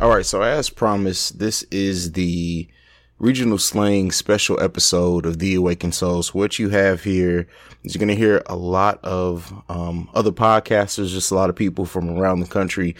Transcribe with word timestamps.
All 0.00 0.10
right, 0.10 0.24
so 0.24 0.42
as 0.42 0.70
promised, 0.70 1.40
this 1.40 1.64
is 1.72 2.12
the 2.12 2.68
regional 3.18 3.58
slang 3.58 4.12
special 4.12 4.60
episode 4.62 5.26
of 5.26 5.40
The 5.40 5.56
Awakened 5.56 5.92
Souls. 5.92 6.32
What 6.32 6.56
you 6.56 6.68
have 6.68 7.02
here 7.02 7.48
is 7.82 7.96
you're 7.96 7.98
going 7.98 8.06
to 8.06 8.14
hear 8.14 8.40
a 8.46 8.54
lot 8.54 9.02
of 9.02 9.52
um, 9.68 10.08
other 10.14 10.30
podcasters, 10.30 11.08
just 11.08 11.32
a 11.32 11.34
lot 11.34 11.50
of 11.50 11.56
people 11.56 11.84
from 11.84 12.10
around 12.10 12.38
the 12.38 12.46
country 12.46 12.94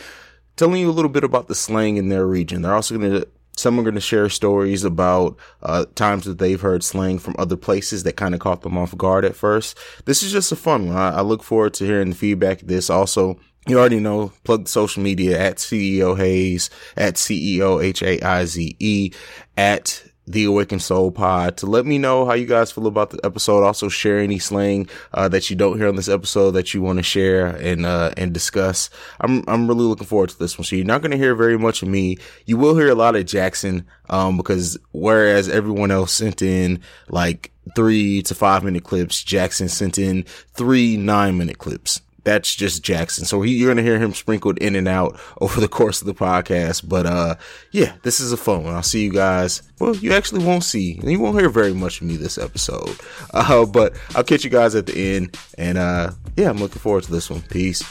telling 0.57 0.81
you 0.81 0.91
a 0.91 0.93
little 0.93 1.09
bit 1.09 1.23
about 1.23 1.47
the 1.47 1.55
slang 1.55 1.99
in 1.99 2.09
their 2.09 2.27
region. 2.27 2.63
They're 2.63 2.75
also 2.75 2.99
going 2.99 3.13
to 3.13 3.29
some 3.59 3.79
are 3.79 3.83
going 3.83 3.95
to 3.95 4.01
share 4.01 4.29
stories 4.29 4.85
about 4.85 5.37
uh, 5.63 5.85
times 5.95 6.25
that 6.25 6.39
they've 6.39 6.61
heard 6.61 6.85
slang 6.85 7.19
from 7.19 7.35
other 7.39 7.57
places 7.57 8.05
that 8.05 8.17
kind 8.17 8.35
of 8.35 8.41
caught 8.41 8.63
them 8.63 8.79
off 8.79 8.97
guard 8.97 9.25
at 9.25 9.37
first. 9.37 9.79
This 10.05 10.23
is 10.23 10.33
just 10.33 10.53
a 10.53 10.57
fun 10.57 10.89
one. 10.89 10.97
I, 10.97 11.17
I 11.17 11.21
look 11.23 11.43
forward 11.43 11.75
to 11.75 11.85
hearing 11.85 12.11
the 12.11 12.17
feedback 12.17 12.63
of 12.63 12.69
this. 12.69 12.89
Also, 12.89 13.39
you 13.67 13.79
already 13.79 14.01
know, 14.01 14.33
plug 14.45 14.65
the 14.65 14.71
social 14.71 15.03
media 15.03 15.39
at 15.39 15.57
CEO 15.57 16.17
Haize, 16.17 16.71
at 16.97 17.15
CEO 17.15 17.83
H 17.83 18.03
A 18.03 18.21
I 18.21 18.45
Z 18.45 18.77
E, 18.79 19.13
at 19.57 20.05
the 20.29 20.45
Awakened 20.45 20.83
Soul 20.83 21.11
Pod 21.11 21.57
to 21.59 21.67
let 21.67 21.87
me 21.87 21.99
know 21.99 22.27
how 22.27 22.35
you 22.35 22.47
guys 22.47 22.71
feel 22.71 22.87
about 22.87 23.11
the 23.11 23.21
episode. 23.25 23.65
Also, 23.65 23.89
share 23.89 24.19
any 24.19 24.39
slang 24.39 24.89
uh, 25.15 25.29
that 25.29 25.49
you 25.49 25.57
don't 25.57 25.79
hear 25.79 25.89
on 25.89 25.97
this 25.97 26.09
episode 26.09 26.53
that 26.53 26.75
you 26.75 26.83
want 26.83 26.99
to 26.99 27.03
share 27.03 27.47
and 27.47 27.87
uh, 27.87 28.13
and 28.17 28.33
discuss. 28.33 28.91
I'm 29.21 29.43
I'm 29.49 29.67
really 29.67 29.85
looking 29.85 30.07
forward 30.07 30.31
to 30.31 30.39
this 30.39 30.59
one. 30.59 30.65
So 30.65 30.77
you're 30.77 30.85
not 30.85 31.01
going 31.03 31.13
to 31.13 31.17
hear 31.17 31.35
very 31.35 31.59
much 31.59 31.83
of 31.83 31.89
me. 31.89 32.19
You 32.47 32.57
will 32.57 32.77
hear 32.77 32.91
a 32.91 32.95
lot 32.95 33.17
of 33.17 33.27
Jackson 33.27 33.87
um, 34.11 34.37
because 34.37 34.79
whereas 34.93 35.49
everyone 35.49 35.91
else 35.91 36.13
sent 36.13 36.43
in 36.43 36.81
like 37.09 37.53
three 37.75 38.23
to 38.23 38.35
five 38.35 38.65
minute 38.65 38.85
clips, 38.85 39.23
Jackson 39.23 39.69
sent 39.69 39.99
in 39.99 40.25
three 40.55 40.97
nine 40.97 41.39
minute 41.39 41.59
clips 41.59 42.01
that's 42.25 42.55
just 42.55 42.83
Jackson. 42.83 43.25
So 43.25 43.43
he, 43.43 43.55
you're 43.55 43.69
going 43.69 43.85
to 43.85 43.91
hear 43.91 43.99
him 43.99 44.15
sprinkled 44.15 44.59
in 44.59 44.75
and 44.75 44.89
out 44.89 45.19
over 45.41 45.61
the 45.61 45.69
course 45.69 46.01
of 46.01 46.07
the 46.07 46.15
podcast. 46.15 46.89
But, 46.89 47.07
uh, 47.07 47.37
yeah, 47.71 47.95
this 48.03 48.21
is 48.21 48.33
a 48.33 48.37
fun 48.37 48.65
one. 48.65 48.75
I'll 48.75 48.83
see 48.83 49.05
you 49.05 49.13
guys. 49.13 49.63
Well, 49.79 49.97
you 49.97 50.13
actually 50.13 50.45
won't 50.45 50.65
see, 50.65 50.99
and 50.99 51.11
you 51.11 51.21
won't 51.21 51.39
hear 51.39 51.49
very 51.49 51.73
much 51.73 52.01
of 52.01 52.07
me 52.07 52.17
this 52.17 52.39
episode. 52.39 52.97
Uh, 53.35 53.65
but 53.67 53.95
I'll 54.15 54.25
catch 54.25 54.43
you 54.43 54.51
guys 54.51 54.75
at 54.75 54.87
the 54.87 55.17
end. 55.17 55.37
And, 55.57 55.79
uh, 55.79 56.13
yeah, 56.37 56.49
I'm 56.49 56.59
looking 56.59 56.81
forward 56.81 57.05
to 57.05 57.13
this 57.13 57.31
one. 57.31 57.43
Peace. 57.43 57.85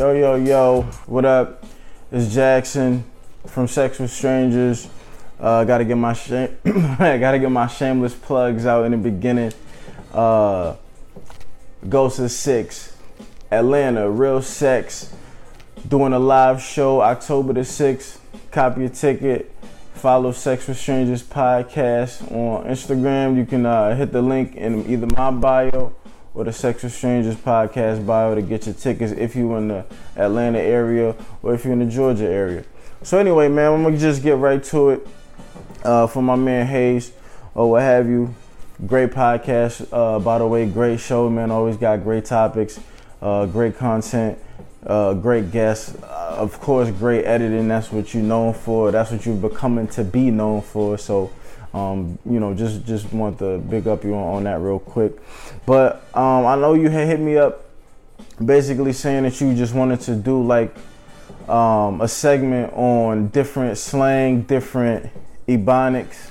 Yo, 0.00 0.12
yo, 0.12 0.34
yo, 0.36 0.82
what 1.04 1.26
up? 1.26 1.62
It's 2.10 2.32
Jackson 2.32 3.04
from 3.46 3.68
Sex 3.68 3.98
with 3.98 4.10
Strangers. 4.10 4.88
Uh, 5.38 5.62
gotta 5.64 5.84
get 5.84 5.98
my 5.98 6.14
shame, 6.14 6.56
gotta 6.64 7.38
get 7.38 7.50
my 7.50 7.66
shameless 7.66 8.14
plugs 8.14 8.64
out 8.64 8.86
in 8.86 8.92
the 8.92 8.96
beginning. 8.96 9.52
Uh, 10.10 10.76
Ghost 11.86 12.18
of 12.18 12.30
Six, 12.30 12.96
Atlanta, 13.50 14.10
Real 14.10 14.40
Sex, 14.40 15.12
doing 15.86 16.14
a 16.14 16.18
live 16.18 16.62
show 16.62 17.02
October 17.02 17.52
the 17.52 17.60
6th. 17.60 18.16
Copy 18.52 18.80
your 18.80 18.88
ticket. 18.88 19.54
Follow 19.92 20.32
Sex 20.32 20.66
with 20.66 20.78
Strangers 20.78 21.22
podcast 21.22 22.22
on 22.32 22.64
Instagram. 22.64 23.36
You 23.36 23.44
can 23.44 23.66
uh, 23.66 23.94
hit 23.94 24.12
the 24.12 24.22
link 24.22 24.56
in 24.56 24.90
either 24.90 25.08
my 25.08 25.30
bio 25.30 25.94
or 26.34 26.44
the 26.44 26.52
Sex 26.52 26.82
with 26.82 26.92
Strangers 26.92 27.36
podcast 27.36 28.06
bio 28.06 28.34
to 28.34 28.42
get 28.42 28.66
your 28.66 28.74
tickets 28.74 29.12
if 29.12 29.34
you're 29.34 29.58
in 29.58 29.68
the 29.68 29.84
Atlanta 30.16 30.58
area 30.60 31.16
or 31.42 31.54
if 31.54 31.64
you're 31.64 31.72
in 31.72 31.80
the 31.80 31.86
Georgia 31.86 32.26
area. 32.26 32.64
So 33.02 33.18
anyway, 33.18 33.48
man, 33.48 33.72
I'm 33.72 33.82
gonna 33.82 33.98
just 33.98 34.22
get 34.22 34.36
right 34.36 34.62
to 34.64 34.90
it. 34.90 35.08
Uh, 35.82 36.06
for 36.06 36.22
my 36.22 36.36
man 36.36 36.66
Haize 36.66 37.10
or 37.54 37.70
what 37.70 37.82
have 37.82 38.06
you, 38.06 38.34
great 38.86 39.10
podcast. 39.10 39.88
Uh, 39.90 40.18
by 40.18 40.38
the 40.38 40.46
way, 40.46 40.66
great 40.66 41.00
show, 41.00 41.30
man. 41.30 41.50
Always 41.50 41.78
got 41.78 42.02
great 42.02 42.26
topics, 42.26 42.78
uh, 43.22 43.46
great 43.46 43.76
content, 43.76 44.38
uh, 44.86 45.14
great 45.14 45.50
guests. 45.50 45.94
Uh, 46.02 46.36
of 46.38 46.60
course, 46.60 46.90
great 46.90 47.24
editing. 47.24 47.68
That's 47.68 47.90
what 47.90 48.12
you're 48.12 48.22
known 48.22 48.52
for. 48.52 48.90
That's 48.90 49.10
what 49.10 49.24
you're 49.24 49.36
becoming 49.36 49.88
to 49.88 50.04
be 50.04 50.30
known 50.30 50.60
for. 50.60 50.98
So 50.98 51.30
um, 51.72 52.18
you 52.28 52.40
know, 52.40 52.54
just 52.54 52.84
just 52.84 53.12
want 53.12 53.38
to 53.38 53.58
big 53.58 53.86
up 53.86 54.04
you 54.04 54.14
on, 54.14 54.36
on 54.36 54.44
that 54.44 54.60
real 54.60 54.78
quick. 54.78 55.12
But 55.66 56.04
um, 56.14 56.46
I 56.46 56.56
know 56.56 56.74
you 56.74 56.88
had 56.88 57.06
hit 57.06 57.20
me 57.20 57.36
up, 57.36 57.64
basically 58.44 58.92
saying 58.92 59.22
that 59.24 59.40
you 59.40 59.54
just 59.54 59.74
wanted 59.74 60.00
to 60.02 60.16
do 60.16 60.42
like 60.42 60.74
um, 61.48 62.00
a 62.00 62.08
segment 62.08 62.72
on 62.72 63.28
different 63.28 63.78
slang, 63.78 64.42
different 64.42 65.10
ebonics. 65.46 66.30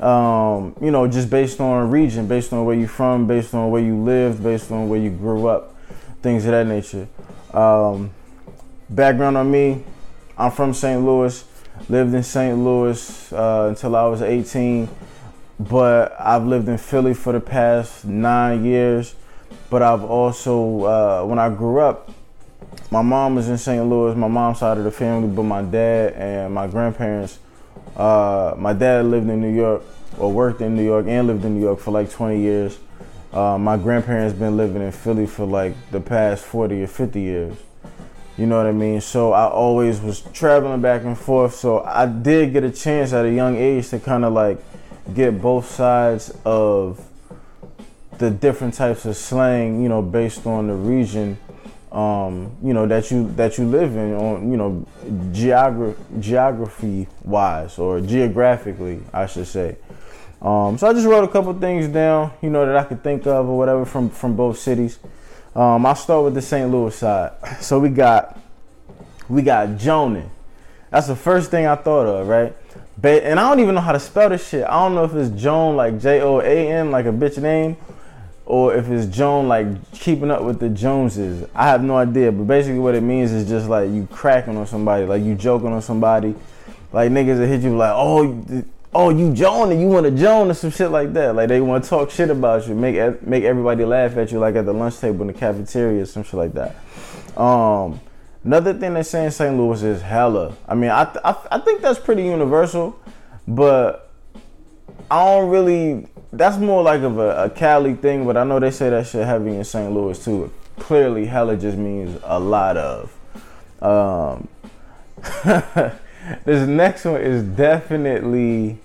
Um, 0.00 0.76
you 0.82 0.90
know, 0.90 1.06
just 1.06 1.30
based 1.30 1.60
on 1.60 1.90
region, 1.90 2.26
based 2.26 2.52
on 2.52 2.64
where 2.64 2.74
you're 2.74 2.88
from, 2.88 3.26
based 3.26 3.54
on 3.54 3.70
where 3.70 3.80
you 3.80 3.96
lived, 3.96 4.42
based 4.42 4.72
on 4.72 4.88
where 4.88 4.98
you 4.98 5.10
grew 5.10 5.46
up, 5.46 5.74
things 6.20 6.44
of 6.44 6.50
that 6.50 6.66
nature. 6.66 7.06
Um, 7.52 8.10
background 8.90 9.36
on 9.36 9.50
me, 9.50 9.84
I'm 10.36 10.50
from 10.50 10.74
St. 10.74 11.00
Louis. 11.02 11.44
Lived 11.88 12.14
in 12.14 12.22
St. 12.22 12.56
Louis 12.56 13.32
uh, 13.32 13.66
until 13.68 13.96
I 13.96 14.06
was 14.06 14.22
18, 14.22 14.88
but 15.60 16.14
I've 16.18 16.44
lived 16.44 16.68
in 16.68 16.78
Philly 16.78 17.14
for 17.14 17.32
the 17.32 17.40
past 17.40 18.04
nine 18.04 18.64
years. 18.64 19.14
But 19.70 19.82
I've 19.82 20.04
also, 20.04 20.84
uh, 20.84 21.24
when 21.26 21.38
I 21.38 21.48
grew 21.48 21.80
up, 21.80 22.10
my 22.90 23.02
mom 23.02 23.34
was 23.34 23.48
in 23.48 23.58
St. 23.58 23.84
Louis, 23.84 24.14
my 24.14 24.28
mom's 24.28 24.60
side 24.60 24.78
of 24.78 24.84
the 24.84 24.90
family, 24.90 25.28
but 25.28 25.42
my 25.42 25.62
dad 25.62 26.12
and 26.14 26.54
my 26.54 26.66
grandparents, 26.66 27.38
uh, 27.96 28.54
my 28.56 28.72
dad 28.72 29.06
lived 29.06 29.28
in 29.28 29.40
New 29.40 29.54
York 29.54 29.82
or 30.18 30.30
worked 30.32 30.60
in 30.60 30.76
New 30.76 30.84
York 30.84 31.06
and 31.08 31.26
lived 31.26 31.44
in 31.44 31.54
New 31.54 31.60
York 31.60 31.80
for 31.80 31.90
like 31.90 32.10
20 32.10 32.40
years. 32.40 32.78
Uh, 33.32 33.58
my 33.58 33.76
grandparents 33.76 34.38
been 34.38 34.56
living 34.56 34.80
in 34.80 34.92
Philly 34.92 35.26
for 35.26 35.44
like 35.44 35.74
the 35.90 36.00
past 36.00 36.44
40 36.44 36.82
or 36.82 36.86
50 36.86 37.20
years. 37.20 37.56
You 38.36 38.46
know 38.46 38.56
what 38.56 38.66
I 38.66 38.72
mean? 38.72 39.00
So 39.00 39.32
I 39.32 39.48
always 39.48 40.00
was 40.00 40.22
traveling 40.32 40.80
back 40.80 41.04
and 41.04 41.16
forth. 41.16 41.54
So 41.54 41.82
I 41.84 42.06
did 42.06 42.52
get 42.52 42.64
a 42.64 42.70
chance 42.70 43.12
at 43.12 43.24
a 43.24 43.30
young 43.30 43.56
age 43.56 43.90
to 43.90 44.00
kind 44.00 44.24
of 44.24 44.32
like 44.32 44.58
get 45.14 45.40
both 45.40 45.70
sides 45.70 46.36
of 46.44 47.00
the 48.18 48.30
different 48.30 48.74
types 48.74 49.04
of 49.04 49.16
slang, 49.16 49.82
you 49.82 49.88
know, 49.88 50.02
based 50.02 50.46
on 50.46 50.66
the 50.66 50.74
region, 50.74 51.38
um, 51.92 52.56
you 52.62 52.72
know, 52.74 52.86
that 52.86 53.10
you 53.10 53.30
that 53.36 53.56
you 53.56 53.66
live 53.66 53.94
in, 53.94 54.14
on 54.14 54.50
you 54.50 54.56
know, 54.56 54.84
geogra- 55.32 55.96
geography 56.20 57.06
wise 57.22 57.78
or 57.78 58.00
geographically, 58.00 59.00
I 59.12 59.26
should 59.26 59.46
say. 59.46 59.76
Um, 60.42 60.76
so 60.76 60.88
I 60.88 60.92
just 60.92 61.06
wrote 61.06 61.24
a 61.24 61.28
couple 61.28 61.54
things 61.54 61.88
down, 61.88 62.32
you 62.42 62.50
know, 62.50 62.66
that 62.66 62.76
I 62.76 62.84
could 62.84 63.02
think 63.02 63.26
of 63.26 63.48
or 63.48 63.56
whatever 63.56 63.84
from 63.84 64.10
from 64.10 64.34
both 64.34 64.58
cities. 64.58 64.98
Um, 65.54 65.86
I'll 65.86 65.94
start 65.94 66.24
with 66.24 66.34
the 66.34 66.42
St. 66.42 66.70
Louis 66.70 66.94
side. 66.94 67.32
So 67.60 67.78
we 67.78 67.88
got 67.88 68.38
we 69.28 69.42
got 69.42 69.78
Jonan. 69.78 70.28
That's 70.90 71.06
the 71.06 71.16
first 71.16 71.50
thing 71.50 71.66
I 71.66 71.76
thought 71.76 72.06
of, 72.06 72.28
right? 72.28 72.54
But 73.00 73.22
and 73.22 73.38
I 73.38 73.48
don't 73.48 73.60
even 73.60 73.74
know 73.74 73.80
how 73.80 73.92
to 73.92 74.00
spell 74.00 74.28
this 74.28 74.48
shit. 74.48 74.64
I 74.64 74.70
don't 74.70 74.94
know 74.94 75.04
if 75.04 75.14
it's 75.14 75.40
Joan 75.40 75.76
like 75.76 76.00
J 76.00 76.20
O 76.20 76.40
A 76.40 76.72
N 76.72 76.90
like 76.90 77.06
a 77.06 77.12
bitch 77.12 77.40
name, 77.40 77.76
or 78.46 78.74
if 78.74 78.88
it's 78.88 79.06
Joan 79.14 79.48
like 79.48 79.92
keeping 79.92 80.30
up 80.30 80.42
with 80.42 80.58
the 80.58 80.68
Joneses. 80.68 81.48
I 81.54 81.68
have 81.68 81.82
no 81.82 81.96
idea. 81.96 82.32
But 82.32 82.44
basically, 82.44 82.80
what 82.80 82.94
it 82.94 83.02
means 83.02 83.32
is 83.32 83.48
just 83.48 83.68
like 83.68 83.90
you 83.90 84.08
cracking 84.10 84.56
on 84.56 84.66
somebody, 84.66 85.06
like 85.06 85.22
you 85.22 85.34
joking 85.34 85.72
on 85.72 85.82
somebody, 85.82 86.34
like 86.92 87.10
niggas 87.10 87.38
that 87.38 87.46
hit 87.46 87.62
you 87.62 87.76
like, 87.76 87.92
oh, 87.94 88.64
oh, 88.94 89.10
you 89.10 89.32
Joan 89.32 89.72
and 89.72 89.80
you 89.80 89.88
want 89.88 90.06
to 90.06 90.12
Joan 90.12 90.50
or 90.50 90.54
some 90.54 90.70
shit 90.70 90.90
like 90.90 91.12
that. 91.14 91.34
Like 91.34 91.48
they 91.48 91.60
want 91.60 91.84
to 91.84 91.90
talk 91.90 92.10
shit 92.10 92.30
about 92.30 92.66
you, 92.66 92.74
make 92.74 93.22
make 93.22 93.44
everybody 93.44 93.84
laugh 93.84 94.16
at 94.16 94.30
you, 94.30 94.38
like 94.38 94.54
at 94.54 94.66
the 94.66 94.72
lunch 94.72 94.98
table 94.98 95.22
in 95.22 95.28
the 95.28 95.32
cafeteria, 95.32 96.02
or 96.02 96.06
some 96.06 96.22
shit 96.22 96.34
like 96.34 96.52
that. 96.54 96.76
Um, 97.40 98.00
another 98.44 98.74
thing 98.74 98.94
they 98.94 99.02
say 99.02 99.24
in 99.24 99.30
St. 99.30 99.56
Louis 99.56 99.82
is 99.82 100.02
hella. 100.02 100.54
I 100.68 100.74
mean, 100.74 100.90
I, 100.90 101.02
I 101.24 101.36
I 101.52 101.58
think 101.58 101.82
that's 101.82 101.98
pretty 101.98 102.24
universal, 102.24 102.98
but 103.48 104.10
I 105.10 105.24
don't 105.24 105.50
really. 105.50 106.08
That's 106.32 106.58
more 106.58 106.82
like 106.82 107.02
of 107.02 107.18
a, 107.18 107.44
a 107.44 107.50
Cali 107.50 107.94
thing, 107.94 108.26
but 108.26 108.36
I 108.36 108.42
know 108.44 108.58
they 108.58 108.72
say 108.72 108.90
that 108.90 109.06
shit 109.06 109.24
heavy 109.24 109.54
in 109.54 109.64
St. 109.64 109.92
Louis 109.92 110.22
too. 110.22 110.52
Clearly, 110.78 111.26
hella 111.26 111.56
just 111.56 111.78
means 111.78 112.20
a 112.24 112.40
lot 112.40 112.76
of. 112.76 113.16
Um, 113.80 114.48
this 116.44 116.66
next 116.66 117.04
one 117.04 117.20
is 117.20 117.44
definitely 117.44 118.78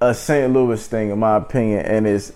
a 0.00 0.14
St. 0.14 0.52
Louis 0.52 0.86
thing, 0.86 1.10
in 1.10 1.18
my 1.18 1.36
opinion, 1.36 1.80
and 1.80 2.06
it's 2.06 2.32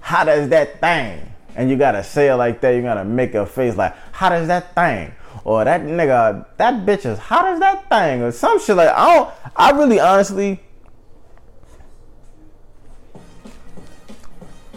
how 0.00 0.24
does 0.24 0.48
that 0.48 0.80
thing? 0.80 1.32
And 1.54 1.70
you 1.70 1.76
gotta 1.76 2.02
say 2.02 2.28
it 2.28 2.34
like 2.34 2.60
that. 2.60 2.70
You 2.70 2.82
gotta 2.82 3.04
make 3.04 3.34
a 3.34 3.46
face 3.46 3.76
like, 3.76 3.94
how 4.12 4.28
does 4.28 4.48
that 4.48 4.74
thing? 4.74 5.12
Or 5.44 5.64
that 5.64 5.82
nigga, 5.82 6.46
that 6.56 6.86
bitch 6.86 7.06
is 7.06 7.18
how 7.18 7.42
does 7.42 7.60
that 7.60 7.88
thing? 7.88 8.22
Or 8.22 8.32
some 8.32 8.60
shit 8.60 8.76
like 8.76 8.88
I 8.88 9.14
don't. 9.14 9.34
I 9.56 9.70
really 9.70 10.00
honestly. 10.00 10.60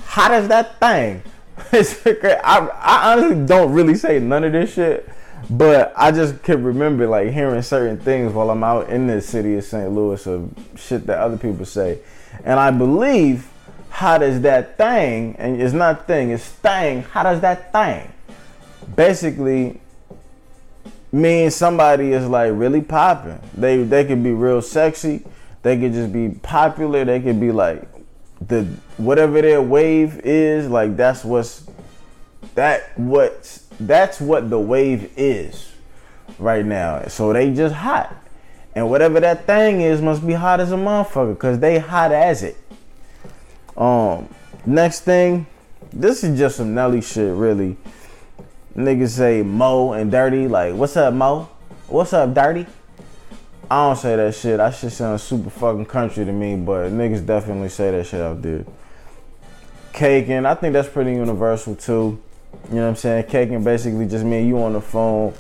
How 0.04 0.30
does 0.30 0.48
that 0.48 0.80
thing? 0.80 1.24
I, 1.74 2.70
I 2.74 3.14
honestly 3.14 3.46
don't 3.46 3.74
really 3.74 3.96
say 3.96 4.20
none 4.20 4.44
of 4.44 4.52
this 4.52 4.74
shit 4.74 5.10
But 5.50 5.94
I 5.96 6.12
just 6.12 6.42
could 6.44 6.64
remember 6.64 7.08
like 7.08 7.32
hearing 7.32 7.62
certain 7.62 8.00
things 8.00 8.34
while 8.34 8.50
I'm 8.50 8.64
out 8.64 8.90
in 8.90 9.08
the 9.08 9.22
city 9.22 9.56
of 9.58 9.64
St. 9.64 9.92
Louis 9.92 10.26
of 10.26 10.52
shit 10.76 11.06
that 11.08 11.20
other 11.20 11.38
people 11.38 11.66
say. 11.66 12.00
And 12.44 12.60
I 12.60 12.72
believe 12.72 13.48
how 13.90 14.18
does 14.18 14.42
that 14.42 14.78
thing, 14.78 15.36
and 15.38 15.62
it's 15.62 15.74
not 15.74 16.06
thing, 16.06 16.32
it's 16.32 16.44
thing, 16.46 17.04
how 17.04 17.24
does 17.24 17.42
that 17.42 17.72
thing 17.72 18.12
basically 18.94 19.80
mean 21.12 21.50
somebody 21.50 22.12
is 22.12 22.28
like 22.28 22.52
really 22.54 22.82
popping. 22.82 23.40
They 23.54 23.84
they 23.84 24.06
could 24.06 24.24
be 24.24 24.32
real 24.32 24.62
sexy, 24.62 25.24
they 25.62 25.80
could 25.80 25.94
just 25.94 26.12
be 26.12 26.30
popular, 26.30 27.06
they 27.06 27.20
could 27.20 27.40
be 27.40 27.52
like 27.52 27.88
the 28.42 28.64
whatever 28.98 29.42
their 29.42 29.62
wave 29.62 30.20
is, 30.24 30.68
like 30.70 30.98
that's 30.98 31.24
what's 31.24 31.66
that 32.56 32.98
what 33.00 33.60
that's 33.80 34.20
what 34.20 34.50
the 34.50 34.60
wave 34.60 35.12
is 35.18 35.74
right 36.40 36.66
now. 36.66 37.08
So 37.08 37.34
they 37.34 37.54
just 37.54 37.76
hot. 37.76 38.16
And 38.74 38.90
whatever 38.90 39.20
that 39.22 39.46
thing 39.46 39.82
is 39.82 40.02
must 40.02 40.26
be 40.26 40.34
hot 40.34 40.60
as 40.60 40.72
a 40.72 40.76
motherfucker, 40.76 41.38
cause 41.38 41.60
they 41.60 41.80
hot 41.80 42.12
as 42.12 42.44
it. 42.44 42.58
Um, 43.78 44.28
next 44.66 45.02
thing, 45.02 45.48
this 45.94 46.24
is 46.24 46.38
just 46.38 46.58
some 46.58 46.74
Nelly 46.74 47.02
shit, 47.02 47.34
really. 47.34 47.78
Niggas 48.76 49.12
say 49.12 49.42
Mo 49.42 49.94
and 49.94 50.12
Dirty, 50.12 50.48
like, 50.48 50.76
what's 50.76 50.98
up, 50.98 51.14
Mo? 51.14 51.50
What's 51.88 52.12
up, 52.12 52.34
Dirty? 52.34 52.66
I 53.72 53.88
don't 53.88 53.96
say 53.96 54.16
that 54.16 54.36
shit. 54.36 54.58
That 54.58 54.76
shit 54.76 54.92
sounds 54.92 55.24
super 55.24 55.50
fucking 55.50 55.86
country 55.86 56.26
to 56.26 56.32
me, 56.32 56.56
but 56.56 56.92
niggas 56.92 57.26
definitely 57.26 57.70
say 57.70 57.92
that 57.92 58.06
shit 58.06 58.22
out 58.22 58.42
there. 58.42 58.66
Caking, 59.94 60.46
I 60.46 60.56
think 60.56 60.74
that's 60.74 60.90
pretty 60.90 61.14
universal 61.14 61.76
too. 61.76 62.22
You 62.70 62.76
know 62.76 62.82
what 62.84 62.88
I'm 62.90 62.96
saying? 62.96 63.26
Caking 63.26 63.64
basically 63.64 64.08
just 64.08 64.26
mean 64.26 64.48
you 64.48 64.62
on 64.62 64.74
the 64.74 64.82
phone 64.82 65.34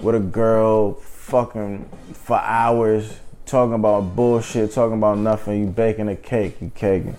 with 0.00 0.14
a 0.14 0.20
girl 0.20 0.94
fucking 0.94 1.88
for 2.12 2.38
hours 2.38 3.20
talking 3.46 3.74
about 3.74 4.14
bullshit, 4.16 4.72
talking 4.72 4.96
about 4.96 5.18
nothing. 5.18 5.60
You 5.60 5.66
baking 5.66 6.08
a 6.08 6.16
cake, 6.16 6.56
you 6.60 6.70
caking. 6.74 7.16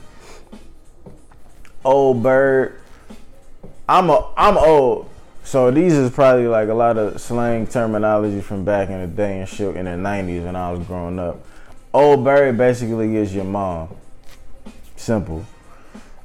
Old 1.83 2.23
bird. 2.23 2.79
I'm 3.87 4.09
a 4.09 4.31
I'm 4.37 4.57
old. 4.57 5.09
So 5.43 5.71
these 5.71 5.93
is 5.93 6.11
probably 6.11 6.47
like 6.47 6.69
a 6.69 6.73
lot 6.73 6.97
of 6.97 7.19
slang 7.19 7.67
terminology 7.67 8.41
from 8.41 8.63
back 8.63 8.89
in 8.89 9.01
the 9.01 9.07
day 9.07 9.39
and 9.39 9.49
shit 9.49 9.75
in 9.75 9.85
the 9.85 9.97
nineties 9.97 10.43
when 10.43 10.55
I 10.55 10.71
was 10.71 10.85
growing 10.85 11.19
up. 11.19 11.43
Old 11.93 12.23
bird 12.23 12.57
basically 12.57 13.17
is 13.17 13.35
your 13.35 13.43
mom. 13.43 13.89
Simple. 14.95 15.45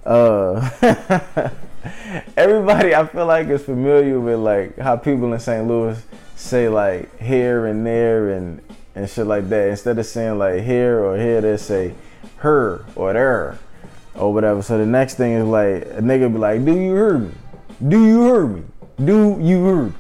Uh 0.05 0.71
everybody 2.37 2.95
I 2.95 3.07
feel 3.07 3.27
like 3.27 3.49
is 3.49 3.63
familiar 3.63 4.19
with 4.21 4.39
like 4.39 4.77
how 4.79 4.97
people 4.97 5.33
in 5.33 5.41
St. 5.41 5.67
Louis 5.67 6.03
say 6.35 6.69
like 6.69 7.19
here 7.21 7.67
and 7.67 7.87
there 7.87 8.31
and 8.31 8.61
and 8.95 9.09
shit 9.09 9.27
like 9.27 9.49
that. 9.49 9.69
Instead 9.69 9.99
of 9.99 10.07
saying 10.07 10.39
like 10.39 10.63
here 10.63 11.05
or 11.05 11.17
here, 11.17 11.41
they 11.41 11.57
say 11.57 11.95
her 12.39 12.85
or 12.95 13.13
there 13.13 13.59
or 14.15 14.33
whatever. 14.33 14.63
So 14.63 14.79
the 14.79 14.87
next 14.87 15.15
thing 15.15 15.33
is 15.33 15.45
like 15.45 15.83
a 15.83 16.01
nigga 16.01 16.33
be 16.33 16.39
like, 16.39 16.65
"Do 16.65 16.73
you 16.73 16.95
hear 16.95 17.19
me? 17.19 17.33
Do 17.87 18.05
you 18.05 18.25
hear 18.25 18.47
me? 18.47 18.63
Do 19.05 19.39
you 19.41 19.65
hear?" 19.65 19.83
me?" 19.85 19.93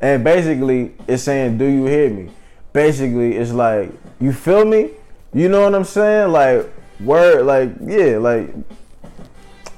And 0.00 0.24
basically, 0.24 0.94
it's 1.06 1.22
saying, 1.22 1.58
"Do 1.58 1.66
you 1.66 1.84
hear 1.86 2.10
me?" 2.10 2.30
Basically, 2.72 3.36
it's 3.36 3.52
like, 3.52 3.92
"You 4.20 4.32
feel 4.32 4.64
me?" 4.64 4.90
You 5.32 5.48
know 5.48 5.62
what 5.62 5.74
I'm 5.74 5.84
saying? 5.84 6.32
Like 6.32 6.68
word, 6.98 7.44
like 7.46 7.70
yeah, 7.84 8.18
like 8.18 8.52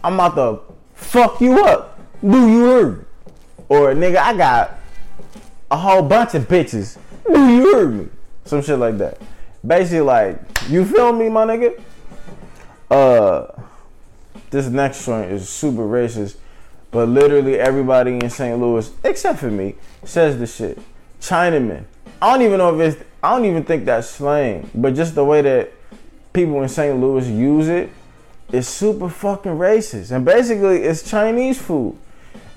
I'm 0.02 0.14
about 0.14 0.34
to 0.36 0.71
fuck 1.02 1.40
you 1.40 1.64
up. 1.64 1.98
Do 2.22 2.48
you 2.48 2.66
hear 2.66 2.88
me? 2.90 3.04
Or 3.68 3.94
nigga, 3.94 4.16
I 4.16 4.36
got 4.36 4.78
a 5.70 5.76
whole 5.76 6.02
bunch 6.02 6.34
of 6.34 6.46
bitches. 6.48 6.98
Do 7.26 7.46
you 7.48 7.74
hear 7.74 7.88
me? 7.88 8.08
Some 8.44 8.62
shit 8.62 8.78
like 8.78 8.98
that. 8.98 9.18
Basically, 9.66 10.00
like, 10.00 10.38
you 10.68 10.84
feel 10.84 11.12
me, 11.12 11.28
my 11.28 11.44
nigga? 11.44 11.80
Uh, 12.90 13.46
this 14.50 14.66
next 14.66 15.06
one 15.06 15.24
is 15.24 15.48
super 15.48 15.82
racist, 15.82 16.36
but 16.90 17.08
literally 17.08 17.58
everybody 17.58 18.12
in 18.12 18.28
St. 18.28 18.58
Louis, 18.60 18.90
except 19.04 19.38
for 19.38 19.50
me, 19.50 19.76
says 20.04 20.38
the 20.38 20.46
shit. 20.46 20.78
Chinaman. 21.20 21.84
I 22.20 22.32
don't 22.32 22.44
even 22.44 22.58
know 22.58 22.78
if 22.78 22.94
it's. 22.94 23.04
I 23.22 23.34
don't 23.34 23.46
even 23.46 23.64
think 23.64 23.84
that's 23.84 24.08
slang, 24.08 24.68
but 24.74 24.94
just 24.94 25.14
the 25.14 25.24
way 25.24 25.42
that 25.42 25.72
people 26.32 26.60
in 26.62 26.68
St. 26.68 26.98
Louis 26.98 27.28
use 27.28 27.68
it 27.68 27.90
is 28.52 28.68
super 28.68 29.08
fucking 29.08 29.52
racist. 29.52 30.12
And 30.12 30.24
basically, 30.24 30.82
it's 30.82 31.08
Chinese 31.08 31.60
food, 31.60 31.96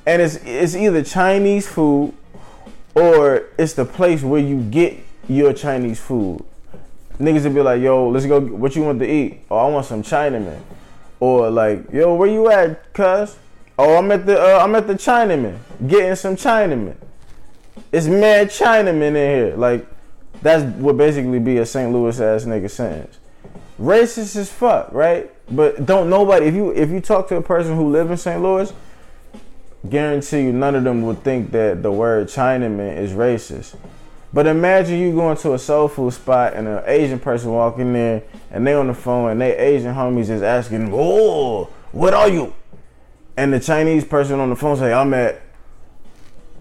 and 0.06 0.22
it's 0.22 0.36
it's 0.44 0.76
either 0.76 1.04
Chinese 1.04 1.68
food 1.68 2.14
or 2.94 3.48
it's 3.58 3.74
the 3.74 3.86
place 3.86 4.22
where 4.22 4.42
you 4.42 4.62
get 4.62 4.98
your 5.28 5.54
Chinese 5.54 6.00
food. 6.00 6.44
Niggas 7.20 7.44
would 7.44 7.56
be 7.56 7.62
like, 7.62 7.82
yo, 7.82 8.10
let's 8.10 8.26
go, 8.26 8.40
what 8.40 8.76
you 8.76 8.84
want 8.84 9.00
to 9.00 9.10
eat? 9.10 9.42
Oh, 9.50 9.58
I 9.58 9.70
want 9.70 9.86
some 9.86 10.04
Chinaman. 10.04 10.60
Or 11.20 11.50
like, 11.50 11.92
yo, 11.92 12.14
where 12.16 12.30
you 12.30 12.50
at, 12.52 12.94
cuz? 12.94 13.38
Oh, 13.78 13.98
I'm 13.98 14.12
at 14.12 14.26
the 14.26 14.40
uh, 14.40 14.64
I'm 14.64 14.76
at 14.76 14.88
the 14.88 14.96
Chinaman, 14.96 15.58
getting 15.88 16.16
some 16.16 16.36
Chinaman. 16.36 16.96
It's 17.92 18.08
mad 18.08 18.50
Chinaman 18.50 19.08
in 19.08 19.16
here. 19.16 19.56
Like, 19.56 19.86
that's 20.42 20.64
what 20.78 20.98
basically 20.98 21.40
be 21.40 21.58
a 21.58 21.66
St. 21.66 21.92
Louis 21.92 22.20
ass 22.20 22.46
nigga 22.46 22.70
sentence. 22.70 23.20
Racist 23.80 24.38
as 24.38 24.50
fuck, 24.50 24.92
right? 24.94 25.32
But 25.54 25.86
don't 25.86 26.10
nobody 26.10 26.46
if 26.46 26.56
you 26.56 26.72
if 26.72 26.90
you 26.90 27.02
talk 27.02 27.28
to 27.28 27.36
a 27.36 27.42
person 27.42 27.76
who 27.76 27.90
live 27.90 28.10
in 28.10 28.18
St. 28.18 28.42
Louis, 28.42 28.72
guarantee 29.90 30.44
you 30.44 30.54
none 30.54 30.76
of 30.76 30.84
them 30.84 31.02
would 31.04 31.24
think 31.24 31.52
that 31.52 31.84
the 31.84 31.92
word 31.92 32.28
Chinaman 32.28 32.98
is 32.98 33.12
racist. 33.12 33.76
But 34.34 34.48
imagine 34.48 35.00
you 35.00 35.14
going 35.14 35.38
to 35.38 35.54
a 35.54 35.60
soul 35.60 35.88
food 35.88 36.14
spot 36.14 36.54
and 36.54 36.68
an 36.68 36.84
Asian 36.86 37.20
person 37.20 37.52
walking 37.52 37.94
there 37.94 38.24
and 38.52 38.66
they 38.66 38.74
on 38.74 38.88
the 38.88 38.94
phone 38.94 39.32
and 39.32 39.42
they 39.42 39.56
Asian 39.56 39.94
homies 39.94 40.30
is 40.30 40.42
asking, 40.42 40.92
"Oh, 40.94 41.66
what 41.92 42.14
are 42.14 42.30
you?" 42.30 42.54
And 43.38 43.54
the 43.54 43.60
Chinese 43.60 44.06
person 44.06 44.40
on 44.40 44.50
the 44.50 44.56
phone 44.56 44.78
say, 44.78 44.94
"I'm 44.94 45.14
at 45.14 45.42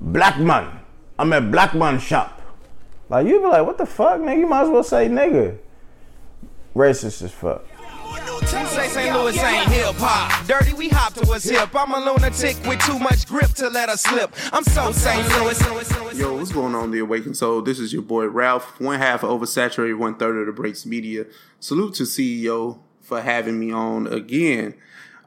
Black 0.01 0.39
Man. 0.39 0.81
I'm 1.17 1.33
at 1.33 1.51
Black 1.51 1.75
Man 1.75 2.01
shop." 2.01 2.43
Like 3.09 3.27
you 3.27 3.39
be 3.39 3.47
like, 3.47 3.65
"What 3.65 3.79
the 3.79 3.87
fuck, 3.87 4.21
nigga? 4.21 4.39
You 4.39 4.47
might 4.49 4.63
as 4.63 4.69
well 4.69 4.83
say 4.83 5.09
nigga." 5.09 5.59
Racist 6.75 7.23
as 7.23 7.32
fuck. 7.32 7.65
Say 8.47 8.88
St. 8.88 9.17
Louis 9.17 9.38
ain't 9.38 9.69
hip 9.69 9.94
hop. 9.97 10.47
Dirty, 10.47 10.73
we 10.73 10.88
hop 10.88 11.15
to 11.15 11.26
what's 11.26 11.49
hip. 11.49 11.71
I'm 11.75 11.93
a 11.94 11.99
lunatic 11.99 12.56
with 12.67 12.81
too 12.81 12.99
much 12.99 13.26
grip 13.26 13.50
to 13.55 13.69
let 13.69 13.88
us 13.88 14.03
slip. 14.03 14.35
I'm 14.53 14.65
so 14.65 14.91
St. 14.91 15.26
Louis. 15.29 16.19
Yo, 16.19 16.37
what's 16.37 16.53
going 16.53 16.75
on, 16.75 16.91
The 16.91 16.99
Awakened 16.99 17.37
Soul? 17.37 17.62
This 17.62 17.79
is 17.79 17.93
your 17.93 18.03
boy 18.03 18.26
Ralph, 18.26 18.81
one 18.81 18.99
half 18.99 19.23
of 19.23 19.31
Oversaturated, 19.31 19.99
one 19.99 20.17
third 20.17 20.37
of 20.37 20.47
the 20.47 20.53
Breaks 20.53 20.85
Media. 20.85 21.26
Salute 21.61 21.94
to 21.94 22.03
CEO 22.03 22.81
for 23.01 23.20
having 23.20 23.58
me 23.60 23.70
on 23.72 24.06
again. 24.08 24.75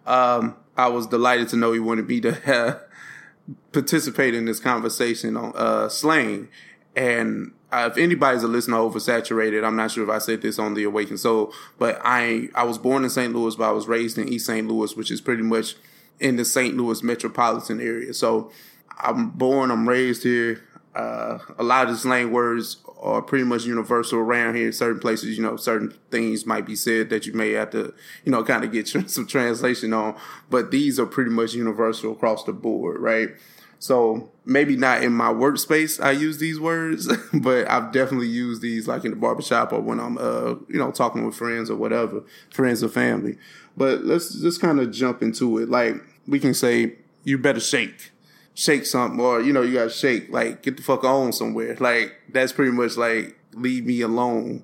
Um, 0.06 0.58
I 0.76 0.90
was 0.90 1.08
delighted 1.08 1.48
to 1.50 1.56
know 1.56 1.72
he 1.72 1.80
wanted 1.80 2.08
me 2.08 2.22
to 2.22 2.54
uh, 2.54 2.80
participate 3.72 4.36
in 4.36 4.46
this 4.46 4.60
conversation 4.60 5.38
on 5.38 5.54
uh, 5.56 5.88
slang. 5.90 6.50
And 6.96 7.54
uh, 7.72 7.90
if 7.92 7.98
anybody's 7.98 8.44
a 8.44 8.48
listener 8.48 8.78
oversaturated, 8.78 9.66
I'm 9.66 9.76
not 9.76 9.92
sure 9.92 10.04
if 10.04 10.10
I 10.10 10.20
said 10.20 10.42
this 10.42 10.58
on 10.58 10.74
the 10.74 10.84
Awakened 10.86 11.20
Soul, 11.20 11.54
but 11.78 12.00
I 12.04 12.50
I 12.56 12.64
was 12.64 12.78
born 12.78 13.04
in 13.04 13.10
St. 13.10 13.34
Louis, 13.34 13.56
but 13.56 13.70
I 13.70 13.72
was 13.72 13.88
raised 13.88 14.18
in 14.18 14.30
East 14.30 14.46
St. 14.46 14.68
Louis, 14.68 14.96
which 14.96 15.12
is 15.12 15.20
pretty 15.20 15.44
much 15.44 15.76
in 16.20 16.38
the 16.38 16.46
St. 16.46 16.76
Louis 16.78 17.04
metropolitan 17.04 17.82
area. 17.82 18.14
So 18.14 18.52
I'm 18.98 19.32
born, 19.32 19.70
I'm 19.72 19.88
raised 19.88 20.24
here. 20.24 20.64
Uh, 20.96 21.40
a 21.60 21.64
lot 21.64 21.88
of 21.88 21.94
the 21.94 21.98
slang 21.98 22.32
words 22.32 22.78
are 23.00 23.22
pretty 23.22 23.44
much 23.44 23.66
universal 23.66 24.18
around 24.18 24.56
here. 24.56 24.72
Certain 24.72 25.00
places, 25.00 25.38
you 25.38 25.44
know, 25.44 25.56
certain 25.56 25.94
things 26.10 26.46
might 26.46 26.66
be 26.66 26.76
said 26.76 27.10
that 27.10 27.28
you 27.28 27.34
may 27.34 27.52
have 27.52 27.70
to, 27.72 27.94
you 28.24 28.32
know, 28.32 28.44
kind 28.44 28.64
of 28.64 28.72
get 28.72 28.88
some 29.10 29.28
translation 29.28 29.94
on, 29.94 30.16
but 30.50 30.72
these 30.72 31.00
are 31.00 31.06
pretty 31.06 31.30
much 31.30 31.54
universal 31.54 32.14
across 32.14 32.46
the 32.46 32.54
board, 32.54 33.00
right? 33.00 33.30
So 33.80 34.32
maybe 34.46 34.76
not 34.76 35.04
in 35.04 35.12
my 35.12 35.32
workspace 35.32 36.04
I 36.04 36.12
use 36.12 36.40
these 36.40 36.60
words, 36.60 37.08
but 37.34 37.70
I've 37.70 37.92
definitely 37.92 38.28
used 38.28 38.62
these 38.62 38.88
like 38.88 39.06
in 39.06 39.12
the 39.12 39.18
barbershop 39.18 39.74
or 39.74 39.82
when 39.82 40.00
I'm 40.00 40.18
uh 40.18 40.56
you 40.68 40.78
know 40.78 40.92
talking 40.92 41.26
with 41.26 41.36
friends 41.36 41.70
or 41.70 41.76
whatever, 41.76 42.24
friends 42.50 42.84
or 42.84 42.90
family. 42.90 43.38
But 43.76 44.04
let's 44.04 44.34
just 44.34 44.60
kind 44.60 44.80
of 44.80 44.92
jump 44.92 45.22
into 45.22 45.58
it. 45.60 45.70
Like 45.70 45.96
we 46.28 46.40
can 46.40 46.54
say 46.54 46.96
you 47.24 47.38
better 47.38 47.60
shake. 47.60 48.12
Shake 48.56 48.88
something 48.88 49.20
or 49.20 49.42
you 49.42 49.54
know 49.54 49.62
you 49.62 49.74
got 49.74 49.84
to 49.84 49.90
shake 49.92 50.32
like 50.32 50.64
get 50.64 50.78
the 50.78 50.84
fuck 50.84 51.04
on 51.04 51.32
somewhere. 51.34 51.76
Like 51.80 52.16
that's 52.30 52.52
pretty 52.52 52.72
much 52.72 52.98
like 52.98 53.38
leave 53.54 53.86
me 53.86 54.02
alone. 54.02 54.64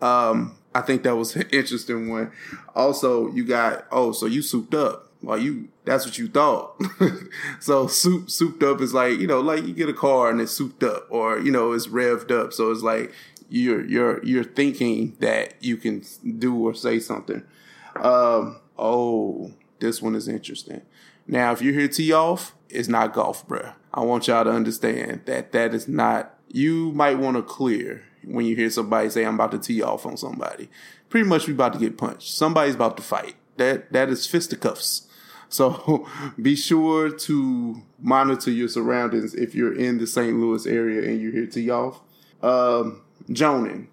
Um 0.00 0.56
I 0.74 0.80
think 0.80 1.02
that 1.02 1.16
was 1.16 1.36
an 1.36 1.48
interesting 1.52 2.08
one. 2.08 2.32
Also, 2.74 3.30
you 3.32 3.44
got 3.44 3.86
oh, 3.90 4.12
so 4.12 4.26
you 4.26 4.42
souped 4.42 4.74
up. 4.74 5.11
Well, 5.22 5.38
you 5.38 5.68
that's 5.84 6.04
what 6.04 6.18
you 6.18 6.28
thought. 6.28 6.80
so 7.60 7.86
soup 7.86 8.28
souped 8.28 8.62
up 8.62 8.80
is 8.80 8.92
like, 8.92 9.18
you 9.18 9.26
know, 9.26 9.40
like 9.40 9.64
you 9.64 9.72
get 9.72 9.88
a 9.88 9.94
car 9.94 10.30
and 10.30 10.40
it's 10.40 10.52
souped 10.52 10.82
up 10.82 11.06
or, 11.10 11.38
you 11.38 11.52
know, 11.52 11.72
it's 11.72 11.86
revved 11.86 12.32
up. 12.32 12.52
So 12.52 12.70
it's 12.72 12.82
like 12.82 13.12
you're 13.48 13.84
you're 13.84 14.24
you're 14.24 14.44
thinking 14.44 15.16
that 15.20 15.54
you 15.60 15.76
can 15.76 16.02
do 16.38 16.56
or 16.56 16.74
say 16.74 16.98
something. 16.98 17.44
Um, 17.96 18.60
oh, 18.78 19.52
this 19.78 20.00
one 20.00 20.14
is 20.14 20.26
interesting. 20.26 20.82
Now, 21.26 21.52
if 21.52 21.62
you 21.62 21.72
hear 21.72 21.86
tee 21.86 22.12
off, 22.12 22.54
it's 22.68 22.88
not 22.88 23.12
golf, 23.12 23.46
bruh. 23.46 23.74
I 23.94 24.00
want 24.00 24.26
y'all 24.26 24.44
to 24.44 24.50
understand 24.50 25.22
that 25.26 25.52
that 25.52 25.74
is 25.74 25.86
not. 25.86 26.38
You 26.48 26.92
might 26.92 27.18
want 27.18 27.36
to 27.36 27.42
clear 27.42 28.02
when 28.24 28.46
you 28.46 28.56
hear 28.56 28.70
somebody 28.70 29.10
say, 29.10 29.24
"I'm 29.24 29.34
about 29.34 29.52
to 29.52 29.58
tee 29.58 29.82
off 29.82 30.06
on 30.06 30.16
somebody." 30.16 30.68
Pretty 31.10 31.28
much, 31.28 31.46
we 31.46 31.52
about 31.52 31.74
to 31.74 31.78
get 31.78 31.98
punched. 31.98 32.32
Somebody's 32.32 32.74
about 32.74 32.96
to 32.96 33.02
fight. 33.02 33.36
That 33.58 33.92
that 33.92 34.08
is 34.08 34.26
fisticuffs. 34.26 35.06
So 35.52 36.08
be 36.40 36.56
sure 36.56 37.10
to 37.10 37.82
monitor 38.00 38.50
your 38.50 38.68
surroundings 38.68 39.34
if 39.34 39.54
you're 39.54 39.74
in 39.74 39.98
the 39.98 40.06
St. 40.06 40.36
Louis 40.38 40.66
area 40.66 41.08
and 41.08 41.20
you're 41.20 41.32
here 41.32 41.46
to 41.46 41.60
y'all. 41.60 42.02
Um, 42.42 43.02
Joan, 43.30 43.88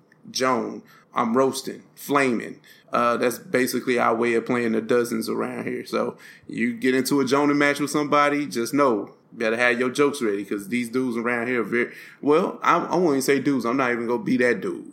I'm 1.13 1.35
roasting, 1.37 1.83
flaming. 1.95 2.59
Uh, 2.91 3.17
that's 3.17 3.37
basically 3.37 3.99
our 3.99 4.15
way 4.15 4.33
of 4.33 4.45
playing 4.45 4.71
the 4.71 4.81
dozens 4.81 5.29
around 5.29 5.67
here. 5.67 5.85
So 5.85 6.17
you 6.47 6.73
get 6.73 6.95
into 6.95 7.21
a 7.21 7.25
Jonan 7.25 7.57
match 7.57 7.79
with 7.79 7.91
somebody, 7.91 8.47
just 8.47 8.73
know 8.73 9.13
better 9.31 9.57
have 9.57 9.79
your 9.79 9.89
jokes 9.89 10.21
ready 10.21 10.37
because 10.37 10.69
these 10.69 10.89
dudes 10.89 11.17
around 11.17 11.47
here 11.47 11.61
are 11.61 11.65
very 11.65 11.93
well. 12.21 12.59
I, 12.63 12.77
I 12.77 12.95
won't 12.95 13.09
even 13.09 13.21
say 13.21 13.39
dudes. 13.39 13.65
I'm 13.65 13.77
not 13.77 13.91
even 13.91 14.07
gonna 14.07 14.23
be 14.23 14.37
that 14.37 14.61
dude. 14.61 14.91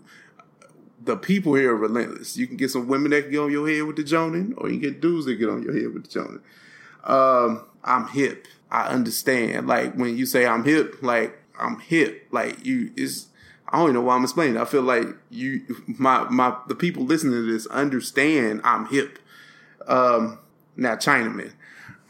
The 1.07 1.17
people 1.17 1.55
here 1.55 1.73
are 1.73 1.77
relentless. 1.77 2.37
You 2.37 2.47
can 2.47 2.57
get 2.57 2.71
some 2.71 2.89
women 2.89 3.11
that 3.13 3.23
can 3.23 3.31
get 3.31 3.39
on 3.39 3.51
your 3.51 3.69
head 3.69 3.85
with 3.85 3.97
the 3.97 4.05
Jonan, 4.05 4.55
or 4.59 4.69
you 4.69 4.79
can 4.79 4.93
get 4.93 5.01
dudes 5.01 5.27
that 5.27 5.37
get 5.37 5.49
on 5.49 5.63
your 5.63 5.73
head 5.73 5.95
with 5.95 6.11
the 6.11 6.21
Jonan. 6.21 6.41
Um, 7.05 7.65
I'm 7.85 8.09
hip. 8.09 8.47
I 8.71 8.89
understand. 8.89 9.67
Like 9.67 9.95
when 9.95 10.17
you 10.17 10.27
say 10.27 10.47
I'm 10.47 10.65
hip, 10.65 11.03
like 11.03 11.39
I'm 11.59 11.81
hip. 11.81 12.27
Like 12.31 12.65
you 12.65 12.93
is 12.97 13.29
I 13.69 13.79
don't 13.79 13.87
even 13.87 13.95
know 13.95 14.01
why 14.03 14.15
I'm 14.15 14.23
explaining. 14.23 14.59
I 14.59 14.65
feel 14.65 14.83
like 14.83 15.07
you, 15.31 15.63
my, 15.87 16.29
my, 16.29 16.57
the 16.69 16.75
people 16.75 17.05
listening 17.05 17.33
to 17.33 17.53
this 17.53 17.67
understand 17.67 18.61
I'm 18.65 18.87
hip. 18.87 19.19
Um, 19.87 20.39
now 20.77 20.95
Chinaman, 20.95 21.53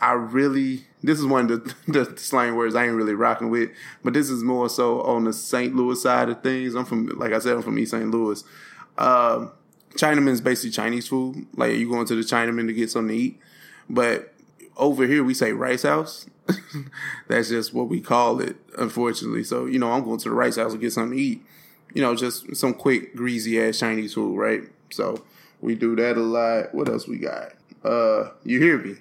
I 0.00 0.12
really, 0.12 0.86
this 1.02 1.18
is 1.18 1.24
one 1.24 1.50
of 1.50 1.64
the, 1.64 1.74
the 2.04 2.18
slang 2.18 2.56
words 2.56 2.74
I 2.74 2.84
ain't 2.86 2.94
really 2.94 3.14
rocking 3.14 3.48
with, 3.48 3.70
but 4.04 4.12
this 4.12 4.28
is 4.28 4.42
more 4.42 4.68
so 4.68 5.00
on 5.02 5.24
the 5.24 5.32
St. 5.32 5.74
Louis 5.74 6.00
side 6.00 6.28
of 6.28 6.42
things. 6.42 6.74
I'm 6.74 6.84
from, 6.84 7.06
like 7.18 7.32
I 7.32 7.38
said, 7.38 7.54
I'm 7.54 7.62
from 7.62 7.78
East 7.78 7.92
St. 7.92 8.10
Louis. 8.10 8.44
Um, 8.98 9.52
Chinaman 9.96 10.28
is 10.28 10.40
basically 10.40 10.70
Chinese 10.70 11.08
food. 11.08 11.46
Like 11.56 11.76
you 11.76 11.88
going 11.88 12.06
to 12.06 12.14
the 12.14 12.22
Chinaman 12.22 12.66
to 12.66 12.72
get 12.72 12.90
something 12.90 13.16
to 13.16 13.22
eat, 13.22 13.40
but 13.88 14.32
over 14.76 15.06
here 15.06 15.24
we 15.24 15.34
say 15.34 15.52
rice 15.52 15.82
house. 15.82 16.26
That's 17.28 17.48
just 17.48 17.74
what 17.74 17.88
we 17.88 18.00
call 18.00 18.40
it, 18.40 18.56
unfortunately. 18.78 19.42
So, 19.42 19.66
you 19.66 19.78
know, 19.78 19.92
I'm 19.92 20.04
going 20.04 20.18
to 20.20 20.28
the 20.28 20.34
rice 20.34 20.56
house 20.56 20.72
to 20.72 20.78
get 20.78 20.92
something 20.92 21.16
to 21.16 21.22
eat. 21.22 21.44
You 21.94 22.02
know, 22.02 22.14
just 22.14 22.54
some 22.54 22.74
quick, 22.74 23.16
greasy 23.16 23.60
ass 23.60 23.78
Chinese 23.78 24.14
food, 24.14 24.36
right? 24.36 24.62
So 24.90 25.24
we 25.60 25.74
do 25.74 25.96
that 25.96 26.16
a 26.16 26.20
lot. 26.20 26.74
What 26.74 26.88
else 26.88 27.08
we 27.08 27.18
got? 27.18 27.52
Uh, 27.82 28.30
you 28.44 28.60
hear 28.60 28.78
me? 28.78 28.96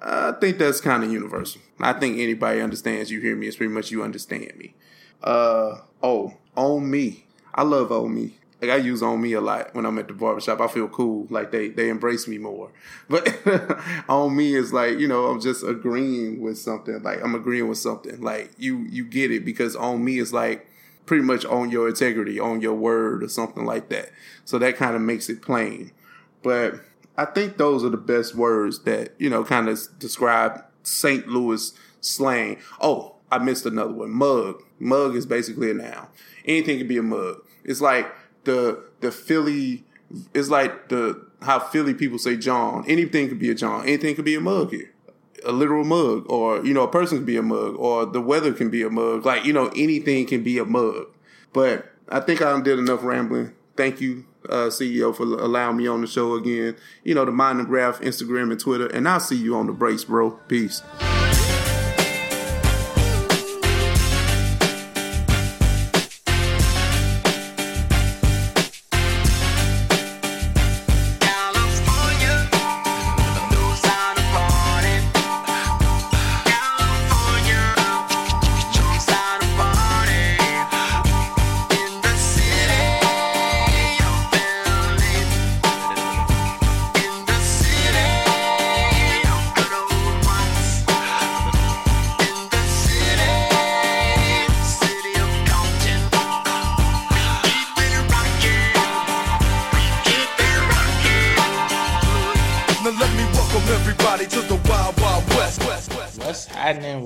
I 0.00 0.32
think 0.32 0.58
that's 0.58 0.80
kind 0.80 1.02
of 1.02 1.10
universal. 1.10 1.60
I 1.80 1.94
think 1.94 2.18
anybody 2.18 2.60
understands 2.60 3.10
you 3.10 3.20
hear 3.20 3.34
me. 3.34 3.48
It's 3.48 3.56
pretty 3.56 3.72
much 3.72 3.90
you 3.90 4.02
understand 4.02 4.52
me. 4.56 4.74
Uh, 5.22 5.78
oh, 6.02 6.34
on 6.54 6.88
me. 6.88 7.24
I 7.54 7.62
love 7.62 7.90
on 7.90 8.14
me 8.14 8.37
like 8.60 8.70
I 8.70 8.76
use 8.76 9.02
on 9.02 9.20
me 9.20 9.34
a 9.34 9.40
lot 9.40 9.74
when 9.74 9.86
I'm 9.86 9.98
at 9.98 10.08
the 10.08 10.14
barbershop. 10.14 10.60
I 10.60 10.66
feel 10.66 10.88
cool. 10.88 11.26
Like 11.30 11.52
they, 11.52 11.68
they 11.68 11.88
embrace 11.88 12.26
me 12.26 12.38
more. 12.38 12.70
But 13.08 13.38
on 14.08 14.36
me 14.36 14.54
is 14.54 14.72
like, 14.72 14.98
you 14.98 15.08
know, 15.08 15.26
I'm 15.26 15.40
just 15.40 15.62
agreeing 15.62 16.40
with 16.40 16.58
something. 16.58 17.02
Like 17.02 17.22
I'm 17.22 17.34
agreeing 17.34 17.68
with 17.68 17.78
something. 17.78 18.20
Like 18.20 18.50
you, 18.58 18.86
you 18.90 19.04
get 19.04 19.30
it 19.30 19.44
because 19.44 19.76
on 19.76 20.04
me 20.04 20.18
is 20.18 20.32
like 20.32 20.66
pretty 21.06 21.22
much 21.22 21.44
on 21.44 21.70
your 21.70 21.88
integrity, 21.88 22.38
on 22.38 22.60
your 22.60 22.74
word 22.74 23.22
or 23.22 23.28
something 23.28 23.64
like 23.64 23.88
that. 23.90 24.10
So 24.44 24.58
that 24.58 24.76
kind 24.76 24.94
of 24.96 25.02
makes 25.02 25.28
it 25.28 25.40
plain. 25.40 25.92
But 26.42 26.80
I 27.16 27.24
think 27.24 27.56
those 27.56 27.84
are 27.84 27.88
the 27.88 27.96
best 27.96 28.34
words 28.34 28.80
that, 28.80 29.14
you 29.18 29.30
know, 29.30 29.44
kind 29.44 29.68
of 29.68 29.80
describe 29.98 30.62
St. 30.82 31.28
Louis 31.28 31.72
slang. 32.00 32.58
Oh, 32.80 33.16
I 33.30 33.38
missed 33.38 33.66
another 33.66 33.92
one. 33.92 34.10
Mug. 34.10 34.62
Mug 34.78 35.16
is 35.16 35.26
basically 35.26 35.70
a 35.70 35.74
noun. 35.74 36.08
Anything 36.44 36.78
can 36.78 36.88
be 36.88 36.98
a 36.98 37.02
mug. 37.02 37.42
It's 37.64 37.80
like 37.80 38.10
the 38.48 38.82
the 39.00 39.12
Philly 39.12 39.84
it's 40.34 40.48
like 40.48 40.88
the 40.88 41.26
how 41.42 41.58
Philly 41.60 41.94
people 41.94 42.18
say 42.18 42.36
jawn. 42.36 42.84
Anything 42.88 43.28
could 43.28 43.38
be 43.38 43.50
a 43.50 43.54
jawn. 43.54 43.82
Anything 43.82 44.14
could 44.16 44.24
be 44.24 44.34
a 44.34 44.40
mug 44.40 44.70
here. 44.70 44.90
A 45.44 45.52
literal 45.52 45.84
mug, 45.84 46.24
or 46.28 46.64
you 46.64 46.74
know, 46.74 46.82
a 46.82 46.90
person 46.90 47.18
can 47.18 47.24
be 47.24 47.36
a 47.36 47.42
mug, 47.42 47.76
or 47.78 48.06
the 48.06 48.20
weather 48.20 48.52
can 48.52 48.70
be 48.70 48.82
a 48.82 48.90
mug. 48.90 49.24
Like 49.24 49.44
you 49.44 49.52
know, 49.52 49.68
anything 49.76 50.26
can 50.26 50.42
be 50.42 50.58
a 50.58 50.64
mug. 50.64 51.06
But 51.52 51.92
I 52.08 52.20
think 52.20 52.42
I 52.42 52.60
did 52.60 52.78
enough 52.78 53.04
rambling. 53.04 53.52
Thank 53.76 54.00
you, 54.00 54.24
uh, 54.48 54.66
CEO, 54.66 55.14
for 55.14 55.22
allowing 55.22 55.76
me 55.76 55.86
on 55.86 56.00
the 56.00 56.08
show 56.08 56.34
again. 56.34 56.74
You 57.04 57.14
know, 57.14 57.24
the 57.24 57.30
Mind 57.30 57.60
and 57.60 57.68
Graph, 57.68 58.00
Instagram 58.00 58.50
and 58.50 58.58
Twitter, 58.58 58.88
and 58.88 59.08
I'll 59.08 59.20
see 59.20 59.36
you 59.36 59.54
on 59.54 59.66
the 59.66 59.72
brace, 59.72 60.04
bro. 60.04 60.32
Peace. 60.48 60.82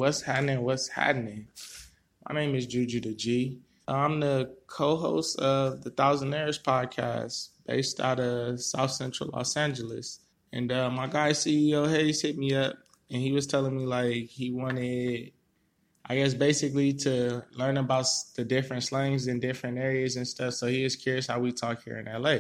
What's 0.02 0.22
happening? 0.22 0.62
What's 0.62 0.88
happening? 0.88 1.46
My 2.28 2.34
name 2.34 2.56
is 2.56 2.66
Juju 2.66 3.02
the 3.02 3.14
G. 3.14 3.60
I'm 3.86 4.18
the 4.18 4.56
co-host 4.66 5.38
of 5.38 5.84
the 5.84 5.92
Thousandaires 5.92 6.60
podcast, 6.60 7.50
based 7.68 8.00
out 8.00 8.18
of 8.18 8.60
South 8.60 8.90
Central 8.90 9.30
Los 9.32 9.56
Angeles. 9.56 10.18
And 10.52 10.72
uh, 10.72 10.90
my 10.90 11.06
guy 11.06 11.30
CEO 11.30 11.88
Haize 11.88 12.20
hit 12.20 12.36
me 12.36 12.52
up, 12.52 12.74
and 13.12 13.22
he 13.22 13.30
was 13.30 13.46
telling 13.46 13.76
me 13.76 13.86
like 13.86 14.26
he 14.26 14.50
wanted, 14.50 15.30
I 16.04 16.16
guess, 16.16 16.34
basically 16.34 16.94
to 16.94 17.44
learn 17.52 17.76
about 17.76 18.06
the 18.34 18.44
different 18.44 18.82
slangs 18.82 19.28
in 19.28 19.38
different 19.38 19.78
areas 19.78 20.16
and 20.16 20.26
stuff. 20.26 20.54
So 20.54 20.66
he 20.66 20.82
was 20.82 20.96
curious 20.96 21.28
how 21.28 21.38
we 21.38 21.52
talk 21.52 21.84
here 21.84 21.98
in 21.98 22.06
LA. 22.12 22.38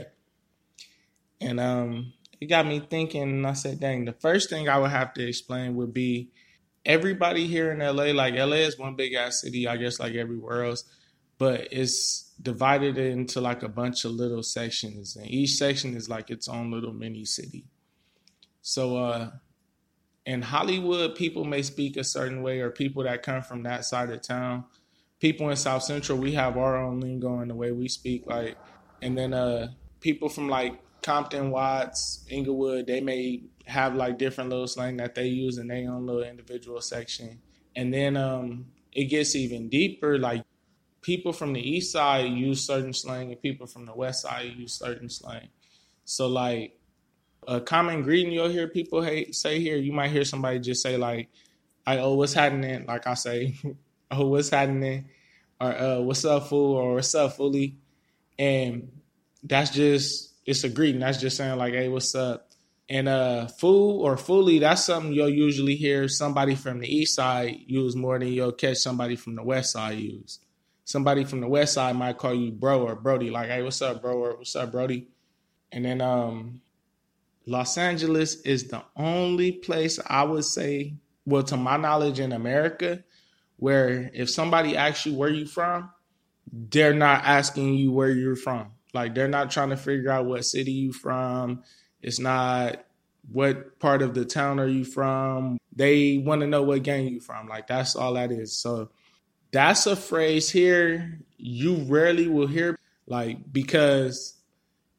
And 1.40 1.60
um, 1.60 2.12
it 2.40 2.46
got 2.46 2.66
me 2.66 2.80
thinking, 2.80 3.22
and 3.22 3.46
I 3.46 3.52
said, 3.52 3.78
"Dang, 3.78 4.04
the 4.04 4.14
first 4.14 4.50
thing 4.50 4.68
I 4.68 4.78
would 4.78 4.90
have 4.90 5.14
to 5.14 5.24
explain 5.24 5.76
would 5.76 5.94
be." 5.94 6.32
Everybody 6.84 7.46
here 7.46 7.72
in 7.72 7.78
LA, 7.78 8.12
like 8.12 8.34
LA 8.34 8.56
is 8.56 8.78
one 8.78 8.96
big 8.96 9.14
ass 9.14 9.40
city, 9.40 9.68
I 9.68 9.76
guess, 9.76 10.00
like 10.00 10.14
everywhere 10.14 10.64
else, 10.64 10.84
but 11.38 11.68
it's 11.70 12.32
divided 12.40 12.98
into 12.98 13.40
like 13.40 13.62
a 13.62 13.68
bunch 13.68 14.04
of 14.04 14.12
little 14.12 14.42
sections, 14.42 15.16
and 15.16 15.30
each 15.30 15.54
section 15.54 15.96
is 15.96 16.08
like 16.08 16.30
its 16.30 16.48
own 16.48 16.70
little 16.70 16.92
mini 16.92 17.24
city. 17.24 17.64
So, 18.62 18.96
uh, 18.96 19.30
in 20.24 20.42
Hollywood, 20.42 21.16
people 21.16 21.44
may 21.44 21.62
speak 21.62 21.96
a 21.96 22.04
certain 22.04 22.42
way, 22.42 22.60
or 22.60 22.70
people 22.70 23.02
that 23.04 23.22
come 23.22 23.42
from 23.42 23.64
that 23.64 23.84
side 23.84 24.10
of 24.10 24.22
town. 24.22 24.64
People 25.18 25.50
in 25.50 25.56
South 25.56 25.82
Central, 25.82 26.18
we 26.18 26.32
have 26.32 26.56
our 26.56 26.76
own 26.76 27.00
lingo 27.00 27.40
and 27.40 27.50
the 27.50 27.54
way 27.54 27.72
we 27.72 27.88
speak, 27.88 28.26
like, 28.26 28.56
and 29.00 29.16
then 29.16 29.32
uh, 29.32 29.68
people 30.00 30.28
from 30.28 30.48
like 30.48 30.80
Compton, 31.02 31.50
Watts, 31.50 32.24
Inglewood, 32.28 32.86
they 32.86 33.00
may 33.00 33.42
have 33.66 33.94
like 33.94 34.18
different 34.18 34.50
little 34.50 34.66
slang 34.66 34.96
that 34.98 35.14
they 35.14 35.26
use 35.26 35.58
in 35.58 35.68
their 35.68 35.90
own 35.90 36.06
little 36.06 36.22
individual 36.22 36.80
section. 36.80 37.40
And 37.76 37.92
then 37.92 38.16
um, 38.16 38.66
it 38.92 39.04
gets 39.06 39.34
even 39.34 39.68
deeper. 39.68 40.18
Like 40.18 40.44
people 41.00 41.32
from 41.32 41.52
the 41.52 41.60
east 41.60 41.92
side 41.92 42.30
use 42.30 42.64
certain 42.64 42.92
slang, 42.92 43.32
and 43.32 43.42
people 43.42 43.66
from 43.66 43.86
the 43.86 43.94
west 43.94 44.22
side 44.22 44.52
use 44.56 44.74
certain 44.74 45.08
slang. 45.08 45.48
So 46.04 46.28
like 46.28 46.78
a 47.46 47.60
common 47.60 48.02
greeting 48.02 48.32
you'll 48.32 48.48
hear 48.48 48.68
people 48.68 49.02
say 49.32 49.60
here, 49.60 49.76
you 49.76 49.92
might 49.92 50.10
hear 50.10 50.24
somebody 50.24 50.60
just 50.60 50.82
say 50.82 50.96
like, 50.96 51.28
"I 51.86 51.98
oh 51.98 52.14
what's 52.14 52.32
happening?" 52.32 52.86
Like 52.86 53.06
I 53.06 53.14
say, 53.14 53.56
"Oh 54.10 54.28
what's 54.28 54.50
happening?" 54.50 55.08
or 55.60 55.72
uh, 55.76 56.00
"What's 56.00 56.24
up, 56.24 56.48
fool?" 56.48 56.76
or 56.76 56.94
"What's 56.94 57.14
up, 57.14 57.36
fully?" 57.36 57.76
And 58.38 58.90
that's 59.42 59.70
just 59.70 60.31
it's 60.44 60.64
a 60.64 60.68
greeting. 60.68 61.00
That's 61.00 61.20
just 61.20 61.36
saying 61.36 61.58
like, 61.58 61.74
"Hey, 61.74 61.88
what's 61.88 62.14
up?" 62.14 62.48
And 62.88 63.08
uh, 63.08 63.46
fool 63.46 64.02
or 64.02 64.16
fully, 64.16 64.58
that's 64.58 64.84
something 64.84 65.12
you'll 65.12 65.28
usually 65.28 65.76
hear 65.76 66.08
somebody 66.08 66.54
from 66.54 66.80
the 66.80 66.94
east 66.94 67.14
side 67.14 67.56
use 67.66 67.96
more 67.96 68.18
than 68.18 68.28
you'll 68.28 68.52
catch 68.52 68.78
somebody 68.78 69.16
from 69.16 69.34
the 69.34 69.42
west 69.42 69.72
side 69.72 69.98
use. 69.98 70.40
Somebody 70.84 71.24
from 71.24 71.40
the 71.40 71.48
west 71.48 71.74
side 71.74 71.96
might 71.96 72.18
call 72.18 72.34
you 72.34 72.50
bro 72.50 72.82
or 72.82 72.96
Brody, 72.96 73.30
like, 73.30 73.48
hey, 73.48 73.62
what's 73.62 73.80
up, 73.80 74.02
bro? 74.02 74.18
Or 74.18 74.36
what's 74.36 74.54
up, 74.56 74.72
Brody? 74.72 75.08
And 75.70 75.84
then 75.84 76.00
um, 76.00 76.60
Los 77.46 77.78
Angeles 77.78 78.42
is 78.42 78.68
the 78.68 78.82
only 78.96 79.52
place 79.52 79.98
I 80.06 80.24
would 80.24 80.44
say, 80.44 80.94
well, 81.24 81.44
to 81.44 81.56
my 81.56 81.76
knowledge 81.76 82.20
in 82.20 82.32
America, 82.32 83.02
where 83.56 84.10
if 84.12 84.28
somebody 84.28 84.76
asks 84.76 85.06
you 85.06 85.14
where 85.14 85.30
you 85.30 85.46
from, 85.46 85.90
they're 86.52 86.92
not 86.94 87.24
asking 87.24 87.74
you 87.74 87.92
where 87.92 88.10
you're 88.10 88.36
from. 88.36 88.72
Like 88.92 89.14
they're 89.14 89.28
not 89.28 89.50
trying 89.50 89.70
to 89.70 89.76
figure 89.76 90.10
out 90.10 90.26
what 90.26 90.44
city 90.44 90.72
you 90.72 90.92
from. 90.92 91.62
It's 92.02 92.18
not 92.18 92.84
what 93.30 93.78
part 93.78 94.02
of 94.02 94.14
the 94.14 94.24
town 94.24 94.58
are 94.60 94.68
you 94.68 94.84
from. 94.84 95.58
They 95.74 96.18
want 96.18 96.40
to 96.42 96.46
know 96.46 96.62
what 96.62 96.82
gang 96.82 97.08
you 97.08 97.20
from. 97.20 97.48
Like 97.48 97.66
that's 97.66 97.96
all 97.96 98.14
that 98.14 98.32
is. 98.32 98.56
So 98.56 98.90
that's 99.52 99.86
a 99.86 99.94
phrase 99.94 100.50
here 100.50 101.20
you 101.42 101.76
rarely 101.84 102.28
will 102.28 102.46
hear 102.46 102.78
like 103.06 103.52
because 103.52 104.34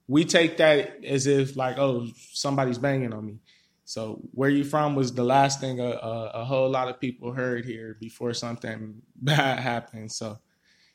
we 0.08 0.26
take 0.26 0.58
that 0.58 1.04
as 1.04 1.26
if 1.26 1.56
like 1.56 1.78
oh 1.78 2.08
somebody's 2.32 2.78
banging 2.78 3.14
on 3.14 3.26
me 3.26 3.40
so 3.86 4.22
where 4.34 4.50
you 4.50 4.64
from 4.64 4.96
was 4.96 5.14
the 5.14 5.24
last 5.24 5.60
thing 5.60 5.80
a, 5.80 5.84
a, 5.84 6.32
a, 6.36 6.46
whole 6.46 6.70
lot 6.70 6.88
of 6.88 7.00
people 7.00 7.32
heard 7.32 7.66
here 7.66 7.98
before 8.00 8.34
something 8.34 9.02
bad 9.16 9.60
happened 9.60 10.12
so 10.12 10.38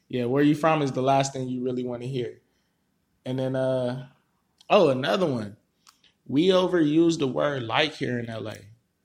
yeah 0.09 0.25
where 0.25 0.43
you 0.43 0.55
from 0.55 0.83
is 0.83 0.93
the 0.93 1.03
last 1.03 1.33
thing 1.33 1.49
you 1.49 1.63
really 1.63 1.85
want 1.85 2.03
to 2.03 2.09
hear 2.09 2.41
and 3.29 3.39
then 3.39 3.55
uh 3.55 4.07
oh 4.71 4.89
another 4.89 5.27
one 5.27 5.57
we 6.27 6.49
overuse 6.49 7.19
the 7.19 7.27
word 7.27 7.63
like 7.63 7.95
here 7.95 8.19
in 8.19 8.27
la 8.27 8.53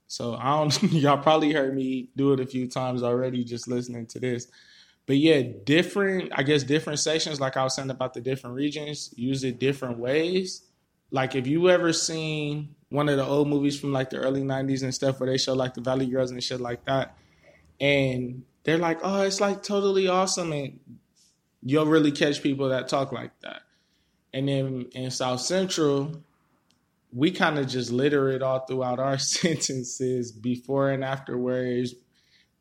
so 0.08 0.36
i 0.36 0.58
don't 0.58 0.82
y'all 0.94 1.18
probably 1.18 1.51
heard 1.51 1.75
me 1.75 2.10
do 2.15 2.34
it 2.34 2.39
a 2.39 2.46
few 2.46 2.68
times 2.68 3.03
already 3.03 3.44
just 3.44 3.68
listening 3.68 4.06
to 4.06 4.20
this 4.20 4.48
but 5.06 5.18
yeah, 5.18 5.42
different, 5.65 6.32
I 6.34 6.44
guess, 6.44 6.63
different 6.63 7.00
sections, 7.00 7.42
like 7.42 7.58
I 7.58 7.63
was 7.63 7.75
saying 7.75 7.89
about 7.89 8.13
the 8.13 8.22
different 8.22 8.56
regions, 8.56 9.13
use 9.18 9.44
it 9.44 9.60
different 9.60 10.00
ways. 10.00 10.63
Like, 11.12 11.36
if 11.36 11.46
you 11.46 11.70
ever 11.70 11.92
seen 11.92 12.75
one 12.89 13.10
of 13.10 13.18
the 13.18 13.25
old 13.25 13.50
movies 13.50 13.77
from 13.80 13.92
like 13.92 14.10
the 14.10 14.18
early 14.18 14.44
90s 14.44 14.84
and 14.84 14.94
stuff 14.94 15.20
where 15.20 15.30
they 15.30 15.38
show 15.38 15.53
like 15.53 15.74
the 15.74 15.82
Valley 15.82 16.06
Girls 16.06 16.32
and 16.32 16.42
shit 16.42 16.62
like 16.62 16.86
that, 16.86 17.18
and 17.82 18.44
they're 18.63 18.77
like, 18.77 19.00
oh, 19.03 19.24
it's 19.24 19.42
like 19.42 19.62
totally 19.62 20.08
awesome. 20.08 20.53
And 20.53 20.80
you'll 21.62 21.86
really 21.86 22.12
catch 22.12 22.42
people 22.42 22.70
that 22.70 22.88
talk 22.88 23.12
like 23.12 23.38
that. 23.42 23.63
And 24.33 24.47
then 24.47 24.85
in 24.93 25.11
South 25.11 25.41
Central, 25.41 26.23
we 27.11 27.31
kind 27.31 27.59
of 27.59 27.67
just 27.67 27.91
litter 27.91 28.29
it 28.29 28.41
all 28.41 28.65
throughout 28.65 28.99
our 28.99 29.17
sentences 29.19 30.31
before 30.31 30.89
and 30.89 31.03
after 31.03 31.37
words 31.37 31.93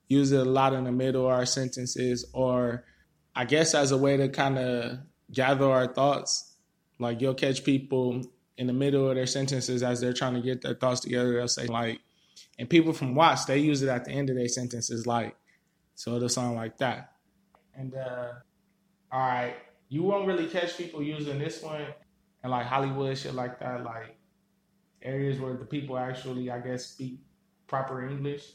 use 0.08 0.30
it 0.30 0.46
a 0.46 0.50
lot 0.50 0.74
in 0.74 0.84
the 0.84 0.92
middle 0.92 1.26
of 1.26 1.32
our 1.32 1.46
sentences, 1.46 2.26
or 2.34 2.84
I 3.34 3.46
guess 3.46 3.74
as 3.74 3.92
a 3.92 3.96
way 3.96 4.16
to 4.18 4.28
kind 4.28 4.58
of 4.58 4.98
gather 5.32 5.70
our 5.70 5.86
thoughts. 5.86 6.54
Like 6.98 7.20
you'll 7.20 7.34
catch 7.34 7.64
people 7.64 8.22
in 8.58 8.66
the 8.66 8.72
middle 8.72 9.08
of 9.08 9.16
their 9.16 9.26
sentences 9.26 9.82
as 9.82 10.00
they're 10.00 10.12
trying 10.12 10.34
to 10.34 10.42
get 10.42 10.60
their 10.60 10.74
thoughts 10.74 11.00
together. 11.00 11.32
They'll 11.32 11.48
say 11.48 11.66
like, 11.66 12.00
and 12.58 12.68
people 12.68 12.92
from 12.92 13.14
Watts 13.14 13.46
they 13.46 13.58
use 13.58 13.82
it 13.82 13.88
at 13.88 14.04
the 14.04 14.12
end 14.12 14.28
of 14.28 14.36
their 14.36 14.48
sentences 14.48 15.06
like, 15.06 15.34
so 15.94 16.16
it'll 16.16 16.28
sound 16.28 16.56
like 16.56 16.76
that. 16.78 17.12
And 17.74 17.94
uh, 17.94 18.32
all 19.10 19.20
right, 19.20 19.54
you 19.92 20.02
won't 20.02 20.26
really 20.26 20.46
catch 20.46 20.78
people 20.78 21.02
using 21.02 21.38
this 21.38 21.62
one 21.62 21.84
and 22.42 22.50
like 22.50 22.64
Hollywood 22.64 23.18
shit 23.18 23.34
like 23.34 23.60
that, 23.60 23.84
like 23.84 24.16
areas 25.02 25.38
where 25.38 25.52
the 25.52 25.66
people 25.66 25.98
actually, 25.98 26.50
I 26.50 26.60
guess, 26.60 26.86
speak 26.86 27.20
proper 27.66 28.08
English. 28.08 28.52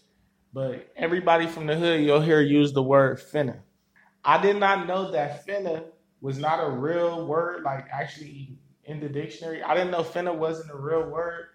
But 0.51 0.91
everybody 0.95 1.45
from 1.45 1.67
the 1.67 1.75
hood, 1.75 2.01
you'll 2.01 2.21
hear 2.21 2.41
use 2.41 2.73
the 2.73 2.81
word 2.81 3.19
finna. 3.19 3.59
I 4.25 4.41
did 4.41 4.57
not 4.57 4.87
know 4.87 5.11
that 5.11 5.45
finna 5.45 5.83
was 6.21 6.39
not 6.39 6.57
a 6.57 6.71
real 6.71 7.27
word, 7.27 7.61
like 7.61 7.85
actually 7.91 8.57
in 8.85 8.99
the 8.99 9.07
dictionary. 9.07 9.61
I 9.61 9.75
didn't 9.75 9.91
know 9.91 10.01
finna 10.01 10.35
wasn't 10.35 10.71
a 10.71 10.75
real 10.75 11.07
word 11.07 11.49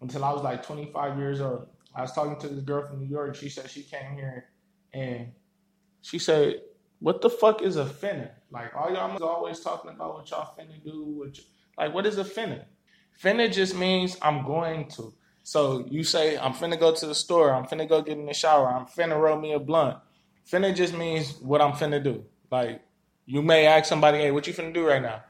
until 0.00 0.24
I 0.24 0.32
was 0.32 0.44
like 0.44 0.64
25 0.64 1.18
years 1.18 1.40
old. 1.40 1.66
I 1.92 2.02
was 2.02 2.12
talking 2.12 2.38
to 2.38 2.54
this 2.54 2.62
girl 2.62 2.86
from 2.86 3.00
New 3.00 3.08
York. 3.08 3.34
She 3.34 3.48
said 3.48 3.68
she 3.68 3.82
came 3.82 4.14
here 4.14 4.44
and 4.92 5.32
she 6.02 6.20
said, 6.20 6.60
What 7.00 7.20
the 7.20 7.30
fuck 7.30 7.62
is 7.62 7.76
a 7.76 7.84
finna? 7.84 8.30
Like, 8.50 8.74
all 8.74 8.92
y'all 8.92 9.22
always 9.22 9.60
talking 9.60 9.90
about 9.90 10.14
what 10.14 10.30
y'all 10.30 10.54
finna 10.58 10.82
do. 10.82 11.04
What 11.04 11.38
like, 11.76 11.92
what 11.92 12.06
is 12.06 12.18
a 12.18 12.24
finna? 12.24 12.64
Finna 13.22 13.52
just 13.52 13.76
means 13.76 14.16
I'm 14.22 14.44
going 14.44 14.88
to. 14.90 15.12
So 15.42 15.86
you 15.90 16.04
say, 16.04 16.38
I'm 16.38 16.52
finna 16.52 16.78
go 16.78 16.94
to 16.94 17.06
the 17.06 17.14
store, 17.14 17.52
I'm 17.52 17.64
finna 17.64 17.88
go 17.88 18.00
get 18.00 18.18
in 18.18 18.26
the 18.26 18.34
shower, 18.34 18.68
I'm 18.68 18.86
finna 18.86 19.20
roll 19.20 19.38
me 19.38 19.52
a 19.52 19.58
blunt. 19.58 19.98
Finna 20.50 20.74
just 20.74 20.94
means 20.94 21.34
what 21.40 21.60
I'm 21.60 21.72
finna 21.72 22.02
do. 22.02 22.24
Like 22.50 22.80
you 23.26 23.42
may 23.42 23.66
ask 23.66 23.86
somebody, 23.86 24.18
hey, 24.18 24.30
what 24.30 24.46
you 24.46 24.54
finna 24.54 24.72
do 24.72 24.86
right 24.86 25.02
now? 25.02 25.22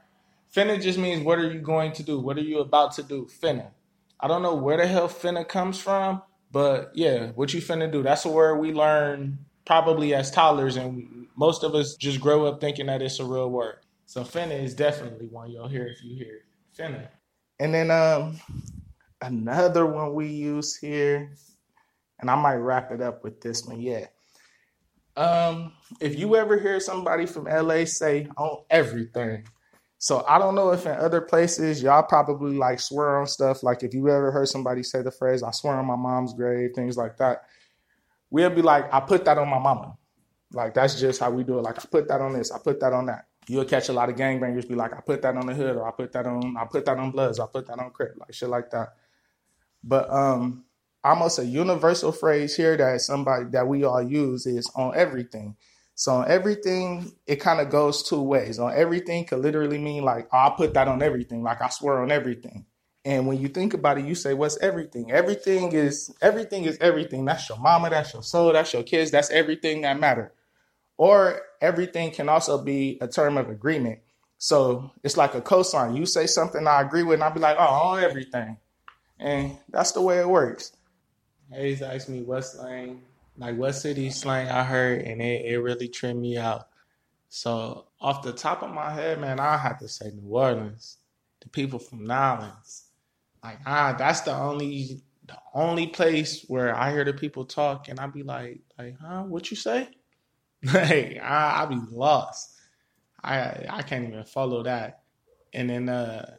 Finna 0.55 0.81
just 0.81 0.97
means 0.97 1.23
what 1.23 1.39
are 1.39 1.51
you 1.51 1.59
going 1.59 1.91
to 1.93 2.03
do? 2.03 2.19
What 2.19 2.37
are 2.37 2.41
you 2.41 2.59
about 2.59 2.93
to 2.93 3.03
do? 3.03 3.27
Finna. 3.41 3.71
I 4.19 4.27
don't 4.27 4.41
know 4.41 4.55
where 4.55 4.77
the 4.77 4.87
hell 4.87 5.09
finna 5.09 5.47
comes 5.47 5.79
from, 5.79 6.21
but 6.51 6.91
yeah, 6.93 7.31
what 7.31 7.53
you 7.53 7.61
finna 7.61 7.91
do. 7.91 8.01
That's 8.01 8.23
a 8.25 8.29
word 8.29 8.59
we 8.59 8.71
learn 8.71 9.39
probably 9.65 10.13
as 10.13 10.31
toddlers, 10.31 10.77
and 10.77 11.27
most 11.35 11.63
of 11.63 11.75
us 11.75 11.95
just 11.95 12.19
grow 12.19 12.45
up 12.45 12.61
thinking 12.61 12.85
that 12.87 13.01
it's 13.01 13.19
a 13.19 13.25
real 13.25 13.49
word. 13.49 13.77
So 14.05 14.23
finna 14.23 14.61
is 14.61 14.73
definitely 14.73 15.27
one 15.27 15.51
you'll 15.51 15.67
hear 15.67 15.87
if 15.87 16.03
you 16.03 16.15
hear. 16.15 16.41
Finna. 16.77 17.07
And 17.59 17.73
then 17.73 17.91
um 17.91 18.39
another 19.21 19.85
one 19.85 20.13
we 20.13 20.27
use 20.27 20.75
here, 20.75 21.31
and 22.19 22.29
I 22.29 22.35
might 22.35 22.55
wrap 22.55 22.91
it 22.91 23.01
up 23.01 23.23
with 23.23 23.41
this 23.41 23.65
one. 23.65 23.81
Yeah. 23.81 24.07
Um, 25.17 25.71
if 26.01 26.19
you 26.19 26.35
ever 26.35 26.59
hear 26.59 26.79
somebody 26.79 27.25
from 27.25 27.45
LA 27.45 27.85
say 27.85 28.27
on 28.37 28.63
everything, 28.69 29.47
so 29.97 30.25
I 30.27 30.37
don't 30.37 30.55
know 30.55 30.71
if 30.71 30.85
in 30.85 30.91
other 30.91 31.21
places 31.21 31.81
y'all 31.81 32.03
probably 32.03 32.57
like 32.57 32.79
swear 32.79 33.19
on 33.19 33.27
stuff. 33.27 33.63
Like 33.63 33.81
if 33.81 33.93
you 33.93 34.09
ever 34.09 34.31
heard 34.31 34.49
somebody 34.49 34.83
say 34.83 35.01
the 35.01 35.11
phrase 35.11 35.41
"I 35.41 35.51
swear 35.51 35.75
on 35.75 35.85
my 35.85 35.95
mom's 35.95 36.33
grave," 36.33 36.71
things 36.75 36.97
like 36.97 37.17
that, 37.17 37.43
we'll 38.35 38.49
be 38.49 38.61
like, 38.61 38.93
"I 38.93 38.99
put 38.99 39.23
that 39.25 39.37
on 39.37 39.47
my 39.49 39.59
mama." 39.59 39.97
Like 40.51 40.73
that's 40.73 40.99
just 40.99 41.21
how 41.21 41.31
we 41.31 41.43
do 41.43 41.57
it. 41.57 41.61
Like 41.61 41.79
I 41.79 41.87
put 41.89 42.09
that 42.09 42.19
on 42.19 42.33
this, 42.33 42.51
I 42.51 42.59
put 42.59 42.81
that 42.81 42.91
on 42.91 43.05
that. 43.05 43.27
You'll 43.47 43.63
catch 43.63 43.87
a 43.87 43.93
lot 43.93 44.09
of 44.09 44.17
gangbangers 44.17 44.67
be 44.67 44.75
like, 44.75 44.93
"I 44.93 44.99
put 44.99 45.21
that 45.21 45.37
on 45.37 45.45
the 45.45 45.53
hood," 45.53 45.77
or 45.77 45.87
"I 45.87 45.91
put 45.91 46.11
that 46.11 46.25
on, 46.25 46.57
I 46.57 46.65
put 46.65 46.85
that 46.85 46.97
on 46.97 47.11
Bloods," 47.11 47.39
I 47.39 47.45
put 47.47 47.65
that 47.67 47.79
on 47.79 47.91
Crip, 47.91 48.15
like 48.19 48.33
shit 48.33 48.49
like 48.49 48.71
that. 48.71 48.89
But 49.83 50.09
um, 50.09 50.65
almost 51.01 51.39
a 51.39 51.45
universal 51.45 52.11
phrase 52.11 52.57
here 52.57 52.75
that 52.75 52.99
somebody 52.99 53.45
that 53.51 53.67
we 53.67 53.85
all 53.85 54.03
use 54.03 54.45
is 54.45 54.69
on 54.75 54.93
everything. 54.95 55.55
So 55.93 56.15
on 56.15 56.29
everything, 56.29 57.13
it 57.25 57.37
kind 57.37 57.61
of 57.61 57.69
goes 57.69 58.03
two 58.03 58.21
ways. 58.21 58.59
On 58.59 58.73
everything 58.75 59.23
could 59.23 59.39
literally 59.39 59.77
mean 59.77 60.03
like, 60.03 60.27
oh, 60.33 60.37
I 60.37 60.53
put 60.57 60.73
that 60.73 60.89
on 60.89 61.01
everything, 61.01 61.41
like 61.41 61.61
I 61.61 61.69
swear 61.69 62.01
on 62.01 62.11
everything. 62.11 62.65
And 63.05 63.27
when 63.27 63.39
you 63.39 63.47
think 63.47 63.75
about 63.75 63.99
it, 63.99 64.05
you 64.05 64.15
say, 64.15 64.33
what's 64.33 64.57
everything? 64.57 65.11
Everything 65.11 65.71
is 65.73 66.11
everything 66.21 66.65
is 66.65 66.79
everything. 66.81 67.23
That's 67.23 67.47
your 67.47 67.59
mama, 67.59 67.91
that's 67.91 68.13
your 68.13 68.23
soul, 68.23 68.51
that's 68.51 68.73
your 68.73 68.81
kids, 68.81 69.11
that's 69.11 69.29
everything 69.29 69.81
that 69.81 69.99
matter. 69.99 70.33
Or 70.97 71.41
everything 71.61 72.09
can 72.09 72.29
also 72.29 72.63
be 72.63 72.97
a 73.01 73.07
term 73.07 73.37
of 73.37 73.47
agreement. 73.47 73.99
So 74.39 74.91
it's 75.03 75.17
like 75.17 75.35
a 75.35 75.41
cosign. 75.41 75.95
You 75.95 76.07
say 76.07 76.25
something 76.25 76.65
I 76.67 76.81
agree 76.81 77.03
with, 77.03 77.15
and 77.15 77.23
I'll 77.23 77.33
be 77.33 77.39
like, 77.39 77.57
oh, 77.59 77.63
on 77.63 78.03
everything. 78.03 78.57
And 79.19 79.57
that's 79.69 79.91
the 79.91 80.01
way 80.01 80.19
it 80.19 80.27
works. 80.27 80.71
Haize 81.51 81.83
asked 81.83 82.09
me 82.09 82.23
what 82.23 82.41
slang, 82.41 83.03
like 83.37 83.55
what 83.55 83.73
city 83.73 84.09
slang 84.09 84.49
I 84.49 84.63
heard, 84.63 85.01
and 85.01 85.21
it, 85.21 85.45
it 85.45 85.57
really 85.59 85.87
tripped 85.87 86.17
me 86.17 86.37
out. 86.37 86.69
So 87.29 87.85
off 88.01 88.23
the 88.23 88.33
top 88.33 88.63
of 88.63 88.73
my 88.73 88.91
head, 88.91 89.21
man, 89.21 89.39
I 89.39 89.57
have 89.57 89.77
to 89.79 89.87
say 89.87 90.11
New 90.11 90.29
Orleans. 90.29 90.97
The 91.41 91.49
people 91.49 91.77
from 91.77 92.07
New 92.07 92.13
Orleans. 92.13 92.84
Like 93.45 93.59
ah, 93.65 93.95
that's 93.97 94.21
the 94.21 94.33
only 94.35 95.03
the 95.27 95.37
only 95.53 95.87
place 95.87 96.45
where 96.47 96.75
I 96.75 96.91
hear 96.91 97.03
the 97.03 97.13
people 97.13 97.45
talk 97.45 97.89
and 97.89 97.99
I 97.99 98.07
be 98.07 98.23
like, 98.23 98.61
like, 98.77 98.95
huh, 98.99 99.23
what 99.23 99.51
you 99.51 99.57
say? 99.57 99.89
Like 100.73 101.19
I, 101.21 101.61
I 101.61 101.65
be 101.67 101.79
lost. 101.91 102.55
I 103.23 103.65
I 103.69 103.81
can't 103.83 104.07
even 104.07 104.23
follow 104.23 104.63
that. 104.63 105.03
And 105.53 105.69
then 105.69 105.89
uh 105.89 106.37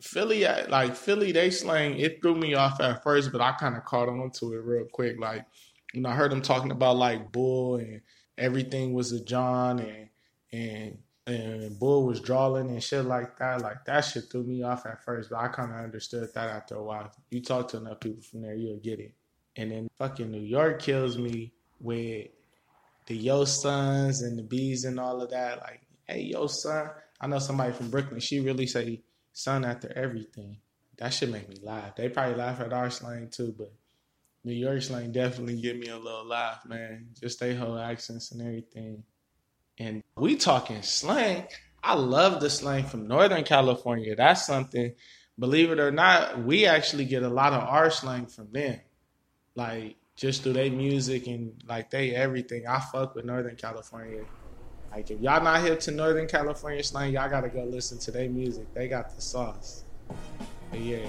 Philly, 0.00 0.44
like 0.68 0.94
Philly, 0.94 1.32
they 1.32 1.50
slang. 1.50 1.98
It 1.98 2.22
threw 2.22 2.36
me 2.36 2.54
off 2.54 2.80
at 2.80 3.02
first, 3.02 3.32
but 3.32 3.40
I 3.40 3.52
kind 3.52 3.76
of 3.76 3.84
caught 3.84 4.08
on 4.08 4.30
to 4.32 4.52
it 4.52 4.62
real 4.62 4.84
quick. 4.84 5.18
Like, 5.18 5.46
you 5.94 6.02
know, 6.02 6.10
I 6.10 6.14
heard 6.14 6.30
them 6.30 6.42
talking 6.42 6.70
about 6.70 6.96
like 6.96 7.32
Bull 7.32 7.76
and 7.76 8.02
everything 8.38 8.92
was 8.92 9.10
a 9.12 9.24
jawn 9.24 9.80
and 9.80 10.08
and 10.52 10.98
and 11.26 11.78
Bull 11.78 12.06
was 12.06 12.20
drawing 12.20 12.68
and 12.68 12.82
shit 12.82 13.04
like 13.04 13.36
that. 13.38 13.60
Like 13.60 13.84
that 13.86 14.02
shit 14.02 14.24
threw 14.30 14.44
me 14.44 14.62
off 14.62 14.86
at 14.86 15.02
first, 15.04 15.30
but 15.30 15.38
I 15.38 15.48
kind 15.48 15.72
of 15.72 15.78
understood 15.78 16.28
that 16.34 16.48
after 16.48 16.76
a 16.76 16.82
while. 16.82 17.10
You 17.30 17.42
talk 17.42 17.68
to 17.68 17.78
enough 17.78 18.00
people 18.00 18.22
from 18.22 18.42
there, 18.42 18.54
you'll 18.54 18.76
get 18.76 19.00
it. 19.00 19.12
And 19.56 19.72
then 19.72 19.88
fucking 19.98 20.30
New 20.30 20.42
York 20.42 20.80
kills 20.80 21.18
me 21.18 21.52
with 21.80 22.28
the 23.06 23.16
yo 23.16 23.44
sons 23.44 24.22
and 24.22 24.38
the 24.38 24.42
bees 24.42 24.84
and 24.84 25.00
all 25.00 25.20
of 25.20 25.30
that. 25.30 25.60
Like, 25.60 25.80
hey 26.06 26.22
yo 26.22 26.46
son, 26.46 26.90
I 27.20 27.26
know 27.26 27.38
somebody 27.38 27.72
from 27.72 27.90
Brooklyn. 27.90 28.20
She 28.20 28.40
really 28.40 28.66
say 28.66 29.02
son 29.32 29.64
after 29.64 29.92
everything. 29.96 30.58
That 30.98 31.12
should 31.12 31.32
make 31.32 31.48
me 31.48 31.56
laugh. 31.62 31.96
They 31.96 32.08
probably 32.08 32.36
laugh 32.36 32.60
at 32.60 32.72
our 32.72 32.90
slang 32.90 33.28
too, 33.30 33.54
but 33.56 33.72
New 34.44 34.54
York 34.54 34.80
slang 34.80 35.10
definitely 35.10 35.60
give 35.60 35.76
me 35.76 35.88
a 35.88 35.98
little 35.98 36.24
laugh, 36.24 36.64
man. 36.66 37.08
Just 37.20 37.40
they 37.40 37.54
whole 37.54 37.78
accents 37.78 38.30
and 38.30 38.40
everything. 38.40 39.02
And 39.78 40.02
we 40.16 40.36
talking 40.36 40.82
slang. 40.82 41.46
I 41.82 41.94
love 41.94 42.40
the 42.40 42.50
slang 42.50 42.84
from 42.84 43.06
Northern 43.06 43.44
California. 43.44 44.16
That's 44.16 44.46
something, 44.46 44.94
believe 45.38 45.70
it 45.70 45.78
or 45.78 45.90
not, 45.90 46.42
we 46.42 46.66
actually 46.66 47.04
get 47.04 47.22
a 47.22 47.28
lot 47.28 47.52
of 47.52 47.62
our 47.62 47.90
slang 47.90 48.26
from 48.26 48.50
them. 48.52 48.80
Like 49.54 49.96
just 50.16 50.42
through 50.42 50.54
their 50.54 50.70
music 50.70 51.26
and 51.26 51.52
like 51.68 51.90
they 51.90 52.14
everything. 52.14 52.66
I 52.66 52.80
fuck 52.80 53.14
with 53.14 53.24
Northern 53.24 53.56
California. 53.56 54.24
Like 54.90 55.10
if 55.10 55.20
y'all 55.20 55.42
not 55.42 55.60
hip 55.60 55.80
to 55.80 55.90
Northern 55.90 56.26
California 56.26 56.82
slang, 56.82 57.12
y'all 57.12 57.28
gotta 57.28 57.48
go 57.48 57.64
listen 57.64 57.98
to 57.98 58.10
their 58.10 58.28
music. 58.28 58.72
They 58.72 58.88
got 58.88 59.14
the 59.14 59.20
sauce. 59.20 59.84
But 60.70 60.80
yeah. 60.80 61.06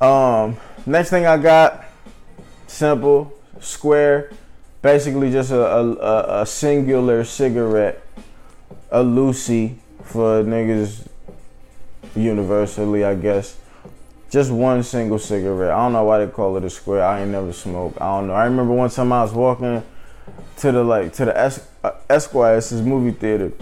Um, 0.00 0.56
next 0.84 1.10
thing 1.10 1.26
I 1.26 1.38
got, 1.38 1.84
simple, 2.66 3.32
square, 3.60 4.30
basically 4.82 5.30
just 5.30 5.52
a, 5.52 5.64
a, 5.64 6.42
a 6.42 6.46
singular 6.46 7.24
cigarette, 7.24 8.04
a 8.90 9.02
loosie 9.02 9.78
for 10.02 10.42
niggas 10.42 11.06
universally, 12.14 13.04
I 13.04 13.14
guess. 13.14 13.56
Just 14.28 14.50
one 14.50 14.82
single 14.82 15.18
cigarette. 15.18 15.70
I 15.70 15.76
don't 15.76 15.92
know 15.92 16.04
why 16.04 16.24
they 16.24 16.30
call 16.30 16.56
it 16.56 16.64
a 16.64 16.70
square. 16.70 17.04
I 17.04 17.20
ain't 17.20 17.30
never 17.30 17.52
smoked. 17.52 18.00
I 18.00 18.18
don't 18.18 18.28
know. 18.28 18.34
I 18.34 18.44
remember 18.44 18.72
one 18.72 18.90
time 18.90 19.12
I 19.12 19.22
was 19.22 19.32
walking 19.32 19.82
to 20.56 20.72
the 20.72 20.82
like 20.82 21.12
to 21.14 21.26
the 21.26 21.38
es- 21.38 21.68
uh, 21.84 21.92
Esquire, 22.08 22.56
this 22.56 22.72
movie 22.72 23.10
theater, 23.10 23.52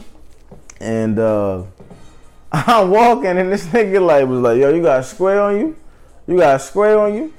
and 0.81 1.19
uh, 1.19 1.65
I'm 2.53 2.91
walking 2.91 3.37
and 3.37 3.53
this 3.53 3.67
nigga 3.67 4.05
like 4.05 4.27
was 4.29 4.41
like, 4.41 4.59
"Yo, 4.59 4.73
you 4.73 4.83
got 4.83 5.01
a 5.01 5.03
square 5.03 5.41
on 5.41 5.59
you? 5.59 5.77
You 6.29 6.39
got 6.39 6.57
a 6.57 6.59
square 6.61 6.99
on 6.99 7.15
you?" 7.15 7.33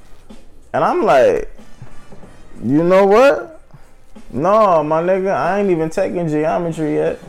And 0.73 0.83
I'm 0.83 1.03
like, 1.03 1.49
"You 2.61 2.83
know 2.83 3.05
what? 3.05 3.50
No, 4.33 4.83
my 4.83 5.01
nigga, 5.01 5.33
I 5.33 5.59
ain't 5.59 5.69
even 5.69 5.89
taking 5.89 6.27
geometry 6.27 6.95
yet. 6.95 7.19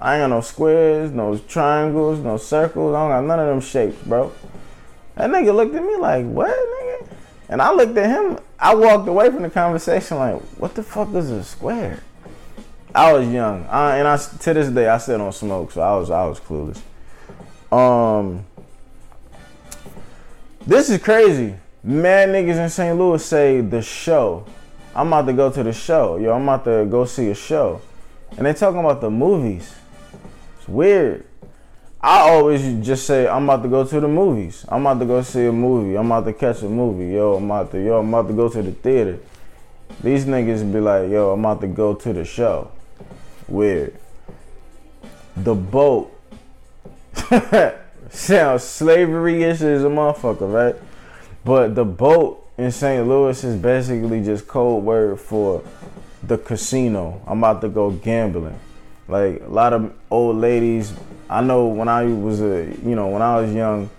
I 0.00 0.16
ain't 0.16 0.22
got 0.22 0.30
no 0.36 0.40
squares, 0.40 1.12
no 1.12 1.38
triangles, 1.38 2.18
no 2.18 2.36
circles. 2.36 2.94
I 2.94 3.00
don't 3.00 3.10
got 3.10 3.24
none 3.24 3.40
of 3.40 3.46
them 3.46 3.60
shapes, 3.60 4.02
bro." 4.02 4.32
That 5.14 5.30
nigga 5.30 5.54
looked 5.54 5.74
at 5.74 5.84
me 5.84 5.96
like, 5.96 6.26
"What, 6.26 6.48
nigga?" 6.48 7.06
And 7.48 7.62
I 7.62 7.72
looked 7.72 7.96
at 7.96 8.10
him. 8.10 8.38
I 8.58 8.74
walked 8.74 9.06
away 9.06 9.30
from 9.30 9.42
the 9.42 9.50
conversation 9.50 10.18
like, 10.18 10.40
"What 10.58 10.74
the 10.74 10.82
fuck 10.82 11.14
is 11.14 11.30
a 11.30 11.44
square?" 11.44 12.00
I 12.94 13.12
was 13.12 13.28
young, 13.28 13.66
I, 13.66 13.96
and 13.98 14.06
I 14.06 14.16
to 14.16 14.54
this 14.54 14.68
day 14.68 14.88
I 14.88 14.98
still 14.98 15.18
don't 15.18 15.34
smoke, 15.34 15.72
so 15.72 15.80
I 15.80 15.96
was 15.96 16.10
I 16.10 16.26
was 16.26 16.40
clueless. 16.40 16.80
Um, 17.72 18.44
this 20.66 20.90
is 20.90 21.02
crazy. 21.02 21.56
Mad 21.82 22.28
niggas 22.30 22.56
in 22.56 22.70
St. 22.70 22.96
Louis 22.96 23.24
say 23.24 23.60
the 23.60 23.82
show. 23.82 24.46
I'm 24.94 25.08
about 25.08 25.26
to 25.26 25.32
go 25.32 25.50
to 25.50 25.62
the 25.62 25.72
show. 25.72 26.16
Yo, 26.16 26.32
I'm 26.32 26.42
about 26.44 26.64
to 26.64 26.86
go 26.88 27.04
see 27.04 27.28
a 27.30 27.34
show, 27.34 27.80
and 28.36 28.46
they 28.46 28.52
talking 28.54 28.78
about 28.78 29.00
the 29.00 29.10
movies. 29.10 29.74
It's 30.58 30.68
weird. 30.68 31.26
I 32.00 32.30
always 32.30 32.62
just 32.86 33.06
say 33.06 33.26
I'm 33.26 33.44
about 33.44 33.62
to 33.62 33.68
go 33.68 33.84
to 33.84 34.00
the 34.00 34.06
movies. 34.06 34.64
I'm 34.68 34.86
about 34.86 35.00
to 35.00 35.06
go 35.06 35.22
see 35.22 35.46
a 35.46 35.52
movie. 35.52 35.96
I'm 35.96 36.06
about 36.06 36.26
to 36.26 36.32
catch 36.32 36.62
a 36.62 36.68
movie. 36.68 37.14
Yo, 37.14 37.34
I'm 37.34 37.46
about 37.46 37.72
to 37.72 37.82
yo, 37.82 37.98
I'm 37.98 38.12
about 38.12 38.28
to 38.28 38.34
go 38.34 38.48
to 38.48 38.62
the 38.62 38.72
theater. 38.72 39.18
These 40.02 40.26
niggas 40.26 40.70
be 40.70 40.80
like, 40.80 41.10
yo, 41.10 41.32
I'm 41.32 41.40
about 41.40 41.60
to 41.62 41.66
go 41.66 41.94
to 41.94 42.12
the 42.12 42.24
show. 42.24 42.70
Weird. 43.48 43.96
The 45.36 45.54
boat. 45.54 46.10
Sounds 48.10 48.62
slavery-ish 48.62 49.60
as 49.62 49.82
a 49.82 49.88
motherfucker, 49.88 50.52
right? 50.52 50.76
But 51.44 51.74
the 51.74 51.84
boat 51.84 52.43
in 52.56 52.70
St. 52.70 53.06
Louis 53.06 53.42
is 53.42 53.56
basically 53.56 54.22
just 54.22 54.46
code 54.46 54.84
word 54.84 55.20
for 55.20 55.62
the 56.22 56.38
casino. 56.38 57.20
I'm 57.26 57.38
about 57.38 57.60
to 57.62 57.68
go 57.68 57.90
gambling. 57.90 58.58
Like 59.08 59.42
a 59.42 59.48
lot 59.48 59.72
of 59.72 59.92
old 60.10 60.36
ladies, 60.36 60.92
I 61.28 61.42
know 61.42 61.66
when 61.66 61.88
I 61.88 62.04
was 62.04 62.40
a, 62.40 62.64
you 62.84 62.94
know, 62.94 63.08
when 63.08 63.22
I 63.22 63.40
was 63.40 63.52
young, 63.52 63.90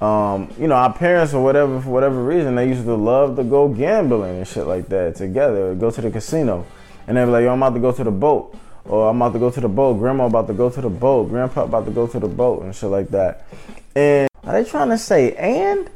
um, 0.00 0.52
you 0.58 0.66
know, 0.66 0.74
our 0.74 0.92
parents 0.92 1.32
or 1.32 1.42
whatever, 1.44 1.80
for 1.80 1.90
whatever 1.90 2.22
reason, 2.22 2.54
they 2.54 2.68
used 2.68 2.84
to 2.84 2.94
love 2.94 3.36
to 3.36 3.44
go 3.44 3.68
gambling 3.68 4.38
and 4.38 4.48
shit 4.48 4.66
like 4.66 4.88
that 4.88 5.16
together, 5.16 5.74
go 5.74 5.90
to 5.90 6.00
the 6.00 6.10
casino. 6.10 6.66
And 7.06 7.16
they'd 7.16 7.24
be 7.24 7.30
like, 7.30 7.42
yo, 7.42 7.52
I'm 7.52 7.62
about 7.62 7.74
to 7.74 7.80
go 7.80 7.92
to 7.92 8.04
the 8.04 8.10
boat. 8.10 8.56
Or 8.84 9.10
I'm 9.10 9.20
about 9.20 9.32
to 9.34 9.38
go 9.38 9.50
to 9.50 9.60
the 9.60 9.68
boat. 9.68 9.94
Grandma 9.94 10.26
about 10.26 10.46
to 10.48 10.54
go 10.54 10.70
to 10.70 10.80
the 10.80 10.88
boat. 10.88 11.28
Grandpa 11.28 11.64
about 11.64 11.84
to 11.86 11.90
go 11.90 12.06
to 12.06 12.18
the 12.18 12.28
boat 12.28 12.62
and 12.62 12.74
shit 12.74 12.90
like 12.90 13.08
that. 13.10 13.46
And 13.94 14.28
are 14.44 14.52
they 14.52 14.68
trying 14.68 14.90
to 14.90 14.98
say 14.98 15.34
and? 15.34 15.90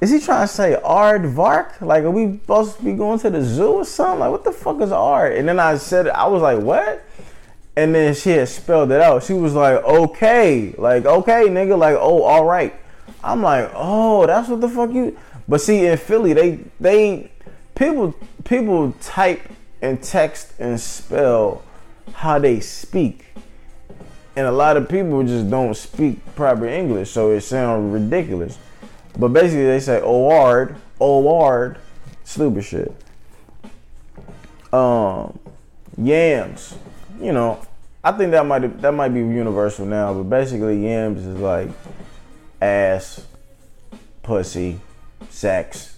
Is 0.00 0.10
he 0.10 0.20
trying 0.20 0.46
to 0.46 0.52
say 0.52 0.76
Ard 0.76 1.26
Vark? 1.26 1.80
Like, 1.80 2.04
are 2.04 2.10
we 2.10 2.38
supposed 2.38 2.76
to 2.78 2.84
be 2.84 2.92
going 2.92 3.18
to 3.20 3.30
the 3.30 3.42
zoo 3.42 3.72
or 3.72 3.84
something? 3.84 4.20
Like, 4.20 4.30
what 4.30 4.44
the 4.44 4.52
fuck 4.52 4.80
is 4.80 4.92
art? 4.92 5.36
And 5.36 5.48
then 5.48 5.58
I 5.58 5.76
said, 5.76 6.08
I 6.08 6.26
was 6.28 6.40
like, 6.40 6.60
what? 6.60 7.04
And 7.76 7.94
then 7.94 8.14
she 8.14 8.30
had 8.30 8.48
spelled 8.48 8.92
it 8.92 9.00
out. 9.00 9.24
She 9.24 9.32
was 9.32 9.54
like, 9.54 9.82
okay. 9.82 10.74
Like, 10.78 11.04
okay, 11.04 11.44
nigga. 11.48 11.76
Like, 11.76 11.96
oh, 11.96 12.22
all 12.22 12.44
right. 12.44 12.74
I'm 13.22 13.42
like, 13.42 13.70
oh, 13.74 14.26
that's 14.26 14.48
what 14.48 14.60
the 14.60 14.68
fuck 14.68 14.92
you. 14.92 15.18
But 15.48 15.60
see, 15.60 15.86
in 15.86 15.96
Philly, 15.96 16.34
they 16.34 16.58
they 16.78 17.30
people 17.74 18.14
people 18.44 18.92
type 19.00 19.40
and 19.80 20.02
text 20.02 20.52
and 20.58 20.78
spell 20.78 21.62
how 22.12 22.38
they 22.38 22.60
speak, 22.60 23.24
and 24.36 24.46
a 24.46 24.52
lot 24.52 24.76
of 24.76 24.88
people 24.88 25.22
just 25.22 25.48
don't 25.48 25.74
speak 25.74 26.18
proper 26.36 26.66
English, 26.66 27.10
so 27.10 27.30
it 27.30 27.40
sounds 27.40 27.92
ridiculous. 27.92 28.58
But 29.18 29.28
basically, 29.32 29.66
they 29.66 29.80
say 29.80 30.00
"oard," 30.00 30.76
"oard," 31.00 31.78
stupid 32.22 32.64
shit. 32.64 32.94
Um, 34.72 35.38
yams, 35.96 36.76
you 37.20 37.32
know, 37.32 37.60
I 38.04 38.12
think 38.12 38.30
that 38.30 38.46
might 38.46 38.80
that 38.80 38.92
might 38.92 39.08
be 39.08 39.20
universal 39.20 39.86
now, 39.86 40.14
but 40.14 40.24
basically, 40.24 40.84
yams 40.86 41.26
is 41.26 41.38
like 41.38 41.68
ass, 42.62 43.26
pussy, 44.22 44.78
sex. 45.30 45.96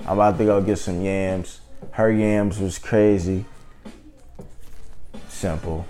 I'm 0.00 0.18
about 0.18 0.36
to 0.38 0.44
go 0.44 0.60
get 0.60 0.78
some 0.78 1.02
yams. 1.02 1.60
Her 1.92 2.10
yams 2.12 2.58
was 2.58 2.78
crazy. 2.78 3.46
Simple. 5.28 5.86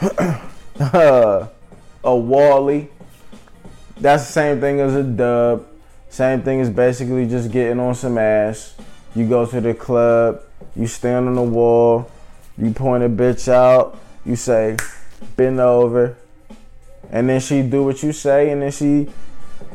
a 0.80 1.50
Wally. 2.04 2.88
That's 3.98 4.26
the 4.26 4.32
same 4.32 4.60
thing 4.60 4.80
as 4.80 4.94
a 4.94 5.02
dub. 5.02 5.66
Same 6.08 6.40
thing 6.40 6.62
as 6.62 6.70
basically 6.70 7.28
just 7.28 7.50
getting 7.52 7.78
on 7.78 7.94
some 7.94 8.16
ass. 8.16 8.74
You 9.14 9.28
go 9.28 9.44
to 9.44 9.60
the 9.60 9.74
club, 9.74 10.40
you 10.74 10.86
stand 10.86 11.28
on 11.28 11.34
the 11.34 11.42
wall, 11.42 12.10
you 12.56 12.70
point 12.70 13.04
a 13.04 13.10
bitch 13.10 13.48
out, 13.48 14.00
you 14.24 14.36
say, 14.36 14.78
bend 15.36 15.60
over, 15.60 16.16
and 17.10 17.28
then 17.28 17.40
she 17.40 17.60
do 17.60 17.84
what 17.84 18.02
you 18.02 18.12
say, 18.12 18.50
and 18.50 18.62
then 18.62 18.70
she, 18.70 18.86
you 18.86 19.08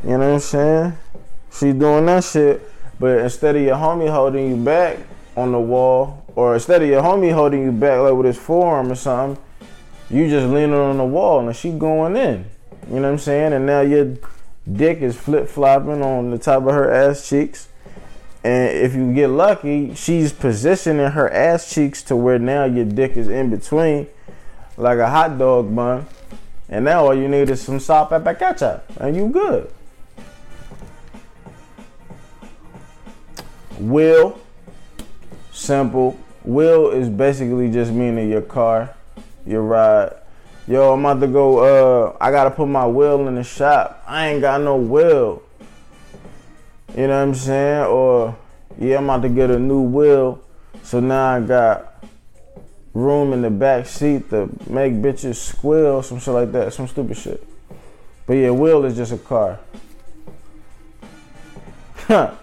know 0.04 0.18
what 0.18 0.26
I'm 0.26 0.40
saying? 0.40 0.94
She 1.54 1.72
doing 1.72 2.08
that 2.08 2.24
shit. 2.24 2.64
But 3.00 3.20
instead 3.20 3.56
of 3.56 3.62
your 3.62 3.76
homie 3.76 4.10
holding 4.10 4.50
you 4.50 4.64
back 4.64 4.98
on 5.38 5.52
the 5.52 5.60
wall, 5.60 6.26
or 6.36 6.56
instead 6.56 6.82
of 6.82 6.88
your 6.88 7.04
homie 7.04 7.32
holding 7.32 7.64
you 7.64 7.72
back 7.72 8.00
like 8.00 8.14
with 8.14 8.26
his 8.26 8.38
forearm 8.38 8.92
or 8.92 8.96
something, 8.96 9.42
you 10.10 10.30
just 10.30 10.48
leaning 10.48 10.74
on 10.74 10.98
the 10.98 11.06
wall 11.06 11.46
and 11.46 11.56
she 11.56 11.72
going 11.72 12.16
in. 12.16 12.46
You 12.88 12.96
know 12.96 13.02
what 13.02 13.08
I'm 13.10 13.18
saying? 13.20 13.54
And 13.54 13.66
now 13.66 13.82
your 13.82 14.18
dick 14.72 15.00
is 15.00 15.16
flip 15.16 15.48
flopping 15.48 16.02
on 16.04 16.32
the 16.32 16.38
top 16.38 16.64
of 16.64 16.72
her 16.72 16.92
ass 16.92 17.28
cheeks. 17.28 17.68
And 18.44 18.78
if 18.78 18.94
you 18.94 19.12
get 19.14 19.30
lucky, 19.30 19.96
she's 19.96 20.32
positioning 20.32 21.12
her 21.12 21.32
ass 21.32 21.74
cheeks 21.74 22.04
to 22.04 22.16
where 22.16 22.38
now 22.38 22.66
your 22.66 22.86
dick 22.86 23.18
is 23.18 23.28
in 23.28 23.50
between, 23.50 24.08
like 24.78 25.00
a 25.00 25.10
hot 25.10 25.40
dog 25.40 25.76
bun. 25.76 26.06
And 26.70 26.86
now 26.86 27.06
all 27.06 27.16
you 27.16 27.28
need 27.28 27.50
is 27.50 27.62
some 27.62 27.80
salt, 27.80 28.10
pepper, 28.10 28.36
ketchup, 28.36 28.86
and 29.00 29.16
you 29.16 29.30
good. 29.30 29.72
Will, 33.80 34.40
simple. 35.52 36.20
Will 36.44 36.92
is 36.92 37.10
basically 37.10 37.72
just 37.72 37.92
meaning 37.92 38.30
your 38.30 38.42
car, 38.42 38.96
your 39.46 39.62
right. 39.62 40.12
Yo, 40.68 40.94
I'm 40.94 41.06
about 41.06 41.20
to 41.20 41.28
go. 41.28 41.60
Uh, 41.60 42.18
I 42.20 42.32
gotta 42.32 42.50
put 42.52 42.68
my 42.68 42.88
wheel 42.88 43.28
in 43.28 43.36
the 43.36 43.44
shop. 43.44 44.04
I 44.08 44.30
ain't 44.30 44.42
got 44.42 44.62
no 44.62 44.78
wheel. 44.78 45.44
You 46.96 47.08
know 47.08 47.18
what 47.18 47.24
I'm 47.24 47.36
saying? 47.36 47.86
Or 47.86 48.36
yeah, 48.80 48.98
I'm 48.98 49.04
about 49.04 49.22
to 49.22 49.30
get 49.30 49.52
a 49.52 49.60
new 49.60 49.82
wheel. 49.82 50.42
So 50.82 51.00
now 51.00 51.36
I 51.36 51.40
got 51.42 52.04
room 52.94 53.34
in 53.34 53.42
the 53.42 53.50
back 53.50 53.86
seat 53.86 54.30
to 54.32 54.50
make 54.68 54.94
bitches 54.94 55.36
squeal, 55.36 56.02
some 56.02 56.20
shit 56.20 56.34
like 56.34 56.52
that, 56.54 56.74
some 56.74 56.88
stupid 56.88 57.18
shit. 57.18 57.46
But 58.26 58.34
yeah, 58.34 58.52
wheel 58.52 58.86
is 58.86 58.96
just 58.96 59.12
a 59.12 59.18
car. 59.18 59.60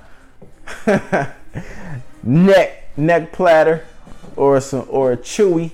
neck 2.23 2.97
neck 2.97 3.33
platter 3.33 3.85
or 4.37 4.61
some 4.61 4.87
or 4.89 5.13
a 5.13 5.17
chewy 5.17 5.71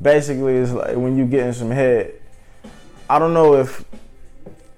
basically 0.00 0.56
it's 0.56 0.72
like 0.72 0.96
when 0.96 1.16
you 1.16 1.26
getting 1.26 1.52
some 1.52 1.70
head 1.70 2.14
i 3.10 3.18
don't 3.18 3.34
know 3.34 3.54
if 3.54 3.84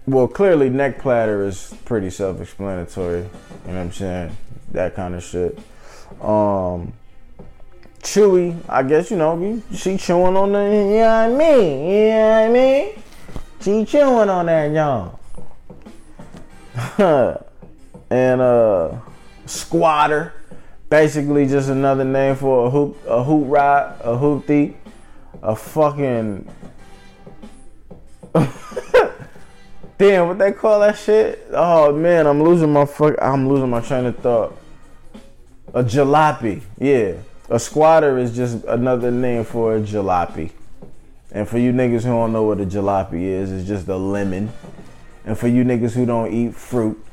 well 0.07 0.27
clearly 0.27 0.71
neck 0.71 0.99
platter 0.99 1.45
is 1.45 1.75
pretty 1.85 2.11
self-explanatory 2.11 3.19
you 3.19 3.25
know 3.73 3.75
what 3.75 3.77
i'm 3.77 3.93
saying? 3.93 4.37
That 4.73 4.95
kind 4.95 5.15
of 5.15 5.23
shit. 5.23 5.59
Um 6.21 6.93
chewy 8.01 8.57
i 8.67 8.83
guess 8.83 9.11
you 9.11 9.19
know 9.19 9.63
she 9.75 9.99
chewing 9.99 10.37
on 10.37 10.53
the 10.53 10.63
you 10.63 11.01
know 11.01 11.09
i 11.09 11.29
mean? 11.29 11.91
You 11.91 12.09
know 12.09 12.33
i 12.33 12.49
mean? 12.49 13.03
She 13.61 13.85
chewing 13.85 14.31
on 14.31 14.47
that 14.47 14.73
y'all 14.73 15.21
and 18.11 18.41
uh, 18.41 18.93
squatter, 19.47 20.33
basically 20.89 21.47
just 21.47 21.69
another 21.69 22.05
name 22.05 22.37
for 22.37 22.67
a 22.67 22.71
hoop, 22.71 22.97
a 23.07 23.23
hoop 23.23 23.45
rod, 23.49 24.01
a 24.01 24.17
hoopty, 24.17 24.75
a 25.43 25.57
fucking. 25.57 26.49
Damn, 29.99 30.29
what 30.29 30.39
they 30.39 30.53
call 30.53 30.81
that 30.81 30.97
shit? 30.97 31.47
Oh 31.51 31.93
man, 31.93 32.27
I'm 32.27 32.43
losing 32.43 32.73
my 32.73 32.87
fuck. 32.87 33.17
I'm 33.21 33.49
losing 33.49 33.69
my 33.69 33.81
train 33.81 34.07
of 34.07 34.17
thought. 34.19 34.57
A 35.75 35.85
jalopy, 35.85 36.63
yeah. 36.79 37.15
A 37.49 37.59
squatter 37.59 38.19
is 38.19 38.35
just 38.35 38.65
another 38.65 39.11
name 39.11 39.45
for 39.45 39.77
a 39.77 39.81
jalopy. 39.81 40.53
And 41.33 41.49
for 41.49 41.59
you 41.59 41.73
niggas 41.73 42.03
who 42.03 42.11
don't 42.11 42.33
know 42.33 42.43
what 42.45 42.61
a 42.61 42.67
jalopy 42.67 43.23
is, 43.23 43.53
it's 43.53 43.69
just 43.69 43.87
a 43.89 43.97
lemon. 43.97 44.53
And 45.25 45.39
for 45.39 45.49
you 45.49 45.65
niggas 45.65 45.93
who 45.93 46.07
don't 46.07 46.33
eat 46.33 46.55
fruit, 46.55 47.05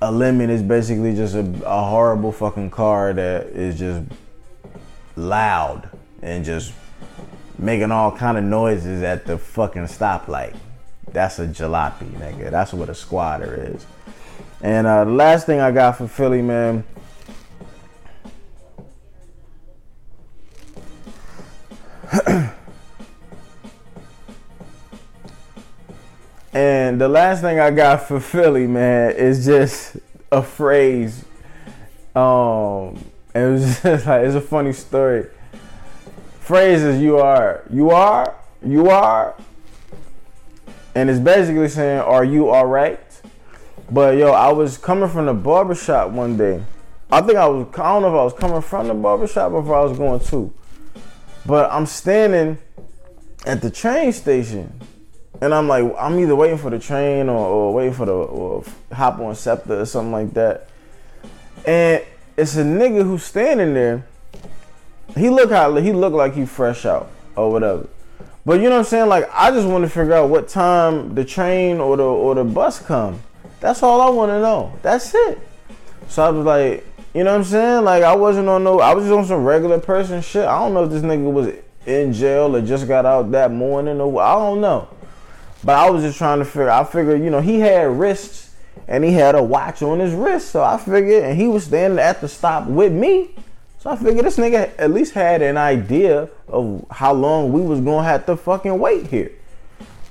a 0.00 0.12
lemon 0.12 0.50
is 0.50 0.62
basically 0.62 1.14
just 1.14 1.34
a, 1.34 1.40
a 1.64 1.84
horrible 1.84 2.32
fucking 2.32 2.70
car 2.70 3.12
that 3.12 3.46
is 3.46 3.78
just 3.78 4.02
loud 5.14 5.88
and 6.22 6.44
just 6.44 6.72
making 7.58 7.90
all 7.90 8.12
kind 8.12 8.36
of 8.38 8.44
noises 8.44 9.02
at 9.02 9.26
the 9.26 9.38
fucking 9.38 9.84
stoplight. 9.84 10.56
That's 11.12 11.38
a 11.38 11.46
jalopy, 11.46 12.10
nigga. 12.12 12.50
That's 12.50 12.72
what 12.72 12.88
a 12.88 12.94
squatter 12.94 13.72
is. 13.74 13.86
And 14.60 14.86
uh, 14.86 15.04
the 15.04 15.10
last 15.10 15.46
thing 15.46 15.60
I 15.60 15.70
got 15.70 15.98
for 15.98 16.08
Philly, 16.08 16.42
man. 16.42 16.84
And 26.56 26.98
the 26.98 27.08
last 27.08 27.42
thing 27.42 27.60
I 27.60 27.70
got 27.70 28.08
for 28.08 28.18
Philly, 28.18 28.66
man, 28.66 29.10
is 29.10 29.44
just 29.44 29.98
a 30.32 30.42
phrase. 30.42 31.22
Um, 32.14 33.04
it 33.34 33.44
was 33.50 33.80
just 33.82 34.06
like 34.06 34.24
it's 34.24 34.34
a 34.34 34.40
funny 34.40 34.72
story. 34.72 35.26
Phrases 36.46 37.02
you 37.02 37.18
are, 37.18 37.64
you 37.70 37.90
are, 37.90 38.36
you 38.64 38.88
are, 38.88 39.34
and 40.94 41.10
it's 41.10 41.18
basically 41.18 41.68
saying, 41.68 41.98
"Are 41.98 42.22
you 42.22 42.50
all 42.50 42.66
right?" 42.66 43.00
But 43.90 44.16
yo, 44.16 44.30
I 44.30 44.52
was 44.52 44.78
coming 44.78 45.08
from 45.08 45.26
the 45.26 45.34
barbershop 45.34 46.12
one 46.12 46.36
day. 46.36 46.62
I 47.10 47.20
think 47.22 47.36
I 47.36 47.48
was. 47.48 47.66
I 47.74 47.92
don't 47.92 48.02
know 48.02 48.14
if 48.14 48.20
I 48.20 48.22
was 48.22 48.32
coming 48.34 48.62
from 48.62 48.86
the 48.86 48.94
barbershop 48.94 49.50
or 49.50 49.60
if 49.60 49.66
I 49.66 49.82
was 49.82 49.98
going 49.98 50.20
to. 50.20 50.54
But 51.44 51.68
I'm 51.72 51.84
standing 51.84 52.58
at 53.44 53.60
the 53.60 53.70
train 53.70 54.12
station 54.12 54.80
and 55.40 55.52
I'm 55.52 55.66
like, 55.66 55.84
I'm 55.98 56.16
either 56.20 56.36
waiting 56.36 56.58
for 56.58 56.70
the 56.70 56.78
train 56.78 57.28
or, 57.28 57.44
or 57.44 57.74
waiting 57.74 57.92
for 57.92 58.06
the 58.06 58.12
or 58.12 58.62
hop 58.92 59.18
on 59.18 59.34
SEPTA 59.34 59.80
or 59.80 59.84
something 59.84 60.12
like 60.12 60.32
that. 60.34 60.68
And 61.66 62.04
it's 62.36 62.54
a 62.56 62.62
nigga 62.62 63.02
who's 63.02 63.24
standing 63.24 63.74
there. 63.74 64.06
He 65.16 65.30
look 65.30 65.50
how 65.50 65.74
he 65.76 65.92
look 65.92 66.12
like 66.12 66.34
he 66.34 66.44
fresh 66.44 66.84
out 66.84 67.10
or 67.36 67.50
whatever. 67.50 67.88
But 68.44 68.60
you 68.60 68.64
know 68.64 68.76
what 68.76 68.78
I'm 68.78 68.84
saying? 68.84 69.08
Like 69.08 69.28
I 69.32 69.50
just 69.50 69.66
want 69.66 69.84
to 69.84 69.90
figure 69.90 70.14
out 70.14 70.28
what 70.28 70.48
time 70.48 71.14
the 71.14 71.24
train 71.24 71.78
or 71.78 71.96
the 71.96 72.04
or 72.04 72.34
the 72.34 72.44
bus 72.44 72.80
come. 72.80 73.20
That's 73.60 73.82
all 73.82 74.00
I 74.00 74.10
want 74.10 74.30
to 74.30 74.40
know. 74.40 74.72
That's 74.82 75.14
it. 75.14 75.38
So 76.08 76.24
I 76.24 76.30
was 76.30 76.44
like, 76.44 76.86
you 77.14 77.24
know 77.24 77.32
what 77.32 77.38
I'm 77.38 77.44
saying? 77.44 77.84
Like 77.84 78.02
I 78.02 78.14
wasn't 78.14 78.48
on 78.48 78.62
no 78.62 78.80
I 78.80 78.94
was 78.94 79.04
just 79.04 79.14
on 79.14 79.24
some 79.24 79.44
regular 79.44 79.80
person 79.80 80.20
shit. 80.20 80.44
I 80.44 80.58
don't 80.58 80.74
know 80.74 80.84
if 80.84 80.90
this 80.90 81.02
nigga 81.02 81.32
was 81.32 81.54
in 81.86 82.12
jail 82.12 82.54
or 82.54 82.60
just 82.60 82.86
got 82.86 83.06
out 83.06 83.30
that 83.32 83.50
morning 83.50 84.00
or 84.00 84.20
I 84.20 84.34
don't 84.34 84.60
know. 84.60 84.88
But 85.64 85.76
I 85.76 85.90
was 85.90 86.02
just 86.02 86.18
trying 86.18 86.38
to 86.38 86.44
figure. 86.44 86.70
I 86.70 86.84
figured, 86.84 87.22
you 87.22 87.30
know, 87.30 87.40
he 87.40 87.58
had 87.60 87.98
wrists 87.98 88.54
and 88.86 89.02
he 89.02 89.12
had 89.12 89.34
a 89.34 89.42
watch 89.42 89.82
on 89.82 89.98
his 89.98 90.12
wrist, 90.12 90.50
so 90.50 90.62
I 90.62 90.78
figured, 90.78 91.24
and 91.24 91.36
he 91.36 91.48
was 91.48 91.64
standing 91.64 91.98
at 91.98 92.20
the 92.20 92.28
stop 92.28 92.68
with 92.68 92.92
me. 92.92 93.34
So 93.86 93.92
I 93.92 93.96
figured 93.96 94.24
this 94.24 94.36
nigga 94.36 94.72
at 94.78 94.90
least 94.90 95.14
had 95.14 95.42
an 95.42 95.56
idea 95.56 96.28
of 96.48 96.84
how 96.90 97.12
long 97.12 97.52
we 97.52 97.60
was 97.60 97.80
gonna 97.80 98.02
have 98.02 98.26
to 98.26 98.36
fucking 98.36 98.76
wait 98.80 99.06
here. 99.06 99.30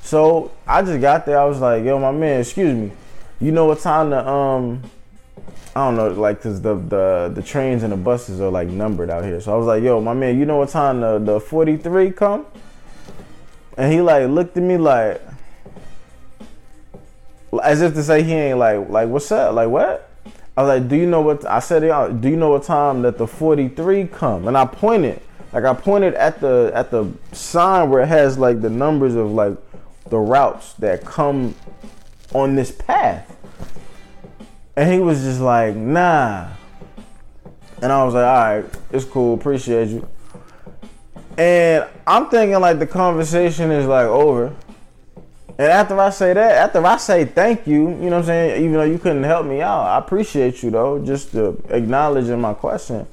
So 0.02 0.52
I 0.66 0.82
just 0.82 1.02
got 1.02 1.26
there. 1.26 1.38
I 1.38 1.44
was 1.44 1.60
like, 1.60 1.84
"Yo, 1.84 2.00
my 2.00 2.14
man, 2.14 2.40
excuse 2.40 2.74
me, 2.74 2.94
you 3.42 3.52
know 3.52 3.66
what 3.66 3.82
time 3.82 4.12
the 4.12 4.26
um, 4.26 4.82
I 5.76 5.88
don't 5.88 5.98
know, 5.98 6.08
like, 6.08 6.42
cause 6.42 6.62
the 6.62 6.76
the 6.76 7.34
the 7.36 7.42
trains 7.42 7.84
and 7.84 7.92
the 7.92 7.98
buses 7.98 8.40
are 8.40 8.50
like 8.50 8.70
numbered 8.70 9.10
out 9.10 9.26
here. 9.26 9.42
So 9.42 9.54
I 9.54 9.58
was 9.58 9.68
like, 9.68 9.84
"Yo, 9.84 10.00
my 10.00 10.14
man, 10.14 10.40
you 10.40 10.46
know 10.46 10.56
what 10.56 10.70
time 10.70 11.02
the 11.02 11.20
the 11.20 11.42
43 11.42 12.12
come?" 12.12 12.46
And 13.78 13.92
he 13.92 14.00
like 14.00 14.30
looked 14.30 14.56
at 14.56 14.64
me 14.64 14.78
like, 14.78 15.22
as 17.62 17.82
if 17.82 17.94
to 17.96 18.04
say 18.04 18.24
he 18.24 18.32
ain't 18.32 18.58
like 18.58 18.88
like 18.88 19.10
what's 19.10 19.30
up 19.34 19.54
like 19.54 19.68
what 19.68 20.15
i 20.58 20.62
was 20.62 20.70
like 20.70 20.88
do 20.88 20.96
you 20.96 21.06
know 21.06 21.22
what 21.22 21.46
i 21.46 21.60
said 21.60 21.82
do 22.22 22.30
you 22.30 22.36
know 22.36 22.52
what 22.52 22.64
time 22.64 23.02
that 23.02 23.18
the 23.18 23.28
43 23.28 24.08
come? 24.08 24.48
And 24.48 24.58
i 24.58 24.66
pointed 24.66 25.22
like 25.54 25.64
i 25.64 25.74
pointed 25.74 26.14
at 26.16 26.40
the 26.40 26.72
at 26.74 26.92
the 26.92 27.12
sign 27.32 27.90
where 27.90 28.02
it 28.02 28.08
has 28.08 28.38
like 28.38 28.62
the 28.62 28.70
numbers 28.70 29.16
of 29.16 29.32
like 29.32 29.58
the 30.10 30.18
routes 30.18 30.74
that 30.74 31.04
come 31.04 31.56
on 32.34 32.56
this 32.56 32.72
path. 32.72 33.36
And 34.76 34.92
he 34.92 35.00
was 35.00 35.22
just 35.22 35.40
like 35.40 35.76
nah. 35.76 36.50
And 37.82 37.92
i 37.92 38.04
was 38.04 38.14
like 38.14 38.26
all 38.26 38.62
right 38.62 38.66
it's 38.92 39.06
cool 39.06 39.34
appreciate 39.34 39.90
you. 39.90 40.08
And 41.38 41.86
i'm 42.08 42.30
thinking 42.30 42.60
like 42.60 42.80
the 42.80 42.88
conversation 42.88 43.72
is 43.72 43.88
like 43.88 44.08
over 44.08 44.56
and 45.58 45.68
after 45.72 45.98
I 46.00 46.10
say 46.10 46.34
that, 46.34 46.52
after 46.58 46.86
I 46.86 46.98
say 46.98 47.24
thank 47.26 47.66
you, 47.66 47.90
you 47.90 48.10
know 48.10 48.10
what 48.10 48.14
I'm 48.14 48.24
saying? 48.26 48.62
Even 48.62 48.74
though 48.74 48.84
you 48.84 49.00
couldn't 49.00 49.24
help 49.24 49.46
me 49.46 49.62
out, 49.62 49.84
I 49.84 49.98
appreciate 50.00 50.62
you 50.62 50.72
though, 50.72 51.00
just 51.00 51.32
to 51.32 51.62
acknowledging 51.70 52.42
my 52.42 52.54
question. 52.54 53.08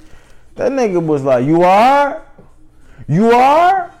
That 0.55 0.71
nigga 0.71 1.03
was 1.03 1.23
like, 1.23 1.45
You 1.45 1.63
are? 1.63 2.21
You 3.07 3.31
are? 3.31 3.93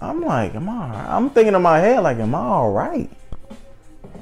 I'm 0.00 0.20
like, 0.20 0.54
Am 0.54 0.68
I? 0.68 1.16
I'm 1.16 1.30
thinking 1.30 1.54
in 1.54 1.62
my 1.62 1.80
head, 1.80 2.02
like, 2.04 2.18
Am 2.18 2.34
I 2.34 2.38
alright? 2.38 3.10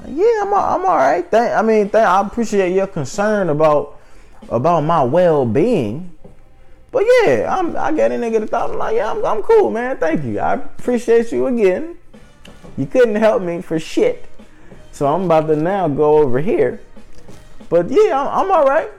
Like, 0.02 0.12
yeah, 0.14 0.42
I'm, 0.42 0.54
I'm 0.54 0.84
alright. 0.86 1.34
I 1.34 1.60
mean, 1.60 1.90
thank, 1.90 2.06
I 2.08 2.26
appreciate 2.26 2.74
your 2.74 2.86
concern 2.86 3.50
about 3.50 4.00
about 4.48 4.80
my 4.82 5.02
well 5.02 5.44
being. 5.44 6.10
But 6.90 7.04
yeah, 7.04 7.54
I'm, 7.58 7.76
I 7.76 7.92
get 7.92 8.12
a 8.12 8.14
nigga 8.14 8.40
the 8.40 8.46
thought. 8.46 8.70
I'm 8.70 8.78
like, 8.78 8.96
yeah, 8.96 9.10
I'm, 9.10 9.24
I'm 9.24 9.42
cool, 9.42 9.70
man. 9.70 9.96
Thank 9.98 10.24
you. 10.24 10.38
I 10.38 10.54
appreciate 10.54 11.32
you 11.32 11.46
again. 11.48 11.96
You 12.76 12.86
couldn't 12.86 13.16
help 13.16 13.42
me 13.42 13.62
for 13.62 13.78
shit. 13.78 14.24
So 14.92 15.06
I'm 15.06 15.24
about 15.24 15.46
to 15.48 15.56
now 15.56 15.88
go 15.88 16.18
over 16.18 16.40
here. 16.40 16.80
But 17.68 17.90
yeah, 17.90 18.20
I'm, 18.20 18.46
I'm 18.46 18.52
all 18.52 18.64
right. 18.64 18.90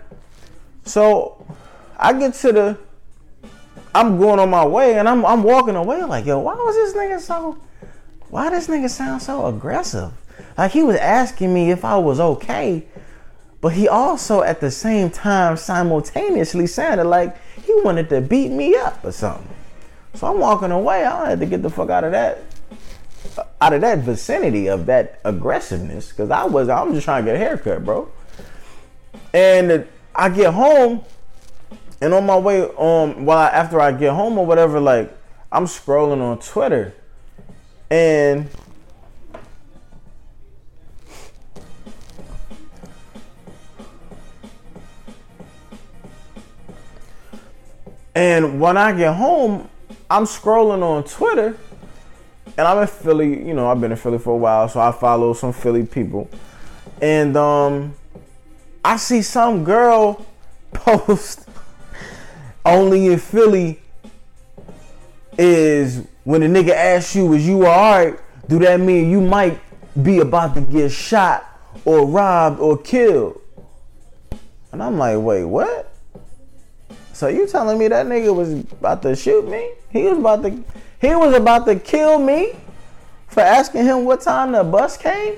So 0.84 1.46
I 1.98 2.14
get 2.14 2.34
to 2.36 2.52
the, 2.52 2.78
I'm 3.94 4.18
going 4.18 4.40
on 4.40 4.50
my 4.50 4.66
way 4.66 5.00
and 5.00 5.08
I'm, 5.08 5.26
I'm 5.26 5.44
walking 5.44 5.76
away 5.76 6.04
like, 6.04 6.26
yo, 6.26 6.40
why 6.40 6.56
was 6.56 6.76
this 6.76 6.94
nigga 6.94 7.20
so, 7.20 7.58
why 8.30 8.50
this 8.50 8.68
nigga 8.68 8.90
sound 8.90 9.22
so 9.22 9.48
aggressive? 9.48 10.12
Like 10.58 10.72
he 10.72 10.84
was 10.84 10.98
asking 10.98 11.54
me 11.54 11.72
if 11.72 11.84
I 11.86 11.98
was 11.98 12.20
okay, 12.20 12.86
but 13.62 13.70
he 13.70 13.88
also 13.88 14.42
at 14.42 14.60
the 14.60 14.72
same 14.72 15.10
time 15.10 15.58
simultaneously 15.58 16.68
sounded 16.68 17.06
like 17.06 17.38
he 17.62 17.74
wanted 17.84 18.10
to 18.10 18.22
beat 18.22 18.52
me 18.52 18.76
up 18.76 19.04
or 19.04 19.12
something. 19.12 19.48
So 20.14 20.28
I'm 20.28 20.40
walking 20.40 20.72
away. 20.72 21.04
I 21.04 21.30
had 21.30 21.40
to 21.40 21.46
get 21.46 21.62
the 21.62 21.70
fuck 21.70 21.90
out 21.90 22.04
of 22.04 22.12
that 22.12 22.42
out 23.62 23.74
of 23.74 23.82
that 23.82 24.00
vicinity 24.00 24.68
of 24.68 24.86
that 24.86 25.20
aggressiveness 25.24 26.10
because 26.10 26.30
I 26.30 26.46
was 26.46 26.70
I'm 26.70 26.94
just 26.94 27.06
trying 27.06 27.26
to 27.26 27.32
get 27.32 27.36
a 27.36 27.40
haircut, 27.40 27.84
bro. 27.84 28.10
And 29.34 29.88
I 30.14 30.30
get 30.30 30.54
home, 30.54 31.04
and 32.02 32.14
on 32.14 32.26
my 32.26 32.38
way 32.38 32.62
um 32.62 33.26
while 33.26 33.38
I, 33.38 33.48
after 33.48 33.80
I 33.82 33.92
get 33.92 34.14
home 34.14 34.38
or 34.38 34.46
whatever, 34.46 34.80
like 34.80 35.16
I'm 35.52 35.66
scrolling 35.66 36.22
on 36.22 36.40
Twitter, 36.40 36.94
and 37.90 38.50
And 48.16 48.62
when 48.62 48.78
I 48.78 48.94
get 48.94 49.14
home, 49.14 49.70
I'm 50.10 50.24
scrolling 50.24 50.82
on 50.82 51.04
Twitter 51.04 51.58
and 52.58 52.68
I'm 52.68 52.80
in 52.80 52.88
Philly. 52.88 53.48
You 53.48 53.54
know, 53.54 53.70
I've 53.70 53.82
been 53.82 53.92
in 53.92 53.98
Philly 53.98 54.20
for 54.20 54.34
a 54.34 54.38
while, 54.38 54.68
so 54.70 54.80
I 54.80 54.92
follow 54.92 55.34
some 55.34 55.54
Philly 55.54 55.86
people, 55.86 56.30
and 57.02 57.36
um, 57.38 57.96
I 58.84 58.98
see 58.98 59.22
some 59.22 59.64
girl 59.64 60.26
post 60.74 61.48
only 62.66 63.08
in 63.08 63.20
Philly 63.20 63.80
is 65.38 66.06
when 66.24 66.44
a 66.44 66.48
nigga 66.48 66.72
asks 66.72 67.16
you, 67.16 67.34
"Is 67.34 67.48
you 67.48 67.66
alright?" 67.66 68.20
Do 68.48 68.60
that 68.60 68.80
mean 68.80 69.10
you 69.10 69.22
might 69.22 69.60
be 70.02 70.20
about 70.20 70.54
to 70.56 70.62
get 70.62 70.92
shot 70.92 71.46
or 71.84 72.06
robbed 72.06 72.60
or 72.60 72.78
killed? 72.78 73.42
And 74.72 74.84
I'm 74.84 74.98
like, 74.98 75.18
wait, 75.20 75.46
what? 75.46 75.92
So 77.14 77.28
you 77.28 77.48
telling 77.48 77.78
me 77.78 77.88
that 77.88 78.06
nigga 78.06 78.36
was 78.36 78.54
about 78.54 79.02
to 79.04 79.16
shoot 79.16 79.48
me? 79.48 79.72
He 79.90 80.04
was 80.04 80.18
about 80.18 80.44
to 80.44 80.64
he 81.02 81.16
was 81.16 81.34
about 81.36 81.66
to 81.66 81.76
kill 81.76 82.20
me 82.20 82.54
for 83.28 83.42
asking 83.42 83.84
him 83.84 84.06
what 84.06 84.22
time 84.22 84.54
the 84.54 84.64
bus 84.64 84.98
came. 84.98 85.36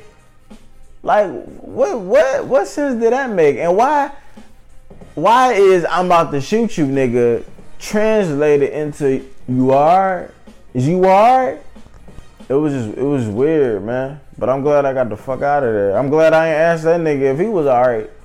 Like 1.04 1.30
what 1.46 2.00
what 2.00 2.46
what 2.46 2.68
sense 2.68 3.02
did 3.02 3.14
that 3.14 3.32
make? 3.32 3.58
And 3.58 3.76
why 3.76 4.12
why 5.16 5.54
is 5.54 5.86
I'm 5.90 6.06
about 6.08 6.32
to 6.32 6.42
shoot 6.42 6.78
you 6.78 6.86
nigga 6.86 7.44
translated 7.80 8.70
into 8.72 9.26
you 9.48 9.72
are 9.72 10.32
is 10.74 10.88
you 10.88 11.06
are? 11.06 11.58
It 12.50 12.54
was 12.54 12.74
just 12.74 12.98
it 12.98 13.04
was 13.04 13.28
weird, 13.28 13.84
man. 13.84 14.22
But 14.38 14.50
I'm 14.50 14.62
glad 14.62 14.86
I 14.86 14.94
got 14.94 15.10
the 15.10 15.18
fuck 15.18 15.42
out 15.42 15.64
of 15.64 15.74
there. 15.74 15.98
I'm 15.98 16.10
glad 16.10 16.34
I 16.34 16.50
ain't 16.50 16.58
asked 16.58 16.84
that 16.84 17.02
nigga 17.02 17.34
if 17.34 17.40
he 17.40 17.48
was 17.48 17.66
alright. 17.66 18.10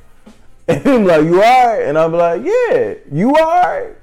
And 0.68 0.80
him 0.86 1.04
like, 1.04 1.24
you 1.24 1.42
alright? 1.42 1.82
And 1.82 1.98
I'm 1.98 2.12
like, 2.12 2.42
yeah, 2.44 2.94
you 3.10 3.30
alright? 3.34 3.96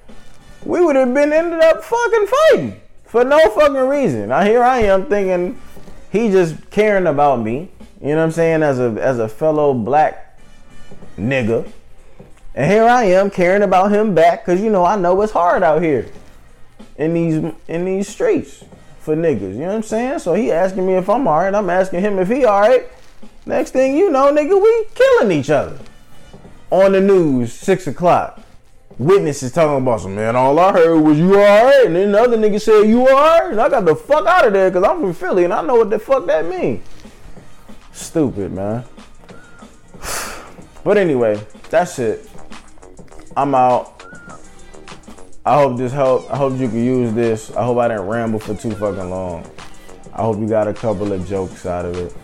We 0.66 0.82
would 0.82 0.98
have 0.98 1.14
been 1.14 1.32
ended 1.32 1.62
up 1.62 1.84
fucking 1.84 2.28
fighting 2.28 2.82
for 3.10 3.24
no 3.24 3.40
fucking 3.50 3.88
reason. 3.88 4.30
Now 4.30 4.42
here 4.42 4.64
I 4.64 4.80
am 4.80 5.06
thinking 5.06 5.60
he 6.12 6.30
just 6.30 6.70
caring 6.70 7.08
about 7.08 7.42
me. 7.42 7.72
You 8.02 8.10
know 8.10 8.18
what 8.18 8.24
I'm 8.24 8.32
saying? 8.32 8.64
As 8.64 8.80
a 8.80 8.96
as 9.02 9.20
a 9.20 9.28
fellow 9.28 9.74
black 9.74 10.40
nigga. 11.18 11.70
And 12.56 12.72
here 12.72 12.86
I 12.86 13.04
am 13.06 13.30
caring 13.30 13.64
about 13.64 13.92
him 13.92 14.16
back 14.16 14.46
because 14.46 14.62
you 14.62 14.70
know 14.70 14.86
I 14.86 14.96
know 14.96 15.22
it's 15.22 15.34
hard 15.34 15.64
out 15.64 15.82
here 15.82 16.08
in 16.98 17.14
these 17.14 17.54
in 17.68 17.86
these 17.86 18.08
streets 18.08 18.64
for 19.00 19.16
niggas. 19.16 19.54
You 19.54 19.62
know 19.62 19.68
what 19.68 19.76
I'm 19.76 19.84
saying? 19.84 20.20
So 20.20 20.34
he 20.34 20.52
asking 20.52 20.86
me 20.86 20.94
if 20.94 21.10
I'm 21.10 21.28
alright. 21.28 21.56
I'm 21.56 21.70
asking 21.70 22.02
him 22.02 22.20
if 22.20 22.28
he 22.28 22.46
alright. 22.46 22.88
Next 23.46 23.72
thing 23.72 23.98
you 23.98 24.12
know, 24.12 24.32
nigga, 24.32 24.62
we 24.62 24.86
killing 24.94 25.32
each 25.32 25.50
other. 25.50 25.80
On 26.70 26.92
the 26.92 27.02
news, 27.02 27.52
six 27.52 27.88
o'clock. 27.88 28.40
Witnesses 29.00 29.54
talking 29.54 29.82
about 29.82 30.02
some 30.02 30.14
man. 30.14 30.36
All 30.36 30.60
I 30.60 30.74
heard 30.74 31.00
was 31.00 31.18
you 31.18 31.36
alright, 31.36 31.86
and 31.86 31.96
then 31.96 32.12
the 32.12 32.22
other 32.22 32.38
nigga 32.38 32.60
said 32.60 32.84
you 32.84 33.08
alright, 33.08 33.50
and 33.50 33.62
I 33.62 33.70
got 33.70 33.86
the 33.86 33.96
fuck 33.96 34.28
out 34.28 34.48
of 34.48 34.52
there 34.52 34.70
because 34.70 34.84
I'm 34.84 35.00
from 35.00 35.14
Philly 35.14 35.46
and 35.46 35.54
I 35.54 35.62
know 35.62 35.76
what 35.76 35.90
the 35.90 35.98
fuck 35.98 36.26
that 36.26 36.46
mean. 36.46 36.84
Stupid 37.94 38.52
man. 38.52 38.84
But 40.82 40.98
anyway, 40.98 41.40
that's 41.70 42.00
it. 42.00 42.30
I'm 43.36 43.54
out. 43.54 44.02
I 45.46 45.56
hope 45.62 45.78
this 45.78 45.92
helped. 45.92 46.32
I 46.32 46.38
hope 46.38 46.58
you 46.58 46.70
can 46.70 46.84
use 46.84 47.14
this. 47.14 47.52
I 47.52 47.66
hope 47.66 47.78
I 47.78 47.90
didn't 47.90 48.08
ramble 48.08 48.40
for 48.40 48.56
too 48.56 48.72
fucking 48.72 49.10
long. 49.10 49.50
I 50.14 50.22
hope 50.22 50.40
you 50.40 50.48
got 50.48 50.70
a 50.70 50.74
couple 50.74 51.12
of 51.12 51.28
jokes 51.28 51.66
out 51.66 51.86
of 51.86 51.98
it. 51.98 52.16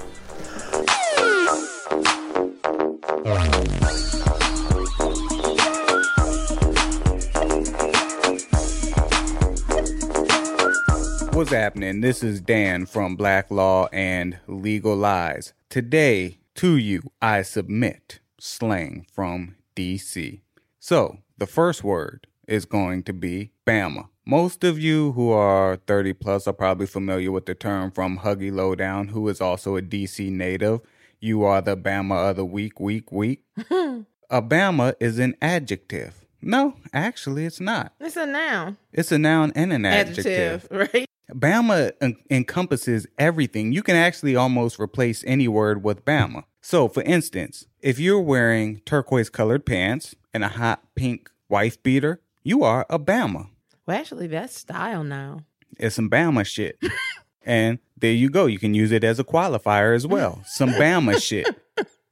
What's 11.46 11.54
happening? 11.54 12.02
This 12.02 12.24
is 12.24 12.42
Dan 12.42 12.88
from 12.88 13.16
Black 13.16 13.52
Law 13.52 13.88
and 13.94 14.40
Legal 14.48 14.96
Lies. 14.96 15.54
Today, 15.70 16.40
to 16.56 16.76
you, 16.76 17.12
I 17.22 17.44
submit 17.44 18.20
slang 18.40 19.06
from 19.12 19.56
DC. 19.76 20.42
So, 20.80 21.20
the 21.38 21.46
first 21.46 21.84
word 21.84 22.26
is 22.48 22.66
going 22.66 23.04
to 23.04 23.14
be 23.14 23.52
Bama. 23.64 24.08
Most 24.26 24.64
of 24.64 24.80
you 24.80 25.12
who 25.12 25.30
are 25.30 25.76
30 25.86 26.14
plus 26.14 26.48
are 26.48 26.54
probably 26.54 26.88
familiar 26.88 27.32
with 27.32 27.46
the 27.46 27.54
term 27.54 27.92
from 27.92 28.18
Huggy 28.18 28.52
Lowdown, 28.52 29.10
who 29.10 29.30
is 29.30 29.40
also 29.40 29.78
a 29.78 29.84
DC 29.84 30.32
native. 30.32 30.82
You 31.20 31.44
are 31.44 31.62
the 31.62 31.78
Bama 31.78 32.32
of 32.32 32.38
the 32.38 32.46
week, 32.46 32.80
week, 32.80 33.12
week. 33.12 33.44
a 33.70 34.42
Bama 34.42 34.96
is 35.00 35.20
an 35.20 35.36
adjective. 35.44 36.26
No, 36.42 36.78
actually, 36.92 37.46
it's 37.46 37.60
not. 37.60 37.94
It's 38.00 38.18
a 38.18 38.26
noun. 38.26 38.78
It's 38.92 39.12
a 39.12 39.20
noun 39.20 39.52
and 39.56 39.72
an 39.72 39.86
adjective. 39.86 40.68
Adjective, 40.72 40.92
right? 40.94 41.06
Bama 41.32 41.92
en- 42.02 42.18
encompasses 42.30 43.08
everything. 43.18 43.72
You 43.72 43.84
can 43.84 43.96
actually 43.96 44.36
almost 44.36 44.80
replace 44.80 45.24
any 45.26 45.48
word 45.48 45.84
with 45.84 46.06
Bama. 46.06 46.44
So, 46.62 46.88
for 46.88 47.04
instance, 47.04 47.68
if 47.82 48.00
you're 48.00 48.22
wearing 48.22 48.82
turquoise 48.86 49.30
colored 49.30 49.66
pants 49.66 50.16
and 50.34 50.44
a 50.44 50.50
hot 50.50 50.84
pink 50.96 51.30
wife 51.50 51.82
beater, 51.82 52.22
you 52.44 52.64
are 52.64 52.86
a 52.90 53.00
Bama. 53.00 53.50
Well, 53.86 53.98
actually, 53.98 54.28
that's 54.28 54.58
style 54.58 55.04
now. 55.04 55.42
It's 55.78 55.96
some 55.96 56.10
Bama 56.10 56.46
shit. 56.46 56.80
and 57.46 57.80
there 57.98 58.14
you 58.14 58.30
go. 58.30 58.46
You 58.46 58.60
can 58.60 58.74
use 58.74 58.92
it 58.92 59.04
as 59.04 59.20
a 59.20 59.24
qualifier 59.24 59.96
as 59.96 60.08
well. 60.08 60.42
Some 60.46 60.72
Bama 60.72 61.22
shit. 61.22 61.48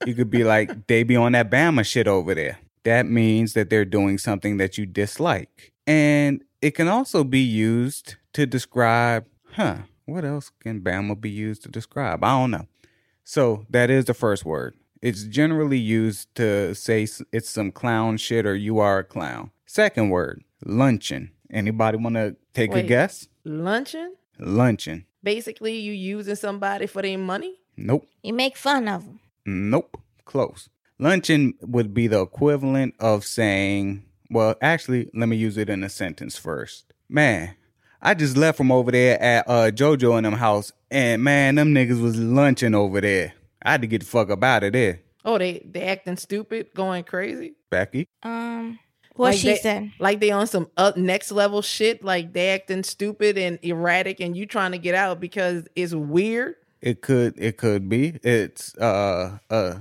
You 0.06 0.14
could 0.14 0.30
be 0.30 0.44
like, 0.44 0.86
they 0.86 1.02
be 1.02 1.16
on 1.16 1.32
that 1.32 1.50
Bama 1.50 1.84
shit 1.84 2.06
over 2.06 2.34
there. 2.34 2.58
That 2.84 3.06
means 3.06 3.54
that 3.54 3.70
they're 3.70 3.84
doing 3.84 4.18
something 4.18 4.58
that 4.58 4.76
you 4.76 4.86
dislike. 4.86 5.72
And 5.86 6.44
it 6.60 6.72
can 6.72 6.88
also 6.88 7.24
be 7.24 7.40
used 7.40 8.16
to 8.34 8.46
describe, 8.46 9.26
huh, 9.52 9.78
what 10.04 10.24
else 10.24 10.50
can 10.60 10.80
Bama 10.80 11.20
be 11.20 11.30
used 11.30 11.62
to 11.62 11.68
describe? 11.68 12.22
I 12.22 12.40
don't 12.40 12.50
know. 12.50 12.66
So 13.24 13.64
that 13.70 13.90
is 13.90 14.04
the 14.04 14.14
first 14.14 14.44
word. 14.44 14.74
It's 15.00 15.24
generally 15.24 15.78
used 15.78 16.34
to 16.36 16.74
say 16.74 17.06
it's 17.32 17.48
some 17.48 17.72
clown 17.72 18.16
shit 18.18 18.46
or 18.46 18.54
you 18.54 18.78
are 18.78 19.00
a 19.00 19.04
clown. 19.04 19.50
Second 19.66 20.10
word, 20.10 20.42
luncheon. 20.64 21.30
Anybody 21.50 21.98
want 21.98 22.16
to 22.16 22.36
take 22.52 22.74
a 22.74 22.82
guess? 22.82 23.28
Luncheon? 23.44 24.14
Luncheon. 24.38 25.06
Basically, 25.22 25.76
you 25.78 25.92
using 25.92 26.36
somebody 26.36 26.86
for 26.86 27.02
their 27.02 27.18
money? 27.18 27.60
Nope. 27.76 28.06
You 28.22 28.34
make 28.34 28.56
fun 28.56 28.88
of 28.88 29.04
them. 29.04 29.20
Nope. 29.46 30.00
Close. 30.24 30.68
Luncheon 30.98 31.54
would 31.60 31.92
be 31.92 32.06
the 32.06 32.20
equivalent 32.20 32.94
of 32.98 33.24
saying, 33.24 34.04
well, 34.30 34.56
actually, 34.62 35.10
let 35.14 35.28
me 35.28 35.36
use 35.36 35.56
it 35.58 35.68
in 35.68 35.82
a 35.82 35.88
sentence 35.88 36.36
first. 36.36 36.92
Man, 37.08 37.54
I 38.04 38.14
just 38.14 38.36
left 38.36 38.58
from 38.58 38.70
over 38.70 38.92
there 38.92 39.20
at 39.20 39.48
uh, 39.48 39.70
JoJo 39.70 40.16
and 40.18 40.26
them 40.26 40.34
house, 40.34 40.72
and 40.90 41.24
man, 41.24 41.54
them 41.54 41.74
niggas 41.74 42.00
was 42.00 42.16
lunching 42.18 42.74
over 42.74 43.00
there. 43.00 43.32
I 43.62 43.72
had 43.72 43.80
to 43.80 43.86
get 43.86 44.00
the 44.00 44.06
fuck 44.06 44.30
up 44.30 44.44
out 44.44 44.62
of 44.62 44.72
there. 44.74 45.00
Oh, 45.24 45.38
they 45.38 45.66
they 45.68 45.82
acting 45.84 46.18
stupid, 46.18 46.68
going 46.74 47.04
crazy. 47.04 47.54
Becky, 47.70 48.06
Um, 48.22 48.78
what 49.16 49.30
Like 49.30 49.38
she 49.38 49.48
they- 49.48 49.56
said. 49.56 49.90
Like 49.98 50.20
they 50.20 50.30
on 50.30 50.46
some 50.46 50.68
up 50.76 50.98
next 50.98 51.32
level 51.32 51.62
shit. 51.62 52.04
Like 52.04 52.34
they 52.34 52.50
acting 52.50 52.82
stupid 52.82 53.38
and 53.38 53.58
erratic, 53.62 54.20
and 54.20 54.36
you 54.36 54.44
trying 54.44 54.72
to 54.72 54.78
get 54.78 54.94
out 54.94 55.18
because 55.20 55.66
it's 55.74 55.94
weird. 55.94 56.56
it 56.82 57.00
could 57.00 57.34
it 57.38 57.56
could 57.56 57.88
be. 57.88 58.18
It's 58.22 58.76
uh 58.76 59.38
uh 59.48 59.76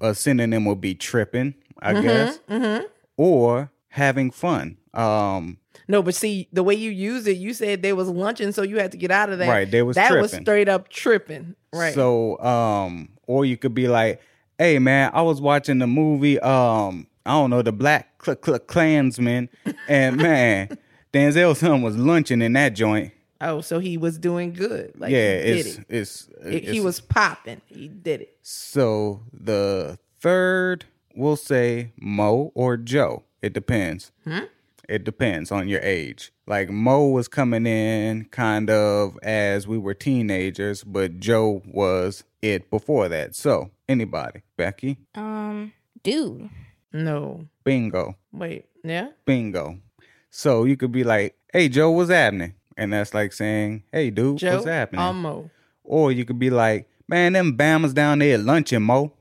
a 0.00 0.14
synonym 0.14 0.64
would 0.66 0.80
be 0.80 0.94
tripping, 0.94 1.54
I 1.82 2.00
guess, 2.00 2.38
mm-hmm. 2.48 2.84
or 3.16 3.72
having 3.88 4.30
fun. 4.30 4.76
Um, 4.96 5.58
No, 5.88 6.02
but 6.02 6.14
see 6.14 6.48
the 6.52 6.62
way 6.62 6.74
you 6.74 6.90
use 6.90 7.26
it, 7.26 7.36
you 7.36 7.52
said 7.54 7.82
they 7.82 7.92
was 7.92 8.08
lunching, 8.08 8.52
so 8.52 8.62
you 8.62 8.78
had 8.78 8.92
to 8.92 8.96
get 8.98 9.10
out 9.10 9.30
of 9.30 9.38
there. 9.38 9.48
Right, 9.50 9.70
they 9.70 9.82
was 9.82 9.96
that 9.96 10.12
was 10.20 10.32
straight 10.32 10.68
up 10.68 10.88
tripping. 10.88 11.56
Right. 11.72 11.94
So, 11.94 12.38
um, 12.40 13.10
or 13.26 13.44
you 13.44 13.56
could 13.56 13.74
be 13.74 13.88
like, 13.88 14.20
"Hey, 14.58 14.78
man, 14.78 15.10
I 15.12 15.22
was 15.22 15.40
watching 15.40 15.78
the 15.78 15.86
movie. 15.86 16.38
Um, 16.40 17.06
I 17.26 17.32
don't 17.32 17.50
know, 17.50 17.62
the 17.62 17.72
Black 17.72 18.22
Cl- 18.24 18.38
Cl- 18.44 18.58
Klansman, 18.60 19.48
and 19.88 20.16
man, 20.18 20.78
Denzel's 21.12 21.58
son 21.58 21.82
was 21.82 21.96
lunching 21.96 22.40
in 22.42 22.52
that 22.54 22.74
joint. 22.74 23.12
oh, 23.40 23.60
so 23.60 23.78
he 23.78 23.96
was 23.98 24.16
doing 24.18 24.52
good. 24.52 24.92
Like 24.98 25.10
yeah, 25.10 25.18
it's, 25.18 25.76
it. 25.78 25.84
it's 25.88 26.28
It- 26.44 26.54
it's 26.64 26.70
he 26.70 26.80
was 26.80 27.00
popping. 27.00 27.60
He 27.66 27.88
did 27.88 28.20
it. 28.22 28.36
So 28.42 29.22
the 29.32 29.98
third, 30.20 30.84
we'll 31.14 31.36
say 31.36 31.92
Mo 32.00 32.52
or 32.54 32.76
Joe. 32.76 33.24
It 33.42 33.52
depends. 33.52 34.10
It 34.88 35.04
depends 35.04 35.50
on 35.50 35.68
your 35.68 35.80
age. 35.82 36.32
Like 36.46 36.68
Mo 36.70 37.08
was 37.08 37.28
coming 37.28 37.66
in 37.66 38.26
kind 38.26 38.68
of 38.70 39.18
as 39.22 39.66
we 39.66 39.78
were 39.78 39.94
teenagers, 39.94 40.84
but 40.84 41.18
Joe 41.20 41.62
was 41.66 42.24
it 42.42 42.70
before 42.70 43.08
that. 43.08 43.34
So 43.34 43.70
anybody, 43.88 44.42
Becky, 44.56 44.98
Um, 45.14 45.72
dude. 46.02 46.50
No. 46.92 47.46
bingo, 47.64 48.16
Wait. 48.32 48.66
Yeah. 48.84 49.08
bingo. 49.24 49.78
So 50.30 50.64
you 50.64 50.76
could 50.76 50.92
be 50.92 51.02
like, 51.04 51.34
"Hey 51.52 51.68
Joe, 51.68 51.90
what's 51.90 52.10
happening?" 52.10 52.54
And 52.76 52.92
that's 52.92 53.14
like 53.14 53.32
saying, 53.32 53.84
"Hey 53.92 54.10
dude, 54.10 54.38
Joe. 54.38 54.54
what's 54.56 54.66
happening?" 54.66 55.00
Um, 55.00 55.22
Mo. 55.22 55.50
Or 55.82 56.12
you 56.12 56.24
could 56.24 56.38
be 56.38 56.50
like, 56.50 56.88
man, 57.08 57.32
them 57.34 57.56
Bama's 57.56 57.92
down 57.94 58.18
there 58.20 58.38
lunching, 58.38 58.82
Mo. 58.82 59.12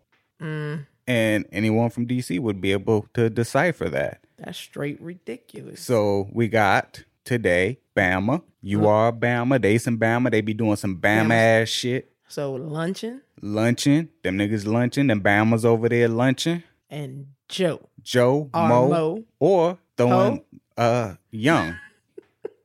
Mm. 0.41 0.85
And 1.07 1.45
anyone 1.51 1.89
from 1.89 2.07
DC 2.07 2.39
would 2.39 2.61
be 2.61 2.71
able 2.71 3.07
to 3.13 3.29
decipher 3.29 3.89
that. 3.89 4.21
That's 4.37 4.57
straight 4.57 5.01
ridiculous. 5.01 5.81
So 5.81 6.29
we 6.31 6.47
got 6.47 7.03
today 7.25 7.79
Bama. 7.95 8.41
You 8.61 8.87
are 8.87 9.11
Bama. 9.11 9.61
They 9.61 9.77
some 9.77 9.97
Bama. 9.99 10.31
They 10.31 10.41
be 10.41 10.53
doing 10.53 10.75
some 10.77 10.97
Bama 10.97 11.27
Bama. 11.27 11.61
ass 11.61 11.69
shit. 11.69 12.11
So 12.27 12.53
luncheon 12.53 13.21
Lunching. 13.41 14.09
Them 14.23 14.37
niggas 14.37 14.65
lunching. 14.65 15.07
Them 15.07 15.21
Bama's 15.21 15.65
over 15.65 15.89
there 15.89 16.07
lunching. 16.07 16.63
and 16.89 17.27
Joe. 17.49 17.89
Joe, 18.01 18.49
Mo, 18.53 18.89
Mo. 18.89 19.23
or 19.39 19.77
throwing 19.97 20.43
uh 20.77 21.15
young. 21.31 21.75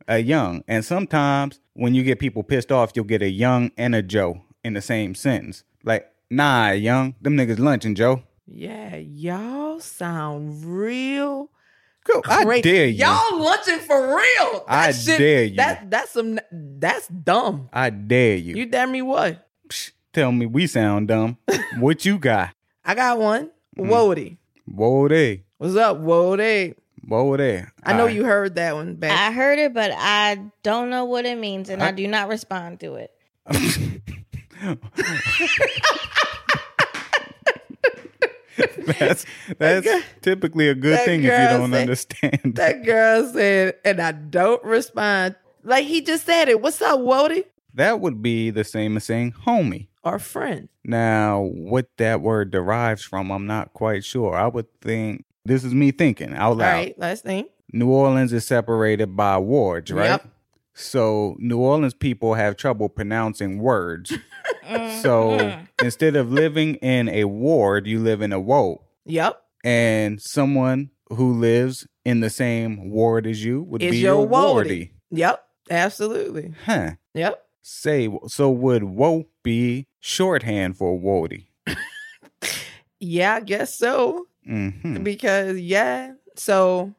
a 0.06 0.18
young. 0.18 0.62
And 0.68 0.84
sometimes 0.84 1.60
when 1.74 1.94
you 1.94 2.02
get 2.02 2.18
people 2.18 2.42
pissed 2.42 2.72
off, 2.72 2.92
you'll 2.94 3.04
get 3.04 3.22
a 3.22 3.28
young 3.28 3.70
and 3.76 3.94
a 3.94 4.02
Joe 4.02 4.42
in 4.64 4.74
the 4.74 4.80
same 4.82 5.14
sentence. 5.14 5.64
Like, 5.84 6.10
nah, 6.30 6.70
young, 6.70 7.14
them 7.20 7.36
niggas 7.36 7.58
lunching, 7.58 7.94
Joe. 7.94 8.22
Yeah, 8.50 8.96
y'all 8.96 9.78
sound 9.80 10.64
real. 10.64 11.50
Go, 12.04 12.22
I 12.26 12.44
great. 12.44 12.64
dare 12.64 12.86
you. 12.86 13.04
Y'all 13.04 13.38
lunching 13.38 13.78
for 13.80 14.16
real. 14.16 14.64
That 14.66 14.88
I 14.88 14.92
shit- 14.92 15.18
dare 15.18 15.44
you. 15.44 15.56
That 15.56 15.90
that's 15.90 16.12
some 16.12 16.38
that's 16.50 17.08
dumb. 17.08 17.68
I 17.72 17.90
dare 17.90 18.36
you. 18.36 18.56
You 18.56 18.66
dare 18.66 18.86
me 18.86 19.02
what? 19.02 19.46
Psh, 19.68 19.92
tell 20.14 20.32
me 20.32 20.46
we 20.46 20.66
sound 20.66 21.08
dumb. 21.08 21.36
what 21.78 22.06
you 22.06 22.18
got? 22.18 22.54
I 22.84 22.94
got 22.94 23.18
one. 23.18 23.50
Mm. 23.76 23.90
Wody. 23.90 24.36
Whoa 24.64 25.08
there. 25.08 25.38
What's 25.58 25.76
up, 25.76 25.98
Wody? 25.98 26.74
Whoa 27.06 27.36
there. 27.36 27.72
I 27.82 27.92
know 27.92 28.00
All 28.00 28.06
right. 28.06 28.14
you 28.16 28.24
heard 28.24 28.54
that 28.54 28.74
one 28.74 28.94
back. 28.94 29.12
I 29.18 29.32
heard 29.32 29.58
it, 29.58 29.74
but 29.74 29.92
I 29.94 30.40
don't 30.62 30.88
know 30.90 31.04
what 31.04 31.26
it 31.26 31.38
means, 31.38 31.68
and 31.68 31.82
I, 31.82 31.90
do 31.90 32.06
not 32.06 32.28
respond 32.28 32.80
to 32.80 32.94
it. 32.96 33.12
that's 38.98 39.24
that's 39.58 39.88
typically 40.22 40.68
a 40.68 40.74
good 40.74 41.00
thing 41.04 41.20
if 41.20 41.26
you 41.26 41.30
don't 41.58 41.70
said- 41.70 41.80
understand. 41.80 42.40
that 42.56 42.84
girl 42.84 43.30
said, 43.32 43.74
and 43.84 44.00
I 44.00 44.12
don't 44.12 44.62
respond. 44.64 45.36
Like 45.64 45.84
he 45.86 46.00
just 46.00 46.24
said 46.26 46.48
it. 46.48 46.60
What's 46.60 46.80
up, 46.82 47.00
Wody? 47.00 47.44
that 47.74 48.00
would 48.00 48.22
be 48.22 48.50
the 48.50 48.64
same 48.64 48.96
as 48.96 49.04
saying 49.04 49.32
homie. 49.46 49.86
Our 50.04 50.18
friend. 50.18 50.68
Now, 50.84 51.40
what 51.42 51.88
that 51.98 52.22
word 52.22 52.50
derives 52.50 53.02
from, 53.02 53.30
I'm 53.30 53.46
not 53.46 53.72
quite 53.74 54.04
sure. 54.04 54.34
I 54.34 54.46
would 54.48 54.66
think 54.80 55.24
this 55.44 55.64
is 55.64 55.74
me 55.74 55.90
thinking 55.90 56.34
out 56.34 56.40
All 56.52 56.54
loud. 56.56 56.72
right, 56.72 56.94
let's 56.98 57.20
think. 57.20 57.48
New 57.72 57.90
Orleans 57.90 58.32
is 58.32 58.46
separated 58.46 59.14
by 59.16 59.36
wards, 59.38 59.92
right? 59.92 60.10
Yep. 60.10 60.28
So 60.78 61.36
New 61.38 61.58
Orleans 61.58 61.92
people 61.94 62.34
have 62.34 62.56
trouble 62.56 62.88
pronouncing 62.88 63.58
words. 63.58 64.12
Mm-hmm. 64.64 65.00
so 65.02 65.58
instead 65.82 66.14
of 66.14 66.30
living 66.30 66.76
in 66.76 67.08
a 67.08 67.24
ward, 67.24 67.86
you 67.86 67.98
live 67.98 68.22
in 68.22 68.32
a 68.32 68.40
woe. 68.40 68.84
Yep. 69.04 69.42
And 69.64 70.22
someone 70.22 70.90
who 71.08 71.32
lives 71.32 71.86
in 72.04 72.20
the 72.20 72.30
same 72.30 72.90
ward 72.90 73.26
as 73.26 73.44
you 73.44 73.62
would 73.62 73.82
Is 73.82 73.90
be 73.90 73.98
your 73.98 74.20
your 74.20 74.28
wardy. 74.28 74.92
Yep. 75.10 75.44
Absolutely. 75.70 76.54
Huh. 76.64 76.92
Yep. 77.14 77.44
Say 77.62 78.08
so 78.28 78.50
would 78.50 78.84
woe 78.84 79.26
be 79.42 79.86
shorthand 80.00 80.76
for 80.76 80.98
wardy? 80.98 81.46
Yeah, 83.00 83.34
I 83.36 83.40
guess 83.40 83.74
so. 83.74 84.26
hmm 84.44 85.02
Because 85.02 85.58
yeah. 85.58 86.14
So 86.36 86.94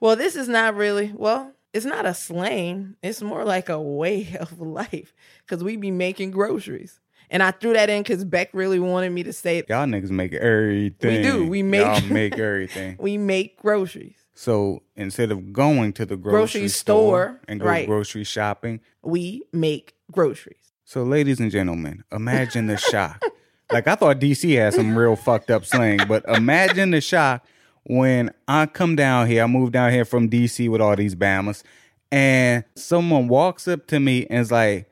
well, 0.00 0.16
this 0.16 0.36
is 0.36 0.48
not 0.48 0.74
really 0.74 1.12
well, 1.14 1.52
it's 1.76 1.86
not 1.86 2.06
a 2.06 2.14
slang. 2.14 2.96
It's 3.02 3.22
more 3.22 3.44
like 3.44 3.68
a 3.68 3.80
way 3.80 4.36
of 4.40 4.60
life. 4.60 5.14
Cause 5.46 5.62
we 5.62 5.76
be 5.76 5.90
making 5.90 6.30
groceries. 6.32 7.00
And 7.28 7.42
I 7.42 7.50
threw 7.50 7.72
that 7.72 7.90
in 7.90 8.02
because 8.04 8.24
Beck 8.24 8.50
really 8.52 8.78
wanted 8.78 9.10
me 9.10 9.24
to 9.24 9.32
say 9.32 9.58
it. 9.58 9.66
Y'all 9.68 9.84
niggas 9.86 10.10
make 10.10 10.32
everything. 10.32 11.16
We 11.16 11.28
do. 11.28 11.46
We 11.48 11.62
make- 11.62 11.80
Y'all 11.84 12.00
make 12.12 12.38
everything. 12.38 12.96
We 13.00 13.18
make 13.18 13.60
groceries. 13.60 14.16
So 14.34 14.82
instead 14.96 15.32
of 15.32 15.52
going 15.52 15.92
to 15.94 16.06
the 16.06 16.16
grocery, 16.16 16.38
Grocery 16.38 16.68
store, 16.68 17.24
store, 17.26 17.40
and 17.48 17.58
go 17.60 17.66
right. 17.66 17.86
grocery 17.86 18.22
shopping, 18.24 18.80
We 19.02 19.42
make 19.52 19.94
groceries. 20.12 20.72
so 20.84 21.02
ladies 21.02 21.40
and 21.40 21.50
gentlemen, 21.50 22.04
imagine 22.12 22.66
the 22.68 22.76
shock. 22.92 23.20
like 23.72 23.88
I 23.88 23.94
thought 23.96 24.20
DC 24.20 24.56
had 24.56 24.74
some 24.74 24.96
real 24.96 25.16
fucked 25.16 25.50
up 25.50 25.64
slang, 25.64 26.00
but 26.06 26.24
imagine 26.28 26.90
the 26.92 27.00
shock 27.00 27.44
when 27.86 28.30
I 28.48 28.66
come 28.66 28.96
down 28.96 29.28
here. 29.28 29.44
I 29.44 29.46
moved 29.46 29.72
down 29.72 29.92
here 29.92 30.04
from 30.04 30.28
DC 30.28 30.68
with 30.68 30.80
all 30.80 30.96
these 30.96 31.14
Bamas, 31.14 31.62
and 32.10 32.64
someone 32.74 33.28
walks 33.28 33.68
up 33.68 33.86
to 33.88 34.00
me 34.00 34.26
and 34.26 34.40
is 34.40 34.50
like, 34.52 34.88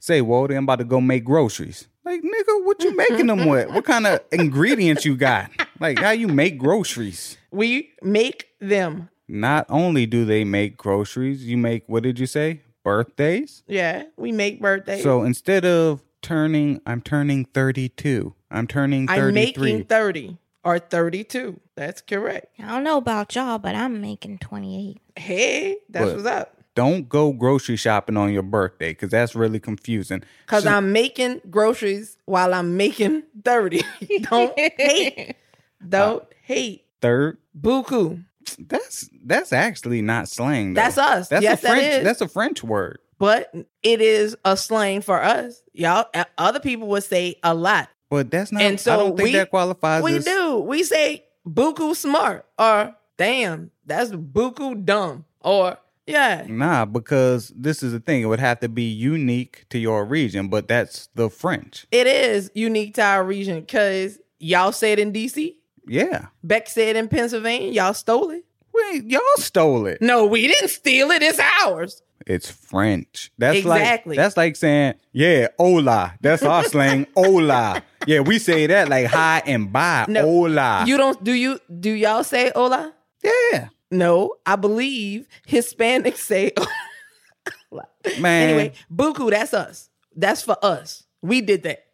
"Say, 0.00 0.20
Walter, 0.20 0.56
I'm 0.56 0.64
about 0.64 0.80
to 0.80 0.84
go 0.84 1.00
make 1.00 1.24
groceries." 1.24 1.88
Like, 2.04 2.20
nigga, 2.20 2.64
what 2.64 2.82
you 2.82 2.94
making 2.94 3.28
them 3.28 3.46
with? 3.46 3.70
What 3.70 3.84
kind 3.84 4.06
of 4.06 4.20
ingredients 4.30 5.06
you 5.06 5.16
got? 5.16 5.50
Like, 5.80 5.98
how 5.98 6.10
you 6.10 6.28
make 6.28 6.58
groceries? 6.58 7.38
We 7.50 7.90
make 8.02 8.48
them. 8.60 9.08
Not 9.26 9.64
only 9.70 10.04
do 10.04 10.26
they 10.26 10.44
make 10.44 10.76
groceries, 10.76 11.46
you 11.46 11.56
make 11.56 11.84
what 11.86 12.02
did 12.02 12.18
you 12.18 12.26
say? 12.26 12.60
Birthdays? 12.84 13.62
Yeah. 13.66 14.04
We 14.18 14.32
make 14.32 14.60
birthdays. 14.60 15.02
So 15.02 15.22
instead 15.22 15.64
of 15.64 16.02
turning, 16.20 16.82
I'm 16.84 17.00
turning 17.00 17.46
32. 17.46 18.34
I'm 18.50 18.66
turning 18.66 19.08
I'm 19.08 19.32
making 19.32 19.84
30 19.84 20.36
or 20.64 20.78
32. 20.78 21.60
That's 21.76 22.00
correct. 22.00 22.46
I 22.58 22.68
don't 22.68 22.84
know 22.84 22.96
about 22.98 23.34
y'all, 23.34 23.58
but 23.58 23.74
I'm 23.74 24.00
making 24.00 24.38
28. 24.38 25.00
Hey, 25.16 25.76
that's 25.88 26.06
But- 26.06 26.14
what's 26.16 26.26
up. 26.26 26.50
Don't 26.74 27.08
go 27.08 27.32
grocery 27.32 27.76
shopping 27.76 28.16
on 28.16 28.32
your 28.32 28.42
birthday 28.42 28.88
because 28.90 29.10
that's 29.10 29.36
really 29.36 29.60
confusing. 29.60 30.24
Because 30.44 30.64
So- 30.64 30.70
I'm 30.70 30.90
making 30.92 31.40
groceries 31.48 32.16
while 32.24 32.52
I'm 32.52 32.76
making 32.76 33.22
30. 33.44 33.82
Don't 34.22 34.58
hate. 34.58 35.36
Don't 35.88 36.24
hate. 36.42 36.84
third. 37.00 37.38
Buku. 37.58 38.24
That's 38.58 39.08
that's 39.24 39.52
actually 39.52 40.02
not 40.02 40.28
slang. 40.28 40.74
Though. 40.74 40.80
That's 40.82 40.98
us. 40.98 41.28
That's 41.28 41.42
Yes, 41.44 41.60
a 41.60 41.62
that 41.62 41.68
French. 41.70 41.94
is. 41.98 42.04
That's 42.04 42.20
a 42.20 42.28
French 42.28 42.64
word. 42.64 42.98
But 43.18 43.54
it 43.84 44.00
is 44.00 44.36
a 44.44 44.56
slang 44.56 45.00
for 45.00 45.22
us. 45.22 45.62
Y'all, 45.72 46.06
uh, 46.12 46.24
other 46.36 46.58
people 46.60 46.88
would 46.88 47.04
say 47.04 47.36
a 47.44 47.54
lot. 47.54 47.88
But 48.10 48.30
that's 48.30 48.52
not. 48.52 48.62
And 48.62 48.78
so 48.78 48.94
I 48.94 48.96
don't 48.96 49.16
think 49.16 49.26
we- 49.28 49.32
that 49.32 49.50
qualifies. 49.50 50.02
we 50.02 50.16
as, 50.16 50.24
do. 50.24 50.58
We 50.58 50.82
say 50.82 51.24
buku 51.46 51.94
smart 51.96 52.46
or 52.58 52.94
damn, 53.16 53.70
that's 53.86 54.10
buku 54.12 54.84
dumb 54.84 55.24
or 55.40 55.78
yeah. 56.06 56.44
Nah, 56.48 56.84
because 56.84 57.52
this 57.56 57.82
is 57.82 57.92
the 57.92 58.00
thing. 58.00 58.22
It 58.22 58.26
would 58.26 58.40
have 58.40 58.60
to 58.60 58.68
be 58.68 58.82
unique 58.84 59.64
to 59.70 59.78
your 59.78 60.04
region, 60.04 60.48
but 60.48 60.68
that's 60.68 61.08
the 61.14 61.30
French. 61.30 61.86
It 61.90 62.06
is 62.06 62.50
unique 62.54 62.94
to 62.96 63.02
our 63.02 63.24
region 63.24 63.60
because 63.60 64.18
y'all 64.38 64.72
said 64.72 64.98
in 64.98 65.12
DC, 65.12 65.54
Yeah. 65.86 66.26
Beck 66.42 66.68
said 66.68 66.96
in 66.96 67.08
Pennsylvania, 67.08 67.70
y'all 67.70 67.94
stole 67.94 68.30
it. 68.30 68.44
Wait, 68.74 69.04
y'all 69.04 69.20
stole 69.36 69.86
it. 69.86 70.02
No, 70.02 70.26
we 70.26 70.46
didn't 70.48 70.68
steal 70.68 71.10
it. 71.12 71.22
It's 71.22 71.38
ours. 71.64 72.02
It's 72.26 72.50
French. 72.50 73.30
That's 73.38 73.58
Exactly. 73.58 74.16
like 74.16 74.22
that's 74.24 74.36
like 74.36 74.56
saying, 74.56 74.94
yeah, 75.12 75.48
hola. 75.58 76.14
That's 76.20 76.42
our 76.42 76.64
slang, 76.72 77.06
hola. 77.16 77.82
Yeah, 78.06 78.20
we 78.20 78.38
say 78.38 78.66
that 78.66 78.88
like 78.88 79.06
hi 79.06 79.42
and 79.46 79.72
bye. 79.72 80.06
No, 80.08 80.22
hola. 80.22 80.84
You 80.86 80.96
don't 80.96 81.22
do 81.22 81.32
you 81.32 81.60
do 81.80 81.90
y'all 81.90 82.24
say 82.24 82.50
hola? 82.54 82.92
yeah. 83.22 83.68
No, 83.90 84.34
I 84.46 84.56
believe 84.56 85.28
Hispanics 85.46 86.16
say 86.16 86.52
hola. 87.70 87.86
Man. 88.20 88.48
Anyway, 88.48 88.72
buku, 88.92 89.30
that's 89.30 89.54
us. 89.54 89.90
That's 90.16 90.42
for 90.42 90.56
us. 90.62 91.04
We 91.22 91.40
did 91.42 91.62
that. 91.64 91.84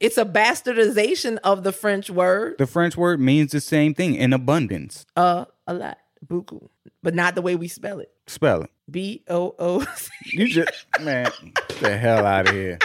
It's 0.00 0.18
a 0.18 0.24
bastardization 0.24 1.38
of 1.44 1.62
the 1.62 1.72
French 1.72 2.10
word, 2.10 2.56
The 2.58 2.66
French 2.66 2.96
word 2.96 3.18
means 3.20 3.52
the 3.52 3.60
same 3.60 3.94
thing 3.94 4.14
in 4.14 4.32
abundance. 4.34 5.06
uh, 5.16 5.46
a 5.66 5.74
lot, 5.74 5.98
buku, 6.26 6.68
but 7.02 7.14
not 7.14 7.34
the 7.34 7.42
way 7.42 7.56
we 7.56 7.68
spell 7.68 8.00
it. 8.00 8.10
Spell 8.26 8.62
it. 8.62 8.70
B 8.90 9.22
O 9.28 9.54
O. 9.58 9.84
You 10.32 10.46
just 10.48 10.86
man, 11.00 11.30
get 11.42 11.68
the 11.80 11.96
hell 11.96 12.24
out 12.26 12.48
of 12.48 12.54
here. 12.54 12.78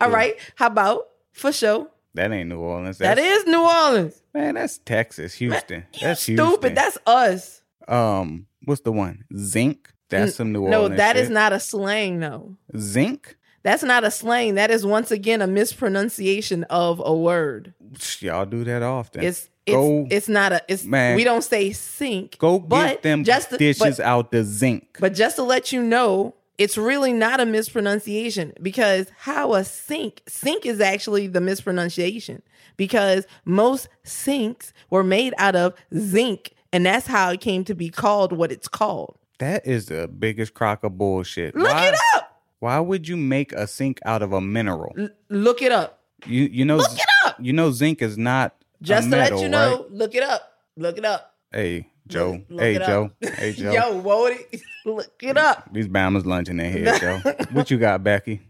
All 0.00 0.10
right, 0.10 0.34
how 0.56 0.66
about 0.68 1.08
for 1.32 1.52
sure? 1.52 1.88
That 2.14 2.32
ain't 2.32 2.48
New 2.48 2.58
Orleans. 2.58 2.98
That 2.98 3.16
That's, 3.16 3.46
New 3.46 3.60
Orleans. 3.62 4.20
man, 4.34 4.54
that's 4.54 4.78
Texas, 4.78 5.34
Houston. 5.34 5.84
You 5.94 6.00
that's 6.00 6.26
Houston. 6.26 6.46
stupid. 6.48 6.74
That's 6.74 6.98
us. 7.06 7.62
um, 7.86 8.46
what's 8.64 8.80
the 8.80 8.92
one? 8.92 9.24
Zinc. 9.36 9.92
That's 10.10 10.34
some 10.36 10.52
New 10.52 10.62
Orleans. 10.62 10.90
No, 10.90 10.96
that 10.96 11.16
is 11.16 11.26
shit. 11.26 11.34
not 11.34 11.52
a 11.52 11.60
slang. 11.60 12.18
No, 12.18 12.56
zinc. 12.76 13.36
that's 13.62 13.82
not 13.82 14.04
a 14.04 14.10
slang. 14.10 14.54
That 14.54 14.70
is 14.70 14.84
once 14.86 15.10
again 15.10 15.42
a 15.42 15.46
mispronunciation 15.46 16.64
of 16.64 17.00
a 17.04 17.14
word. 17.14 17.74
Y'all 18.20 18.46
do 18.46 18.64
that 18.64 18.82
often. 18.82 19.22
It's 19.22 19.48
it's 19.68 19.76
go 19.76 20.06
it's 20.10 20.28
not 20.28 20.52
a 20.52 20.62
it's 20.68 20.84
Man. 20.84 21.16
we 21.16 21.24
don't 21.24 21.44
say 21.44 21.72
sink. 21.72 22.38
go 22.38 22.58
get 22.58 23.02
them 23.02 23.24
just 23.24 23.50
to, 23.50 23.58
dishes 23.58 23.98
but, 23.98 24.00
out 24.00 24.30
the 24.30 24.44
zinc. 24.44 24.96
but 25.00 25.14
just 25.14 25.36
to 25.36 25.42
let 25.42 25.72
you 25.72 25.82
know, 25.82 26.34
it's 26.58 26.76
really 26.76 27.12
not 27.12 27.40
a 27.40 27.46
mispronunciation 27.46 28.52
because 28.60 29.10
how 29.18 29.54
a 29.54 29.64
sink 29.64 30.22
sink 30.26 30.66
is 30.66 30.80
actually 30.80 31.26
the 31.26 31.40
mispronunciation 31.40 32.42
because 32.76 33.26
most 33.44 33.88
sinks 34.04 34.72
were 34.90 35.04
made 35.04 35.34
out 35.38 35.54
of 35.54 35.74
zinc 35.96 36.54
and 36.72 36.84
that's 36.84 37.06
how 37.06 37.30
it 37.30 37.40
came 37.40 37.64
to 37.64 37.74
be 37.74 37.88
called 37.88 38.32
what 38.32 38.52
it's 38.52 38.68
called. 38.68 39.16
That 39.38 39.66
is 39.66 39.86
the 39.86 40.08
biggest 40.08 40.54
crock 40.54 40.82
of 40.84 40.98
bullshit. 40.98 41.54
Look 41.54 41.70
why, 41.72 41.88
it 41.88 41.94
up. 42.16 42.42
Why 42.58 42.80
would 42.80 43.06
you 43.06 43.16
make 43.16 43.52
a 43.52 43.66
sink 43.66 44.00
out 44.04 44.22
of 44.22 44.32
a 44.32 44.40
mineral? 44.40 44.94
L- 44.98 45.08
look 45.28 45.62
it 45.62 45.72
up. 45.72 46.00
You 46.26 46.44
you 46.44 46.64
know 46.64 46.76
Look 46.76 46.92
it 46.92 47.04
up. 47.24 47.36
you 47.38 47.52
know 47.52 47.70
zinc 47.70 48.02
is 48.02 48.18
not 48.18 48.56
Just 48.82 49.08
a 49.08 49.10
to 49.10 49.16
metal, 49.16 49.38
let 49.38 49.44
you 49.44 49.48
know, 49.50 49.76
right? 49.82 49.92
look 49.92 50.14
it 50.14 50.22
up. 50.22 50.52
Look 50.76 50.98
it 50.98 51.04
up. 51.04 51.34
Hey 51.52 51.88
Joe, 52.06 52.42
Look 52.48 52.60
hey. 52.60 52.78
Joe, 52.78 53.10
hey 53.20 53.52
Joe. 53.52 53.72
Yo, 53.72 54.02
Wody, 54.02 54.62
look 54.86 55.22
it 55.22 55.36
up. 55.36 55.68
These 55.72 55.88
Bama's 55.88 56.26
lunching 56.26 56.60
in 56.60 56.72
here, 56.72 56.98
Joe. 56.98 57.20
What 57.52 57.70
you 57.70 57.78
got, 57.78 58.02
Becky? 58.04 58.40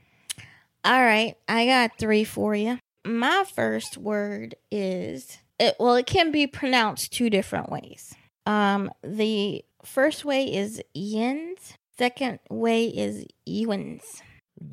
All 0.85 1.01
right, 1.01 1.37
I 1.49 1.67
got 1.67 1.99
three 1.99 2.25
for 2.25 2.55
you. 2.55 2.79
My 3.05 3.45
first 3.55 3.97
word 3.97 4.55
is 4.71 5.39
it, 5.59 5.77
well, 5.81 5.97
it 5.97 6.07
can 6.07 6.31
be 6.31 6.47
pronounced 6.47 7.13
two 7.13 7.31
different 7.31 7.71
ways. 7.71 8.15
Um, 8.47 8.91
the 9.03 9.65
first 9.85 10.25
way 10.25 10.45
is 10.55 10.83
yins. 10.95 11.75
Second 11.97 12.39
way 12.49 12.87
is 12.87 13.27
ewins. 13.45 14.23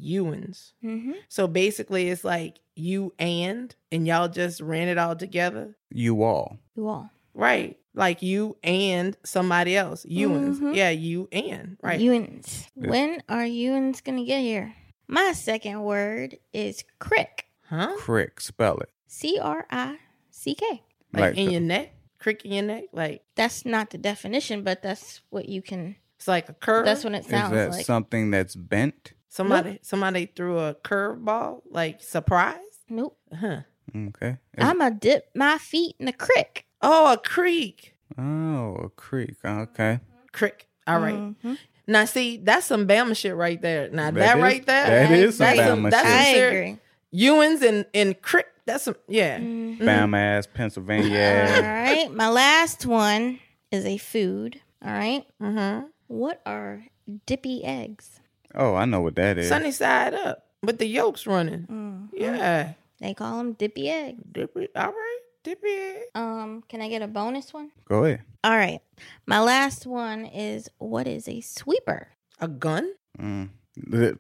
Ewans. 0.01 0.74
Mm-hmm. 0.84 1.14
So 1.28 1.47
basically, 1.47 2.10
it's 2.10 2.24
like 2.24 2.60
you 2.76 3.13
and, 3.19 3.73
and 3.91 4.05
y'all 4.07 4.28
just 4.28 4.61
ran 4.61 4.88
it 4.88 4.97
all 4.97 5.15
together. 5.15 5.76
You 5.89 6.23
all. 6.23 6.57
You 6.76 6.88
all. 6.88 7.09
Right. 7.34 7.78
Like 7.93 8.21
you 8.21 8.57
and 8.63 9.15
somebody 9.23 9.76
else. 9.78 10.05
Ewans. 10.05 10.59
Mhm. 10.59 10.76
Yeah, 10.76 10.89
you 10.89 11.28
and. 11.32 11.78
Right. 11.82 11.99
Ewins. 11.99 12.67
When 12.76 13.21
are 13.30 13.45
ewins 13.45 14.01
gonna 14.01 14.26
get 14.26 14.41
here? 14.41 14.73
My 15.07 15.32
second 15.34 15.82
word 15.84 16.38
is 16.53 16.84
crick. 16.99 17.45
Huh? 17.69 17.95
Crick, 17.97 18.39
spell 18.41 18.78
it. 18.80 18.89
C 19.07 19.39
R 19.41 19.65
I 19.71 19.97
C 20.32 20.55
K. 20.55 20.65
Like, 21.13 21.21
Like 21.21 21.38
in 21.38 21.45
the- 21.47 21.51
your 21.53 21.61
neck? 21.61 21.93
Crick 22.19 22.43
in 22.43 22.51
your 22.51 22.63
neck? 22.63 22.86
Like 22.91 23.23
That's 23.36 23.65
not 23.65 23.91
the 23.91 23.97
definition, 23.97 24.63
but 24.63 24.82
that's 24.82 25.21
what 25.30 25.47
you 25.47 25.61
can. 25.61 25.95
it's 26.17 26.28
like 26.28 26.49
a 26.49 26.53
curve. 26.53 26.86
That's 26.86 27.03
what 27.03 27.13
it 27.13 27.26
sounds 27.26 27.51
that 27.53 27.71
like. 27.71 27.86
something 27.86 28.32
that's 28.32 28.55
bent? 28.55 29.13
Somebody 29.30 29.80
somebody 29.82 30.26
threw 30.28 30.59
a 30.59 30.76
curveball, 30.76 31.61
like 31.69 32.01
surprise. 32.01 32.57
nope. 32.89 33.17
Huh. 33.34 33.61
Okay. 33.95 34.38
Is- 34.57 34.63
I'm 34.65 34.80
going 34.80 34.93
to 34.93 34.97
dip 34.99 35.30
my 35.36 35.57
feet 35.57 35.95
in 35.99 36.07
a 36.07 36.13
creek. 36.13 36.65
Oh, 36.82 37.13
a 37.13 37.17
creek. 37.17 37.93
oh, 38.17 38.76
a 38.86 38.89
creek. 38.89 39.36
Okay. 39.45 39.99
Creek. 40.32 40.67
All 40.88 40.99
right. 40.99 41.15
Mhm. 41.15 41.57
Now 41.88 42.05
see, 42.05 42.38
that's 42.38 42.65
some 42.65 42.88
Bama 42.88 43.15
shit 43.15 43.36
right 43.36 43.61
there. 43.61 43.89
Now 43.89 44.05
that, 44.11 44.13
That 44.15 44.38
is- 44.38 44.43
right 44.43 44.65
there, 44.65 45.07
that 45.07 45.11
is 45.11 45.38
some 45.38 45.45
that's 45.55 45.59
Bama 45.59 45.91
that's 45.91 46.07
shit. 46.07 46.11
some 46.11 46.19
I 46.19 46.34
ser- 46.34 46.47
agree. 46.49 46.78
Ewins 47.11 47.61
and 47.61 47.86
and 47.93 48.21
Crick. 48.21 48.47
That's 48.65 48.84
some 48.86 48.95
yeah. 49.07 49.38
Mhm. 49.39 49.80
Bam 49.86 50.13
ass, 50.15 50.47
All 50.47 50.53
Pennsylvania. 50.53 51.47
All 51.55 51.61
right. 51.61 52.11
My 52.11 52.30
last 52.30 52.86
one 52.86 53.39
is 53.71 53.86
a 53.86 53.97
food. 53.97 54.59
All 54.84 54.91
right. 54.91 55.26
Mm-hmm. 55.41 55.86
What 56.07 56.41
are 56.45 56.84
dippy 57.26 57.63
eggs? 57.63 58.19
Oh, 58.56 58.76
I 58.76 58.86
know 58.86 59.01
what 59.01 59.16
that 59.16 59.38
is. 59.38 59.49
Sunny 59.49 59.72
side 59.72 60.14
up 60.14 60.45
with 60.64 60.78
the 60.80 60.86
yolks 60.88 61.28
running. 61.28 61.68
Mm. 61.70 62.10
Yeah. 62.14 62.74
They 62.99 63.14
call 63.14 63.38
them 63.38 63.53
dippy 63.53 63.89
egg. 63.89 64.18
Dip 64.32 64.56
it. 64.58 64.72
All 64.76 64.88
right. 64.88 65.20
Dip 65.43 65.60
it. 65.64 66.10
Um, 66.16 66.64
can 66.70 66.82
I 66.82 66.89
get 66.89 67.01
a 67.01 67.08
bonus 67.08 67.53
one? 67.53 67.72
Go 67.88 68.06
ahead. 68.06 68.22
All 68.43 68.56
right. 68.56 68.80
My 69.26 69.41
last 69.41 69.86
one 69.86 70.26
is 70.26 70.70
what 70.78 71.08
is 71.08 71.28
a 71.28 71.41
sweeper? 71.41 72.08
A 72.39 72.47
gun? 72.47 72.91
Mm. 73.20 73.49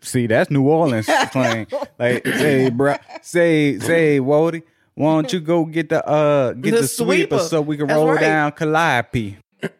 See, 0.03 0.27
that's 0.27 0.51
New 0.51 0.63
Orleans 0.67 1.05
slang. 1.31 1.67
Like, 1.97 2.27
say, 2.27 2.69
bro, 2.69 2.95
say, 3.21 3.79
say, 3.79 4.19
Wody, 4.19 4.63
why 4.95 5.13
don't 5.15 5.31
you 5.31 5.39
go 5.39 5.63
get 5.65 5.89
the 5.89 6.05
uh 6.05 6.51
get 6.53 6.71
The 6.71 6.81
the, 6.81 6.87
sweeper, 6.87 7.37
sweeper. 7.37 7.39
so 7.39 7.61
we 7.61 7.77
can 7.77 7.87
That's 7.87 7.97
roll 7.97 8.11
right. 8.11 8.19
down 8.19 8.51
Calliope? 8.51 9.37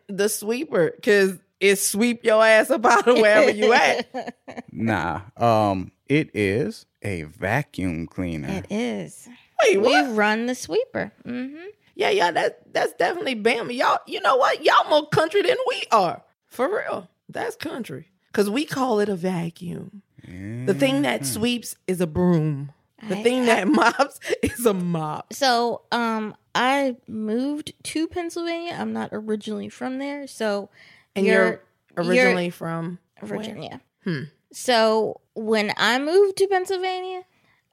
The 0.08 0.30
sweeper, 0.30 0.94
cause 1.04 1.38
it 1.60 1.78
sweep 1.78 2.24
your 2.24 2.44
ass 2.46 2.70
up 2.70 2.86
out 2.86 3.08
of 3.08 3.16
wherever 3.18 3.50
you 3.52 3.74
at. 3.74 4.36
Nah, 4.72 5.22
um, 5.38 5.92
it 6.08 6.30
is 6.36 6.86
a 7.02 7.24
vacuum 7.24 8.08
cleaner. 8.08 8.50
It 8.50 8.66
is. 8.70 9.28
Wait, 9.64 9.78
We 9.78 9.84
what? 9.84 10.16
run 10.16 10.46
the 10.48 10.56
sweeper. 10.56 11.12
Mm-hmm. 11.26 11.66
Yeah, 11.96 12.10
yeah, 12.10 12.32
that 12.32 12.74
that's 12.74 12.94
definitely 12.94 13.36
Bama. 13.38 13.74
Y'all, 13.76 14.00
you 14.06 14.20
know 14.22 14.36
what? 14.36 14.64
Y'all 14.66 14.90
more 14.90 15.08
country 15.08 15.42
than 15.42 15.56
we 15.70 15.84
are. 15.92 16.22
For 16.48 16.68
real. 16.68 17.10
That's 17.30 17.56
country. 17.56 18.10
Cause 18.34 18.50
we 18.50 18.66
call 18.66 19.00
it 19.00 19.08
a 19.08 19.16
vacuum. 19.16 20.02
The 20.28 20.74
thing 20.74 21.04
that 21.04 21.26
sweeps 21.26 21.76
is 21.88 22.02
a 22.02 22.08
broom. 22.08 22.72
The 23.08 23.18
I- 23.20 23.24
thing 23.24 23.46
that 23.46 23.68
mops 23.70 24.20
is 24.42 24.66
a 24.66 24.74
mop. 24.74 25.32
So, 25.34 25.84
um, 25.92 26.36
I 26.54 26.98
moved 27.08 27.74
to 27.84 28.08
Pennsylvania. 28.08 28.76
I'm 28.78 28.92
not 28.94 29.10
originally 29.14 29.70
from 29.70 30.00
there, 30.00 30.26
so 30.28 30.70
And 31.16 31.26
you're, 31.26 31.62
originally 31.98 32.50
from 32.50 33.00
where? 33.20 33.38
Virginia. 33.38 33.82
Hmm. 34.04 34.24
So 34.52 35.22
when 35.34 35.72
I 35.78 36.00
moved 36.00 36.38
to 36.38 36.48
Pennsylvania, 36.48 37.24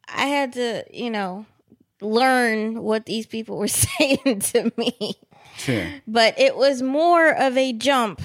I 0.09 0.26
had 0.26 0.53
to, 0.55 0.84
you 0.93 1.11
know, 1.11 1.47
learn 2.01 2.82
what 2.82 3.07
these 3.07 3.26
people 3.26 3.59
were 3.59 3.68
saying 3.68 4.40
to 4.40 4.72
me. 4.76 5.14
Sure. 5.57 5.86
But 6.07 6.38
it 6.38 6.57
was 6.57 6.82
more 6.82 7.30
of 7.30 7.57
a 7.57 7.72
jump 7.72 8.20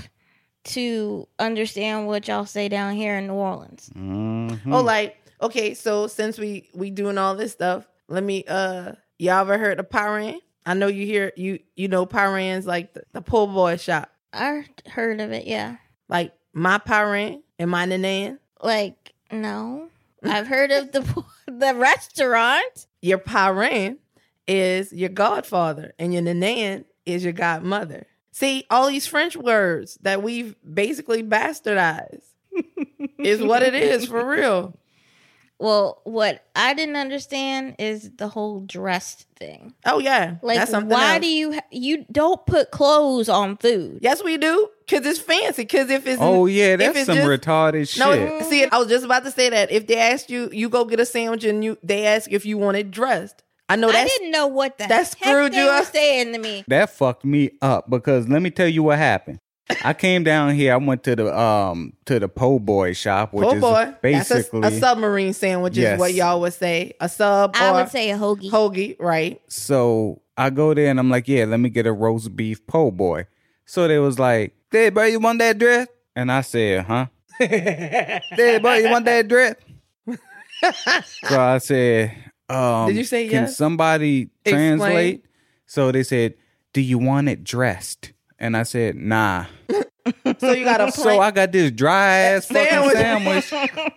to 0.65 1.27
understand 1.39 2.07
what 2.07 2.27
y'all 2.27 2.45
say 2.45 2.67
down 2.69 2.93
here 2.95 3.17
in 3.17 3.27
New 3.27 3.33
Orleans. 3.33 3.89
Mhm. 3.95 4.59
Oh, 4.73 4.81
like 4.81 5.17
okay. 5.41 5.73
So 5.73 6.07
since 6.07 6.37
we 6.37 6.69
we 6.73 6.89
doing 6.89 7.17
all 7.17 7.35
this 7.35 7.51
stuff, 7.53 7.87
let 8.07 8.23
me. 8.23 8.43
uh 8.47 8.93
Y'all 9.19 9.39
ever 9.41 9.57
heard 9.57 9.79
of 9.79 9.89
Pyran? 9.89 10.37
I 10.65 10.73
know 10.75 10.85
you 10.87 11.05
hear 11.05 11.31
you 11.35 11.59
you 11.75 11.87
know 11.87 12.05
Pyran's 12.05 12.67
like 12.67 12.93
the, 12.93 13.01
the 13.13 13.21
poor 13.21 13.47
boy 13.47 13.77
shop, 13.77 14.11
I 14.37 14.65
heard 14.89 15.19
of 15.19 15.31
it, 15.31 15.47
yeah. 15.47 15.77
like 16.07 16.33
my 16.53 16.77
Pyran 16.77 17.41
and 17.59 17.69
my 17.71 17.85
Nanan. 17.85 18.39
Like, 18.61 19.13
no. 19.31 19.89
Mm. 20.23 20.29
I've 20.29 20.47
heard 20.47 20.71
of 20.71 20.91
the 20.91 21.23
the 21.47 21.73
restaurant. 21.75 22.87
Your 23.01 23.19
Pyran 23.19 23.97
is 24.47 24.93
your 24.93 25.09
godfather, 25.09 25.93
and 25.99 26.13
your 26.13 26.23
Nanan 26.23 26.85
is 27.05 27.23
your 27.23 27.33
godmother. 27.33 28.05
See, 28.31 28.65
all 28.69 28.87
these 28.87 29.07
French 29.07 29.35
words 29.35 29.97
that 30.01 30.21
we've 30.21 30.55
basically 30.61 31.23
bastardized 31.23 32.27
is 33.19 33.41
what 33.41 33.63
it 33.63 33.73
is 33.73 34.05
for 34.07 34.23
real. 34.23 34.77
Well, 35.59 36.01
what 36.03 36.43
I 36.55 36.73
didn't 36.75 36.97
understand 36.97 37.75
is 37.79 38.11
the 38.17 38.27
whole 38.27 38.59
dressed 38.61 39.25
thing. 39.37 39.73
Oh 39.87 39.97
yeah, 39.97 40.35
Like, 40.43 40.57
that's 40.59 40.69
something 40.69 40.91
why 40.91 41.15
else. 41.15 41.21
do 41.21 41.27
you 41.27 41.53
ha- 41.53 41.61
you 41.71 42.05
don't 42.11 42.45
put 42.45 42.69
clothes 42.69 43.27
on 43.27 43.57
food? 43.57 43.99
Yes, 44.01 44.23
we 44.23 44.37
do. 44.37 44.69
Cause 44.87 45.05
it's 45.05 45.19
fancy. 45.19 45.65
Cause 45.65 45.89
if 45.89 46.05
it's 46.05 46.21
Oh 46.21 46.45
yeah, 46.45 46.73
if 46.73 46.79
that's 46.79 46.97
it's 46.99 47.05
some 47.07 47.17
just- 47.17 47.27
retarded 47.41 47.89
shit. 47.89 47.99
no, 47.99 48.41
see, 48.47 48.65
I 48.65 48.77
was 48.77 48.87
just 48.87 49.03
about 49.03 49.23
to 49.25 49.31
say 49.31 49.49
that 49.49 49.71
if 49.71 49.87
they 49.87 49.97
asked 49.97 50.29
you, 50.29 50.49
you 50.53 50.69
go 50.69 50.85
get 50.85 50.99
a 50.99 51.05
sandwich 51.05 51.43
and 51.43 51.63
you 51.63 51.77
they 51.83 52.05
ask 52.05 52.31
if 52.31 52.45
you 52.45 52.57
want 52.59 52.77
it 52.77 52.91
dressed. 52.91 53.43
I 53.69 53.75
know 53.75 53.91
that 53.91 54.05
I 54.05 54.07
didn't 54.07 54.31
know 54.31 54.47
what 54.47 54.77
the 54.77 54.85
that 54.87 54.95
heck 54.95 55.07
screwed 55.07 55.51
they 55.53 55.57
you 55.57 55.65
were 55.65 55.71
up. 55.71 55.85
saying 55.85 56.31
to 56.33 56.39
me. 56.39 56.63
that 56.67 56.89
fucked 56.91 57.25
me 57.25 57.49
up 57.61 57.89
because 57.89 58.27
let 58.29 58.41
me 58.41 58.49
tell 58.51 58.67
you 58.67 58.83
what 58.83 58.97
happened. 58.97 59.39
I 59.83 59.93
came 59.93 60.23
down 60.23 60.55
here. 60.55 60.73
I 60.73 60.77
went 60.77 61.03
to 61.03 61.15
the 61.15 61.37
um 61.37 61.93
to 62.05 62.19
the 62.19 62.29
po' 62.29 62.59
boy 62.59 62.93
shop, 62.93 63.33
which 63.33 63.53
is 63.53 63.61
boy, 63.61 63.93
basically 64.01 64.61
that's 64.61 64.73
a, 64.73 64.77
a 64.77 64.79
submarine 64.79 65.33
sandwich 65.33 65.77
is 65.77 65.99
what 65.99 66.13
y'all 66.13 66.39
would 66.41 66.53
say. 66.53 66.93
A 66.99 67.09
sub 67.09 67.55
I 67.55 67.69
or 67.69 67.73
would 67.73 67.89
say 67.89 68.11
a 68.11 68.17
hoagie. 68.17 68.49
hoagie, 68.49 68.95
right? 68.99 69.41
So 69.47 70.21
I 70.37 70.49
go 70.51 70.73
there 70.73 70.89
and 70.89 70.99
I'm 70.99 71.09
like, 71.09 71.27
yeah, 71.27 71.45
let 71.45 71.59
me 71.59 71.69
get 71.69 71.85
a 71.85 71.91
roast 71.91 72.35
beef 72.35 72.65
po' 72.67 72.91
boy. 72.91 73.25
So 73.65 73.87
they 73.87 73.99
was 73.99 74.17
like, 74.17 74.53
hey, 74.71 74.89
bro, 74.89 75.03
you 75.05 75.19
want 75.19 75.39
that 75.39 75.57
dress? 75.57 75.87
And 76.15 76.31
I 76.31 76.41
said, 76.41 76.85
huh? 76.85 77.07
hey, 77.39 78.59
bro, 78.61 78.73
you 78.75 78.89
want 78.89 79.05
that 79.05 79.27
dress? 79.27 79.55
so 81.23 81.39
I 81.39 81.57
said, 81.57 82.15
um, 82.49 82.87
Did 82.87 82.97
you 82.97 83.03
say 83.03 83.23
yes? 83.23 83.31
can 83.31 83.43
yes? 83.43 83.57
somebody 83.57 84.29
Explain. 84.45 84.77
translate? 84.79 85.25
So 85.65 85.91
they 85.91 86.03
said, 86.03 86.35
do 86.73 86.81
you 86.81 86.97
want 86.97 87.27
it 87.29 87.43
dressed? 87.43 88.13
And 88.39 88.55
I 88.55 88.63
said, 88.63 88.95
nah. 88.95 89.45
So 90.39 90.53
you 90.53 90.63
got 90.63 90.79
a 90.79 90.89
So. 90.89 91.19
I 91.19 91.31
got 91.31 91.51
this 91.51 91.69
dry 91.69 92.15
ass 92.17 92.45
fucking 92.47 92.91
Sandwich. 92.91 93.51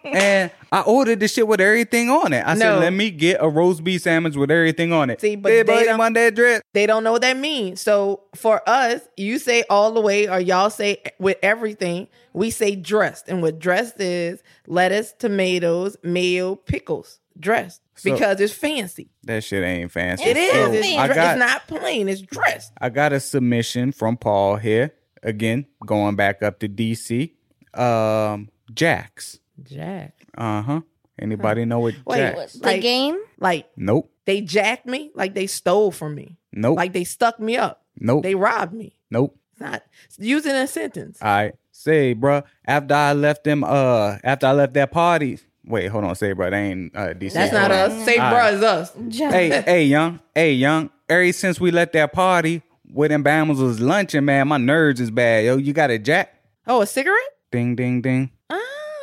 and 0.05 0.51
I 0.73 0.81
ordered 0.81 1.21
the 1.21 1.29
shit 1.29 1.47
with 1.47 1.61
everything 1.61 2.11
on 2.11 2.33
it. 2.33 2.43
I 2.45 2.55
No. 2.55 2.61
said, 2.61 2.79
"Let 2.81 2.93
me 2.93 3.11
get 3.13 3.37
a 3.41 3.49
roast 3.49 3.85
beef 3.85 4.03
sandwich 4.03 4.35
with 4.35 4.51
everything 4.51 4.93
on 4.93 5.09
it." 5.11 5.21
See, 5.21 5.37
but 5.37 5.53
Hey, 5.53 5.63
they 5.63 5.85
don't- 5.85 5.99
want 5.99 6.15
that 6.17 6.35
dress? 6.35 6.63
they 6.73 6.87
don't 6.87 7.05
know 7.05 7.13
what 7.13 7.23
that 7.23 7.37
means. 7.37 7.81
So 7.81 8.23
for 8.35 8.61
us, 8.69 9.03
you 9.17 9.39
say 9.39 9.63
all 9.71 9.93
the 9.93 10.01
way, 10.01 10.29
or 10.29 10.41
y'all 10.41 10.71
say 10.71 11.01
with 11.21 11.37
everything. 11.45 12.09
We 12.33 12.51
say 12.51 12.75
dressed, 12.75 13.29
and 13.29 13.41
what 13.41 13.61
dressed 13.61 14.01
is 14.01 14.43
lettuce, 14.67 15.13
tomatoes, 15.17 15.97
mayo, 16.03 16.57
pickles. 16.57 17.21
Dressed 17.39 17.83
So- 18.01 18.13
because 18.13 18.41
it's 18.41 18.53
fancy. 18.53 19.11
That 19.25 19.45
shit 19.45 19.63
ain't 19.65 19.91
fancy. 19.93 20.25
It 20.25 20.37
is. 20.37 20.53
So 20.53 20.73
It's, 20.73 20.97
I 20.99 21.07
dre- 21.07 21.15
got 21.17 21.31
it's 21.33 21.39
not 21.39 21.67
plain. 21.69 22.09
It's 22.09 22.21
dressed. 22.21 22.73
I 22.81 22.89
got 22.89 23.13
a 23.13 23.21
submission 23.21 23.93
from 23.93 24.17
Paul 24.17 24.57
here 24.57 24.93
again, 25.23 25.67
going 25.85 26.17
back 26.17 26.43
up 26.43 26.59
to 26.61 26.69
DC. 26.69 27.33
Um, 27.75 28.49
Jax. 28.73 29.39
Jack. 29.63 30.15
Uh 30.37 30.63
huh. 30.63 30.81
Anybody 31.19 31.65
know 31.67 31.81
what 31.81 31.95
Wait, 32.07 32.17
Jax? 32.19 32.53
the 32.55 32.67
Like- 32.67 32.81
game? 32.83 33.19
Like 33.39 33.69
Nope. 33.77 34.11
they 34.25 34.41
jacked 34.41 34.87
me. 34.87 35.11
Like 35.15 35.35
they 35.35 35.47
stole 35.47 35.91
from 35.91 36.15
me. 36.15 36.37
Nope. 36.53 36.77
Like 36.77 36.93
they 36.93 37.05
stuck 37.05 37.39
me 37.39 37.57
up. 37.57 37.85
nope. 37.99 38.23
They 38.23 38.35
robbed 38.35 38.73
me. 38.73 38.97
nope. 39.11 39.37
It's 39.53 39.61
not 39.61 39.83
using 40.19 40.53
it 40.55 40.63
a 40.65 40.67
sentence. 40.67 41.19
I 41.23 41.53
Say, 41.73 42.15
bruh, 42.15 42.45
after 42.67 42.95
I 42.95 43.13
left 43.15 43.45
them, 43.45 43.65
uh, 43.65 44.19
after 44.23 44.47
I 44.47 44.53
left 44.53 44.75
that 44.75 44.91
party. 44.91 45.39
Wait, 45.71 45.87
hold 45.89 46.05
on. 46.05 46.15
Say, 46.15 46.35
bruh, 46.35 46.51
that 46.51 46.55
ain't 46.55 46.97
uh, 46.97 47.15
DC. 47.15 47.33
That's 47.33 47.53
not 47.53 47.71
us. 47.71 48.05
Say 48.05 48.19
All 48.19 48.33
bruh 48.33 48.39
right. 48.39 48.55
is 48.55 48.63
us. 48.63 48.93
hey, 49.13 49.63
hey, 49.63 49.85
young, 49.85 50.21
hey, 50.35 50.53
young. 50.55 50.91
Ever 51.09 51.33
since 51.33 51.61
we 51.61 51.71
left 51.71 51.93
that 51.95 52.13
party, 52.13 52.63
where 52.93 53.09
them 53.09 53.25
Bama's 53.25 53.61
was 53.61 53.81
lunching, 53.81 54.25
man, 54.25 54.49
my 54.49 54.59
nerves 54.59 55.01
is 55.01 55.11
bad. 55.11 55.45
Yo, 55.45 55.57
you 55.57 55.73
got 55.73 55.91
a 55.91 55.99
jack? 55.99 56.35
Oh, 56.67 56.83
a 56.83 56.87
cigarette? 56.87 57.17
Ding, 57.51 57.75
ding, 57.77 58.01
ding. 58.01 58.31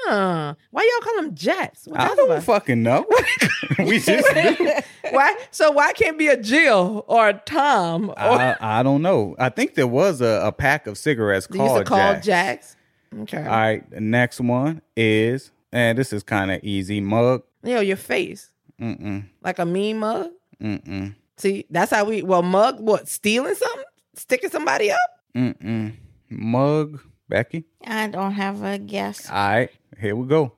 Ah, 0.09 0.55
why 0.71 0.83
y'all 0.83 1.03
call 1.11 1.21
them 1.21 1.35
jacks? 1.35 1.85
What 1.85 1.99
I 1.99 2.07
y'all 2.07 2.15
don't 2.15 2.31
about? 2.31 2.43
fucking 2.43 2.81
know. 2.81 3.05
we 3.79 3.99
just 3.99 4.33
do. 4.33 4.71
Why? 5.11 5.37
So 5.51 5.71
why 5.71 5.91
can't 5.93 6.17
be 6.17 6.27
a 6.27 6.37
Jill 6.37 7.03
or 7.07 7.29
a 7.29 7.33
Tom? 7.33 8.09
Or 8.11 8.17
I, 8.17 8.55
I 8.59 8.83
don't 8.83 9.01
know. 9.01 9.35
I 9.39 9.49
think 9.49 9.75
there 9.75 9.87
was 9.87 10.21
a, 10.21 10.41
a 10.45 10.51
pack 10.51 10.85
of 10.87 10.97
cigarettes 10.97 11.47
they 11.47 11.59
used 11.59 11.75
to 11.75 11.83
called 11.83 11.87
call 11.87 12.13
Jacks. 12.13 12.25
jacks. 12.25 12.75
Okay. 13.21 13.37
All 13.37 13.45
right, 13.45 13.89
the 13.89 14.01
next 14.01 14.39
one 14.41 14.81
is, 14.97 15.51
and 15.77 15.95
this 15.97 16.11
is 16.11 16.23
kind 16.23 16.49
of 16.49 16.63
easy. 16.63 16.99
Mug. 16.99 17.43
Yo, 17.63 17.81
your 17.81 17.97
face 17.97 18.49
Mm-mm. 18.81 19.27
like 19.43 19.59
a 19.59 19.65
mean 19.65 19.99
mug. 19.99 20.31
Mm-mm. 20.59 21.13
See, 21.37 21.65
that's 21.69 21.91
how 21.91 22.05
we. 22.05 22.23
Well, 22.23 22.41
mug. 22.41 22.79
What? 22.79 23.07
Stealing 23.07 23.53
something? 23.53 23.83
Sticking 24.15 24.49
somebody 24.49 24.91
up? 24.91 24.99
Mm-mm. 25.35 25.93
Mug. 26.29 26.99
Becky. 27.29 27.65
I 27.85 28.07
don't 28.07 28.31
have 28.31 28.63
a 28.63 28.79
guess. 28.79 29.29
All 29.29 29.35
right, 29.35 29.69
here 29.99 30.15
we 30.15 30.25
go. 30.27 30.53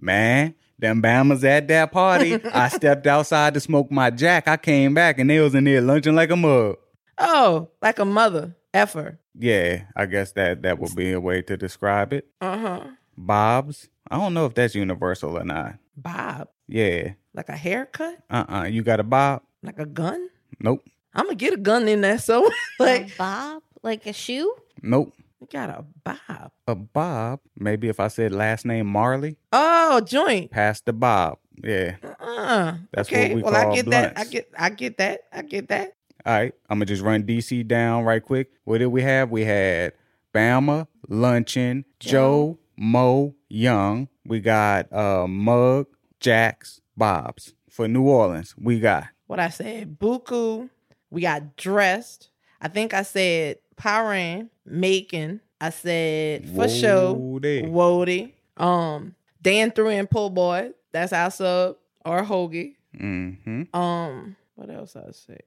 Man, 0.00 0.54
them 0.78 1.02
Bamas 1.02 1.42
at 1.44 1.66
that 1.68 1.92
party. 1.92 2.34
I 2.54 2.68
stepped 2.68 3.06
outside 3.06 3.52
to 3.54 3.60
smoke 3.60 3.90
my 3.90 4.10
jack. 4.10 4.46
I 4.48 4.56
came 4.56 4.94
back 4.94 5.18
and 5.18 5.28
they 5.28 5.40
was 5.40 5.54
in 5.56 5.64
there 5.64 5.80
lunching 5.80 6.14
like 6.14 6.30
a 6.30 6.36
mug. 6.36 6.76
Oh, 7.18 7.68
like 7.82 7.98
a 7.98 8.04
mother 8.04 8.54
effer. 8.72 9.18
Yeah, 9.34 9.82
I 9.96 10.06
guess 10.06 10.32
that 10.32 10.62
that 10.62 10.78
would 10.78 10.94
be 10.94 11.12
a 11.12 11.20
way 11.20 11.42
to 11.42 11.56
describe 11.56 12.12
it. 12.12 12.28
Uh 12.40 12.58
huh. 12.58 12.80
Bobs. 13.18 13.88
I 14.10 14.16
don't 14.16 14.32
know 14.34 14.46
if 14.46 14.54
that's 14.54 14.74
universal 14.74 15.36
or 15.36 15.44
not. 15.44 15.74
Bob, 15.96 16.48
Yeah. 16.68 17.12
like 17.34 17.48
a 17.48 17.56
haircut, 17.56 18.18
Uh 18.30 18.44
uh 18.48 18.62
You 18.64 18.82
got 18.82 19.00
a 19.00 19.04
bob? 19.04 19.42
like 19.62 19.78
a 19.78 19.86
gun. 19.86 20.28
Nope. 20.60 20.84
I'm 21.14 21.24
gonna 21.24 21.34
get 21.34 21.52
a 21.54 21.56
gun 21.58 21.88
in 21.88 22.00
there. 22.00 22.18
So 22.18 22.48
like, 22.78 23.12
a 23.14 23.18
bob, 23.18 23.62
like 23.82 24.06
a 24.06 24.12
shoe. 24.12 24.54
Nope. 24.82 25.12
you 25.40 25.48
got 25.50 25.68
a 25.70 25.84
bob. 26.04 26.52
A 26.68 26.74
bob. 26.74 27.40
Maybe 27.58 27.88
if 27.88 27.98
I 28.00 28.08
said 28.08 28.32
last 28.32 28.64
name 28.64 28.86
Marley, 28.86 29.36
Oh, 29.52 30.00
joint. 30.00 30.50
pass 30.52 30.80
the 30.80 30.92
bob. 30.92 31.38
Yeah. 31.62 31.96
Uh, 32.20 32.74
That's 32.92 33.10
what 33.10 33.18
okay. 33.20 33.34
we 33.34 33.42
well, 33.42 33.54
I 33.56 33.64
call 33.64 33.74
get 33.74 33.86
that. 33.90 34.16
I 34.18 34.24
get. 34.24 34.48
I 34.56 34.70
get 34.70 34.98
that. 34.98 35.22
I 35.32 35.42
get 35.42 35.68
that. 35.68 35.94
All 36.24 36.32
right, 36.34 36.54
I'm 36.70 36.76
gonna 36.78 36.84
just 36.86 37.02
run 37.02 37.24
DC 37.24 37.66
down 37.66 38.04
right 38.04 38.22
quick. 38.22 38.50
What 38.64 38.78
did 38.78 38.86
we 38.88 39.02
have? 39.02 39.30
We 39.30 39.44
had 39.44 39.92
Bama, 40.32 40.86
Luncheon, 41.08 41.84
Joe, 41.98 42.58
Mo, 42.78 43.34
Young. 43.48 44.08
We 44.24 44.40
got 44.40 44.92
uh 44.92 45.26
Mug, 45.26 45.86
Jacks, 46.20 46.80
Bobs. 46.96 47.54
For 47.68 47.86
New 47.86 48.08
Orleans, 48.08 48.54
we 48.58 48.80
got 48.80 49.04
What 49.26 49.38
I 49.38 49.50
said. 49.50 49.98
Buku. 50.00 50.68
We 51.10 51.22
got 51.22 51.56
dressed. 51.56 52.30
I 52.60 52.68
think 52.68 52.92
I 52.92 53.02
said 53.02 53.58
Paran, 53.76 54.50
Macon. 54.66 55.40
I 55.60 55.70
said 55.70 56.48
for 56.48 56.68
sure. 56.68 57.14
Wody. 57.14 57.68
Wody. 57.70 58.32
Um, 58.56 59.14
Dan 59.40 59.70
threw 59.70 59.88
in 59.88 60.06
po' 60.06 60.30
boy. 60.30 60.70
That's 60.92 61.12
our 61.12 61.30
sub 61.30 61.76
or 62.04 62.24
hoagie. 62.24 62.74
mm-hmm. 62.98 63.76
Um, 63.76 64.36
what 64.54 64.70
else 64.70 64.96
I 64.96 65.10
say? 65.12 65.40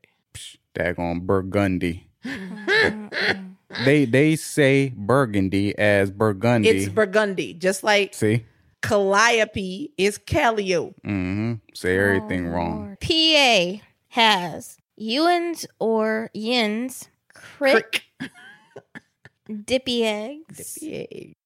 daggone 0.74 1.22
Burgundy. 1.22 2.08
they 3.86 4.05
they 4.05 4.36
say 4.36 4.93
Burgundy 4.95 5.78
as 5.78 6.11
Burgundy. 6.11 6.69
It's 6.69 6.89
Burgundy, 6.89 7.53
just 7.53 7.84
like 7.84 8.13
See, 8.13 8.45
Calliope 8.82 9.91
is 9.97 10.17
Callio. 10.17 10.93
mm-hmm. 11.05 11.53
say 11.74 11.97
everything 11.97 12.47
wrong. 12.47 12.97
PA 13.01 13.82
has 14.09 14.78
Ewins 14.97 15.65
or 15.80 16.30
Yins, 16.34 17.09
crick, 17.34 18.03
dippy 19.65 20.05
eggs, 20.05 20.78
Yeah, 20.82 21.05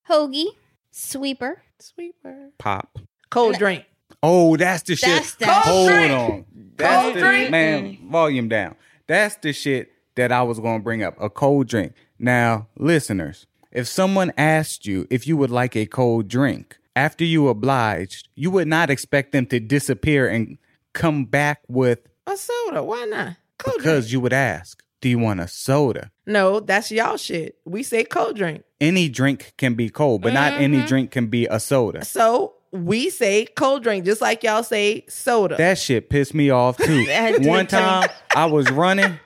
hoagie, 0.10 0.48
sweeper, 0.92 1.62
sweeper. 1.80 2.50
Pop. 2.58 3.00
Cold 3.30 3.58
drink. 3.58 3.86
Oh, 4.24 4.56
that's 4.58 4.84
the 4.84 4.96
shit. 4.96 5.10
That's 5.10 5.36
that 5.36 5.66
Hold 5.66 5.90
shit. 5.90 6.12
on. 6.12 6.46
That's 6.78 7.04
Cold 7.04 7.16
the, 7.16 7.20
drink? 7.20 7.52
Man, 7.52 7.98
volume 8.10 8.48
down. 8.50 8.76
That's 9.08 9.36
the 9.36 9.54
shit 9.54 9.92
that 10.16 10.32
I 10.32 10.44
was 10.44 10.60
going 10.60 10.80
to 10.80 10.84
bring 10.84 11.04
up. 11.04 11.16
A 11.20 11.30
cold 11.30 11.68
drink. 11.68 11.94
Now, 12.20 12.68
listeners, 12.78 13.46
if 13.72 13.88
someone 13.88 14.32
asked 14.38 14.86
you 14.86 15.08
if 15.10 15.28
you 15.28 15.38
would 15.38 15.52
like 15.52 15.76
a 15.76 15.86
cold 15.86 16.28
drink, 16.28 16.78
after 16.96 17.26
you 17.26 17.48
obliged, 17.50 18.30
you 18.36 18.50
would 18.52 18.68
not 18.68 18.90
expect 18.90 19.32
them 19.34 19.46
to 19.48 19.60
disappear 19.60 20.28
and 20.28 20.58
come 20.94 21.26
back 21.26 21.60
with 21.68 22.00
A 22.28 22.38
soda. 22.38 22.84
Why 22.84 23.04
not? 23.06 23.36
Cold 23.58 23.78
because 23.78 24.06
drink. 24.06 24.14
you 24.14 24.20
would 24.22 24.34
ask, 24.34 24.82
"Do 25.02 25.10
you 25.10 25.20
want 25.20 25.42
a 25.42 25.48
soda?" 25.48 26.12
No, 26.26 26.60
that's 26.62 26.90
y'all 26.92 27.18
shit. 27.18 27.58
We 27.66 27.84
say 27.84 28.04
cold 28.06 28.38
drink. 28.38 28.64
Any 28.82 29.10
drink 29.10 29.54
can 29.58 29.74
be 29.76 29.90
cold, 29.90 30.22
but 30.22 30.34
not 30.34 30.54
any 30.54 30.78
Mm-hmm. 30.78 30.88
drink 30.88 31.12
can 31.12 31.28
be 31.28 31.46
a 31.48 31.60
soda. 31.60 32.04
So 32.06 32.54
we 32.72 33.10
say 33.10 33.46
cold 33.58 33.84
drink, 33.84 34.06
just 34.06 34.22
like 34.22 34.44
y'all 34.44 34.64
say 34.64 35.06
soda. 35.10 35.56
That 35.58 35.78
shit 35.78 36.10
pissed 36.10 36.34
me 36.34 36.50
off 36.50 36.78
too. 36.78 37.06
One 37.42 37.68
time 37.68 38.10
I 38.36 38.46
was 38.46 38.70
running. 38.72 39.20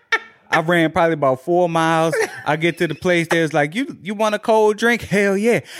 I 0.51 0.61
ran 0.61 0.91
probably 0.91 1.13
about 1.13 1.41
four 1.41 1.69
miles. 1.69 2.15
I 2.45 2.55
get 2.55 2.77
to 2.79 2.87
the 2.87 2.95
place 2.95 3.27
there's 3.29 3.53
like, 3.53 3.75
you 3.75 3.97
you 4.01 4.13
want 4.15 4.35
a 4.35 4.39
cold 4.39 4.77
drink? 4.77 5.01
Hell 5.03 5.37
yeah. 5.37 5.59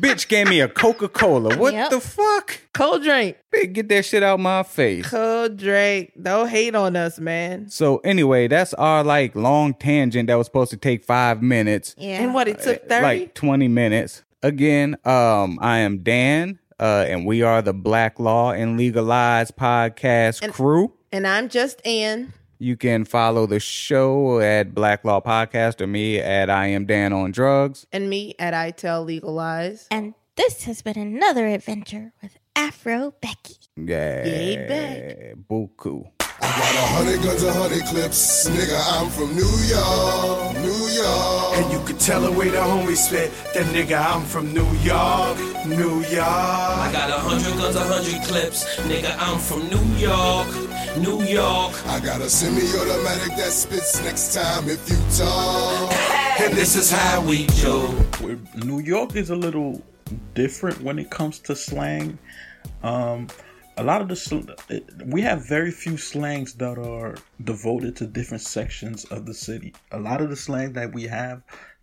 Bitch 0.00 0.28
gave 0.28 0.48
me 0.48 0.60
a 0.60 0.68
Coca-Cola. 0.68 1.56
What 1.56 1.74
Yep. 1.74 1.90
the 1.90 2.00
fuck? 2.00 2.58
cold 2.72 3.02
drink. 3.02 3.36
Bitch, 3.54 3.72
Get 3.72 3.88
that 3.90 4.04
shit 4.04 4.22
out 4.22 4.40
my 4.40 4.62
face. 4.62 5.08
Cold 5.08 5.56
drink. 5.58 6.12
Don't 6.20 6.48
hate 6.48 6.74
on 6.74 6.96
us, 6.96 7.18
man. 7.18 7.68
So 7.68 7.98
anyway, 7.98 8.48
that's 8.48 8.72
our 8.74 9.04
like 9.04 9.34
long 9.36 9.74
tangent 9.74 10.28
that 10.28 10.36
was 10.36 10.46
supposed 10.46 10.70
to 10.70 10.76
take 10.76 11.04
five 11.04 11.42
minutes. 11.42 11.94
yeah, 11.98 12.22
And 12.22 12.34
what 12.34 12.48
it 12.48 12.60
took 12.60 12.88
30? 12.88 13.02
like 13.02 13.34
20 13.34 13.68
minutes. 13.68 14.22
Again, 14.42 14.96
um, 15.04 15.58
I 15.60 15.78
am 15.78 15.98
Dan, 15.98 16.58
uh, 16.80 17.04
and 17.08 17.26
we 17.26 17.42
are 17.42 17.62
the 17.62 17.72
Black 17.74 18.18
Law 18.18 18.50
and 18.52 18.76
Legal 18.76 19.04
Lies 19.04 19.50
podcast 19.52 20.50
crew. 20.52 20.92
and 21.12 21.26
I'm 21.26 21.48
just 21.48 21.84
Ann. 21.86 22.32
You 22.62 22.76
can 22.76 23.04
follow 23.04 23.46
the 23.46 23.58
show 23.58 24.38
at 24.38 24.72
Black 24.72 25.04
Law 25.04 25.20
Podcast 25.20 25.80
or 25.80 25.88
me 25.88 26.20
at 26.20 26.48
I 26.48 26.68
am 26.68 26.86
Dan 26.86 27.12
on 27.12 27.32
drugs. 27.32 27.86
and 27.92 28.08
me 28.08 28.36
at 28.38 28.54
I 28.54 28.70
Tell 28.70 29.02
Legal 29.02 29.34
Lies. 29.34 29.88
and 29.90 30.14
this 30.36 30.62
has 30.62 30.80
been 30.80 30.96
another 30.96 31.48
adventure 31.48 32.12
with 32.22 32.38
Afro 32.54 33.14
Becky. 33.20 33.56
Yeah. 33.76 34.24
Yay, 34.24 34.56
back. 34.68 35.34
Buku. 35.50 36.06
I 36.40 36.46
got 36.46 36.74
a 36.74 36.86
hundred 36.94 37.22
guns, 37.24 37.42
a 37.42 37.52
hundred 37.52 37.82
clips. 37.86 38.48
Nigga, 38.48 38.78
I'm 38.94 39.10
from 39.10 39.34
New 39.34 39.54
York, 39.66 40.54
New 40.62 40.86
York. 41.02 41.56
And 41.58 41.72
you 41.72 41.80
could 41.84 41.98
tell 42.00 42.20
the 42.20 42.30
way 42.32 42.48
the 42.48 42.58
homie 42.58 42.96
spit. 42.96 43.32
That 43.54 43.66
nigga, 43.74 43.98
I'm 44.14 44.22
from 44.24 44.52
New 44.54 44.68
York, 44.82 45.36
New 45.66 46.00
York. 46.10 46.26
I 46.86 46.90
got 46.92 47.10
a 47.10 47.18
hundred 47.18 47.58
guns, 47.58 47.74
a 47.76 47.80
hundred 47.84 48.22
clips. 48.28 48.76
Nigga, 48.90 49.14
I'm 49.18 49.38
from 49.38 49.68
New 49.68 49.84
York, 49.98 50.48
New 50.98 51.22
York. 51.22 51.72
I 51.86 52.00
got 52.00 52.20
a 52.20 52.28
semi-automatic 52.28 53.36
that 53.36 53.50
spits 53.50 54.02
next 54.02 54.34
time 54.34 54.68
if 54.68 54.88
you 54.90 54.96
talk. 55.16 55.92
And 56.38 56.52
this 56.52 56.76
is 56.76 56.90
how 56.90 57.22
we 57.22 57.46
do. 57.46 57.88
New 58.64 58.80
York 58.80 59.16
is 59.16 59.30
a 59.30 59.36
little 59.36 59.82
different 60.34 60.82
when 60.82 60.98
it 60.98 61.10
comes 61.10 61.38
to 61.40 61.56
slang. 61.56 62.18
Um, 62.82 63.28
a 63.78 63.82
lot 63.82 64.02
of 64.02 64.08
the 64.08 64.16
sl- 64.16 64.50
we 65.06 65.22
have 65.22 65.48
very 65.48 65.70
few 65.70 65.96
slangs 65.96 66.52
that 66.54 66.78
are 66.78 67.16
devoted 67.42 67.96
to 67.96 68.06
different 68.06 68.42
sections 68.42 69.06
of 69.06 69.24
the 69.24 69.32
city. 69.32 69.72
A 69.92 69.98
lot 69.98 70.20
of 70.20 70.28
the 70.28 70.36
slang 70.36 70.74
that 70.74 70.92
we 70.92 71.04
have 71.04 71.42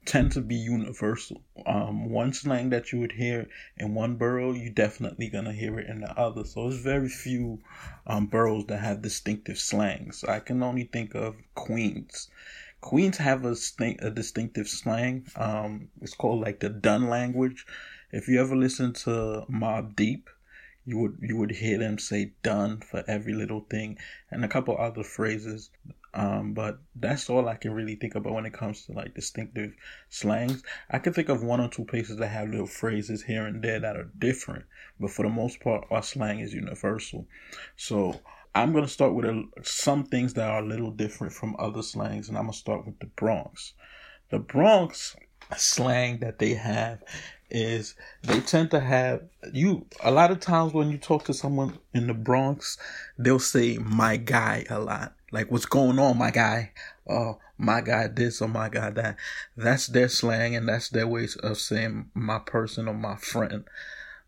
tend 0.10 0.32
to 0.32 0.42
be 0.42 0.56
universal. 0.56 1.44
Um, 1.68 2.10
one 2.10 2.34
slang 2.34 2.72
that 2.72 2.92
you 2.92 3.00
would 3.00 3.12
hear 3.12 3.48
in 3.78 3.94
one 3.94 4.16
borough, 4.16 4.54
you 4.54 4.72
definitely 4.72 5.30
gonna 5.30 5.54
hear 5.54 5.80
it 5.80 5.88
in 5.88 6.02
the 6.02 6.12
other. 6.20 6.44
So 6.46 6.68
it's 6.68 6.78
very 6.78 7.10
few 7.10 7.60
um, 8.08 8.26
boroughs 8.26 8.66
that 8.68 8.80
have 8.80 9.04
distinctive 9.04 9.60
slangs. 9.60 10.24
I 10.24 10.40
can 10.40 10.64
only 10.64 10.86
think 10.86 11.14
of 11.14 11.36
Queens. 11.54 12.28
Queens 12.82 13.18
have 13.18 13.46
a, 13.46 13.56
sti- 13.56 14.00
a 14.00 14.10
distinctive 14.10 14.68
slang. 14.68 15.28
Um, 15.36 15.90
it's 16.02 16.16
called 16.16 16.42
like 16.42 16.60
the 16.60 16.70
Dun 16.70 17.08
language. 17.08 17.68
If 18.12 18.28
you 18.28 18.42
ever 18.42 18.56
listen 18.56 18.94
to 19.06 19.46
Mobb 19.48 19.96
Deep, 19.96 20.28
you 20.86 20.98
would 20.98 21.18
you 21.22 21.38
would 21.38 21.52
hear 21.52 21.78
them 21.78 22.00
say 22.00 22.34
"done" 22.42 22.80
for 22.82 23.04
every 23.08 23.34
little 23.34 23.62
thing, 23.70 24.00
and 24.32 24.44
a 24.44 24.48
couple 24.48 24.76
other 24.76 25.04
phrases. 25.04 25.70
Um, 26.14 26.54
but 26.54 26.80
that's 26.96 27.30
all 27.30 27.48
I 27.48 27.56
can 27.56 27.74
really 27.74 27.96
think 27.96 28.16
about 28.16 28.34
when 28.34 28.46
it 28.46 28.54
comes 28.54 28.86
to 28.86 28.94
like 28.94 29.14
distinctive 29.14 29.74
slangs. 30.10 30.64
I 30.90 31.00
can 31.00 31.14
think 31.14 31.30
of 31.30 31.44
one 31.44 31.60
or 31.60 31.70
two 31.70 31.86
places 31.86 32.18
that 32.18 32.28
have 32.28 32.50
little 32.50 32.66
phrases 32.66 33.24
here 33.24 33.46
and 33.46 33.62
there 33.64 33.80
that 33.80 33.96
are 33.96 34.10
different, 34.18 34.66
but 35.00 35.12
for 35.12 35.24
the 35.24 35.30
most 35.30 35.60
part, 35.60 35.86
our 35.92 36.02
slang 36.02 36.40
is 36.40 36.54
universal. 36.54 37.28
So 37.76 38.20
I'm 38.56 38.74
gonna 38.74 38.88
start 38.88 39.14
with 39.14 39.26
a, 39.26 39.44
some 39.62 40.04
things 40.04 40.34
that 40.34 40.50
are 40.50 40.64
a 40.64 40.68
little 40.68 40.92
different 40.92 41.34
from 41.34 41.56
other 41.60 41.84
slangs, 41.84 42.28
and 42.28 42.38
I'm 42.38 42.46
gonna 42.46 42.54
start 42.54 42.86
with 42.86 43.00
the 43.00 43.06
Bronx. 43.06 43.74
The 44.32 44.40
Bronx 44.40 45.16
slang 45.58 46.20
that 46.20 46.40
they 46.40 46.54
have 46.54 47.04
is 47.52 47.96
they 48.24 48.40
tend 48.42 48.72
to 48.72 48.80
have 48.80 49.24
you 49.54 49.86
a 50.04 50.12
lot 50.12 50.32
of 50.32 50.40
times 50.40 50.74
when 50.74 50.90
you 50.92 50.98
talk 50.98 51.26
to 51.26 51.34
someone 51.34 51.78
in 51.94 52.08
the 52.08 52.14
Bronx, 52.14 52.78
they'll 53.18 53.40
say 53.40 53.78
my 53.78 54.18
guy 54.18 54.66
a 54.70 54.80
lot. 54.80 55.16
Like 55.32 55.52
what's 55.52 55.66
going 55.66 56.00
on, 56.00 56.18
my 56.18 56.32
guy? 56.32 56.72
Oh, 57.08 57.40
my 57.58 57.82
guy 57.82 58.08
this 58.08 58.42
or 58.42 58.48
my 58.48 58.70
guy 58.70 58.90
that. 58.92 59.18
That's 59.56 59.88
their 59.88 60.10
slang 60.10 60.56
and 60.56 60.68
that's 60.68 60.90
their 60.90 61.08
ways 61.08 61.36
of 61.36 61.58
saying 61.58 62.10
my 62.14 62.40
person 62.40 62.88
or 62.88 62.94
my 62.94 63.16
friend. 63.16 63.66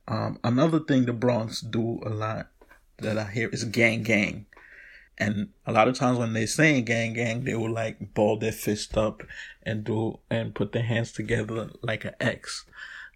Um, 0.08 0.40
another 0.44 0.80
thing 0.80 1.06
the 1.06 1.14
Bronx 1.14 1.62
do 1.62 2.02
a 2.06 2.10
lot 2.10 2.50
that 2.98 3.18
I 3.18 3.26
hear 3.26 3.50
is 3.50 3.64
gang 3.64 4.04
gang. 4.04 4.46
And 5.18 5.50
a 5.68 5.72
lot 5.72 5.88
of 5.88 5.96
times 5.96 6.18
when 6.18 6.34
they're 6.34 6.48
saying 6.48 6.86
gang 6.86 7.14
gang, 7.14 7.44
they 7.44 7.56
will 7.56 7.72
like 7.72 8.14
ball 8.14 8.38
their 8.38 8.52
fist 8.52 8.98
up 8.98 9.24
and 9.64 9.84
do 9.84 10.20
and 10.30 10.56
put 10.56 10.72
their 10.72 10.84
hands 10.84 11.12
together 11.12 11.70
like 11.82 12.06
an 12.06 12.16
X. 12.20 12.66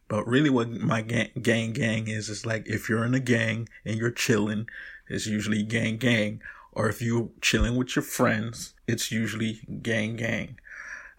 But 0.08 0.28
really, 0.28 0.52
what 0.52 0.70
my 0.70 1.02
gang 1.02 1.32
gang, 1.42 1.74
gang 1.74 2.08
is 2.08 2.30
is 2.30 2.46
like 2.46 2.68
if 2.68 2.90
you're 2.90 3.06
in 3.06 3.16
a 3.16 3.20
gang 3.20 3.68
and 3.84 3.98
you're 3.98 4.12
chilling, 4.12 4.68
it's 5.10 5.26
usually 5.26 5.64
gang 5.64 5.98
gang. 5.98 6.42
Or 6.76 6.90
if 6.90 7.02
you're 7.02 7.30
chilling 7.42 7.76
with 7.76 7.96
your 7.96 8.04
friends, 8.04 8.74
it's 8.88 9.12
usually 9.12 9.62
gang 9.82 10.18
gang. 10.18 10.60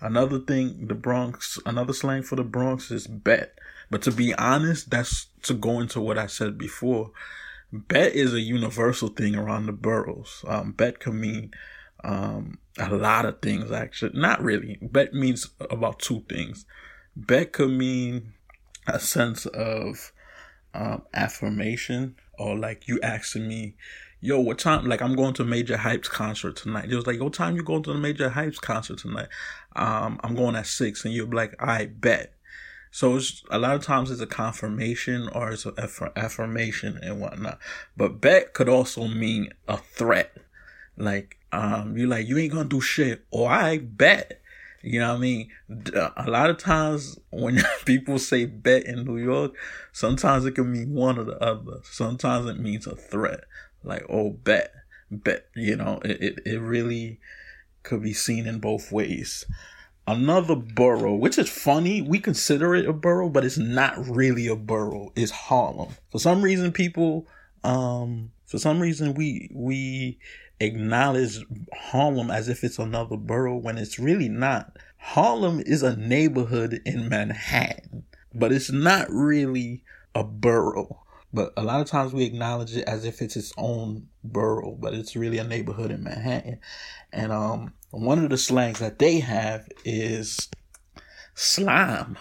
Another 0.00 0.38
thing, 0.38 0.86
the 0.86 0.94
Bronx, 0.94 1.58
another 1.64 1.94
slang 1.94 2.22
for 2.22 2.36
the 2.36 2.44
Bronx 2.44 2.90
is 2.90 3.06
bet. 3.06 3.58
But 3.90 4.02
to 4.02 4.12
be 4.12 4.34
honest, 4.34 4.90
that's 4.90 5.28
to 5.42 5.54
go 5.54 5.80
into 5.80 6.00
what 6.00 6.18
I 6.18 6.26
said 6.26 6.58
before. 6.58 7.12
Bet 7.72 8.14
is 8.14 8.34
a 8.34 8.40
universal 8.40 9.08
thing 9.08 9.34
around 9.34 9.66
the 9.66 9.72
boroughs. 9.72 10.44
Um, 10.46 10.72
bet 10.72 11.00
can 11.00 11.18
mean 11.18 11.52
um, 12.04 12.58
a 12.78 12.94
lot 12.94 13.24
of 13.24 13.40
things, 13.40 13.72
actually. 13.72 14.18
Not 14.18 14.42
really. 14.42 14.78
Bet 14.82 15.14
means 15.14 15.48
about 15.70 15.98
two 15.98 16.24
things. 16.28 16.66
Bet 17.16 17.52
could 17.52 17.70
mean 17.70 18.34
a 18.86 19.00
sense 19.00 19.46
of 19.46 20.12
um, 20.74 21.02
affirmation 21.14 22.16
or 22.38 22.56
like 22.56 22.86
you 22.86 23.00
asking 23.02 23.48
me, 23.48 23.74
yo, 24.26 24.40
what 24.40 24.58
time? 24.58 24.86
Like 24.86 25.00
I'm 25.00 25.14
going 25.14 25.34
to 25.34 25.42
a 25.42 25.46
Major 25.46 25.76
Hypes 25.76 26.10
concert 26.10 26.56
tonight. 26.56 26.90
It 26.90 26.96
was 26.96 27.06
like, 27.06 27.20
what 27.20 27.32
time 27.32 27.54
you 27.56 27.62
going 27.62 27.84
to 27.84 27.92
the 27.92 27.98
Major 27.98 28.30
Hypes 28.30 28.60
concert 28.60 28.98
tonight? 28.98 29.28
Um, 29.76 30.20
I'm 30.24 30.34
going 30.34 30.56
at 30.56 30.66
six, 30.66 31.04
and 31.04 31.14
you're 31.14 31.28
like, 31.28 31.54
I 31.62 31.86
bet. 31.86 32.34
So 32.90 33.16
it's 33.16 33.44
a 33.50 33.58
lot 33.58 33.76
of 33.76 33.84
times 33.84 34.10
it's 34.10 34.20
a 34.20 34.26
confirmation 34.26 35.28
or 35.28 35.50
it's 35.50 35.66
an 35.66 35.74
affirmation 36.16 36.98
and 37.02 37.20
whatnot. 37.20 37.58
But 37.96 38.20
bet 38.20 38.52
could 38.52 38.68
also 38.68 39.06
mean 39.06 39.52
a 39.68 39.76
threat. 39.76 40.36
Like, 40.96 41.38
um, 41.52 41.96
you're 41.96 42.08
like, 42.08 42.26
you 42.26 42.38
ain't 42.38 42.52
gonna 42.52 42.68
do 42.68 42.80
shit, 42.80 43.24
or 43.30 43.50
I 43.50 43.78
bet. 43.78 44.40
You 44.82 45.00
know 45.00 45.08
what 45.10 45.16
I 45.16 45.20
mean? 45.20 45.50
A 46.16 46.30
lot 46.30 46.48
of 46.50 46.58
times 46.58 47.18
when 47.30 47.60
people 47.84 48.18
say 48.18 48.44
bet 48.44 48.84
in 48.84 49.04
New 49.04 49.18
York, 49.18 49.54
sometimes 49.92 50.44
it 50.44 50.52
can 50.52 50.72
mean 50.72 50.92
one 50.92 51.18
or 51.18 51.24
the 51.24 51.38
other. 51.42 51.80
Sometimes 51.82 52.46
it 52.46 52.58
means 52.58 52.86
a 52.86 52.94
threat. 52.94 53.44
Like, 53.86 54.04
oh, 54.08 54.30
bet, 54.30 54.72
bet. 55.10 55.46
You 55.54 55.76
know, 55.76 56.00
it, 56.04 56.22
it, 56.22 56.38
it 56.44 56.60
really 56.60 57.20
could 57.82 58.02
be 58.02 58.12
seen 58.12 58.46
in 58.46 58.58
both 58.58 58.90
ways 58.92 59.46
another 60.06 60.54
borough, 60.54 61.14
which 61.14 61.38
is 61.38 61.48
funny. 61.48 62.00
We 62.00 62.18
consider 62.18 62.74
it 62.74 62.88
a 62.88 62.92
borough, 62.92 63.28
but 63.28 63.44
it's 63.44 63.58
not 63.58 63.94
really 64.08 64.46
a 64.46 64.56
borough. 64.56 65.12
It's 65.16 65.32
Harlem. 65.32 65.96
For 66.10 66.18
some 66.18 66.42
reason, 66.42 66.72
people, 66.72 67.26
um, 67.64 68.30
for 68.46 68.58
some 68.58 68.80
reason, 68.80 69.14
we 69.14 69.50
we 69.52 70.18
acknowledge 70.60 71.44
Harlem 71.74 72.30
as 72.30 72.48
if 72.48 72.64
it's 72.64 72.78
another 72.78 73.16
borough 73.16 73.56
when 73.56 73.78
it's 73.78 73.98
really 73.98 74.28
not. 74.28 74.76
Harlem 74.98 75.62
is 75.66 75.82
a 75.82 75.96
neighborhood 75.96 76.80
in 76.84 77.08
Manhattan, 77.08 78.04
but 78.34 78.52
it's 78.52 78.70
not 78.70 79.06
really 79.10 79.82
a 80.14 80.24
borough. 80.24 81.02
But 81.32 81.52
a 81.56 81.62
lot 81.62 81.80
of 81.80 81.86
times 81.86 82.12
we 82.12 82.24
acknowledge 82.24 82.76
it 82.76 82.84
as 82.88 83.04
if 83.04 83.20
it's 83.20 83.36
its 83.36 83.52
own 83.58 84.08
borough, 84.24 84.76
but 84.78 84.94
it's 84.94 85.16
really 85.16 85.38
a 85.38 85.44
neighborhood 85.44 85.90
in 85.90 86.04
Manhattan. 86.04 86.60
And 87.12 87.32
um, 87.32 87.72
one 87.90 88.22
of 88.22 88.30
the 88.30 88.38
slangs 88.38 88.78
that 88.78 88.98
they 88.98 89.20
have 89.20 89.68
is 89.84 90.48
slime. 91.34 92.16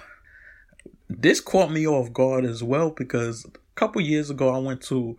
This 1.08 1.40
caught 1.40 1.72
me 1.72 1.88
off 1.88 2.12
guard 2.12 2.46
as 2.46 2.64
well 2.64 2.90
because 2.90 3.46
a 3.46 3.52
couple 3.76 4.02
years 4.02 4.30
ago 4.30 4.50
I 4.50 4.58
went 4.58 4.82
to 4.84 5.18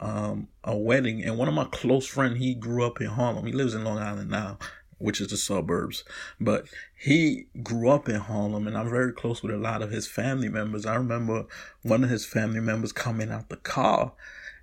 um, 0.00 0.48
a 0.64 0.76
wedding 0.76 1.24
and 1.24 1.38
one 1.38 1.48
of 1.48 1.54
my 1.54 1.64
close 1.64 2.06
friends 2.06 2.38
he 2.38 2.54
grew 2.54 2.84
up 2.84 3.00
in 3.00 3.06
Harlem. 3.06 3.46
He 3.46 3.52
lives 3.52 3.74
in 3.74 3.84
Long 3.84 3.98
Island 3.98 4.30
now, 4.30 4.58
which 4.98 5.20
is 5.20 5.28
the 5.28 5.36
suburbs, 5.36 6.04
but 6.40 6.66
he 6.96 7.46
grew 7.62 7.90
up 7.90 8.08
in 8.08 8.16
Harlem 8.16 8.66
and 8.66 8.76
I'm 8.76 8.88
very 8.88 9.12
close 9.12 9.42
with 9.42 9.54
a 9.54 9.58
lot 9.58 9.82
of 9.82 9.90
his 9.90 10.06
family 10.06 10.48
members. 10.48 10.86
I 10.86 10.94
remember 10.94 11.44
one 11.82 12.02
of 12.02 12.10
his 12.10 12.24
family 12.24 12.60
members 12.60 12.92
coming 12.92 13.30
out 13.30 13.48
the 13.48 13.56
car 13.56 14.12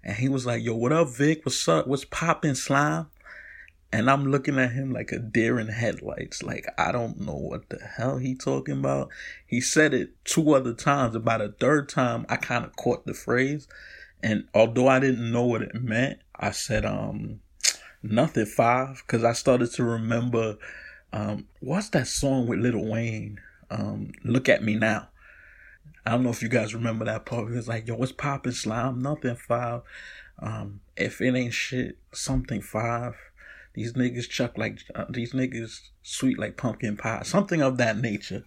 and 0.03 0.17
he 0.17 0.27
was 0.27 0.45
like, 0.45 0.63
"Yo, 0.63 0.75
what 0.75 0.91
up, 0.91 1.09
Vic? 1.09 1.45
What's 1.45 1.67
up? 1.67 1.88
What's 1.88 2.05
popping, 2.05 2.55
slime?" 2.55 3.07
And 3.93 4.09
I'm 4.09 4.25
looking 4.25 4.57
at 4.57 4.71
him 4.71 4.91
like 4.91 5.11
a 5.11 5.19
deer 5.19 5.59
in 5.59 5.67
headlights. 5.67 6.41
Like, 6.41 6.65
I 6.79 6.91
don't 6.91 7.21
know 7.21 7.36
what 7.36 7.69
the 7.69 7.77
hell 7.77 8.17
he 8.17 8.34
talking 8.34 8.79
about. 8.79 9.09
He 9.45 9.61
said 9.61 9.93
it 9.93 10.15
two 10.25 10.55
other 10.55 10.73
times. 10.73 11.15
About 11.15 11.41
a 11.41 11.53
third 11.59 11.89
time, 11.89 12.25
I 12.27 12.38
kind 12.38 12.65
of 12.65 12.75
caught 12.75 13.05
the 13.05 13.13
phrase. 13.13 13.67
And 14.23 14.47
although 14.55 14.88
I 14.88 14.99
didn't 14.99 15.31
know 15.31 15.43
what 15.43 15.61
it 15.61 15.75
meant, 15.75 16.17
I 16.36 16.49
said, 16.49 16.86
um, 16.86 17.41
nothing 18.04 18.45
five. 18.45 19.04
Cause 19.08 19.24
I 19.24 19.34
started 19.34 19.72
to 19.74 19.84
remember, 19.84 20.58
um, 21.12 21.47
what's 21.60 21.89
that 21.89 22.08
song 22.08 22.47
with 22.47 22.60
Lil 22.60 22.86
Wayne? 22.86 23.39
Um, 23.72 24.12
Look 24.24 24.49
at 24.49 24.64
Me 24.64 24.76
Now. 24.76 25.10
I 26.06 26.12
don't 26.12 26.24
know 26.24 26.30
if 26.30 26.41
you 26.41 26.49
guys 26.49 26.76
remember 26.76 27.06
that 27.06 27.26
part. 27.26 27.49
He 27.49 27.56
was 27.56 27.68
like, 27.68 27.88
yo, 27.88 27.95
what's 27.95 28.12
poppin' 28.12 28.51
slime? 28.51 29.01
Nothing 29.01 29.36
five. 29.36 29.82
Um, 30.39 30.82
if 30.97 31.22
it 31.22 31.34
ain't 31.34 31.54
shit, 31.54 31.97
something 32.12 32.62
five. 32.62 33.16
These 33.74 33.93
niggas 33.93 34.30
chuck 34.30 34.58
like 34.58 34.80
uh, 34.93 35.06
these 35.10 35.34
niggas 35.34 35.89
sweet 36.04 36.38
like 36.38 36.58
pumpkin 36.58 36.97
pie, 36.97 37.24
something 37.24 37.62
of 37.62 37.78
that 37.78 37.97
nature. 37.97 38.43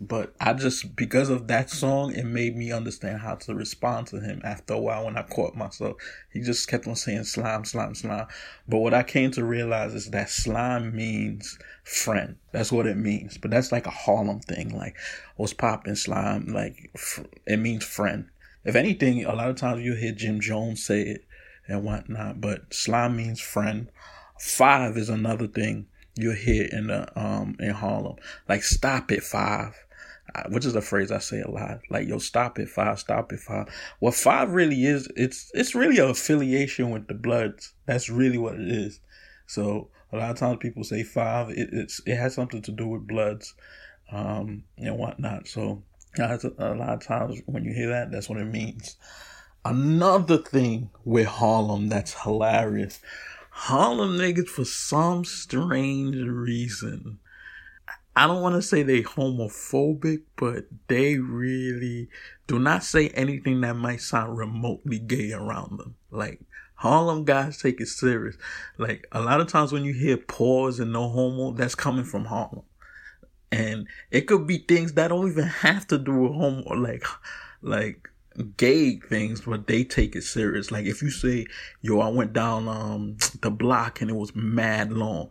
But 0.00 0.32
I 0.40 0.52
just 0.52 0.94
because 0.94 1.28
of 1.28 1.48
that 1.48 1.70
song, 1.70 2.12
it 2.12 2.24
made 2.24 2.56
me 2.56 2.70
understand 2.70 3.20
how 3.20 3.34
to 3.34 3.54
respond 3.54 4.06
to 4.08 4.20
him. 4.20 4.40
After 4.44 4.74
a 4.74 4.78
while, 4.78 5.06
when 5.06 5.16
I 5.16 5.22
caught 5.22 5.56
myself, 5.56 5.96
he 6.32 6.40
just 6.40 6.68
kept 6.68 6.86
on 6.86 6.94
saying 6.94 7.24
slime, 7.24 7.64
slime, 7.64 7.96
slime. 7.96 8.28
But 8.68 8.78
what 8.78 8.94
I 8.94 9.02
came 9.02 9.32
to 9.32 9.44
realize 9.44 9.94
is 9.94 10.10
that 10.10 10.30
slime 10.30 10.94
means 10.94 11.58
friend. 11.82 12.36
That's 12.52 12.70
what 12.70 12.86
it 12.86 12.96
means. 12.96 13.38
But 13.38 13.50
that's 13.50 13.72
like 13.72 13.86
a 13.86 13.90
Harlem 13.90 14.38
thing. 14.38 14.76
Like 14.76 14.96
what's 15.34 15.52
popping 15.52 15.96
slime? 15.96 16.46
Like 16.46 16.96
it 17.44 17.58
means 17.58 17.84
friend. 17.84 18.28
If 18.64 18.76
anything, 18.76 19.24
a 19.24 19.34
lot 19.34 19.50
of 19.50 19.56
times 19.56 19.82
you 19.82 19.94
hear 19.94 20.12
Jim 20.12 20.40
Jones 20.40 20.84
say 20.84 21.02
it 21.02 21.24
and 21.66 21.82
whatnot. 21.82 22.40
But 22.40 22.72
slime 22.72 23.16
means 23.16 23.40
friend. 23.40 23.90
Five 24.38 24.96
is 24.96 25.08
another 25.08 25.48
thing 25.48 25.86
you'll 26.14 26.34
hear 26.34 26.68
in 26.70 26.86
the 26.86 27.20
um 27.20 27.56
in 27.58 27.70
Harlem. 27.70 28.16
Like 28.48 28.62
stop 28.62 29.10
it 29.10 29.24
five. 29.24 29.74
Which 30.50 30.66
is 30.66 30.74
a 30.74 30.82
phrase 30.82 31.10
I 31.10 31.18
say 31.18 31.40
a 31.40 31.50
lot. 31.50 31.80
Like, 31.90 32.06
yo, 32.06 32.18
stop 32.18 32.58
it, 32.58 32.68
five, 32.68 32.98
stop 32.98 33.32
it, 33.32 33.40
five. 33.40 33.68
What 33.98 34.14
five 34.14 34.52
really 34.52 34.84
is, 34.84 35.08
it's 35.16 35.50
it's 35.54 35.74
really 35.74 35.98
an 35.98 36.10
affiliation 36.10 36.90
with 36.90 37.08
the 37.08 37.14
Bloods. 37.14 37.72
That's 37.86 38.08
really 38.08 38.38
what 38.38 38.54
it 38.54 38.68
is. 38.68 39.00
So 39.46 39.88
a 40.12 40.16
lot 40.16 40.30
of 40.30 40.36
times 40.36 40.58
people 40.60 40.84
say 40.84 41.02
five. 41.02 41.50
It, 41.50 41.70
it's 41.72 42.00
it 42.06 42.16
has 42.16 42.34
something 42.34 42.62
to 42.62 42.72
do 42.72 42.86
with 42.88 43.06
Bloods, 43.06 43.54
um, 44.12 44.64
and 44.76 44.98
whatnot. 44.98 45.48
So 45.48 45.82
a, 46.18 46.38
a 46.58 46.74
lot 46.74 46.94
of 46.94 47.00
times 47.00 47.40
when 47.46 47.64
you 47.64 47.72
hear 47.72 47.88
that, 47.88 48.10
that's 48.10 48.28
what 48.28 48.38
it 48.38 48.46
means. 48.46 48.96
Another 49.64 50.38
thing 50.38 50.90
with 51.04 51.26
Harlem 51.26 51.88
that's 51.88 52.22
hilarious 52.22 53.00
Harlem 53.58 54.16
niggas, 54.16 54.48
for 54.48 54.64
some 54.64 55.24
strange 55.24 56.16
reason, 56.16 57.18
I 58.18 58.26
don't 58.26 58.42
want 58.42 58.56
to 58.56 58.62
say 58.62 58.82
they 58.82 59.02
homophobic, 59.02 60.22
but 60.34 60.64
they 60.88 61.18
really 61.18 62.08
do 62.48 62.58
not 62.58 62.82
say 62.82 63.10
anything 63.10 63.60
that 63.60 63.76
might 63.76 64.00
sound 64.00 64.36
remotely 64.36 64.98
gay 64.98 65.30
around 65.30 65.78
them. 65.78 65.94
Like 66.10 66.40
Harlem 66.74 67.24
guys 67.24 67.62
take 67.62 67.80
it 67.80 67.86
serious. 67.86 68.36
Like 68.76 69.06
a 69.12 69.20
lot 69.20 69.40
of 69.40 69.46
times 69.46 69.70
when 69.70 69.84
you 69.84 69.94
hear 69.94 70.16
pause 70.16 70.80
and 70.80 70.92
no 70.92 71.08
homo, 71.08 71.52
that's 71.52 71.76
coming 71.76 72.02
from 72.02 72.24
Harlem. 72.24 72.64
And 73.52 73.86
it 74.10 74.22
could 74.22 74.48
be 74.48 74.58
things 74.58 74.94
that 74.94 75.08
don't 75.08 75.30
even 75.30 75.46
have 75.46 75.86
to 75.86 75.96
do 75.96 76.12
with 76.12 76.32
homo, 76.32 76.74
like, 76.74 77.04
like 77.62 78.08
gay 78.56 78.96
things, 78.96 79.42
but 79.42 79.68
they 79.68 79.84
take 79.84 80.16
it 80.16 80.22
serious. 80.24 80.72
Like 80.72 80.86
if 80.86 81.02
you 81.02 81.10
say, 81.10 81.46
"Yo, 81.82 82.00
I 82.00 82.08
went 82.08 82.32
down 82.32 82.66
um 82.66 83.16
the 83.42 83.52
block 83.52 84.00
and 84.00 84.10
it 84.10 84.16
was 84.16 84.34
mad 84.34 84.92
long," 84.92 85.28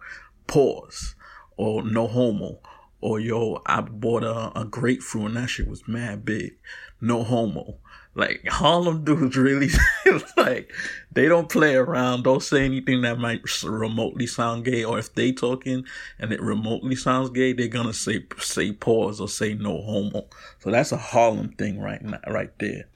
pause, 0.48 1.16
or 1.58 1.84
no 1.84 2.08
homo, 2.08 2.62
or 3.02 3.20
yo, 3.20 3.62
I 3.66 3.82
bought 3.82 4.24
a, 4.24 4.60
a 4.60 4.66
grapefruit 4.66 5.28
and 5.28 5.38
that 5.38 5.50
shit 5.50 5.68
was 5.68 5.88
mad 5.88 6.26
big, 6.26 6.58
no 7.00 7.24
homo. 7.24 7.78
Like 8.18 8.48
Harlem 8.48 9.04
dudes 9.04 9.38
really 9.38 9.70
like 10.38 10.72
they 11.12 11.28
don't 11.28 11.50
play 11.50 11.76
around. 11.76 12.24
Don't 12.24 12.42
say 12.42 12.66
anything 12.66 13.02
that 13.04 13.20
might 13.20 13.42
remotely 13.64 14.26
sound 14.26 14.66
gay. 14.66 14.84
Or 14.84 14.98
if 14.98 15.14
they 15.14 15.32
talking 15.32 15.86
and 16.18 16.34
it 16.34 16.42
remotely 16.42 16.96
sounds 16.96 17.30
gay, 17.30 17.54
they're 17.54 17.68
gonna 17.68 17.94
say 17.94 18.26
say 18.40 18.72
pause 18.72 19.22
or 19.22 19.30
say 19.30 19.54
no 19.54 19.84
homo. 19.84 20.26
So 20.58 20.72
that's 20.72 20.92
a 20.92 20.98
Harlem 20.98 21.50
thing 21.50 21.80
right 21.80 22.02
now, 22.02 22.18
right 22.28 22.58
there. 22.58 22.90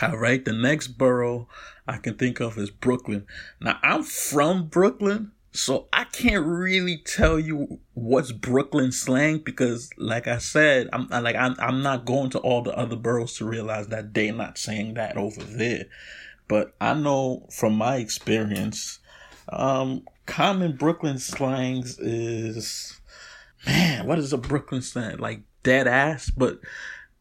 All 0.00 0.16
right, 0.16 0.44
the 0.44 0.52
next 0.52 0.88
borough 0.88 1.48
I 1.88 1.96
can 1.96 2.14
think 2.14 2.38
of 2.38 2.56
is 2.56 2.70
Brooklyn. 2.70 3.26
Now 3.60 3.80
I'm 3.82 4.04
from 4.04 4.68
Brooklyn, 4.68 5.32
so 5.54 5.86
I 5.92 6.02
can't 6.02 6.44
really 6.44 6.98
tell 6.98 7.38
you 7.38 7.78
what's 7.94 8.32
Brooklyn 8.32 8.90
slang 8.90 9.38
because, 9.38 9.88
like 9.96 10.26
I 10.26 10.38
said, 10.38 10.88
I'm 10.92 11.06
like 11.08 11.36
I'm 11.36 11.54
I'm 11.60 11.80
not 11.80 12.04
going 12.04 12.30
to 12.30 12.40
all 12.40 12.62
the 12.62 12.76
other 12.76 12.96
boroughs 12.96 13.36
to 13.36 13.44
realize 13.44 13.86
that 13.88 14.14
they're 14.14 14.34
not 14.34 14.58
saying 14.58 14.94
that 14.94 15.16
over 15.16 15.40
there. 15.44 15.84
But 16.48 16.74
I 16.80 16.94
know 16.94 17.46
from 17.52 17.76
my 17.76 17.96
experience, 17.96 18.98
um, 19.48 20.02
common 20.26 20.76
Brooklyn 20.76 21.18
slangs 21.18 22.00
is 22.00 23.00
man, 23.64 24.08
what 24.08 24.18
is 24.18 24.32
a 24.32 24.38
Brooklyn 24.38 24.82
slang 24.82 25.18
like 25.18 25.42
dead 25.62 25.86
ass? 25.86 26.30
But 26.30 26.58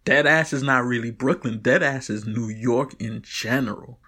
dead 0.06 0.26
ass 0.26 0.54
is 0.54 0.64
not 0.64 0.86
really 0.86 1.12
Brooklyn. 1.12 1.62
Dead 1.62 1.84
ass 1.84 2.10
is 2.10 2.26
New 2.26 2.50
York 2.50 2.96
in 3.00 3.22
general. 3.22 4.00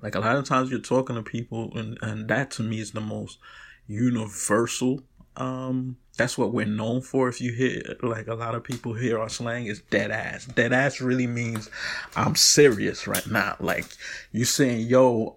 Like 0.00 0.14
a 0.14 0.20
lot 0.20 0.36
of 0.36 0.44
times 0.44 0.70
you're 0.70 0.80
talking 0.80 1.16
to 1.16 1.22
people, 1.22 1.76
and 1.76 1.98
and 2.00 2.28
that 2.28 2.50
to 2.52 2.62
me 2.62 2.80
is 2.80 2.92
the 2.92 3.02
most 3.02 3.38
universal 3.86 5.02
um 5.36 5.96
that's 6.16 6.38
what 6.38 6.52
we're 6.52 6.66
known 6.66 7.00
for. 7.00 7.28
If 7.28 7.40
you 7.40 7.52
hear 7.52 7.82
like 8.02 8.28
a 8.28 8.34
lot 8.34 8.54
of 8.54 8.62
people 8.62 8.94
hear 8.94 9.18
our 9.18 9.28
slang 9.28 9.66
is 9.66 9.82
dead 9.90 10.10
ass. 10.10 10.46
Dead 10.46 10.72
ass 10.72 11.00
really 11.00 11.26
means 11.26 11.70
I'm 12.16 12.36
serious 12.36 13.06
right 13.06 13.26
now. 13.26 13.56
Like 13.58 13.86
you 14.30 14.44
saying, 14.44 14.86
yo, 14.86 15.36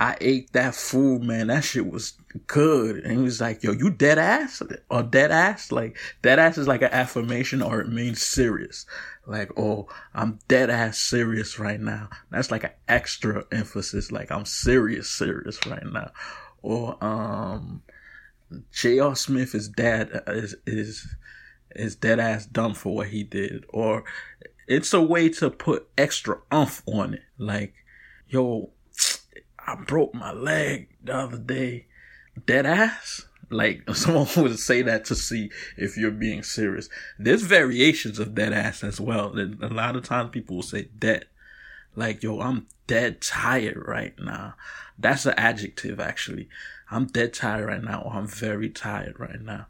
I 0.00 0.16
ate 0.20 0.52
that 0.52 0.74
food, 0.74 1.22
man. 1.22 1.48
That 1.48 1.64
shit 1.64 1.90
was 1.90 2.14
good. 2.46 2.96
And 2.96 3.18
he 3.18 3.24
was 3.24 3.40
like, 3.40 3.62
yo, 3.62 3.72
you 3.72 3.90
dead 3.90 4.18
ass 4.18 4.62
or 4.90 5.02
dead 5.02 5.30
ass? 5.30 5.70
Like 5.70 5.98
dead 6.22 6.38
ass 6.38 6.56
is 6.56 6.68
like 6.68 6.82
an 6.82 6.92
affirmation 6.92 7.60
or 7.60 7.80
it 7.80 7.88
means 7.88 8.22
serious. 8.22 8.86
Like, 9.26 9.50
oh, 9.58 9.88
I'm 10.14 10.38
dead 10.48 10.70
ass 10.70 10.98
serious 10.98 11.58
right 11.58 11.80
now. 11.80 12.08
That's 12.30 12.50
like 12.50 12.64
an 12.64 12.72
extra 12.88 13.44
emphasis. 13.52 14.10
Like 14.10 14.30
I'm 14.30 14.46
serious, 14.46 15.10
serious 15.10 15.58
right 15.66 15.84
now. 15.84 16.10
Or, 16.66 17.02
um, 17.02 17.82
J.R. 18.72 19.14
Smith 19.14 19.54
is 19.54 19.68
dead 19.68 20.22
is 20.26 20.56
is 20.66 21.14
is 21.76 21.94
dead 21.94 22.18
ass 22.18 22.44
dumb 22.46 22.74
for 22.74 22.96
what 22.96 23.08
he 23.08 23.22
did, 23.22 23.64
or 23.68 24.02
it's 24.66 24.92
a 24.92 25.00
way 25.00 25.28
to 25.28 25.48
put 25.48 25.88
extra 25.96 26.38
umph 26.50 26.82
on 26.86 27.14
it. 27.14 27.22
Like, 27.38 27.74
yo, 28.28 28.70
I 29.64 29.76
broke 29.76 30.12
my 30.12 30.32
leg 30.32 30.88
the 31.04 31.14
other 31.14 31.38
day. 31.38 31.86
Dead 32.46 32.66
ass. 32.66 33.26
Like 33.48 33.88
someone 33.94 34.26
would 34.36 34.58
say 34.58 34.82
that 34.82 35.04
to 35.04 35.14
see 35.14 35.52
if 35.76 35.96
you're 35.96 36.10
being 36.10 36.42
serious. 36.42 36.88
There's 37.16 37.42
variations 37.42 38.18
of 38.18 38.34
dead 38.34 38.52
ass 38.52 38.82
as 38.82 39.00
well. 39.00 39.32
A 39.38 39.68
lot 39.68 39.94
of 39.94 40.02
times 40.02 40.30
people 40.30 40.56
will 40.56 40.62
say 40.64 40.88
dead. 40.98 41.26
Like, 41.96 42.22
yo, 42.22 42.40
I'm 42.40 42.68
dead 42.86 43.20
tired 43.20 43.82
right 43.86 44.14
now. 44.18 44.54
That's 44.98 45.26
an 45.26 45.34
adjective 45.36 45.98
actually. 45.98 46.48
I'm 46.90 47.06
dead 47.06 47.32
tired 47.32 47.66
right 47.66 47.82
now, 47.82 48.02
or 48.02 48.12
I'm 48.12 48.28
very 48.28 48.70
tired 48.70 49.18
right 49.18 49.40
now. 49.40 49.66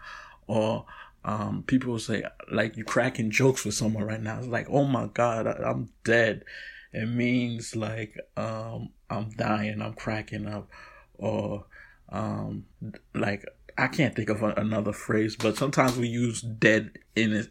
Or 0.46 0.84
um, 1.24 1.64
people 1.66 1.98
say, 1.98 2.24
like, 2.50 2.76
you're 2.76 2.84
cracking 2.84 3.30
jokes 3.30 3.64
with 3.64 3.74
someone 3.74 4.04
right 4.04 4.22
now. 4.22 4.38
It's 4.38 4.48
like, 4.48 4.68
oh 4.68 4.84
my 4.84 5.06
God, 5.06 5.46
I, 5.46 5.70
am 5.70 5.90
dead. 6.04 6.44
It 6.92 7.06
means 7.06 7.74
like, 7.74 8.18
um, 8.36 8.90
I'm 9.08 9.30
dying, 9.30 9.80
I'm 9.80 9.94
cracking 9.94 10.46
up. 10.46 10.68
Or, 11.14 11.66
um, 12.10 12.66
like, 13.14 13.44
I 13.78 13.88
can't 13.88 14.14
think 14.14 14.28
of 14.28 14.42
a, 14.42 14.50
another 14.52 14.92
phrase, 14.92 15.36
but 15.36 15.56
sometimes 15.56 15.96
we 15.96 16.08
use 16.08 16.42
dead 16.42 16.98
in 17.14 17.32
it 17.32 17.48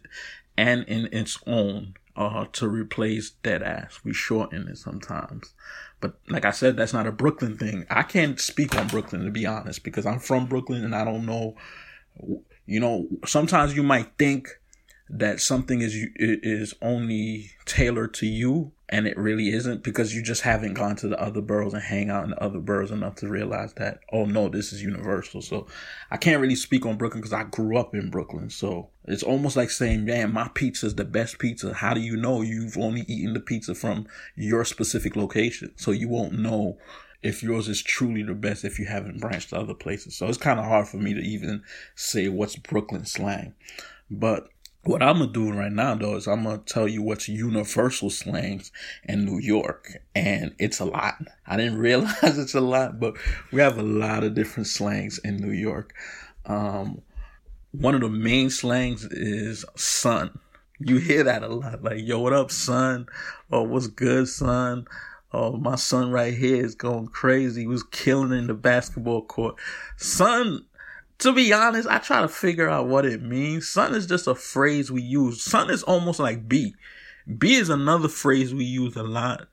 and 0.56 0.84
in 0.84 1.08
its 1.12 1.38
own 1.46 1.94
uh, 2.16 2.46
to 2.52 2.68
replace 2.68 3.30
dead 3.30 3.62
ass. 3.62 4.00
We 4.04 4.12
shorten 4.12 4.68
it 4.68 4.78
sometimes. 4.78 5.52
But 6.00 6.18
like 6.28 6.44
I 6.44 6.50
said, 6.50 6.76
that's 6.76 6.92
not 6.92 7.06
a 7.06 7.12
Brooklyn 7.12 7.56
thing. 7.56 7.86
I 7.90 8.02
can't 8.02 8.40
speak 8.40 8.74
on 8.74 8.88
Brooklyn 8.88 9.24
to 9.24 9.30
be 9.30 9.46
honest 9.46 9.84
because 9.84 10.06
I'm 10.06 10.18
from 10.18 10.46
Brooklyn 10.46 10.84
and 10.84 10.94
I 10.94 11.04
don't 11.04 11.26
know. 11.26 11.56
You 12.66 12.80
know, 12.80 13.08
sometimes 13.24 13.76
you 13.76 13.82
might 13.82 14.16
think 14.18 14.48
that 15.08 15.40
something 15.40 15.82
is 15.82 15.94
is 16.16 16.74
only 16.82 17.50
tailored 17.64 18.14
to 18.14 18.26
you 18.26 18.72
and 18.88 19.06
it 19.06 19.16
really 19.16 19.48
isn't 19.48 19.82
because 19.82 20.14
you 20.14 20.22
just 20.22 20.42
haven't 20.42 20.74
gone 20.74 20.94
to 20.96 21.08
the 21.08 21.20
other 21.20 21.40
boroughs 21.40 21.74
and 21.74 21.82
hang 21.82 22.08
out 22.08 22.24
in 22.24 22.30
the 22.30 22.42
other 22.42 22.60
boroughs 22.60 22.90
enough 22.90 23.16
to 23.16 23.28
realize 23.28 23.72
that 23.74 24.00
oh 24.12 24.24
no 24.24 24.48
this 24.48 24.72
is 24.72 24.82
universal. 24.82 25.42
So 25.42 25.66
i 26.10 26.16
can't 26.16 26.40
really 26.40 26.54
speak 26.54 26.86
on 26.86 26.96
brooklyn 26.96 27.20
because 27.20 27.32
i 27.32 27.44
grew 27.44 27.76
up 27.76 27.94
in 27.94 28.10
brooklyn. 28.10 28.50
So 28.50 28.90
it's 29.04 29.22
almost 29.22 29.56
like 29.56 29.70
saying 29.70 30.04
man 30.04 30.32
my 30.32 30.48
pizza 30.54 30.86
is 30.86 30.94
the 30.94 31.04
best 31.04 31.38
pizza. 31.38 31.74
How 31.74 31.94
do 31.94 32.00
you 32.00 32.16
know 32.16 32.42
you've 32.42 32.78
only 32.78 33.02
eaten 33.02 33.34
the 33.34 33.40
pizza 33.40 33.74
from 33.74 34.06
your 34.36 34.64
specific 34.64 35.16
location? 35.16 35.72
So 35.76 35.90
you 35.90 36.08
won't 36.08 36.38
know 36.38 36.78
if 37.22 37.42
yours 37.42 37.68
is 37.68 37.82
truly 37.82 38.22
the 38.22 38.34
best 38.34 38.64
if 38.64 38.78
you 38.78 38.86
haven't 38.86 39.20
branched 39.20 39.50
to 39.50 39.58
other 39.58 39.74
places. 39.74 40.16
So 40.16 40.28
it's 40.28 40.38
kind 40.38 40.60
of 40.60 40.66
hard 40.66 40.86
for 40.86 40.98
me 40.98 41.12
to 41.14 41.20
even 41.20 41.62
say 41.96 42.28
what's 42.28 42.56
brooklyn 42.56 43.04
slang. 43.04 43.54
But 44.10 44.48
what 44.86 45.02
I'm 45.02 45.18
gonna 45.18 45.32
do 45.32 45.52
right 45.52 45.72
now 45.72 45.94
though 45.94 46.16
is 46.16 46.26
I'm 46.26 46.44
gonna 46.44 46.58
tell 46.58 46.86
you 46.86 47.02
what's 47.02 47.28
universal 47.28 48.08
slangs 48.10 48.70
in 49.04 49.24
New 49.24 49.38
York, 49.38 49.98
and 50.14 50.54
it's 50.58 50.80
a 50.80 50.84
lot. 50.84 51.16
I 51.46 51.56
didn't 51.56 51.78
realize 51.78 52.38
it's 52.38 52.54
a 52.54 52.60
lot, 52.60 53.00
but 53.00 53.14
we 53.52 53.60
have 53.60 53.78
a 53.78 53.82
lot 53.82 54.24
of 54.24 54.34
different 54.34 54.68
slangs 54.68 55.18
in 55.18 55.36
New 55.36 55.52
York. 55.52 55.92
Um, 56.44 57.02
one 57.72 57.94
of 57.94 58.00
the 58.00 58.08
main 58.08 58.50
slangs 58.50 59.04
is 59.04 59.64
son. 59.74 60.38
You 60.78 60.98
hear 60.98 61.24
that 61.24 61.42
a 61.42 61.48
lot, 61.48 61.82
like 61.82 61.98
"Yo, 62.06 62.20
what 62.20 62.32
up, 62.32 62.50
son?" 62.50 63.06
or 63.50 63.66
"What's 63.66 63.88
good, 63.88 64.28
son?" 64.28 64.86
Oh, 65.32 65.56
my 65.56 65.76
son 65.76 66.10
right 66.10 66.32
here 66.32 66.64
is 66.64 66.74
going 66.74 67.08
crazy. 67.08 67.62
He 67.62 67.66
was 67.66 67.82
killing 67.82 68.32
in 68.32 68.46
the 68.46 68.54
basketball 68.54 69.22
court. 69.22 69.56
Son 69.96 70.64
to 71.18 71.32
be 71.32 71.52
honest, 71.52 71.88
I 71.88 71.98
try 71.98 72.20
to 72.20 72.28
figure 72.28 72.68
out 72.68 72.88
what 72.88 73.06
it 73.06 73.22
means. 73.22 73.68
Son 73.68 73.94
is 73.94 74.06
just 74.06 74.26
a 74.26 74.34
phrase 74.34 74.90
we 74.90 75.02
use. 75.02 75.42
Son 75.42 75.70
is 75.70 75.82
almost 75.82 76.20
like 76.20 76.48
B. 76.48 76.74
B 77.38 77.54
is 77.54 77.70
another 77.70 78.08
phrase 78.08 78.54
we 78.54 78.64
use 78.64 78.96
a 78.96 79.02
lot. 79.02 79.48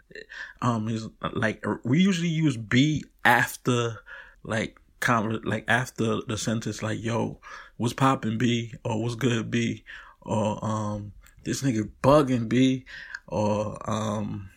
Um, 0.61 0.89
is 0.89 1.07
like 1.33 1.65
we 1.83 1.99
usually 1.99 2.29
use 2.29 2.57
B 2.57 3.03
after 3.25 3.99
like 4.43 4.77
conver- 4.99 5.43
like 5.43 5.65
after 5.67 6.21
the 6.27 6.37
sentence 6.37 6.83
like 6.83 7.01
yo, 7.01 7.39
what's 7.77 7.93
popping 7.93 8.37
B 8.37 8.73
or 8.83 9.01
what's 9.01 9.15
good 9.15 9.49
B 9.49 9.83
or 10.21 10.63
um 10.63 11.13
this 11.43 11.61
nigga 11.61 11.89
bugging 12.01 12.47
B 12.47 12.85
or 13.27 13.77
um 13.89 14.49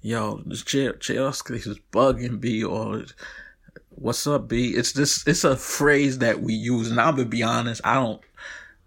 yo 0.00 0.42
this 0.46 0.62
chair 0.62 0.92
chair 0.94 1.28
is 1.28 1.80
bugging 1.92 2.40
B 2.40 2.64
or 2.64 3.04
what's 3.96 4.26
up, 4.26 4.48
B? 4.48 4.70
It's 4.70 4.92
just 4.92 5.26
it's 5.26 5.44
a 5.44 5.56
phrase 5.56 6.18
that 6.18 6.40
we 6.40 6.54
use, 6.54 6.90
and 6.90 7.00
I'm 7.00 7.16
gonna 7.16 7.28
be 7.28 7.42
honest, 7.42 7.80
I 7.84 7.94
don't 7.94 8.20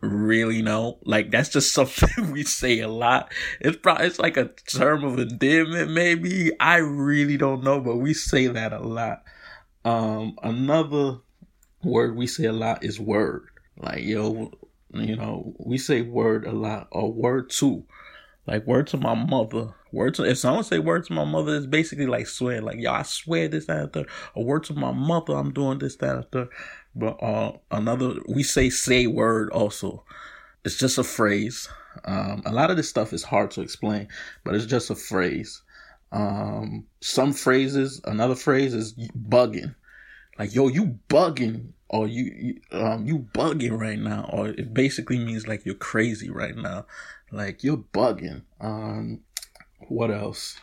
really 0.02 0.62
know. 0.62 1.00
Like 1.04 1.32
that's 1.32 1.50
just 1.50 1.74
something 1.74 2.32
we 2.32 2.44
say 2.44 2.80
a 2.80 2.88
lot. 2.88 3.32
It's 3.60 3.78
probably 3.78 4.08
it's 4.08 4.20
like 4.20 4.38
a 4.38 4.50
term 4.68 5.04
of 5.04 5.20
endearment, 5.20 5.92
maybe. 5.92 6.52
I 6.60 6.78
really 6.78 7.38
don't 7.38 7.64
know, 7.64 7.80
but 7.80 7.98
we 7.98 8.14
say 8.14 8.48
that 8.48 8.74
a 8.74 8.80
lot. 8.80 9.24
Um, 9.84 10.38
another 10.44 11.18
word 11.84 12.16
we 12.16 12.28
say 12.28 12.46
a 12.46 12.54
lot 12.54 12.84
is 12.84 13.00
word. 13.00 13.48
Like 13.78 14.04
yo, 14.04 14.52
you 14.94 15.16
know, 15.16 15.54
we 15.58 15.78
say 15.78 16.02
word 16.02 16.46
a 16.46 16.52
lot 16.52 16.88
or 16.92 17.12
word 17.12 17.50
too. 17.50 17.86
Like 18.46 18.66
word 18.68 18.88
to 18.88 18.98
my 18.98 19.14
mother. 19.16 19.74
Word 19.92 20.16
to 20.16 20.24
if 20.24 20.38
someone 20.38 20.64
say 20.64 20.80
words 20.80 21.08
to 21.08 21.14
my 21.14 21.26
mother, 21.26 21.56
it's 21.56 21.66
basically 21.66 22.06
like 22.06 22.28
swear. 22.28 22.62
Like 22.62 22.80
yo, 22.80 22.92
I 22.92 23.04
swear 23.04 23.48
this 23.48 23.66
that 23.66 23.78
and 23.78 23.94
third. 23.94 24.10
A 24.36 24.42
word 24.42 24.64
to 24.66 24.74
my 24.74 24.92
mother, 24.92 25.34
I'm 25.34 25.52
doing 25.52 25.80
this 25.80 25.96
that 25.98 26.16
and 26.16 26.32
third. 26.32 26.50
But 26.96 27.22
uh, 27.22 27.54
another 27.72 28.16
we 28.28 28.44
say 28.44 28.70
say 28.70 29.08
word 29.08 29.52
also. 29.52 30.04
It's 30.66 30.78
just 30.78 30.98
a 30.98 31.04
phrase. 31.04 31.70
Um, 32.06 32.44
a 32.46 32.52
lot 32.52 32.70
of 32.70 32.78
this 32.78 32.90
stuff 32.90 33.14
is 33.14 33.24
hard 33.24 33.52
to 33.52 33.62
explain, 33.62 34.08
but 34.44 34.56
it's 34.56 34.66
just 34.66 34.90
a 34.90 34.96
phrase. 34.96 35.62
Um, 36.12 36.86
some 37.02 37.34
phrases, 37.34 38.02
another 38.06 38.36
phrase 38.36 38.74
is 38.74 38.94
bugging. 38.94 39.76
Like 40.38 40.54
yo, 40.54 40.68
you 40.68 41.00
bugging 41.10 41.74
or 41.90 42.08
you, 42.08 42.24
you 42.24 42.62
um 42.72 43.06
you 43.06 43.20
bugging 43.34 43.78
right 43.78 44.00
now, 44.00 44.30
or 44.32 44.50
it 44.50 44.74
basically 44.74 45.20
means 45.20 45.48
like 45.48 45.66
you're 45.66 45.76
crazy 45.76 46.30
right 46.30 46.56
now. 46.56 46.86
Like 47.32 47.64
you're 47.64 47.78
bugging. 47.94 48.44
Um, 48.62 49.22
what 49.90 50.12
else? 50.12 50.60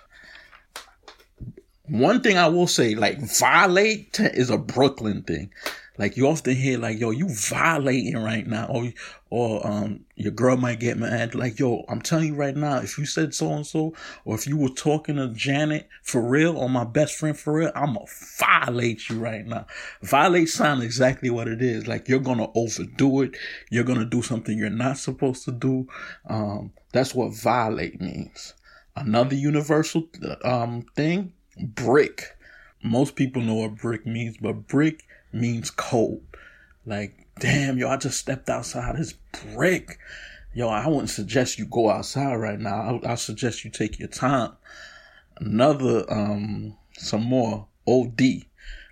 One 1.88 2.20
thing 2.20 2.36
I 2.36 2.48
will 2.48 2.66
say, 2.66 2.94
like 2.94 3.20
violate 3.20 4.18
is 4.18 4.50
a 4.50 4.58
Brooklyn 4.58 5.22
thing. 5.22 5.50
Like 5.98 6.16
you 6.16 6.28
often 6.28 6.54
hear 6.54 6.78
like, 6.78 6.98
yo, 6.98 7.10
you 7.10 7.28
violating 7.28 8.18
right 8.18 8.46
now, 8.46 8.66
or 8.66 8.92
or 9.30 9.66
um 9.66 10.04
your 10.14 10.32
girl 10.32 10.56
might 10.56 10.80
get 10.80 10.98
mad. 10.98 11.34
Like, 11.34 11.58
yo, 11.58 11.84
I'm 11.88 12.02
telling 12.02 12.28
you 12.28 12.34
right 12.34 12.56
now, 12.56 12.78
if 12.78 12.98
you 12.98 13.06
said 13.06 13.34
so 13.34 13.52
and 13.52 13.66
so, 13.66 13.94
or 14.24 14.34
if 14.34 14.46
you 14.46 14.56
were 14.56 14.68
talking 14.68 15.16
to 15.16 15.28
Janet 15.28 15.88
for 16.02 16.20
real, 16.20 16.56
or 16.56 16.68
my 16.68 16.84
best 16.84 17.16
friend 17.16 17.38
for 17.38 17.54
real, 17.54 17.72
I'ma 17.74 18.00
violate 18.38 19.08
you 19.08 19.18
right 19.18 19.46
now. 19.46 19.66
Violate 20.02 20.48
sound 20.48 20.82
exactly 20.82 21.30
what 21.30 21.48
it 21.48 21.62
is. 21.62 21.86
Like 21.86 22.08
you're 22.08 22.18
gonna 22.18 22.48
overdo 22.54 23.22
it. 23.22 23.36
You're 23.70 23.84
gonna 23.84 24.04
do 24.04 24.22
something 24.22 24.58
you're 24.58 24.70
not 24.70 24.98
supposed 24.98 25.44
to 25.44 25.52
do. 25.52 25.86
Um, 26.28 26.72
that's 26.92 27.14
what 27.14 27.34
violate 27.34 28.00
means. 28.00 28.54
Another 28.96 29.36
universal 29.36 30.08
um 30.42 30.86
thing, 30.94 31.32
brick. 31.58 32.36
Most 32.82 33.14
people 33.14 33.42
know 33.42 33.54
what 33.54 33.76
brick 33.76 34.06
means, 34.06 34.38
but 34.38 34.66
brick 34.66 35.04
means 35.32 35.70
cold. 35.70 36.22
Like, 36.86 37.26
damn, 37.40 37.78
yo, 37.78 37.88
I 37.88 37.96
just 37.96 38.18
stepped 38.18 38.48
outside. 38.48 38.96
It's 38.96 39.14
brick. 39.54 39.98
Yo, 40.54 40.68
I 40.68 40.86
wouldn't 40.86 41.10
suggest 41.10 41.58
you 41.58 41.66
go 41.66 41.90
outside 41.90 42.36
right 42.36 42.58
now. 42.58 43.00
I, 43.04 43.12
I 43.12 43.14
suggest 43.16 43.64
you 43.64 43.70
take 43.70 43.98
your 43.98 44.08
time. 44.08 44.52
Another, 45.38 46.10
um, 46.10 46.76
some 46.96 47.24
more 47.24 47.66
OD. 47.86 48.46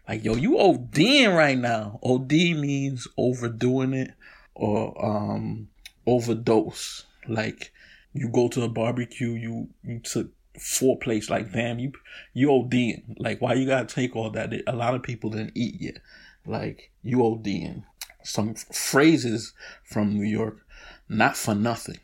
Like, 0.06 0.24
yo, 0.24 0.34
you 0.34 0.56
ODing 0.56 1.34
right 1.34 1.56
now. 1.56 1.98
OD 2.02 2.32
means 2.32 3.08
overdoing 3.16 3.94
it 3.94 4.12
or, 4.54 5.02
um, 5.02 5.68
overdose. 6.06 7.04
Like, 7.26 7.72
you 8.14 8.28
go 8.28 8.48
to 8.48 8.62
a 8.62 8.68
barbecue, 8.68 9.32
you, 9.32 9.68
you 9.82 9.98
took 9.98 10.30
four 10.58 10.98
plates. 10.98 11.28
Like, 11.28 11.52
damn, 11.52 11.78
you, 11.78 11.92
you 12.32 12.48
ODing. 12.48 13.02
Like, 13.18 13.40
why 13.42 13.54
you 13.54 13.66
gotta 13.66 13.86
take 13.86 14.16
all 14.16 14.30
that? 14.30 14.52
A 14.66 14.74
lot 14.74 14.94
of 14.94 15.02
people 15.02 15.30
didn't 15.30 15.52
eat 15.54 15.80
yet. 15.80 15.98
Like 16.46 16.90
you 17.02 17.18
ODing. 17.18 17.84
some 18.22 18.54
phrases 18.54 19.52
from 19.82 20.14
New 20.14 20.26
York, 20.26 20.64
not 21.08 21.36
for 21.36 21.54
nothing. 21.54 21.98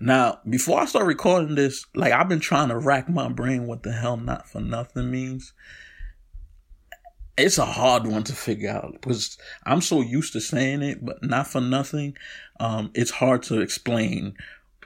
Now, 0.00 0.40
before 0.48 0.80
I 0.80 0.86
start 0.86 1.06
recording 1.06 1.54
this, 1.54 1.86
like 1.94 2.12
I've 2.12 2.28
been 2.28 2.40
trying 2.40 2.68
to 2.68 2.78
rack 2.78 3.08
my 3.08 3.28
brain 3.28 3.66
what 3.66 3.82
the 3.82 3.92
hell 3.92 4.16
not 4.16 4.48
for 4.48 4.60
nothing 4.60 5.10
means. 5.10 5.52
It's 7.38 7.58
a 7.58 7.66
hard 7.66 8.06
one 8.06 8.24
to 8.24 8.32
figure 8.32 8.70
out 8.70 8.92
because 8.92 9.36
I'm 9.64 9.82
so 9.82 10.00
used 10.00 10.32
to 10.32 10.40
saying 10.40 10.82
it, 10.82 11.04
but 11.04 11.22
not 11.22 11.46
for 11.46 11.60
nothing. 11.60 12.16
Um, 12.58 12.90
it's 12.94 13.10
hard 13.10 13.42
to 13.44 13.60
explain 13.60 14.36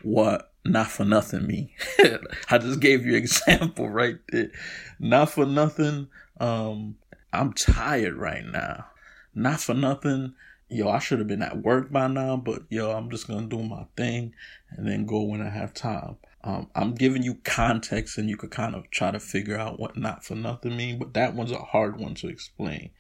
what 0.03 0.50
not 0.65 0.91
for 0.91 1.05
nothing 1.05 1.47
me. 1.47 1.75
I 2.51 2.59
just 2.59 2.81
gave 2.81 3.07
you 3.07 3.17
example 3.17 3.89
right 3.89 4.19
there. 4.31 4.51
Not 4.99 5.31
for 5.31 5.47
nothing. 5.47 6.09
Um, 6.39 6.97
I'm 7.33 7.53
tired 7.53 8.17
right 8.17 8.45
now. 8.45 8.87
Not 9.35 9.61
for 9.61 9.75
nothing. 9.75 10.35
Yo, 10.69 10.89
I 10.89 10.99
should 10.99 11.19
have 11.19 11.29
been 11.29 11.43
at 11.43 11.63
work 11.63 11.91
by 11.91 12.07
now, 12.07 12.37
but 12.37 12.63
yo, 12.69 12.93
I'm 12.93 13.11
just 13.11 13.27
gonna 13.27 13.47
do 13.47 13.63
my 13.63 13.87
thing 13.97 14.35
and 14.71 14.87
then 14.87 15.07
go 15.07 15.23
when 15.23 15.43
I 15.43 15.51
have 15.51 15.75
time. 15.75 16.17
Um, 16.43 16.71
I'm 16.75 16.95
giving 16.95 17.23
you 17.23 17.35
context 17.45 18.17
and 18.17 18.29
you 18.29 18.37
could 18.37 18.51
kind 18.51 18.75
of 18.75 18.91
try 18.91 19.11
to 19.11 19.21
figure 19.21 19.59
out 19.59 19.79
what 19.79 19.97
not 19.97 20.25
for 20.25 20.35
nothing 20.35 20.77
mean, 20.77 20.99
but 20.99 21.15
that 21.15 21.35
one's 21.35 21.51
a 21.51 21.59
hard 21.59 21.99
one 21.99 22.15
to 22.17 22.29
explain. 22.29 22.91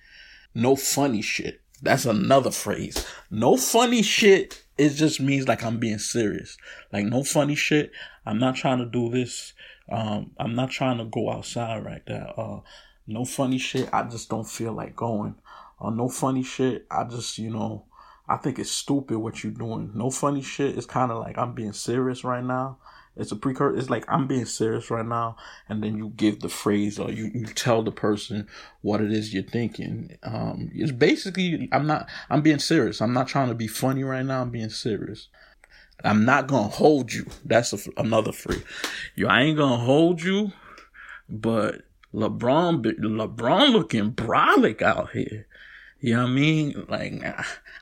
No 0.54 0.76
funny 0.76 1.22
shit. 1.22 1.60
That's 1.82 2.04
another 2.04 2.50
phrase. 2.50 3.06
No 3.30 3.56
funny 3.56 4.02
shit. 4.02 4.64
It 4.80 4.94
just 4.94 5.20
means 5.20 5.46
like 5.46 5.62
I'm 5.62 5.78
being 5.78 5.98
serious. 5.98 6.56
Like 6.90 7.04
no 7.04 7.22
funny 7.22 7.54
shit. 7.54 7.92
I'm 8.24 8.38
not 8.38 8.56
trying 8.56 8.78
to 8.78 8.86
do 8.86 9.10
this. 9.10 9.52
Um, 9.90 10.30
I'm 10.38 10.54
not 10.54 10.70
trying 10.70 10.96
to 10.96 11.04
go 11.04 11.30
outside 11.30 11.84
right 11.84 12.02
now. 12.08 12.34
Uh, 12.36 12.60
no 13.06 13.26
funny 13.26 13.58
shit. 13.58 13.90
I 13.92 14.04
just 14.04 14.30
don't 14.30 14.48
feel 14.48 14.72
like 14.72 14.96
going. 14.96 15.34
Uh, 15.78 15.90
no 15.90 16.08
funny 16.08 16.42
shit. 16.42 16.86
I 16.90 17.04
just, 17.04 17.36
you 17.36 17.50
know, 17.50 17.84
I 18.26 18.36
think 18.38 18.58
it's 18.58 18.70
stupid 18.70 19.18
what 19.18 19.44
you're 19.44 19.52
doing. 19.52 19.90
No 19.94 20.10
funny 20.10 20.40
shit. 20.40 20.78
It's 20.78 20.86
kind 20.86 21.10
of 21.10 21.18
like 21.18 21.36
I'm 21.36 21.52
being 21.52 21.74
serious 21.74 22.24
right 22.24 22.44
now. 22.44 22.78
It's 23.20 23.32
a 23.32 23.36
precursor. 23.36 23.76
It's 23.76 23.90
like 23.90 24.04
I'm 24.08 24.26
being 24.26 24.46
serious 24.46 24.90
right 24.90 25.04
now, 25.04 25.36
and 25.68 25.82
then 25.82 25.98
you 25.98 26.08
give 26.16 26.40
the 26.40 26.48
phrase 26.48 26.98
or 26.98 27.10
you, 27.10 27.30
you 27.34 27.44
tell 27.46 27.82
the 27.82 27.92
person 27.92 28.48
what 28.80 29.02
it 29.02 29.12
is 29.12 29.34
you're 29.34 29.42
thinking. 29.42 30.16
Um, 30.22 30.70
it's 30.74 30.90
basically 30.90 31.68
I'm 31.70 31.86
not. 31.86 32.08
I'm 32.30 32.40
being 32.40 32.58
serious. 32.58 33.02
I'm 33.02 33.12
not 33.12 33.28
trying 33.28 33.48
to 33.48 33.54
be 33.54 33.66
funny 33.66 34.04
right 34.04 34.24
now. 34.24 34.40
I'm 34.40 34.50
being 34.50 34.70
serious. 34.70 35.28
I'm 36.02 36.24
not 36.24 36.46
gonna 36.46 36.68
hold 36.68 37.12
you. 37.12 37.26
That's 37.44 37.74
a, 37.74 37.90
another 37.98 38.32
phrase. 38.32 38.64
You, 39.14 39.28
I 39.28 39.42
ain't 39.42 39.58
gonna 39.58 39.84
hold 39.84 40.22
you, 40.22 40.52
but 41.28 41.82
LeBron, 42.14 42.82
LeBron 42.82 43.72
looking 43.72 44.12
brolic 44.12 44.80
out 44.80 45.10
here. 45.10 45.46
You 46.00 46.16
know 46.16 46.22
what 46.22 46.30
I 46.30 46.32
mean? 46.32 46.86
Like, 46.88 47.22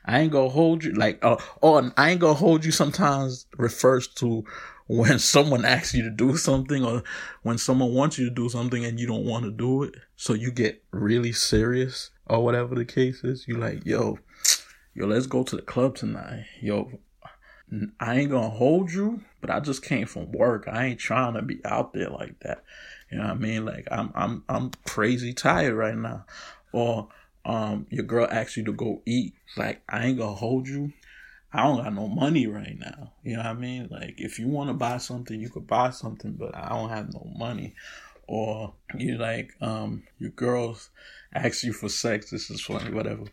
I 0.05 0.19
ain't 0.19 0.31
gonna 0.31 0.49
hold 0.49 0.83
you. 0.83 0.93
Like, 0.93 1.23
uh, 1.23 1.37
or 1.61 1.91
I 1.97 2.11
ain't 2.11 2.19
gonna 2.19 2.33
hold 2.33 2.65
you 2.65 2.71
sometimes 2.71 3.45
refers 3.57 4.07
to 4.15 4.43
when 4.87 5.19
someone 5.19 5.65
asks 5.65 5.93
you 5.93 6.03
to 6.03 6.09
do 6.09 6.35
something 6.35 6.83
or 6.83 7.03
when 7.43 7.57
someone 7.57 7.93
wants 7.93 8.17
you 8.17 8.27
to 8.27 8.35
do 8.35 8.49
something 8.49 8.83
and 8.83 8.99
you 8.99 9.07
don't 9.07 9.25
want 9.25 9.45
to 9.45 9.51
do 9.51 9.83
it. 9.83 9.95
So 10.15 10.33
you 10.33 10.51
get 10.51 10.83
really 10.91 11.31
serious 11.31 12.11
or 12.25 12.43
whatever 12.43 12.75
the 12.75 12.85
case 12.85 13.23
is. 13.23 13.47
You 13.47 13.57
like, 13.57 13.85
yo, 13.85 14.19
yo, 14.93 15.07
let's 15.07 15.27
go 15.27 15.43
to 15.43 15.55
the 15.55 15.61
club 15.61 15.95
tonight. 15.95 16.45
Yo, 16.61 16.99
I 17.99 18.15
ain't 18.15 18.31
gonna 18.31 18.49
hold 18.49 18.91
you, 18.91 19.21
but 19.41 19.49
I 19.49 19.59
just 19.59 19.83
came 19.83 20.07
from 20.07 20.31
work. 20.31 20.67
I 20.67 20.85
ain't 20.87 20.99
trying 20.99 21.35
to 21.35 21.41
be 21.41 21.63
out 21.63 21.93
there 21.93 22.09
like 22.09 22.39
that. 22.41 22.63
You 23.11 23.19
know 23.19 23.25
what 23.25 23.33
I 23.33 23.35
mean? 23.35 23.65
Like 23.65 23.87
I'm 23.91 24.11
I'm 24.15 24.43
I'm 24.49 24.71
crazy 24.85 25.33
tired 25.33 25.75
right 25.75 25.95
now. 25.95 26.25
Or 26.71 27.09
um 27.49 27.87
your 27.89 28.05
girl 28.05 28.27
asks 28.29 28.55
you 28.57 28.63
to 28.65 28.71
go 28.71 29.01
eat. 29.05 29.33
Like 29.57 29.81
I 29.89 30.05
ain't 30.05 30.19
gonna 30.19 30.35
hold 30.35 30.67
you. 30.67 30.93
I 31.51 31.63
don't 31.63 31.83
got 31.83 31.93
no 31.95 32.07
money 32.07 32.45
right 32.45 32.77
now. 32.77 33.13
You 33.23 33.33
know 33.33 33.39
what 33.39 33.47
I 33.47 33.53
mean? 33.53 33.87
Like 33.89 34.15
if 34.17 34.37
you 34.37 34.47
want 34.47 34.69
to 34.69 34.75
buy 34.75 34.97
something, 34.97 35.39
you 35.39 35.49
could 35.49 35.65
buy 35.65 35.89
something, 35.89 36.33
but 36.33 36.55
I 36.55 36.69
don't 36.69 36.89
have 36.89 37.11
no 37.11 37.27
money. 37.35 37.73
Or 38.27 38.75
you 38.95 39.17
like 39.17 39.51
um 39.61 40.03
your 40.19 40.29
girls 40.29 40.91
ask 41.33 41.63
you 41.63 41.73
for 41.73 41.89
sex. 41.89 42.29
This 42.29 42.51
is 42.51 42.61
funny, 42.61 42.93
whatever. 42.93 43.23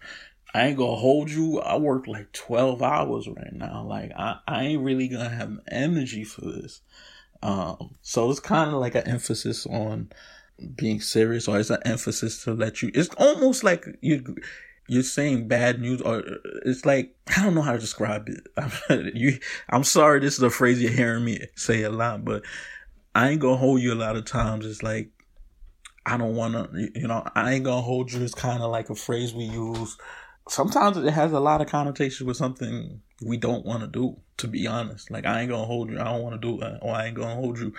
I 0.54 0.68
ain't 0.68 0.78
gonna 0.78 0.96
hold 0.96 1.30
you. 1.30 1.60
I 1.60 1.76
work 1.76 2.06
like 2.06 2.32
12 2.32 2.82
hours 2.82 3.28
right 3.28 3.52
now. 3.52 3.84
Like 3.86 4.12
I, 4.16 4.38
I 4.48 4.64
ain't 4.64 4.82
really 4.82 5.08
gonna 5.08 5.28
have 5.28 5.58
energy 5.70 6.24
for 6.24 6.40
this. 6.40 6.80
Um, 7.42 7.96
so 8.00 8.30
it's 8.30 8.40
kind 8.40 8.70
of 8.70 8.80
like 8.80 8.94
an 8.94 9.06
emphasis 9.06 9.66
on 9.66 10.08
being 10.74 11.00
serious, 11.00 11.48
or 11.48 11.58
it's 11.58 11.70
an 11.70 11.78
emphasis 11.84 12.44
to 12.44 12.54
let 12.54 12.82
you. 12.82 12.90
It's 12.94 13.10
almost 13.16 13.64
like 13.64 13.86
you 14.00 14.36
you're 14.88 15.02
saying 15.02 15.48
bad 15.48 15.80
news, 15.80 16.00
or 16.00 16.22
it's 16.64 16.84
like 16.84 17.14
I 17.36 17.42
don't 17.42 17.54
know 17.54 17.62
how 17.62 17.72
to 17.72 17.78
describe 17.78 18.28
it. 18.28 19.14
you, 19.14 19.38
I'm 19.68 19.84
sorry, 19.84 20.20
this 20.20 20.36
is 20.36 20.42
a 20.42 20.50
phrase 20.50 20.80
you're 20.80 20.92
hearing 20.92 21.24
me 21.24 21.46
say 21.56 21.82
a 21.82 21.90
lot, 21.90 22.24
but 22.24 22.44
I 23.14 23.30
ain't 23.30 23.40
gonna 23.40 23.56
hold 23.56 23.80
you 23.80 23.92
a 23.92 23.96
lot 23.96 24.16
of 24.16 24.24
times. 24.24 24.66
It's 24.66 24.82
like 24.82 25.10
I 26.04 26.16
don't 26.16 26.36
wanna, 26.36 26.68
you 26.72 27.08
know, 27.08 27.26
I 27.34 27.54
ain't 27.54 27.64
gonna 27.64 27.82
hold 27.82 28.12
you. 28.12 28.22
It's 28.22 28.34
kind 28.34 28.62
of 28.62 28.70
like 28.70 28.90
a 28.90 28.94
phrase 28.94 29.34
we 29.34 29.44
use. 29.44 29.96
Sometimes 30.48 30.96
it 30.96 31.10
has 31.10 31.32
a 31.32 31.40
lot 31.40 31.60
of 31.60 31.66
connotations 31.66 32.24
with 32.24 32.36
something 32.36 33.00
we 33.24 33.36
don't 33.36 33.66
want 33.66 33.80
to 33.80 33.88
do. 33.88 34.16
To 34.38 34.48
be 34.48 34.66
honest, 34.66 35.10
like 35.10 35.24
I 35.24 35.40
ain't 35.40 35.50
gonna 35.50 35.64
hold 35.64 35.90
you. 35.90 35.98
I 35.98 36.04
don't 36.04 36.22
want 36.22 36.40
to 36.40 36.52
do 36.52 36.58
that, 36.58 36.78
or 36.82 36.94
I 36.94 37.06
ain't 37.06 37.16
gonna 37.16 37.34
hold 37.34 37.58
you. 37.58 37.72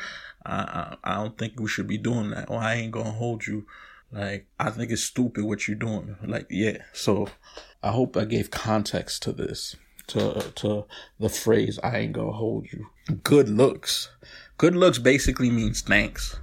I, 0.48 0.98
I 1.04 1.16
don't 1.16 1.38
think 1.38 1.60
we 1.60 1.68
should 1.68 1.88
be 1.88 1.98
doing 1.98 2.32
that, 2.32 2.50
or 2.50 2.60
I 2.60 2.76
ain't 2.76 2.92
gonna 2.92 3.12
hold 3.12 3.48
you. 3.48 3.66
Like 4.12 4.48
I 4.60 4.70
think 4.70 4.92
it's 4.92 5.04
stupid 5.04 5.44
what 5.44 5.68
you're 5.68 5.76
doing. 5.76 6.16
Like 6.24 6.48
yeah. 6.50 6.78
So 6.94 7.28
I 7.84 7.92
hope 7.92 8.16
I 8.16 8.26
gave 8.26 8.52
context 8.52 9.24
to 9.24 9.34
this, 9.34 9.76
to 10.08 10.52
to 10.56 10.86
the 11.20 11.30
phrase 11.30 11.80
"I 11.84 11.98
ain't 11.98 12.14
gonna 12.14 12.32
hold 12.32 12.72
you." 12.72 12.88
Good 13.24 13.50
looks. 13.50 14.10
Good 14.58 14.76
looks 14.76 14.98
basically 14.98 15.52
means 15.52 15.82
thanks 15.82 16.38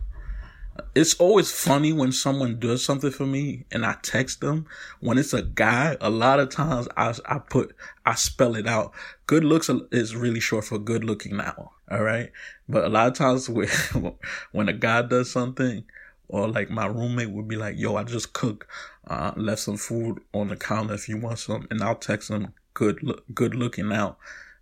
it's 0.95 1.15
always 1.15 1.51
funny 1.51 1.93
when 1.93 2.13
someone 2.13 2.59
does 2.59 2.85
something 2.85 3.11
for 3.11 3.27
me 3.27 3.65
and 3.71 3.85
I 3.85 3.97
text 4.03 4.41
them. 4.41 4.67
When 5.01 5.19
it's 5.19 5.33
a 5.33 5.43
guy, 5.43 5.97
a 6.01 6.11
lot 6.11 6.41
of 6.41 6.51
times 6.51 6.89
I, 6.97 7.15
I 7.27 7.39
put, 7.39 7.75
I 8.05 8.15
spell 8.15 8.57
it 8.57 8.67
out. 8.67 8.93
Good 9.27 9.45
looks 9.45 9.69
is 9.91 10.17
really 10.17 10.41
short 10.41 10.65
for 10.65 10.79
good 10.79 11.05
looking 11.05 11.37
now. 11.37 11.73
All 11.91 12.03
right. 12.03 12.31
But 12.69 12.85
a 12.85 12.89
lot 12.89 13.09
of 13.09 13.15
times 13.15 13.49
when, 13.49 13.69
when 14.53 14.69
a 14.69 14.73
guy 14.73 15.03
does 15.03 15.31
something 15.31 15.85
or 16.29 16.49
like 16.49 16.71
my 16.71 16.87
roommate 16.87 17.31
would 17.31 17.49
be 17.49 17.57
like, 17.57 17.79
yo, 17.79 17.97
I 17.97 18.05
just 18.05 18.33
cooked, 18.33 18.67
uh, 19.07 19.33
left 19.37 19.63
some 19.63 19.77
food 19.77 20.21
on 20.33 20.49
the 20.49 20.57
counter 20.57 20.95
if 20.95 21.09
you 21.09 21.19
want 21.19 21.39
some. 21.39 21.67
And 21.71 21.83
I'll 21.83 21.97
text 21.97 22.29
them 22.29 22.55
good, 22.73 23.03
look, 23.03 23.25
good 23.35 23.55
looking 23.55 23.93
out. 23.93 24.19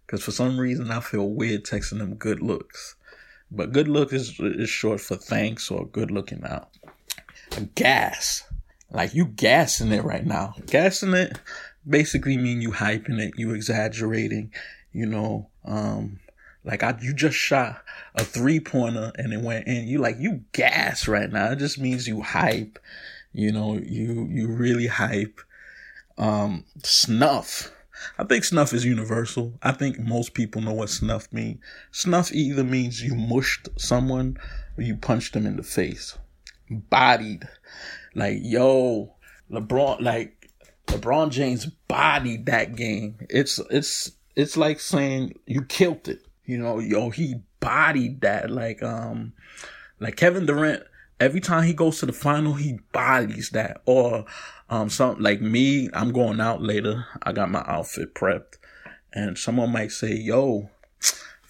Cause 0.08 0.22
for 0.22 0.32
some 0.32 0.58
reason 0.58 0.90
I 0.90 1.00
feel 1.00 1.28
weird 1.28 1.64
texting 1.64 1.98
them 1.98 2.16
good 2.16 2.42
looks. 2.42 2.96
But 3.50 3.72
good 3.72 3.88
look 3.88 4.12
is 4.12 4.38
is 4.40 4.68
short 4.68 5.00
for 5.00 5.16
thanks 5.16 5.70
or 5.70 5.86
good 5.86 6.10
looking 6.10 6.44
out. 6.44 6.68
Gas. 7.74 8.44
Like 8.90 9.14
you 9.14 9.26
gassing 9.26 9.92
it 9.92 10.04
right 10.04 10.26
now. 10.26 10.54
Gassing 10.66 11.14
it 11.14 11.38
basically 11.88 12.36
mean 12.36 12.60
you 12.60 12.70
hyping 12.70 13.20
it, 13.20 13.34
you 13.36 13.52
exaggerating, 13.52 14.52
you 14.92 15.06
know, 15.06 15.48
um, 15.64 16.18
like 16.64 16.82
I 16.82 16.96
you 17.00 17.12
just 17.14 17.36
shot 17.36 17.82
a 18.14 18.24
three 18.24 18.60
pointer 18.60 19.12
and 19.16 19.32
it 19.32 19.40
went 19.40 19.66
in. 19.66 19.86
You 19.86 19.98
like 19.98 20.16
you 20.18 20.44
gas 20.52 21.08
right 21.08 21.30
now. 21.30 21.52
It 21.52 21.58
just 21.58 21.78
means 21.78 22.06
you 22.06 22.22
hype. 22.22 22.78
You 23.32 23.52
know, 23.52 23.78
you 23.78 24.28
you 24.30 24.48
really 24.48 24.86
hype. 24.86 25.40
Um 26.18 26.64
snuff. 26.82 27.72
I 28.18 28.24
think 28.24 28.44
snuff 28.44 28.72
is 28.72 28.84
universal. 28.84 29.54
I 29.62 29.72
think 29.72 29.98
most 29.98 30.34
people 30.34 30.60
know 30.60 30.72
what 30.72 30.90
snuff 30.90 31.32
means. 31.32 31.60
Snuff 31.90 32.32
either 32.32 32.64
means 32.64 33.02
you 33.02 33.14
mushed 33.14 33.68
someone 33.76 34.38
or 34.76 34.82
you 34.82 34.96
punched 34.96 35.34
them 35.34 35.46
in 35.46 35.56
the 35.56 35.62
face. 35.62 36.18
Bodied. 36.70 37.48
Like, 38.14 38.38
yo, 38.40 39.14
LeBron, 39.50 40.00
like, 40.00 40.50
LeBron 40.86 41.30
James 41.30 41.66
bodied 41.88 42.46
that 42.46 42.76
game. 42.76 43.18
It's, 43.30 43.60
it's, 43.70 44.12
it's 44.34 44.56
like 44.56 44.80
saying 44.80 45.38
you 45.46 45.62
killed 45.62 46.08
it. 46.08 46.22
You 46.44 46.58
know, 46.58 46.78
yo, 46.78 47.10
he 47.10 47.36
bodied 47.60 48.20
that. 48.22 48.50
Like, 48.50 48.82
um, 48.82 49.32
like 50.00 50.16
Kevin 50.16 50.46
Durant, 50.46 50.82
every 51.20 51.40
time 51.40 51.64
he 51.64 51.72
goes 51.72 51.98
to 52.00 52.06
the 52.06 52.12
final, 52.12 52.54
he 52.54 52.78
bodies 52.92 53.50
that. 53.50 53.82
Or 53.86 54.24
um, 54.68 54.90
some 54.90 55.20
like 55.20 55.40
me, 55.40 55.88
I'm 55.94 56.12
going 56.12 56.40
out 56.40 56.62
later. 56.62 57.06
I 57.22 57.32
got 57.32 57.50
my 57.50 57.64
outfit 57.66 58.14
prepped, 58.14 58.58
and 59.12 59.38
someone 59.38 59.72
might 59.72 59.92
say, 59.92 60.14
"Yo, 60.14 60.70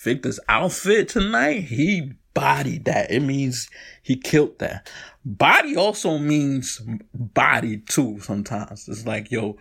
Victor's 0.03 0.41
outfit 0.49 1.09
tonight, 1.09 1.63
he 1.65 2.13
bodied 2.35 2.87
that. 2.87 3.11
It 3.11 3.21
means 3.21 3.69
he 4.03 4.17
killed 4.17 4.59
that. 4.59 4.91
Body 5.25 5.77
also 5.77 6.19
means 6.19 6.83
body 7.15 7.79
too. 7.79 8.19
Sometimes 8.21 8.89
it's 8.89 9.07
like, 9.07 9.31
yo, 9.31 9.57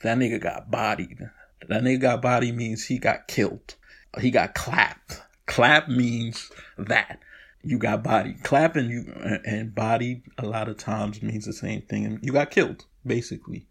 that 0.00 0.18
nigga 0.18 0.40
got 0.40 0.70
bodied. 0.70 1.30
That 1.68 1.82
nigga 1.82 2.00
got 2.00 2.22
body 2.22 2.52
means 2.52 2.84
he 2.86 2.98
got 2.98 3.26
killed. 3.26 3.76
He 4.20 4.30
got 4.30 4.54
clapped. 4.54 5.22
Clap 5.46 5.88
means 5.88 6.50
that 6.78 7.20
you 7.62 7.78
got 7.78 8.02
body. 8.02 8.36
Clapping 8.42 8.90
you 8.90 9.12
and 9.44 9.74
body 9.74 10.22
a 10.38 10.46
lot 10.46 10.68
of 10.68 10.76
times 10.76 11.22
means 11.22 11.46
the 11.46 11.52
same 11.52 11.82
thing. 11.82 12.18
You 12.22 12.32
got 12.32 12.50
killed 12.50 12.84
basically. 13.04 13.66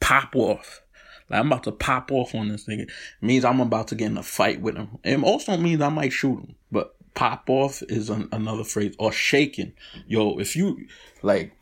Pop 0.00 0.34
off. 0.34 0.82
Like 1.28 1.40
I'm 1.40 1.46
about 1.48 1.64
to 1.64 1.72
pop 1.72 2.10
off 2.10 2.34
on 2.34 2.48
this 2.48 2.66
nigga. 2.66 2.82
It 2.82 2.90
means 3.20 3.44
I'm 3.44 3.60
about 3.60 3.88
to 3.88 3.94
get 3.94 4.10
in 4.10 4.16
a 4.16 4.22
fight 4.22 4.60
with 4.60 4.76
him. 4.76 4.98
It 5.04 5.22
also 5.22 5.56
means 5.56 5.80
I 5.80 5.88
might 5.88 6.12
shoot 6.12 6.38
him. 6.38 6.54
But 6.72 6.94
pop 7.14 7.48
off 7.48 7.82
is 7.88 8.10
an, 8.10 8.28
another 8.32 8.64
phrase. 8.64 8.94
Or 8.98 9.12
shaking. 9.12 9.72
Yo, 10.06 10.38
if 10.38 10.56
you 10.56 10.86
like 11.22 11.52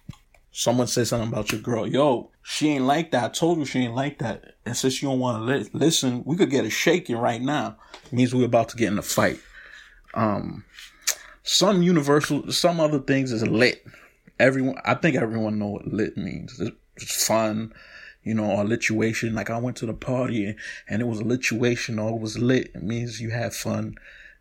someone 0.56 0.86
says 0.86 1.10
something 1.10 1.28
about 1.28 1.52
your 1.52 1.60
girl, 1.60 1.86
yo, 1.86 2.30
she 2.42 2.70
ain't 2.70 2.86
like 2.86 3.10
that. 3.10 3.24
I 3.24 3.28
told 3.28 3.58
you 3.58 3.66
she 3.66 3.80
ain't 3.80 3.94
like 3.94 4.20
that. 4.20 4.54
And 4.64 4.74
since 4.74 5.02
you 5.02 5.08
don't 5.08 5.18
want 5.18 5.36
to 5.36 5.44
li- 5.44 5.68
listen, 5.74 6.22
we 6.24 6.34
could 6.34 6.48
get 6.48 6.64
a 6.64 6.70
shaking 6.70 7.18
right 7.18 7.42
now. 7.42 7.76
It 8.06 8.12
means 8.14 8.34
we're 8.34 8.46
about 8.46 8.70
to 8.70 8.78
get 8.78 8.90
in 8.90 8.98
a 8.98 9.02
fight. 9.02 9.38
Um, 10.14 10.64
some 11.42 11.82
universal, 11.82 12.50
some 12.50 12.80
other 12.80 13.00
things 13.00 13.32
is 13.32 13.46
lit. 13.46 13.84
Everyone, 14.40 14.80
I 14.82 14.94
think 14.94 15.14
everyone 15.14 15.58
know 15.58 15.66
what 15.66 15.88
lit 15.88 16.16
means. 16.16 16.58
It's, 16.58 17.26
fun, 17.26 17.74
you 18.22 18.32
know, 18.32 18.50
or 18.50 18.64
lituation. 18.64 19.34
Like 19.34 19.50
I 19.50 19.58
went 19.58 19.76
to 19.78 19.86
the 19.86 19.92
party 19.92 20.46
and, 20.46 20.56
and 20.88 21.02
it 21.02 21.06
was 21.06 21.20
a 21.20 21.24
lituation 21.24 22.02
or 22.02 22.16
it 22.16 22.20
was 22.22 22.38
lit. 22.38 22.70
It 22.74 22.82
means 22.82 23.20
you 23.20 23.28
had 23.28 23.52
fun. 23.52 23.96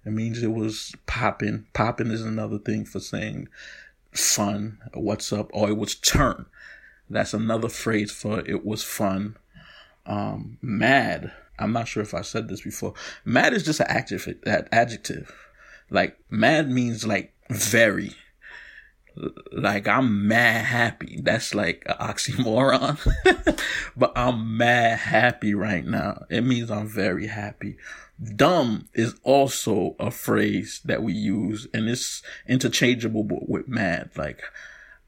It 0.06 0.14
means 0.14 0.42
it 0.42 0.54
was 0.54 0.96
popping. 1.08 1.66
Popping 1.74 2.12
is 2.12 2.22
another 2.22 2.58
thing 2.58 2.86
for 2.86 3.02
saying 3.02 3.50
fun, 4.16 4.80
what's 4.94 5.32
up, 5.32 5.50
or 5.54 5.70
it 5.70 5.78
was 5.78 5.96
turn. 5.96 6.46
That's 7.10 7.34
another 7.34 7.70
phrase 7.70 8.12
for 8.12 8.40
it 8.48 8.66
was 8.66 8.84
fun. 8.84 9.38
Um, 10.06 10.58
mad. 10.62 11.32
I'm 11.58 11.72
not 11.72 11.88
sure 11.88 12.04
if 12.04 12.14
I 12.14 12.22
said 12.22 12.48
this 12.48 12.62
before. 12.62 12.94
Mad 13.24 13.54
is 13.54 13.64
just 13.64 13.80
an 13.80 13.88
adjective. 13.88 14.40
Adjective. 14.72 15.34
Like 15.90 16.18
mad 16.30 16.70
means 16.70 17.06
like 17.06 17.34
very. 17.50 18.12
Like 19.52 19.88
I'm 19.88 20.28
mad 20.28 20.66
happy. 20.66 21.22
That's 21.22 21.56
like 21.56 21.84
an 21.86 21.96
oxymoron. 21.96 23.00
but 23.96 24.12
I'm 24.16 24.58
mad 24.58 25.00
happy 25.00 25.54
right 25.54 25.86
now. 25.86 26.26
It 26.30 26.42
means 26.42 26.70
I'm 26.70 26.88
very 26.88 27.28
happy. 27.28 27.78
Dumb 28.24 28.88
is 28.94 29.16
also 29.24 29.96
a 30.00 30.10
phrase 30.10 30.82
that 30.86 31.04
we 31.04 31.14
use 31.14 31.68
and 31.74 31.90
it's 31.90 32.24
interchangeable 32.48 33.28
with 33.30 33.68
mad. 33.68 34.12
Like 34.16 34.42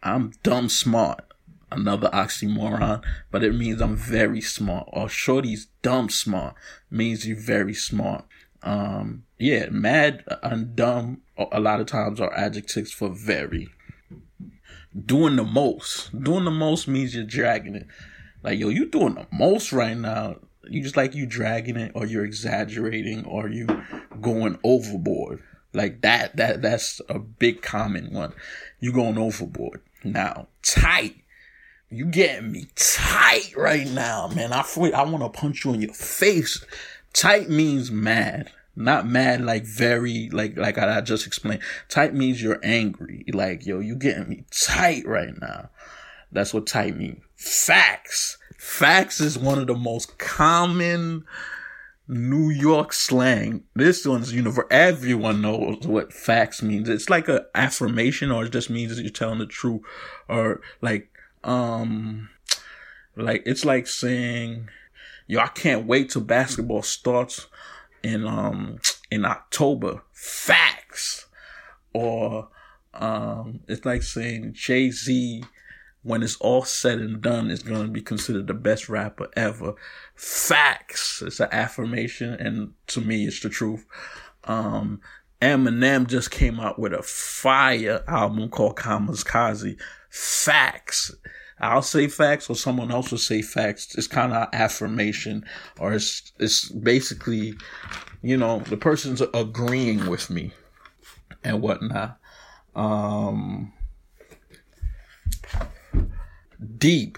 I'm 0.04 0.34
dumb 0.44 0.70
smart. 0.70 1.24
Another 1.70 2.10
oxymoron, 2.14 3.04
but 3.30 3.44
it 3.44 3.54
means 3.54 3.82
I'm 3.82 3.98
very 3.98 4.40
smart. 4.40 4.88
Or 4.94 5.10
shorty's 5.10 5.68
dumb 5.82 6.10
smart 6.10 6.56
means 6.90 7.28
you're 7.28 7.36
very 7.36 7.74
smart. 7.74 8.24
Um, 8.64 9.24
yeah, 9.38 9.68
mad 9.70 10.24
and 10.42 10.76
dumb 10.78 11.22
a 11.38 11.60
lot 11.60 11.82
of 11.82 11.88
times 11.88 12.22
are 12.22 12.34
adjectives 12.34 12.92
for 12.92 13.10
very. 13.10 13.70
Doing 15.06 15.36
the 15.36 15.44
most. 15.44 16.18
Doing 16.24 16.46
the 16.46 16.52
most 16.52 16.88
means 16.88 17.14
you're 17.14 17.26
dragging 17.26 17.76
it. 17.76 17.88
Like, 18.44 18.60
yo, 18.60 18.70
you 18.70 18.86
doing 18.86 19.16
the 19.16 19.28
most 19.32 19.74
right 19.74 19.98
now. 19.98 20.38
You 20.70 20.82
just 20.82 20.98
like 20.98 21.16
you 21.16 21.26
dragging 21.26 21.78
it 21.78 21.92
or 21.96 22.06
you're 22.06 22.26
exaggerating 22.26 23.26
or 23.26 23.50
you 23.50 23.68
going 24.22 24.60
overboard. 24.64 25.44
Like 25.74 26.02
that, 26.02 26.38
that, 26.38 26.62
that's 26.62 27.02
a 27.10 27.20
big 27.20 27.62
common 27.62 28.14
one. 28.14 28.34
You 28.80 28.92
going 28.92 29.18
overboard. 29.18 29.82
Now, 30.04 30.48
tight. 30.64 31.16
You 31.90 32.06
getting 32.06 32.52
me 32.52 32.68
tight 32.76 33.54
right 33.56 33.88
now, 33.88 34.28
man. 34.28 34.52
I 34.52 34.64
feel, 34.64 34.94
I 34.94 35.04
want 35.04 35.24
to 35.24 35.30
punch 35.30 35.64
you 35.64 35.74
in 35.74 35.82
your 35.82 35.94
face. 35.94 36.64
Tight 37.14 37.50
means 37.50 37.92
mad 37.92 38.52
not 38.78 39.08
mad 39.08 39.44
like 39.44 39.66
very 39.66 40.30
like 40.32 40.56
like 40.56 40.78
I 40.78 41.02
just 41.02 41.26
explained. 41.26 41.64
Tight 41.90 42.14
means 42.14 42.42
you're 42.42 42.60
angry. 42.64 43.26
Like 43.34 43.66
yo, 43.66 43.80
you 43.80 43.96
getting 43.96 44.30
me 44.30 44.44
tight 44.52 45.06
right 45.08 45.34
now. 45.42 45.70
That's 46.32 46.54
what 46.54 46.68
tight 46.68 46.96
means. 46.96 47.24
Facts. 47.36 48.38
Facts 48.58 49.20
is 49.22 49.38
one 49.38 49.60
of 49.60 49.68
the 49.68 49.76
most 49.76 50.18
common 50.18 51.26
New 52.08 52.50
York 52.50 52.94
slang. 52.94 53.64
This 53.76 54.06
one's 54.06 54.34
universal. 54.34 54.68
Everyone 54.72 55.42
knows 55.42 55.86
what 55.86 56.14
facts 56.14 56.62
means. 56.62 56.90
It's 56.90 57.10
like 57.10 57.28
an 57.28 57.42
affirmation, 57.54 58.32
or 58.32 58.46
it 58.46 58.52
just 58.52 58.70
means 58.70 58.96
that 58.96 59.04
you're 59.04 59.12
telling 59.12 59.40
the 59.40 59.46
truth, 59.46 59.82
or 60.28 60.62
like 60.82 61.10
um, 61.44 62.30
like 63.16 63.44
it's 63.46 63.66
like 63.66 63.88
saying, 63.88 64.70
"Yo, 65.28 65.40
I 65.40 65.48
can't 65.48 65.86
wait 65.86 66.10
till 66.10 66.22
basketball 66.22 66.82
starts." 66.82 67.48
in 68.04 68.26
um 68.26 68.80
in 69.12 69.26
October. 69.26 70.02
Facts. 70.12 71.28
Or 71.94 72.50
um 72.94 73.62
it's 73.68 73.86
like 73.86 74.04
saying 74.04 74.54
Jay 74.54 74.90
Z 74.92 75.44
when 76.08 76.24
it's 76.24 76.38
all 76.38 76.64
said 76.64 77.00
and 77.00 77.22
done 77.22 77.52
is 77.52 77.62
gonna 77.62 77.90
be 77.90 78.02
considered 78.02 78.48
the 78.48 78.54
best 78.54 78.88
rapper 78.88 79.28
ever. 79.36 79.76
Facts. 80.16 81.22
It's 81.22 81.42
an 81.42 81.50
affirmation 81.52 82.34
and 82.34 82.74
to 82.88 83.02
me 83.02 83.26
it's 83.26 83.42
the 83.42 83.50
truth. 83.50 83.86
Um 84.46 85.02
Eminem 85.42 86.08
just 86.08 86.32
came 86.32 86.60
out 86.60 86.80
with 86.80 86.94
a 86.94 87.04
fire 87.04 88.04
album 88.08 88.50
called 88.50 88.78
Kamikaze. 88.78 89.78
Facts. 90.10 91.14
I'll 91.60 91.82
say 91.82 92.08
facts 92.08 92.50
or 92.50 92.56
someone 92.56 92.92
else 92.92 93.12
will 93.12 93.18
say 93.18 93.42
facts. 93.42 93.96
It's 93.96 94.08
kind 94.08 94.32
of 94.32 94.48
affirmation 94.54 95.46
or 95.80 95.94
it's, 95.94 96.32
it's 96.40 96.70
basically, 96.70 97.54
you 98.22 98.38
know, 98.38 98.60
the 98.62 98.78
person's 98.78 99.22
agreeing 99.34 100.08
with 100.08 100.30
me 100.30 100.54
and 101.44 101.62
whatnot. 101.62 102.18
Um, 102.76 103.74
deep. 106.78 107.18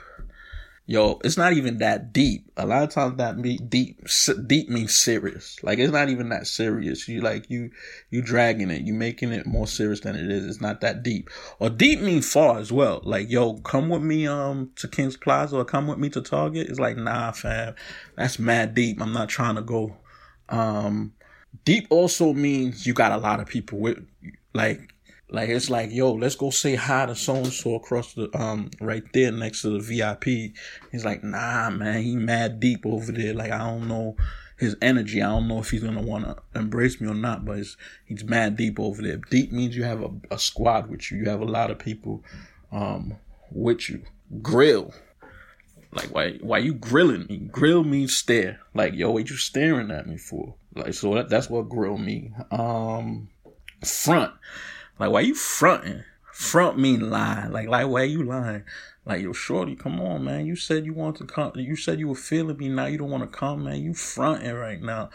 Yo, 0.86 1.20
it's 1.24 1.38
not 1.38 1.54
even 1.54 1.78
that 1.78 2.12
deep. 2.12 2.52
A 2.58 2.66
lot 2.66 2.82
of 2.82 2.90
times 2.90 3.18
that 3.18 3.38
me 3.38 3.58
deep, 3.58 4.02
deep 4.48 4.70
means 4.70 4.96
serious. 4.96 5.58
Like 5.62 5.78
it's 5.78 5.94
not 5.94 6.10
even 6.10 6.30
that 6.30 6.48
serious. 6.48 7.08
You 7.08 7.22
like 7.22 7.48
you, 7.48 7.70
you 8.10 8.24
dragging 8.24 8.72
it. 8.72 8.82
You 8.82 8.96
making 8.96 9.32
it 9.32 9.46
more 9.46 9.68
serious 9.68 10.00
than 10.00 10.16
it 10.16 10.32
is. 10.32 10.48
It's 10.48 10.62
not 10.62 10.82
that 10.82 11.04
deep. 11.04 11.30
Or 11.60 11.70
deep 11.70 12.02
means 12.02 12.32
far 12.32 12.58
as 12.58 12.72
well. 12.72 13.02
Like 13.04 13.30
yo, 13.30 13.58
come 13.58 13.90
with 13.90 14.02
me 14.02 14.26
um 14.26 14.72
to 14.78 14.88
King's 14.88 15.16
Plaza 15.16 15.58
or 15.58 15.66
come 15.66 15.86
with 15.86 16.00
me 16.00 16.10
to 16.10 16.22
Target. 16.22 16.68
It's 16.70 16.80
like 16.80 16.98
nah, 16.98 17.34
fam. 17.34 17.76
That's 18.16 18.40
mad 18.40 18.74
deep. 18.74 19.00
I'm 19.00 19.14
not 19.14 19.30
trying 19.30 19.56
to 19.56 19.62
go. 19.62 19.96
Um, 20.50 21.14
deep 21.66 21.86
also 21.92 22.34
means 22.34 22.88
you 22.88 22.96
got 22.96 23.12
a 23.12 23.18
lot 23.18 23.40
of 23.40 23.48
people 23.48 23.78
with 23.78 24.04
like 24.54 24.92
like 25.32 25.50
it's 25.50 25.70
like, 25.70 25.92
yo, 25.92 26.14
let's 26.14 26.36
go 26.36 26.50
say 26.50 26.76
hi 26.76 27.06
to 27.06 27.16
so 27.16 27.36
and 27.36 27.54
so 27.54 27.76
across 27.76 28.14
the 28.14 28.30
um 28.40 28.72
right 28.82 29.04
there 29.14 29.32
next 29.32 29.62
to 29.62 29.70
the 29.70 29.80
VIP. 29.80 30.54
He's 30.92 31.06
like, 31.06 31.24
nah, 31.24 31.70
man, 31.70 32.04
he 32.04 32.16
mad 32.16 32.60
deep 32.60 32.86
over 32.86 33.12
there. 33.12 33.34
Like 33.34 33.52
I 33.52 33.60
don't 33.60 33.88
know 33.88 34.16
his 34.58 34.76
energy. 34.82 35.22
I 35.22 35.28
don't 35.28 35.48
know 35.48 35.60
if 35.60 35.70
he's 35.70 35.84
gonna 35.84 36.02
want 36.02 36.26
to 36.26 36.38
embrace 36.60 37.00
me 37.00 37.08
or 37.08 37.14
not, 37.14 37.46
but 37.46 37.60
he's 38.06 38.24
mad 38.24 38.58
deep 38.58 38.80
over 38.80 39.02
there. 39.02 39.18
Deep 39.30 39.52
means 39.52 39.76
you 39.76 39.84
have 39.84 40.02
a, 40.02 40.10
a 40.32 40.40
squad 40.40 40.90
with 40.90 41.12
you. 41.12 41.20
You 41.20 41.30
have 41.30 41.42
a 41.42 41.46
lot 41.46 41.72
of 41.72 41.80
people 41.80 42.24
um 42.72 43.16
with 43.52 43.90
you. 43.90 44.02
Grill. 44.42 44.94
Like 45.92 46.14
why 46.14 46.34
why 46.42 46.58
you 46.58 46.74
grilling 46.74 47.28
me? 47.28 47.38
Grill 47.38 47.84
means 47.84 48.16
stare. 48.16 48.60
Like 48.74 48.94
yo, 48.96 49.12
what 49.12 49.30
you 49.30 49.38
staring 49.38 49.92
at 49.92 50.08
me 50.08 50.18
for? 50.18 50.56
Like 50.76 50.94
so 50.96 51.14
that, 51.16 51.30
that's 51.30 51.50
what 51.50 51.70
grill 51.70 51.98
mean. 51.98 52.36
Um, 52.52 53.30
front. 53.84 54.34
Like, 55.00 55.12
why 55.12 55.22
you 55.22 55.36
fronting? 55.36 56.04
Front 56.34 56.78
mean 56.78 57.10
lie. 57.10 57.48
Like, 57.48 57.68
like, 57.68 57.88
why 57.88 58.04
you 58.04 58.24
lying? 58.24 58.64
Like, 59.06 59.22
yo, 59.24 59.34
shorty, 59.34 59.76
come 59.76 60.00
on, 60.00 60.24
man. 60.24 60.46
You 60.46 60.56
said 60.56 60.86
you 60.86 60.94
want 60.94 61.18
to 61.18 61.26
come. 61.26 61.54
You 61.56 61.76
said 61.76 62.00
you 62.00 62.08
were 62.10 62.16
feeling 62.16 62.58
me. 62.58 62.70
Now 62.70 62.86
you 62.86 62.98
don't 62.98 63.10
want 63.10 63.24
to 63.24 63.38
come, 63.38 63.64
man. 63.64 63.82
You 63.82 63.94
fronting 63.94 64.54
right 64.54 64.82
now. 64.82 65.10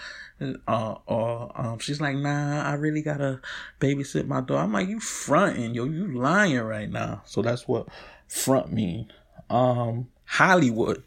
Uh, 0.67 0.97
or 1.07 1.53
um, 1.55 1.79
she's 1.79 2.01
like, 2.01 2.17
nah, 2.17 2.63
I 2.63 2.75
really 2.75 3.03
gotta 3.03 3.41
babysit 3.81 4.27
my 4.27 4.41
daughter. 4.41 4.65
I'm 4.65 4.73
like, 4.73 4.89
you 4.89 5.01
fronting, 5.01 5.75
yo. 5.75 5.85
You 5.85 6.13
lying 6.13 6.61
right 6.61 6.91
now. 6.91 7.23
So 7.25 7.41
that's 7.41 7.69
what 7.69 7.89
front 8.27 8.73
mean. 8.73 9.13
Um, 9.49 10.09
Hollywood, 10.25 11.05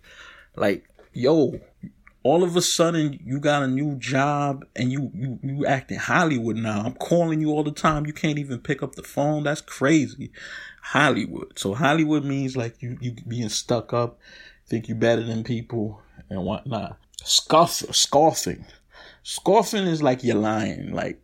like, 0.56 0.88
yo, 1.12 1.60
all 2.28 2.44
of 2.44 2.58
a 2.58 2.62
sudden 2.62 3.18
you 3.24 3.40
got 3.40 3.64
a 3.64 3.68
new 3.68 3.96
job 3.96 4.66
and 4.76 4.92
you 4.92 5.10
you 5.16 5.40
you 5.42 5.66
act 5.66 5.92
in 5.92 5.98
Hollywood 5.98 6.58
now. 6.58 6.82
I'm 6.82 6.96
calling 6.96 7.40
you 7.40 7.52
all 7.52 7.64
the 7.64 7.72
time. 7.72 8.06
You 8.06 8.12
can't 8.12 8.38
even 8.38 8.60
pick 8.60 8.84
up 8.84 8.96
the 8.96 9.04
phone. 9.04 9.44
That's 9.44 9.62
crazy. 9.62 10.34
Hollywood. 10.82 11.58
So 11.58 11.74
Hollywood 11.74 12.26
means 12.26 12.58
like 12.58 12.82
you 12.82 12.98
you 13.00 13.16
being 13.26 13.48
stuck 13.48 13.94
up, 13.94 14.20
think 14.68 14.90
you 14.90 14.96
better 14.96 15.24
than 15.24 15.46
people 15.46 16.02
and 16.30 16.44
whatnot. 16.44 16.98
Scoff 17.24 17.72
scoffing. 17.72 18.66
Scoffing 19.24 19.88
is 19.88 20.04
like 20.04 20.22
you're 20.22 20.36
lying. 20.36 20.92
Like 20.92 21.22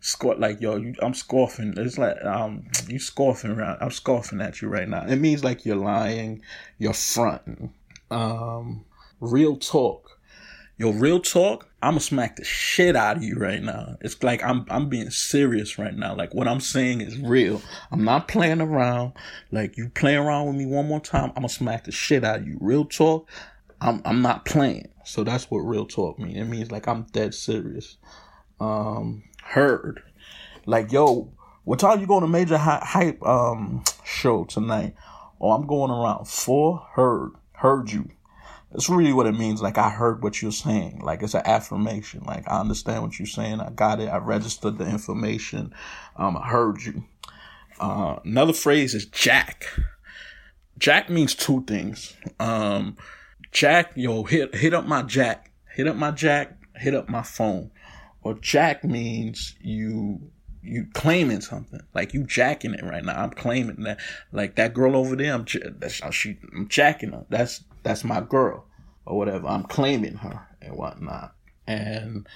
scoff 0.00 0.38
like 0.38 0.60
yo, 0.60 0.76
you, 0.76 0.94
I'm 1.00 1.14
scoffing. 1.14 1.72
It's 1.78 1.96
like 1.96 2.22
um 2.22 2.66
you 2.86 2.98
scoffing 2.98 3.52
around. 3.52 3.78
I'm 3.80 3.90
scoffing 3.90 4.42
at 4.42 4.60
you 4.60 4.68
right 4.68 4.90
now. 4.90 5.06
It 5.06 5.16
means 5.16 5.42
like 5.42 5.64
you're 5.64 5.76
lying, 5.76 6.42
you're 6.76 6.92
fronting. 6.92 7.72
Um 8.10 8.84
real 9.20 9.56
talk 9.56 10.13
yo, 10.76 10.90
real 10.90 11.20
talk, 11.20 11.68
I'ma 11.82 11.98
smack 11.98 12.36
the 12.36 12.44
shit 12.44 12.96
out 12.96 13.18
of 13.18 13.22
you 13.22 13.36
right 13.36 13.62
now. 13.62 13.96
It's 14.00 14.22
like 14.22 14.42
I'm 14.42 14.64
I'm 14.68 14.88
being 14.88 15.10
serious 15.10 15.78
right 15.78 15.94
now. 15.94 16.14
Like 16.14 16.34
what 16.34 16.48
I'm 16.48 16.60
saying 16.60 17.00
is 17.00 17.18
real. 17.18 17.60
I'm 17.90 18.04
not 18.04 18.28
playing 18.28 18.60
around. 18.60 19.12
Like 19.50 19.76
you 19.76 19.90
play 19.90 20.16
around 20.16 20.46
with 20.46 20.56
me 20.56 20.66
one 20.66 20.88
more 20.88 21.00
time, 21.00 21.32
I'ma 21.36 21.48
smack 21.48 21.84
the 21.84 21.92
shit 21.92 22.24
out 22.24 22.40
of 22.40 22.48
you. 22.48 22.58
Real 22.60 22.84
talk, 22.84 23.28
I'm 23.80 24.00
I'm 24.04 24.22
not 24.22 24.44
playing. 24.44 24.88
So 25.04 25.22
that's 25.22 25.50
what 25.50 25.58
real 25.58 25.86
talk 25.86 26.18
means. 26.18 26.38
It 26.38 26.44
means 26.44 26.70
like 26.70 26.88
I'm 26.88 27.02
dead 27.12 27.34
serious. 27.34 27.98
Um, 28.60 29.24
heard, 29.42 30.02
like 30.64 30.90
yo, 30.90 31.32
what 31.64 31.78
time 31.78 32.00
you 32.00 32.06
going 32.06 32.22
to 32.22 32.28
major 32.28 32.56
hy- 32.56 32.82
hype 32.82 33.22
um 33.22 33.84
show 34.04 34.44
tonight? 34.44 34.94
Oh, 35.40 35.52
I'm 35.52 35.66
going 35.66 35.90
around 35.90 36.26
four. 36.26 36.86
Heard, 36.94 37.32
heard 37.52 37.90
you. 37.92 38.08
That's 38.74 38.90
really 38.90 39.12
what 39.12 39.26
it 39.26 39.38
means. 39.38 39.62
Like 39.62 39.78
I 39.78 39.88
heard 39.88 40.22
what 40.22 40.42
you're 40.42 40.50
saying. 40.50 40.98
Like 40.98 41.22
it's 41.22 41.34
an 41.34 41.42
affirmation. 41.46 42.24
Like 42.24 42.50
I 42.50 42.58
understand 42.58 43.02
what 43.02 43.18
you're 43.18 43.26
saying. 43.26 43.60
I 43.60 43.70
got 43.70 44.00
it. 44.00 44.08
I 44.08 44.18
registered 44.18 44.78
the 44.78 44.84
information. 44.84 45.72
Um, 46.16 46.36
I 46.36 46.48
heard 46.48 46.82
you. 46.82 47.04
Uh, 47.78 48.16
another 48.24 48.52
phrase 48.52 48.94
is 48.94 49.06
jack. 49.06 49.66
Jack 50.76 51.08
means 51.08 51.36
two 51.36 51.62
things. 51.64 52.16
Um, 52.40 52.96
Jack, 53.52 53.92
yo, 53.94 54.24
hit 54.24 54.52
hit 54.52 54.74
up 54.74 54.84
my 54.84 55.02
Jack, 55.02 55.52
hit 55.72 55.86
up 55.86 55.94
my 55.94 56.10
Jack, 56.10 56.58
hit 56.74 56.92
up 56.92 57.08
my 57.08 57.22
phone. 57.22 57.70
Or 58.22 58.34
Jack 58.34 58.82
means 58.82 59.54
you 59.60 60.32
you 60.60 60.88
claiming 60.94 61.40
something, 61.40 61.80
like 61.94 62.12
you 62.12 62.24
jacking 62.24 62.74
it 62.74 62.82
right 62.82 63.04
now. 63.04 63.22
I'm 63.22 63.30
claiming 63.30 63.84
that, 63.84 64.00
like 64.32 64.56
that 64.56 64.74
girl 64.74 64.96
over 64.96 65.14
there. 65.14 65.32
I'm 65.32 65.46
how 66.02 66.10
she. 66.10 66.38
I'm 66.52 66.66
jacking 66.68 67.12
her. 67.12 67.24
That's 67.28 67.62
that's 67.84 68.04
my 68.04 68.20
girl, 68.20 68.66
or 69.06 69.16
whatever. 69.16 69.46
I'm 69.46 69.64
claiming 69.64 70.14
her 70.16 70.46
and 70.60 70.76
whatnot. 70.76 71.34
And 71.66 72.26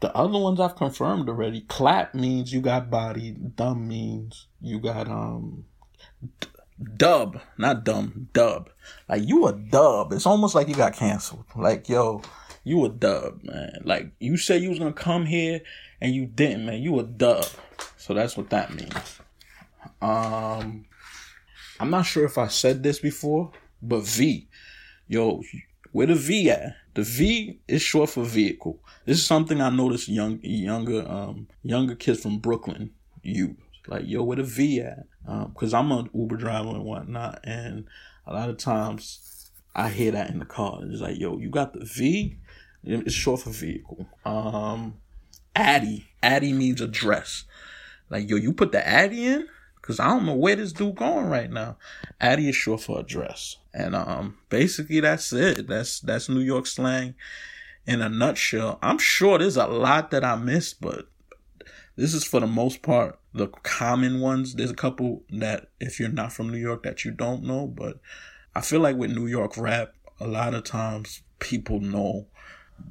the 0.00 0.14
other 0.14 0.38
ones 0.38 0.60
I've 0.60 0.76
confirmed 0.76 1.28
already. 1.28 1.62
Clap 1.62 2.14
means 2.14 2.52
you 2.52 2.60
got 2.60 2.90
body. 2.90 3.32
Dumb 3.32 3.88
means 3.88 4.46
you 4.60 4.78
got 4.78 5.08
um 5.08 5.64
dub, 6.96 7.40
not 7.58 7.84
dumb, 7.84 8.28
dub. 8.32 8.70
Like 9.08 9.26
you 9.26 9.46
a 9.46 9.52
dub. 9.52 10.12
It's 10.12 10.26
almost 10.26 10.54
like 10.54 10.68
you 10.68 10.74
got 10.74 10.94
canceled. 10.94 11.44
Like 11.54 11.88
yo, 11.88 12.22
you 12.64 12.84
a 12.84 12.88
dub, 12.88 13.42
man. 13.42 13.82
Like 13.84 14.12
you 14.18 14.36
said 14.36 14.62
you 14.62 14.70
was 14.70 14.78
gonna 14.78 14.92
come 14.92 15.26
here 15.26 15.60
and 16.00 16.14
you 16.14 16.26
didn't, 16.26 16.66
man. 16.66 16.82
You 16.82 16.98
a 17.00 17.04
dub. 17.04 17.46
So 17.96 18.14
that's 18.14 18.36
what 18.36 18.50
that 18.50 18.74
means. 18.74 19.20
Um, 20.00 20.86
I'm 21.78 21.90
not 21.90 22.02
sure 22.02 22.24
if 22.24 22.38
I 22.38 22.48
said 22.48 22.82
this 22.82 22.98
before, 22.98 23.52
but 23.82 24.02
V, 24.02 24.48
yo, 25.10 25.42
where 25.90 26.06
the 26.06 26.14
V 26.14 26.50
at? 26.50 26.76
The 26.94 27.02
V 27.02 27.58
is 27.66 27.82
short 27.82 28.10
for 28.10 28.24
vehicle. 28.24 28.78
This 29.04 29.18
is 29.18 29.26
something 29.26 29.60
I 29.60 29.68
noticed 29.68 30.08
young, 30.08 30.38
younger, 30.42 31.06
um, 31.06 31.48
younger 31.62 31.96
kids 31.96 32.22
from 32.22 32.38
Brooklyn 32.38 32.92
use. 33.22 33.56
Like, 33.88 34.04
yo, 34.06 34.22
where 34.22 34.36
the 34.36 34.44
V 34.44 34.80
at? 34.80 35.06
Um, 35.26 35.54
I'm 35.74 35.92
an 35.92 36.10
Uber 36.14 36.36
driver 36.36 36.70
and 36.70 36.84
whatnot, 36.84 37.40
and 37.42 37.86
a 38.26 38.32
lot 38.32 38.48
of 38.48 38.58
times 38.58 39.50
I 39.74 39.88
hear 39.88 40.12
that 40.12 40.30
in 40.30 40.38
the 40.38 40.44
car. 40.44 40.78
It's 40.82 41.00
like, 41.00 41.18
yo, 41.18 41.38
you 41.38 41.50
got 41.50 41.72
the 41.72 41.84
V? 41.84 42.36
It's 42.84 43.12
short 43.12 43.40
for 43.40 43.50
vehicle. 43.50 44.06
Um, 44.24 44.94
Addy. 45.56 46.06
Addy 46.22 46.52
means 46.52 46.80
address. 46.80 47.44
Like, 48.10 48.30
yo, 48.30 48.36
you 48.36 48.52
put 48.52 48.72
the 48.72 48.86
Addy 48.86 49.26
in? 49.26 49.48
Cause 49.82 49.98
I 49.98 50.08
don't 50.08 50.26
know 50.26 50.34
where 50.34 50.54
this 50.54 50.72
dude 50.72 50.94
going 50.94 51.26
right 51.26 51.50
now. 51.50 51.76
Addy 52.20 52.48
is 52.48 52.54
short 52.54 52.82
for 52.82 53.00
address. 53.00 53.56
And 53.72 53.94
um 53.94 54.38
basically 54.48 55.00
that's 55.00 55.32
it. 55.32 55.66
That's 55.66 56.00
that's 56.00 56.28
New 56.28 56.40
York 56.40 56.66
slang 56.66 57.14
in 57.86 58.02
a 58.02 58.08
nutshell. 58.08 58.78
I'm 58.82 58.98
sure 58.98 59.38
there's 59.38 59.56
a 59.56 59.66
lot 59.66 60.10
that 60.10 60.24
I 60.24 60.36
missed, 60.36 60.80
but 60.80 61.08
this 61.96 62.14
is 62.14 62.24
for 62.24 62.40
the 62.40 62.46
most 62.46 62.82
part 62.82 63.18
the 63.32 63.48
common 63.48 64.20
ones. 64.20 64.54
There's 64.54 64.70
a 64.70 64.74
couple 64.74 65.22
that 65.30 65.68
if 65.80 66.00
you're 66.00 66.08
not 66.08 66.32
from 66.32 66.50
New 66.50 66.58
York 66.58 66.82
that 66.82 67.04
you 67.04 67.10
don't 67.10 67.44
know, 67.44 67.66
but 67.66 68.00
I 68.54 68.60
feel 68.60 68.80
like 68.80 68.96
with 68.96 69.12
New 69.12 69.26
York 69.26 69.56
rap, 69.56 69.94
a 70.18 70.26
lot 70.26 70.54
of 70.54 70.64
times 70.64 71.22
people 71.38 71.80
know 71.80 72.26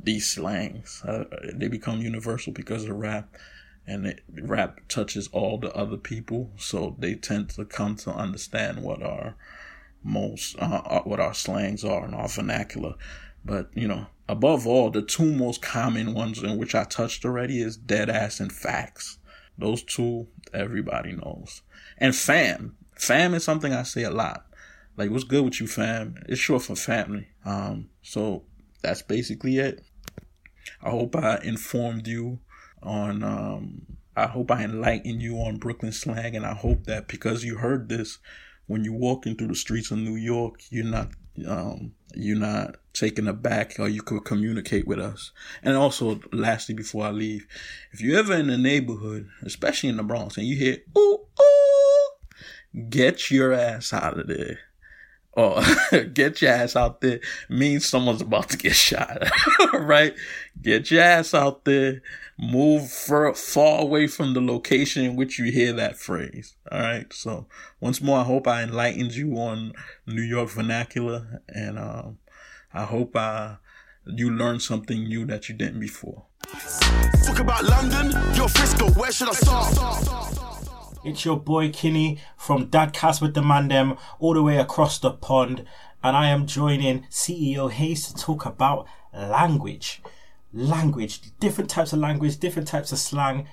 these 0.03 0.29
slangs. 0.29 1.03
Uh, 1.05 1.25
they 1.53 1.67
become 1.67 1.99
universal 1.99 2.53
because 2.53 2.85
of 2.85 2.95
rap 2.95 3.35
and 3.85 4.05
it, 4.05 4.21
rap 4.41 4.79
touches 4.87 5.27
all 5.29 5.57
the 5.57 5.73
other 5.73 5.97
people, 5.97 6.51
so 6.57 6.95
they 6.99 7.15
tend 7.15 7.49
to 7.49 7.65
come 7.65 7.95
to 7.97 8.11
understand 8.11 8.83
what 8.83 9.01
our 9.01 9.35
most 10.09 10.57
uh, 10.59 10.81
uh, 10.85 11.01
what 11.03 11.19
our 11.19 11.33
slangs 11.33 11.83
are 11.83 12.03
and 12.03 12.15
our 12.15 12.27
vernacular. 12.27 12.95
But 13.45 13.69
you 13.73 13.87
know, 13.87 14.07
above 14.27 14.67
all, 14.67 14.89
the 14.89 15.01
two 15.01 15.31
most 15.33 15.61
common 15.61 16.13
ones 16.13 16.41
in 16.41 16.57
which 16.57 16.75
I 16.75 16.83
touched 16.83 17.25
already 17.25 17.61
is 17.61 17.77
dead 17.77 18.09
ass 18.09 18.39
and 18.39 18.51
facts. 18.51 19.19
Those 19.57 19.83
two 19.83 20.27
everybody 20.53 21.13
knows. 21.13 21.61
And 21.97 22.15
fam, 22.15 22.75
fam 22.95 23.33
is 23.33 23.43
something 23.43 23.73
I 23.73 23.83
say 23.83 24.03
a 24.03 24.11
lot. 24.11 24.45
Like, 24.97 25.11
what's 25.11 25.23
good 25.23 25.45
with 25.45 25.61
you, 25.61 25.67
fam? 25.67 26.15
It's 26.27 26.41
short 26.41 26.63
for 26.63 26.75
family. 26.75 27.27
Um, 27.45 27.89
so 28.01 28.43
that's 28.81 29.01
basically 29.01 29.57
it. 29.57 29.81
I 30.81 30.89
hope 30.89 31.15
I 31.15 31.39
informed 31.43 32.07
you 32.07 32.39
on 32.81 33.23
um 33.23 33.85
I 34.15 34.27
hope 34.27 34.51
I 34.51 34.63
enlightened 34.63 35.21
you 35.21 35.37
on 35.37 35.57
Brooklyn 35.57 35.91
slang 35.91 36.35
and 36.35 36.45
I 36.45 36.53
hope 36.53 36.85
that 36.85 37.07
because 37.07 37.43
you 37.43 37.57
heard 37.57 37.87
this 37.87 38.19
when 38.69 38.83
you're 38.83 38.93
walking 38.93 39.35
through 39.35 39.47
the 39.47 39.55
streets 39.55 39.89
of 39.89 39.97
New 39.97 40.15
York, 40.15 40.61
you're 40.69 40.85
not 40.85 41.09
um 41.47 41.93
you're 42.13 42.37
not 42.37 42.75
taken 42.93 43.27
aback 43.27 43.79
or 43.79 43.89
you 43.89 44.03
could 44.03 44.23
communicate 44.23 44.87
with 44.87 44.99
us. 44.99 45.31
And 45.63 45.75
also 45.75 46.19
lastly 46.31 46.75
before 46.75 47.05
I 47.05 47.09
leave, 47.09 47.47
if 47.91 47.99
you're 47.99 48.19
ever 48.19 48.35
in 48.35 48.47
the 48.47 48.57
neighborhood, 48.59 49.27
especially 49.43 49.89
in 49.89 49.97
the 49.97 50.03
Bronx, 50.03 50.37
and 50.37 50.45
you 50.45 50.55
hear 50.55 50.77
ooh 50.95 51.19
ooh 51.41 52.09
get 52.89 53.31
your 53.31 53.53
ass 53.53 53.91
out 53.91 54.19
of 54.19 54.27
there 54.27 54.59
or 55.33 55.61
get 56.13 56.39
your 56.39 56.51
ass 56.51 56.75
out 56.75 57.01
there 57.01 57.21
means 57.49 57.87
someone's 57.87 58.21
about 58.21 58.49
to 58.49 58.57
get 58.57 58.75
shot, 58.75 59.23
right? 59.73 60.13
Get 60.61 60.91
your 60.91 61.01
ass 61.01 61.33
out 61.33 61.65
there, 61.65 62.03
move 62.39 62.89
far, 62.89 63.33
far 63.33 63.81
away 63.81 64.07
from 64.07 64.33
the 64.33 64.41
location 64.41 65.03
in 65.03 65.15
which 65.15 65.37
you 65.37 65.51
hear 65.51 65.73
that 65.73 65.97
phrase. 65.97 66.55
All 66.71 66.79
right. 66.79 67.11
So 67.11 67.47
once 67.79 68.01
more, 68.01 68.19
I 68.19 68.23
hope 68.23 68.47
I 68.47 68.63
enlightened 68.63 69.13
you 69.13 69.33
on 69.37 69.73
New 70.07 70.21
York 70.21 70.49
vernacular, 70.49 71.41
and 71.49 71.77
um, 71.77 72.19
I 72.73 72.85
hope 72.85 73.15
I 73.15 73.57
you 74.05 74.31
learned 74.31 74.61
something 74.61 75.03
new 75.03 75.25
that 75.25 75.49
you 75.49 75.55
didn't 75.55 75.79
before. 75.79 76.25
Talk 77.25 77.39
about 77.39 77.63
London, 77.63 78.11
your 78.35 78.47
Frisco. 78.47 78.89
Where 78.91 79.11
should 79.11 79.29
I 79.29 79.33
start? 79.33 80.49
It's 81.03 81.23
your 81.23 81.39
boy 81.39 81.69
Kinney 81.69 82.19
from 82.37 82.67
Dadcast 82.67 83.21
with 83.21 83.33
the 83.33 83.41
Mandem 83.41 83.97
all 84.19 84.33
the 84.33 84.43
way 84.43 84.57
across 84.57 84.97
the 84.99 85.11
pond, 85.11 85.65
and 86.01 86.15
I 86.15 86.29
am 86.29 86.47
joining 86.47 87.03
CEO 87.11 87.69
Haize 87.69 88.07
to 88.07 88.15
talk 88.15 88.45
about 88.45 88.87
language. 89.13 90.01
Language, 90.53 91.21
different 91.39 91.69
types 91.69 91.93
of 91.93 91.99
language, 91.99 92.37
different 92.37 92.67
types 92.67 92.91
of 92.91 92.97
slang, 92.97 93.47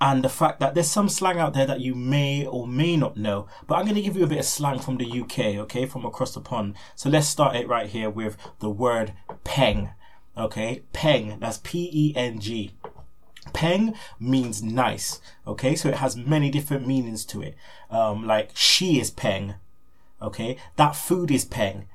and 0.00 0.24
the 0.24 0.30
fact 0.30 0.60
that 0.60 0.74
there's 0.74 0.90
some 0.90 1.08
slang 1.10 1.38
out 1.38 1.52
there 1.52 1.66
that 1.66 1.80
you 1.80 1.94
may 1.94 2.46
or 2.46 2.66
may 2.66 2.96
not 2.96 3.18
know. 3.18 3.46
But 3.66 3.76
I'm 3.76 3.84
going 3.84 3.96
to 3.96 4.02
give 4.02 4.16
you 4.16 4.24
a 4.24 4.28
bit 4.28 4.38
of 4.38 4.44
slang 4.46 4.78
from 4.78 4.96
the 4.96 5.20
UK, 5.20 5.56
okay, 5.56 5.84
from 5.84 6.06
across 6.06 6.32
the 6.32 6.40
pond. 6.40 6.74
So 6.96 7.10
let's 7.10 7.28
start 7.28 7.54
it 7.54 7.68
right 7.68 7.88
here 7.88 8.08
with 8.08 8.38
the 8.60 8.70
word 8.70 9.12
peng, 9.44 9.90
okay? 10.38 10.82
Peng, 10.94 11.38
that's 11.38 11.60
P 11.62 11.90
E 11.92 12.16
N 12.16 12.40
G. 12.40 12.72
Peng 13.52 13.94
means 14.18 14.62
nice. 14.62 15.20
Okay, 15.46 15.74
so 15.74 15.88
it 15.88 15.96
has 15.96 16.16
many 16.16 16.50
different 16.50 16.86
meanings 16.86 17.24
to 17.26 17.42
it. 17.42 17.56
Um, 17.90 18.26
like 18.26 18.50
she 18.54 19.00
is 19.00 19.10
Peng. 19.10 19.54
Okay, 20.22 20.56
that 20.76 20.96
food 20.96 21.30
is 21.30 21.44
Peng. 21.44 21.86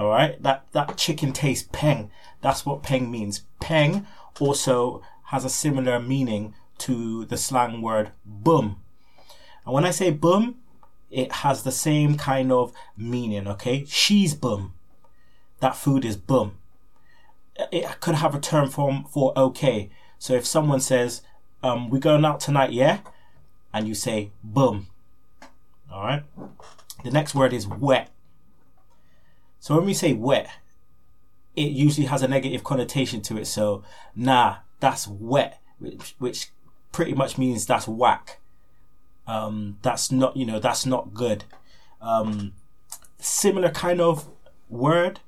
All 0.00 0.08
right, 0.08 0.42
that 0.42 0.64
that 0.72 0.96
chicken 0.96 1.34
tastes 1.34 1.68
Peng. 1.72 2.10
That's 2.40 2.64
what 2.64 2.82
Peng 2.82 3.10
means. 3.10 3.42
Peng 3.60 4.06
also 4.40 5.02
has 5.24 5.44
a 5.44 5.50
similar 5.50 6.00
meaning 6.00 6.54
to 6.78 7.26
the 7.26 7.36
slang 7.36 7.82
word 7.82 8.12
boom. 8.24 8.80
And 9.66 9.74
when 9.74 9.84
I 9.84 9.90
say 9.90 10.10
boom, 10.10 10.56
it 11.10 11.30
has 11.44 11.64
the 11.64 11.70
same 11.70 12.16
kind 12.16 12.50
of 12.50 12.72
meaning. 12.96 13.46
Okay, 13.46 13.84
she's 13.84 14.32
boom. 14.32 14.72
That 15.58 15.76
food 15.76 16.06
is 16.06 16.16
boom. 16.16 16.56
It 17.70 18.00
could 18.00 18.14
have 18.14 18.34
a 18.34 18.40
term 18.40 18.70
form 18.70 19.04
for 19.04 19.38
okay. 19.38 19.90
So 20.18 20.32
if 20.32 20.46
someone 20.46 20.80
says, 20.80 21.20
um, 21.62 21.90
we're 21.90 21.98
going 21.98 22.24
out 22.24 22.40
tonight, 22.40 22.72
yeah? 22.72 23.00
And 23.74 23.86
you 23.86 23.94
say, 23.94 24.30
boom. 24.42 24.86
All 25.92 26.02
right. 26.04 26.22
The 27.04 27.10
next 27.10 27.34
word 27.34 27.52
is 27.52 27.66
wet. 27.66 28.08
So 29.60 29.76
when 29.76 29.84
we 29.84 29.94
say 29.94 30.12
wet, 30.12 30.50
it 31.54 31.70
usually 31.70 32.06
has 32.06 32.22
a 32.22 32.28
negative 32.28 32.64
connotation 32.64 33.20
to 33.22 33.36
it. 33.38 33.46
So, 33.46 33.84
nah, 34.16 34.56
that's 34.80 35.06
wet, 35.06 35.60
which, 35.78 36.14
which 36.18 36.48
pretty 36.92 37.14
much 37.14 37.38
means 37.38 37.66
that's 37.66 37.86
whack. 37.86 38.38
Um, 39.26 39.78
that's 39.82 40.10
not, 40.10 40.36
you 40.36 40.44
know, 40.44 40.58
that's 40.58 40.84
not 40.86 41.14
good. 41.14 41.44
Um, 42.00 42.54
similar 43.18 43.70
kind 43.70 44.00
of 44.00 44.28
word 44.68 45.20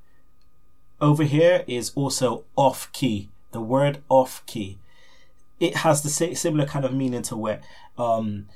over 1.01 1.25
here 1.25 1.65
is 1.67 1.93
also 1.95 2.45
off 2.57 2.91
key. 2.93 3.29
The 3.53 3.61
word 3.61 4.03
off 4.09 4.45
key 4.47 4.79
it 5.63 5.77
has 5.77 6.03
the 6.03 6.09
same 6.09 6.35
similar 6.35 6.67
kind 6.67 6.85
of 6.85 6.93
meaning 6.93 7.23
to 7.23 7.37
wet. 7.37 7.63
um, 7.97 8.49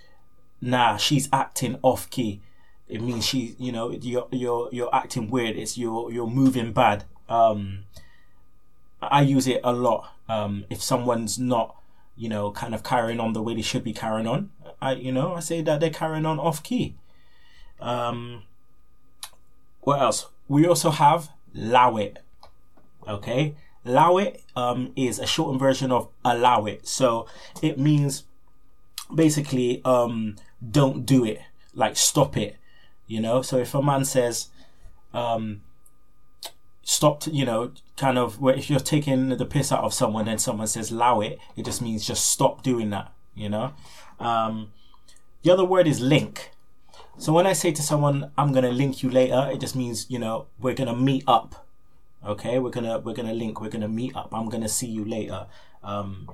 nah, 0.60 0.96
she's 0.96 1.28
acting 1.32 1.78
off 1.82 2.10
key. 2.10 2.40
It 2.88 3.02
means 3.02 3.26
she, 3.26 3.56
you 3.58 3.72
know, 3.72 3.90
you're 3.90 4.28
you're 4.30 4.68
you're 4.70 4.94
acting 4.94 5.28
weird. 5.28 5.56
It's 5.56 5.76
you're 5.76 6.12
you're 6.12 6.28
moving 6.28 6.72
bad. 6.72 7.04
Um, 7.28 7.84
I 9.02 9.22
use 9.22 9.46
it 9.46 9.60
a 9.64 9.72
lot. 9.72 10.12
Um, 10.28 10.64
if 10.70 10.82
someone's 10.82 11.38
not, 11.38 11.76
you 12.16 12.28
know, 12.28 12.50
kind 12.50 12.74
of 12.74 12.82
carrying 12.82 13.20
on 13.20 13.32
the 13.32 13.42
way 13.42 13.54
they 13.54 13.62
should 13.62 13.84
be 13.84 13.92
carrying 13.92 14.26
on, 14.26 14.50
I, 14.80 14.92
you 14.94 15.12
know, 15.12 15.34
I 15.34 15.40
say 15.40 15.62
that 15.62 15.80
they're 15.80 15.90
carrying 15.90 16.26
on 16.26 16.38
off 16.38 16.62
key. 16.62 16.94
Um, 17.80 18.42
what 19.80 20.00
else? 20.00 20.26
We 20.48 20.66
also 20.66 20.90
have 20.90 21.30
allow 21.54 21.96
it. 21.96 22.18
Okay, 23.06 23.54
allow 23.84 24.16
it 24.18 24.42
um, 24.54 24.92
is 24.96 25.18
a 25.18 25.26
shortened 25.26 25.60
version 25.60 25.92
of 25.92 26.08
allow 26.24 26.66
it. 26.66 26.86
So 26.86 27.26
it 27.62 27.78
means 27.78 28.24
basically 29.12 29.80
um, 29.84 30.36
don't 30.68 31.04
do 31.04 31.24
it, 31.24 31.40
like 31.74 31.96
stop 31.96 32.36
it. 32.36 32.56
You 33.06 33.20
know, 33.20 33.42
so 33.42 33.58
if 33.58 33.74
a 33.74 33.82
man 33.82 34.04
says, 34.04 34.48
um, 35.14 35.62
stop, 36.82 37.22
you 37.30 37.44
know, 37.44 37.72
kind 37.96 38.18
of, 38.18 38.40
where 38.40 38.54
if 38.54 38.68
you're 38.68 38.80
taking 38.80 39.28
the 39.28 39.44
piss 39.44 39.70
out 39.70 39.84
of 39.84 39.94
someone 39.94 40.28
and 40.28 40.40
someone 40.40 40.66
says 40.66 40.90
allow 40.90 41.20
it, 41.20 41.38
it 41.56 41.64
just 41.64 41.80
means 41.80 42.06
just 42.06 42.28
stop 42.28 42.62
doing 42.62 42.90
that, 42.90 43.12
you 43.34 43.48
know. 43.48 43.74
Um, 44.18 44.72
the 45.42 45.52
other 45.52 45.64
word 45.64 45.86
is 45.86 46.00
link. 46.00 46.50
So 47.18 47.32
when 47.32 47.46
I 47.46 47.52
say 47.54 47.72
to 47.72 47.82
someone, 47.82 48.30
I'm 48.36 48.52
gonna 48.52 48.70
link 48.70 49.02
you 49.02 49.10
later, 49.10 49.48
it 49.52 49.60
just 49.60 49.76
means, 49.76 50.06
you 50.10 50.18
know, 50.18 50.46
we're 50.58 50.74
gonna 50.74 50.96
meet 50.96 51.24
up. 51.26 51.66
Okay, 52.24 52.58
we're 52.58 52.70
gonna 52.70 52.98
we're 52.98 53.14
gonna 53.14 53.32
link, 53.32 53.60
we're 53.60 53.70
gonna 53.70 53.88
meet 53.88 54.16
up. 54.16 54.30
I'm 54.32 54.48
gonna 54.48 54.68
see 54.68 54.88
you 54.88 55.04
later. 55.04 55.46
Um, 55.82 56.28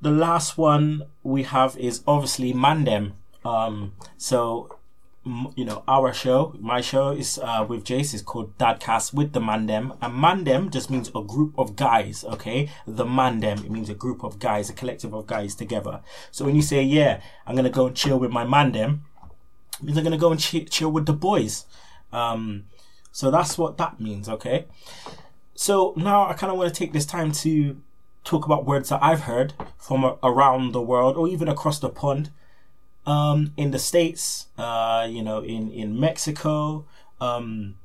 the 0.00 0.10
last 0.10 0.58
one 0.58 1.02
we 1.22 1.44
have 1.44 1.76
is 1.76 2.02
obviously 2.06 2.52
Mandem. 2.52 3.12
Um, 3.44 3.92
so 4.16 4.78
you 5.24 5.64
know 5.64 5.84
our 5.86 6.12
show, 6.12 6.56
my 6.58 6.80
show 6.80 7.10
is 7.10 7.38
uh, 7.38 7.64
with 7.68 7.84
Jace 7.84 8.12
is 8.12 8.22
called 8.22 8.56
Dadcast 8.58 9.14
with 9.14 9.32
the 9.32 9.40
Mandem, 9.40 9.96
and 10.00 10.14
Mandem 10.14 10.70
just 10.70 10.90
means 10.90 11.10
a 11.14 11.22
group 11.22 11.56
of 11.58 11.76
guys. 11.76 12.24
Okay, 12.24 12.70
the 12.86 13.04
Mandem 13.04 13.64
it 13.64 13.70
means 13.70 13.88
a 13.88 13.94
group 13.94 14.24
of 14.24 14.38
guys, 14.38 14.68
a 14.68 14.72
collective 14.72 15.14
of 15.14 15.26
guys 15.26 15.54
together. 15.54 16.00
So 16.30 16.44
when 16.44 16.56
you 16.56 16.62
say 16.62 16.82
yeah, 16.82 17.20
I'm 17.46 17.54
gonna 17.54 17.70
go 17.70 17.86
and 17.86 17.96
chill 17.96 18.18
with 18.18 18.30
my 18.30 18.44
Mandem, 18.44 19.00
it 19.78 19.82
means 19.84 19.96
I'm 19.98 20.04
gonna 20.04 20.16
go 20.18 20.32
and 20.32 20.42
chi- 20.42 20.66
chill 20.68 20.90
with 20.90 21.06
the 21.06 21.12
boys. 21.12 21.66
Um, 22.12 22.64
so 23.12 23.30
that's 23.30 23.56
what 23.56 23.76
that 23.78 24.00
means. 24.00 24.28
Okay. 24.28 24.66
So 25.54 25.94
now 25.96 26.28
I 26.28 26.32
kind 26.32 26.50
of 26.50 26.58
want 26.58 26.74
to 26.74 26.78
take 26.78 26.92
this 26.92 27.06
time 27.06 27.30
to 27.32 27.80
talk 28.24 28.46
about 28.46 28.64
words 28.64 28.88
that 28.88 29.02
I've 29.02 29.22
heard 29.22 29.54
from 29.78 30.16
around 30.22 30.72
the 30.72 30.80
world 30.82 31.16
or 31.16 31.28
even 31.28 31.48
across 31.48 31.78
the 31.78 31.88
pond. 31.90 32.30
Um, 33.04 33.52
in 33.56 33.72
the 33.72 33.78
states, 33.80 34.46
uh, 34.56 35.06
you 35.10 35.22
know, 35.22 35.40
in 35.40 35.70
in 35.72 35.98
Mexico, 35.98 36.86
um, 37.20 37.76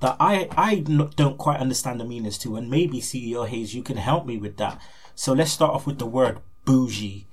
that 0.00 0.16
I 0.20 0.48
I 0.56 0.76
don't 0.76 1.38
quite 1.38 1.58
understand 1.58 2.00
the 2.00 2.04
meanings 2.04 2.38
to, 2.38 2.56
and 2.56 2.70
maybe 2.70 3.00
CEO 3.00 3.46
Haize, 3.46 3.74
you 3.74 3.82
can 3.82 3.96
help 3.96 4.26
me 4.26 4.36
with 4.36 4.56
that. 4.58 4.80
So 5.14 5.32
let's 5.32 5.50
start 5.50 5.72
off 5.72 5.86
with 5.86 5.98
the 5.98 6.06
word 6.06 6.40
bougie. 6.64 7.26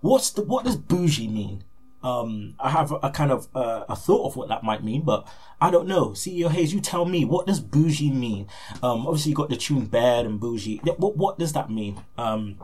What's 0.00 0.30
the 0.30 0.42
what 0.42 0.64
does 0.64 0.76
bougie 0.76 1.28
mean? 1.28 1.64
Um, 2.02 2.54
I 2.58 2.70
have 2.70 2.92
a 3.02 3.10
kind 3.10 3.30
of 3.30 3.48
uh, 3.54 3.84
a 3.88 3.94
thought 3.94 4.26
of 4.26 4.36
what 4.36 4.48
that 4.48 4.64
might 4.64 4.82
mean, 4.82 5.02
but 5.02 5.26
I 5.60 5.70
don't 5.70 5.86
know. 5.86 6.08
CEO 6.08 6.50
Haize, 6.50 6.74
you 6.74 6.80
tell 6.80 7.04
me. 7.04 7.24
What 7.24 7.46
does 7.46 7.60
bougie 7.60 8.10
mean? 8.10 8.48
Um, 8.82 9.06
obviously 9.06 9.30
you 9.30 9.36
got 9.36 9.50
the 9.50 9.56
tune 9.56 9.86
bad 9.86 10.26
and 10.26 10.40
bougie. 10.40 10.80
What 10.98 11.16
what 11.16 11.38
does 11.38 11.52
that 11.52 11.70
mean? 11.70 12.02
Um, 12.18 12.56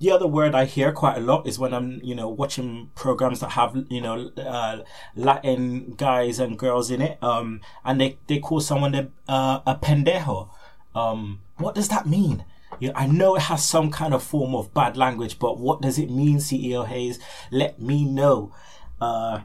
the 0.00 0.10
other 0.10 0.26
word 0.26 0.54
I 0.54 0.64
hear 0.64 0.92
quite 0.92 1.18
a 1.18 1.20
lot 1.20 1.46
is 1.46 1.58
when 1.58 1.74
I'm, 1.74 2.00
you 2.02 2.14
know, 2.14 2.28
watching 2.28 2.90
programs 2.94 3.40
that 3.40 3.50
have, 3.50 3.76
you 3.90 4.00
know, 4.00 4.30
uh, 4.38 4.78
Latin 5.14 5.92
guys 5.96 6.38
and 6.38 6.58
girls 6.58 6.90
in 6.90 7.02
it, 7.02 7.22
um, 7.22 7.60
and 7.84 8.00
they, 8.00 8.18
they 8.26 8.38
call 8.38 8.60
someone 8.60 8.94
a, 8.94 9.10
uh, 9.28 9.60
a 9.66 9.76
pendejo. 9.76 10.48
Um, 10.94 11.42
what 11.58 11.74
does 11.74 11.88
that 11.88 12.06
mean? 12.06 12.44
You 12.78 12.88
know, 12.88 12.94
I 12.96 13.06
know 13.06 13.36
it 13.36 13.42
has 13.42 13.62
some 13.62 13.90
kind 13.90 14.14
of 14.14 14.22
form 14.22 14.54
of 14.54 14.72
bad 14.72 14.96
language, 14.96 15.38
but 15.38 15.58
what 15.58 15.82
does 15.82 15.98
it 15.98 16.10
mean, 16.10 16.38
CEO 16.38 16.86
Haize? 16.86 17.18
Let 17.50 17.78
me 17.78 18.06
know. 18.06 18.54
Uh, 19.02 19.40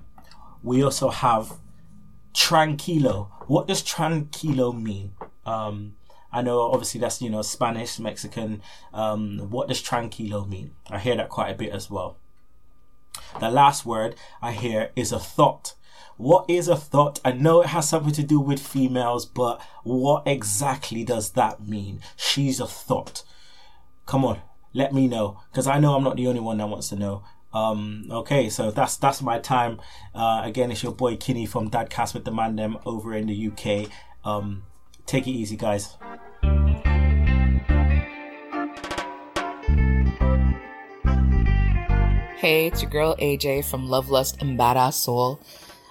we 0.64 0.82
also 0.82 1.10
have 1.10 1.58
tranquilo. 2.34 3.30
What 3.48 3.68
does 3.68 3.84
tranquilo 3.84 4.72
mean? 4.82 5.16
Um, 5.46 5.98
I 6.36 6.42
know 6.42 6.60
obviously 6.60 7.00
that's 7.00 7.22
you 7.22 7.30
know 7.30 7.42
Spanish, 7.42 7.98
Mexican. 7.98 8.62
Um, 8.94 9.48
what 9.50 9.70
does 9.70 9.82
tranquilo 9.82 10.48
mean? 10.48 10.76
I 10.90 11.00
hear 11.00 11.16
that 11.16 11.30
quite 11.30 11.50
a 11.50 11.58
bit 11.58 11.72
as 11.72 11.90
well. 11.90 12.18
The 13.40 13.50
last 13.50 13.86
word 13.86 14.16
I 14.42 14.52
hear 14.52 14.92
is 14.98 15.14
a 15.14 15.20
thought. 15.20 15.76
What 16.18 16.50
is 16.50 16.68
a 16.68 16.76
thought? 16.76 17.22
I 17.24 17.32
know 17.32 17.62
it 17.62 17.68
has 17.68 17.88
something 17.88 18.14
to 18.14 18.24
do 18.24 18.42
with 18.42 18.60
females, 18.60 19.26
but 19.26 19.62
what 19.84 20.24
exactly 20.26 21.06
does 21.06 21.32
that 21.32 21.66
mean? 21.66 22.02
She's 22.18 22.60
a 22.60 22.68
thought. 22.68 23.24
Come 24.06 24.26
on, 24.26 24.42
let 24.74 24.94
me 24.94 25.08
know, 25.08 25.40
because 25.52 25.68
I 25.68 25.80
know 25.80 25.96
I'm 25.96 26.04
not 26.04 26.18
the 26.18 26.28
only 26.28 26.42
one 26.42 26.58
that 26.58 26.68
wants 26.68 26.90
to 26.90 26.98
know. 26.98 27.24
Um, 27.54 28.08
okay, 28.12 28.50
so 28.50 28.72
that's 28.72 28.98
that's 28.98 29.22
my 29.22 29.40
time. 29.40 29.80
Uh, 30.14 30.42
again, 30.44 30.70
it's 30.70 30.84
your 30.84 30.92
boy 30.92 31.16
Kinney 31.16 31.46
from 31.46 31.70
Dadcast 31.70 32.14
with 32.14 32.26
the 32.26 32.32
Mandem 32.32 32.82
over 32.86 33.14
in 33.14 33.28
the 33.28 33.48
UK. 33.48 33.90
Um, 34.26 34.64
take 35.06 35.28
it 35.28 35.32
easy, 35.32 35.56
guys. 35.56 35.96
Hey, 42.38 42.68
it's 42.68 42.82
your 42.82 42.92
girl 42.92 43.16
AJ 43.18 43.66
from 43.66 43.88
Love 43.88 44.10
Lust 44.10 44.42
and 44.42 44.60
Badass 44.60 44.94
Soul, 44.94 45.40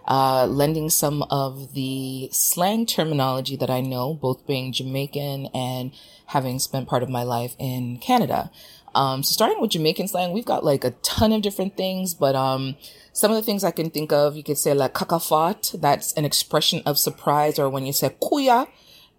uh, 0.07 0.47
lending 0.47 0.89
some 0.89 1.23
of 1.25 1.75
the 1.75 2.29
slang 2.33 2.87
terminology 2.87 3.57
that 3.57 3.71
I 3.71 3.81
know, 3.81 4.15
both 4.15 4.47
being 4.47 4.73
Jamaican 4.73 5.47
and 5.55 5.93
having 6.27 6.59
spent 6.59 6.89
part 6.89 7.03
of 7.03 7.09
my 7.09 7.23
life 7.23 7.57
in 7.59 7.99
Canada. 7.99 8.51
Um, 8.95 9.25
so 9.25 9.33
starting 9.33 9.61
with 9.61 9.73
Jamaican 9.73 10.07
slang, 10.07 10.33
we've 10.33 10.45
got 10.45 10.65
like 10.65 10.85
a 10.85 10.93
ton 11.03 11.33
of 11.33 11.43
different 11.43 11.77
things, 11.77 12.15
but 12.15 12.37
um, 12.37 12.77
some 13.13 13.33
of 13.33 13.37
the 13.37 13.43
things 13.43 13.65
I 13.65 13.73
can 13.73 13.91
think 13.91 14.13
of, 14.13 14.37
you 14.37 14.45
could 14.45 14.59
say 14.59 14.75
like 14.75 14.95
kakafat, 14.95 15.81
that's 15.81 16.13
an 16.13 16.25
expression 16.25 16.83
of 16.87 16.99
surprise, 16.99 17.59
or 17.59 17.69
when 17.69 17.87
you 17.87 17.93
say 17.93 18.11
kuya, 18.23 18.69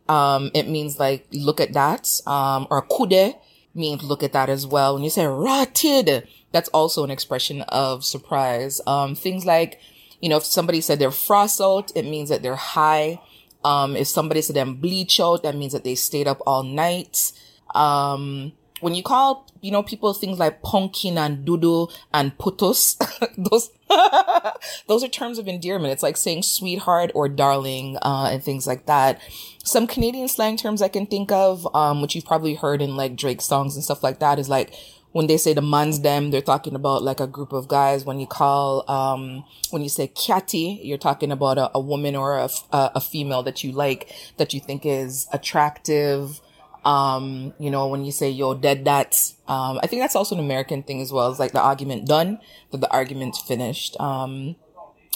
um, 0.07 0.51
it 0.53 0.67
means 0.67 0.99
like 0.99 1.27
look 1.31 1.59
at 1.59 1.73
that, 1.73 2.09
um, 2.27 2.67
or 2.69 2.85
kude 2.85 3.35
means 3.73 4.03
look 4.03 4.23
at 4.23 4.33
that 4.33 4.49
as 4.49 4.65
well. 4.65 4.93
When 4.93 5.03
you 5.03 5.09
say 5.09 5.25
ratted, 5.25 6.27
that's 6.51 6.69
also 6.69 7.03
an 7.03 7.11
expression 7.11 7.61
of 7.63 8.05
surprise. 8.05 8.79
Um, 8.87 9.15
things 9.15 9.45
like, 9.45 9.79
you 10.21 10.29
know, 10.29 10.37
if 10.37 10.45
somebody 10.45 10.81
said 10.81 10.99
they're 10.99 11.11
frost 11.11 11.59
out, 11.59 11.91
it 11.95 12.03
means 12.03 12.29
that 12.29 12.41
they're 12.41 12.55
high. 12.55 13.19
Um, 13.63 13.95
if 13.95 14.07
somebody 14.07 14.41
said 14.41 14.55
them 14.55 14.75
bleach 14.75 15.19
out, 15.19 15.43
that 15.43 15.55
means 15.55 15.73
that 15.73 15.83
they 15.83 15.95
stayed 15.95 16.27
up 16.27 16.41
all 16.45 16.63
night. 16.63 17.33
Um, 17.73 18.53
when 18.85 18.93
you 18.93 19.01
call, 19.01 19.47
you 19.61 19.71
know, 19.71 19.81
people 19.81 20.13
things 20.13 20.37
like 20.37 20.61
pumpkin 20.61 21.17
and 21.17 21.43
doodle 21.43 21.91
and 22.13 22.37
putos, 22.37 22.95
those, 23.49 23.71
those 24.87 25.03
are 25.03 25.07
terms 25.07 25.39
of 25.39 25.47
endearment. 25.47 25.91
It's 25.91 26.03
like 26.03 26.15
saying 26.15 26.43
sweetheart 26.43 27.11
or 27.15 27.27
darling, 27.27 27.97
uh, 28.03 28.29
and 28.31 28.43
things 28.43 28.67
like 28.67 28.85
that. 28.85 29.19
Some 29.63 29.87
Canadian 29.87 30.27
slang 30.27 30.55
terms 30.55 30.83
I 30.83 30.87
can 30.87 31.07
think 31.07 31.31
of, 31.31 31.67
um, 31.75 32.03
which 32.03 32.13
you've 32.13 32.27
probably 32.27 32.53
heard 32.53 32.79
in 32.79 32.95
like 32.95 33.15
Drake 33.15 33.41
songs 33.41 33.73
and 33.73 33.83
stuff 33.83 34.03
like 34.03 34.19
that 34.19 34.37
is 34.37 34.49
like, 34.49 34.71
when 35.13 35.25
they 35.25 35.37
say 35.37 35.53
the 35.53 35.63
man's 35.63 36.01
them, 36.01 36.29
they're 36.29 36.41
talking 36.41 36.75
about 36.75 37.01
like 37.01 37.19
a 37.19 37.25
group 37.25 37.53
of 37.53 37.67
guys. 37.67 38.05
When 38.05 38.19
you 38.19 38.27
call, 38.27 38.87
um, 38.87 39.45
when 39.71 39.81
you 39.81 39.89
say 39.89 40.09
catty, 40.09 40.79
you're 40.83 40.99
talking 40.99 41.31
about 41.31 41.57
a, 41.57 41.71
a 41.73 41.79
woman 41.79 42.15
or 42.15 42.37
a, 42.37 42.49
a 42.71 43.01
female 43.01 43.41
that 43.43 43.63
you 43.63 43.71
like, 43.71 44.13
that 44.37 44.53
you 44.53 44.59
think 44.59 44.85
is 44.85 45.27
attractive. 45.33 46.39
Um, 46.85 47.55
you 47.59 47.71
know, 47.71 47.87
when 47.87 48.05
you 48.05 48.11
say 48.11 48.29
yo 48.29 48.53
dead 48.53 48.85
that, 48.85 49.33
um, 49.47 49.79
I 49.81 49.87
think 49.87 50.03
that's 50.03 50.15
also 50.15 50.35
an 50.35 50.41
American 50.41 50.83
thing 50.83 51.01
as 51.01 51.11
well. 51.11 51.31
It's 51.31 51.39
like 51.39 51.51
the 51.51 51.59
argument 51.59 52.07
done, 52.07 52.39
that 52.69 52.79
the 52.79 52.91
argument's 52.91 53.41
finished. 53.41 53.99
Um, 53.99 54.55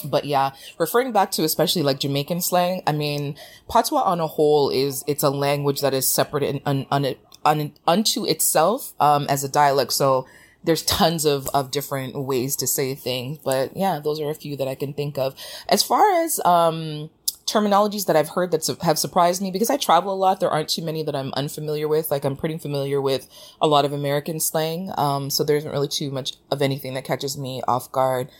but 0.04 0.24
yeah, 0.24 0.50
referring 0.78 1.12
back 1.12 1.30
to 1.32 1.44
especially 1.44 1.82
like 1.82 2.00
Jamaican 2.00 2.40
slang, 2.40 2.82
I 2.88 2.92
mean, 2.92 3.36
Patois 3.68 4.02
on 4.02 4.18
a 4.18 4.26
whole 4.26 4.68
is, 4.70 5.04
it's 5.06 5.22
a 5.22 5.30
language 5.30 5.80
that 5.82 5.94
is 5.94 6.08
separate 6.08 6.42
and 6.42 6.60
un, 6.66 6.86
un, 6.90 7.14
un, 7.44 7.72
unto 7.86 8.24
itself, 8.24 8.92
um, 8.98 9.26
as 9.28 9.44
a 9.44 9.48
dialect. 9.48 9.92
So 9.92 10.26
there's 10.64 10.82
tons 10.82 11.24
of, 11.24 11.48
of 11.54 11.70
different 11.70 12.16
ways 12.16 12.56
to 12.56 12.66
say 12.66 12.96
things. 12.96 13.38
But 13.38 13.76
yeah, 13.76 14.00
those 14.00 14.20
are 14.20 14.30
a 14.30 14.34
few 14.34 14.56
that 14.56 14.66
I 14.66 14.74
can 14.74 14.92
think 14.92 15.18
of. 15.18 15.36
As 15.68 15.84
far 15.84 16.24
as, 16.24 16.40
um, 16.44 17.10
terminologies 17.50 18.06
that 18.06 18.16
I've 18.16 18.30
heard 18.30 18.50
that 18.52 18.64
su- 18.64 18.76
have 18.82 18.98
surprised 18.98 19.42
me 19.42 19.50
because 19.50 19.70
I 19.70 19.76
travel 19.76 20.12
a 20.12 20.16
lot. 20.16 20.40
There 20.40 20.50
aren't 20.50 20.68
too 20.68 20.82
many 20.82 21.02
that 21.02 21.16
I'm 21.16 21.32
unfamiliar 21.34 21.88
with. 21.88 22.10
Like 22.10 22.24
I'm 22.24 22.36
pretty 22.36 22.58
familiar 22.58 23.00
with 23.00 23.28
a 23.60 23.66
lot 23.66 23.84
of 23.84 23.92
American 23.92 24.40
slang. 24.40 24.92
Um, 24.96 25.30
so 25.30 25.44
there 25.44 25.56
isn't 25.56 25.70
really 25.70 25.88
too 25.88 26.10
much 26.10 26.34
of 26.50 26.62
anything 26.62 26.94
that 26.94 27.04
catches 27.04 27.36
me 27.36 27.62
off 27.66 27.90
guard. 27.90 28.30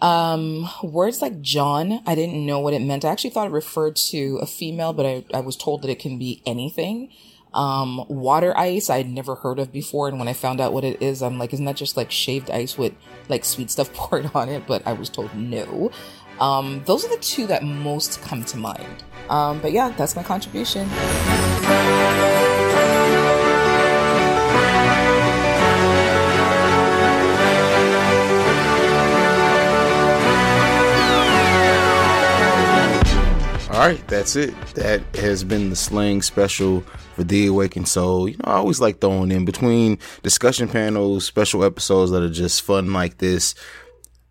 Um, 0.00 0.68
words 0.82 1.22
like 1.22 1.40
jawn, 1.40 2.00
I 2.06 2.16
didn't 2.16 2.44
know 2.44 2.58
what 2.58 2.74
it 2.74 2.82
meant. 2.82 3.04
I 3.04 3.10
actually 3.10 3.30
thought 3.30 3.46
it 3.46 3.52
referred 3.52 3.94
to 4.10 4.38
a 4.42 4.46
female, 4.46 4.92
but 4.92 5.06
I, 5.06 5.24
I 5.32 5.40
was 5.40 5.56
told 5.56 5.82
that 5.82 5.90
it 5.90 6.00
can 6.00 6.18
be 6.18 6.42
anything. 6.44 7.10
Um, 7.54 8.06
water 8.08 8.56
ice 8.56 8.88
I'd 8.88 9.08
never 9.08 9.34
heard 9.36 9.58
of 9.58 9.70
before, 9.72 10.08
and 10.08 10.18
when 10.18 10.26
I 10.26 10.32
found 10.32 10.60
out 10.60 10.72
what 10.72 10.84
it 10.84 11.00
is, 11.02 11.22
I'm 11.22 11.38
like, 11.38 11.52
isn't 11.52 11.64
that 11.66 11.76
just 11.76 11.96
like 11.96 12.10
shaved 12.10 12.50
ice 12.50 12.78
with 12.78 12.94
like 13.28 13.44
sweet 13.44 13.70
stuff 13.70 13.92
poured 13.94 14.30
on 14.34 14.48
it? 14.48 14.66
But 14.66 14.86
I 14.86 14.92
was 14.92 15.08
told 15.08 15.34
no. 15.36 15.92
Um, 16.40 16.82
those 16.86 17.04
are 17.04 17.08
the 17.08 17.22
two 17.22 17.46
that 17.46 17.62
most 17.62 18.20
come 18.22 18.44
to 18.44 18.56
mind. 18.56 19.04
Um, 19.30 19.60
but 19.60 19.72
yeah, 19.72 19.90
that's 19.90 20.16
my 20.16 20.22
contribution. 20.22 20.88
All 33.72 33.88
right, 33.88 34.06
that's 34.06 34.36
it. 34.36 34.54
That 34.74 35.02
has 35.16 35.42
been 35.42 35.70
the 35.70 35.74
slang 35.74 36.22
special 36.22 36.82
for 37.16 37.24
The 37.24 37.46
Awakened 37.46 37.88
Soul. 37.88 38.28
You 38.28 38.36
know, 38.36 38.44
I 38.44 38.54
always 38.56 38.80
like 38.80 39.00
throwing 39.00 39.32
in 39.32 39.44
between 39.44 39.98
discussion 40.22 40.68
panels, 40.68 41.24
special 41.24 41.64
episodes 41.64 42.12
that 42.12 42.22
are 42.22 42.30
just 42.30 42.62
fun 42.62 42.92
like 42.92 43.18
this. 43.18 43.56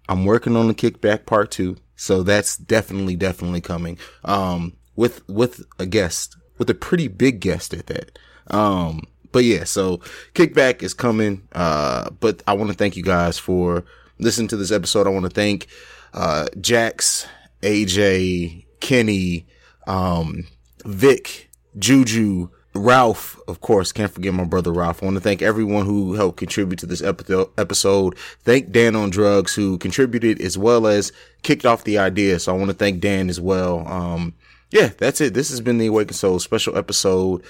I'm 0.08 0.26
working 0.26 0.56
on 0.56 0.68
the 0.68 0.74
kickback 0.74 1.26
part 1.26 1.52
two, 1.52 1.76
so 2.02 2.24
that's 2.24 2.58
definitely, 2.58 3.16
definitely 3.16 3.62
coming. 3.62 4.00
Um, 4.26 4.74
with 4.96 5.22
with 5.30 5.64
a 5.78 5.86
guest, 5.86 6.36
with 6.58 6.68
a 6.68 6.74
pretty 6.74 7.08
big 7.08 7.40
guest 7.40 7.76
at 7.76 7.86
that. 7.86 8.18
Um, 8.48 9.04
but 9.32 9.44
yeah, 9.44 9.66
so 9.66 9.98
kickback 10.34 10.82
is 10.82 10.96
coming. 10.96 11.48
Uh, 11.52 12.10
but 12.20 12.42
I 12.48 12.54
want 12.54 12.72
to 12.72 12.76
thank 12.76 12.98
you 12.98 13.04
guys 13.04 13.38
for 13.38 13.86
listening 14.18 14.48
to 14.48 14.58
this 14.58 14.72
episode. 14.72 15.06
I 15.06 15.12
want 15.12 15.26
to 15.26 15.30
thank 15.30 15.68
uh 16.16 16.48
Jax, 16.60 17.28
AJ, 17.62 18.66
Kenny, 18.80 19.46
um, 19.86 20.48
Vic, 20.84 21.52
Juju, 21.78 22.50
Ralph, 22.74 23.38
of 23.48 23.60
course, 23.60 23.92
can't 23.92 24.12
forget 24.12 24.34
my 24.34 24.46
brother 24.46 24.72
Ralph. 24.72 25.04
I 25.04 25.06
want 25.06 25.18
to 25.18 25.22
thank 25.22 25.42
everyone 25.42 25.86
who 25.86 26.14
helped 26.14 26.38
contribute 26.38 26.80
to 26.80 26.86
this 26.86 27.02
episode. 27.04 28.18
Thank 28.44 28.72
Dan 28.72 28.96
on 28.96 29.10
Drugs 29.10 29.54
who 29.54 29.78
contributed 29.78 30.42
as 30.42 30.58
well 30.58 30.88
as 30.88 31.12
kicked 31.44 31.66
off 31.66 31.84
the 31.84 31.98
idea. 31.98 32.40
So 32.40 32.54
I 32.54 32.58
want 32.58 32.70
to 32.70 32.78
thank 32.78 33.02
Dan 33.02 33.30
as 33.30 33.42
well. 33.42 33.86
Um, 33.88 34.34
yeah, 34.70 34.92
that's 34.98 35.20
it. 35.20 35.34
This 35.34 35.50
has 35.50 35.60
been 35.60 35.80
the 35.80 35.88
Awakened 35.88 36.16
Soul 36.16 36.40
special 36.40 36.78
episode 36.78 37.44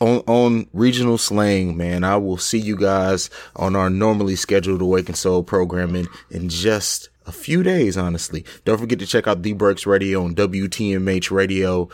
on, 0.00 0.18
on 0.26 0.66
regional 0.72 1.16
slang, 1.16 1.76
man. 1.76 2.04
I 2.04 2.16
will 2.16 2.36
see 2.36 2.58
you 2.58 2.76
guys 2.76 3.30
on 3.56 3.76
our 3.76 3.88
normally 3.88 4.36
scheduled 4.36 4.82
Awakened 4.82 5.16
Soul 5.16 5.42
programming 5.42 6.08
in 6.30 6.48
just 6.48 7.08
a 7.26 7.32
few 7.32 7.62
days, 7.62 7.96
honestly. 7.96 8.44
Don't 8.64 8.78
forget 8.78 8.98
to 8.98 9.06
check 9.06 9.26
out 9.26 9.42
The 9.42 9.52
Burks 9.52 9.86
Radio 9.86 10.24
on 10.24 10.34
WTMH 10.34 11.30
Radio 11.30 11.88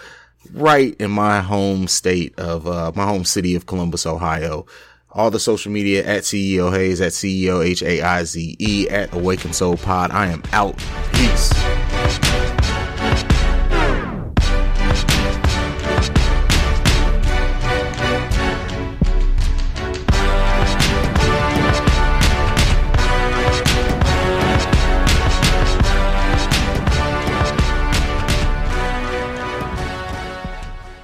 right 0.52 0.94
in 0.98 1.10
my 1.10 1.40
home 1.40 1.88
state 1.88 2.38
of, 2.38 2.66
uh, 2.66 2.92
my 2.94 3.04
home 3.04 3.24
city 3.24 3.54
of 3.54 3.66
Columbus, 3.66 4.06
Ohio. 4.06 4.66
All 5.12 5.30
the 5.30 5.40
social 5.40 5.72
media 5.72 6.04
at 6.04 6.24
CEO 6.24 6.70
Haize, 6.70 7.00
at 7.00 7.12
CEO 7.12 7.64
H 7.64 7.82
A 7.82 8.02
I 8.02 8.24
Z 8.24 8.56
E, 8.58 8.88
at 8.90 9.14
Awaken 9.14 9.52
Soul 9.52 9.78
Pod. 9.78 10.10
I 10.10 10.26
am 10.26 10.42
out. 10.52 10.76
Peace. 11.12 11.52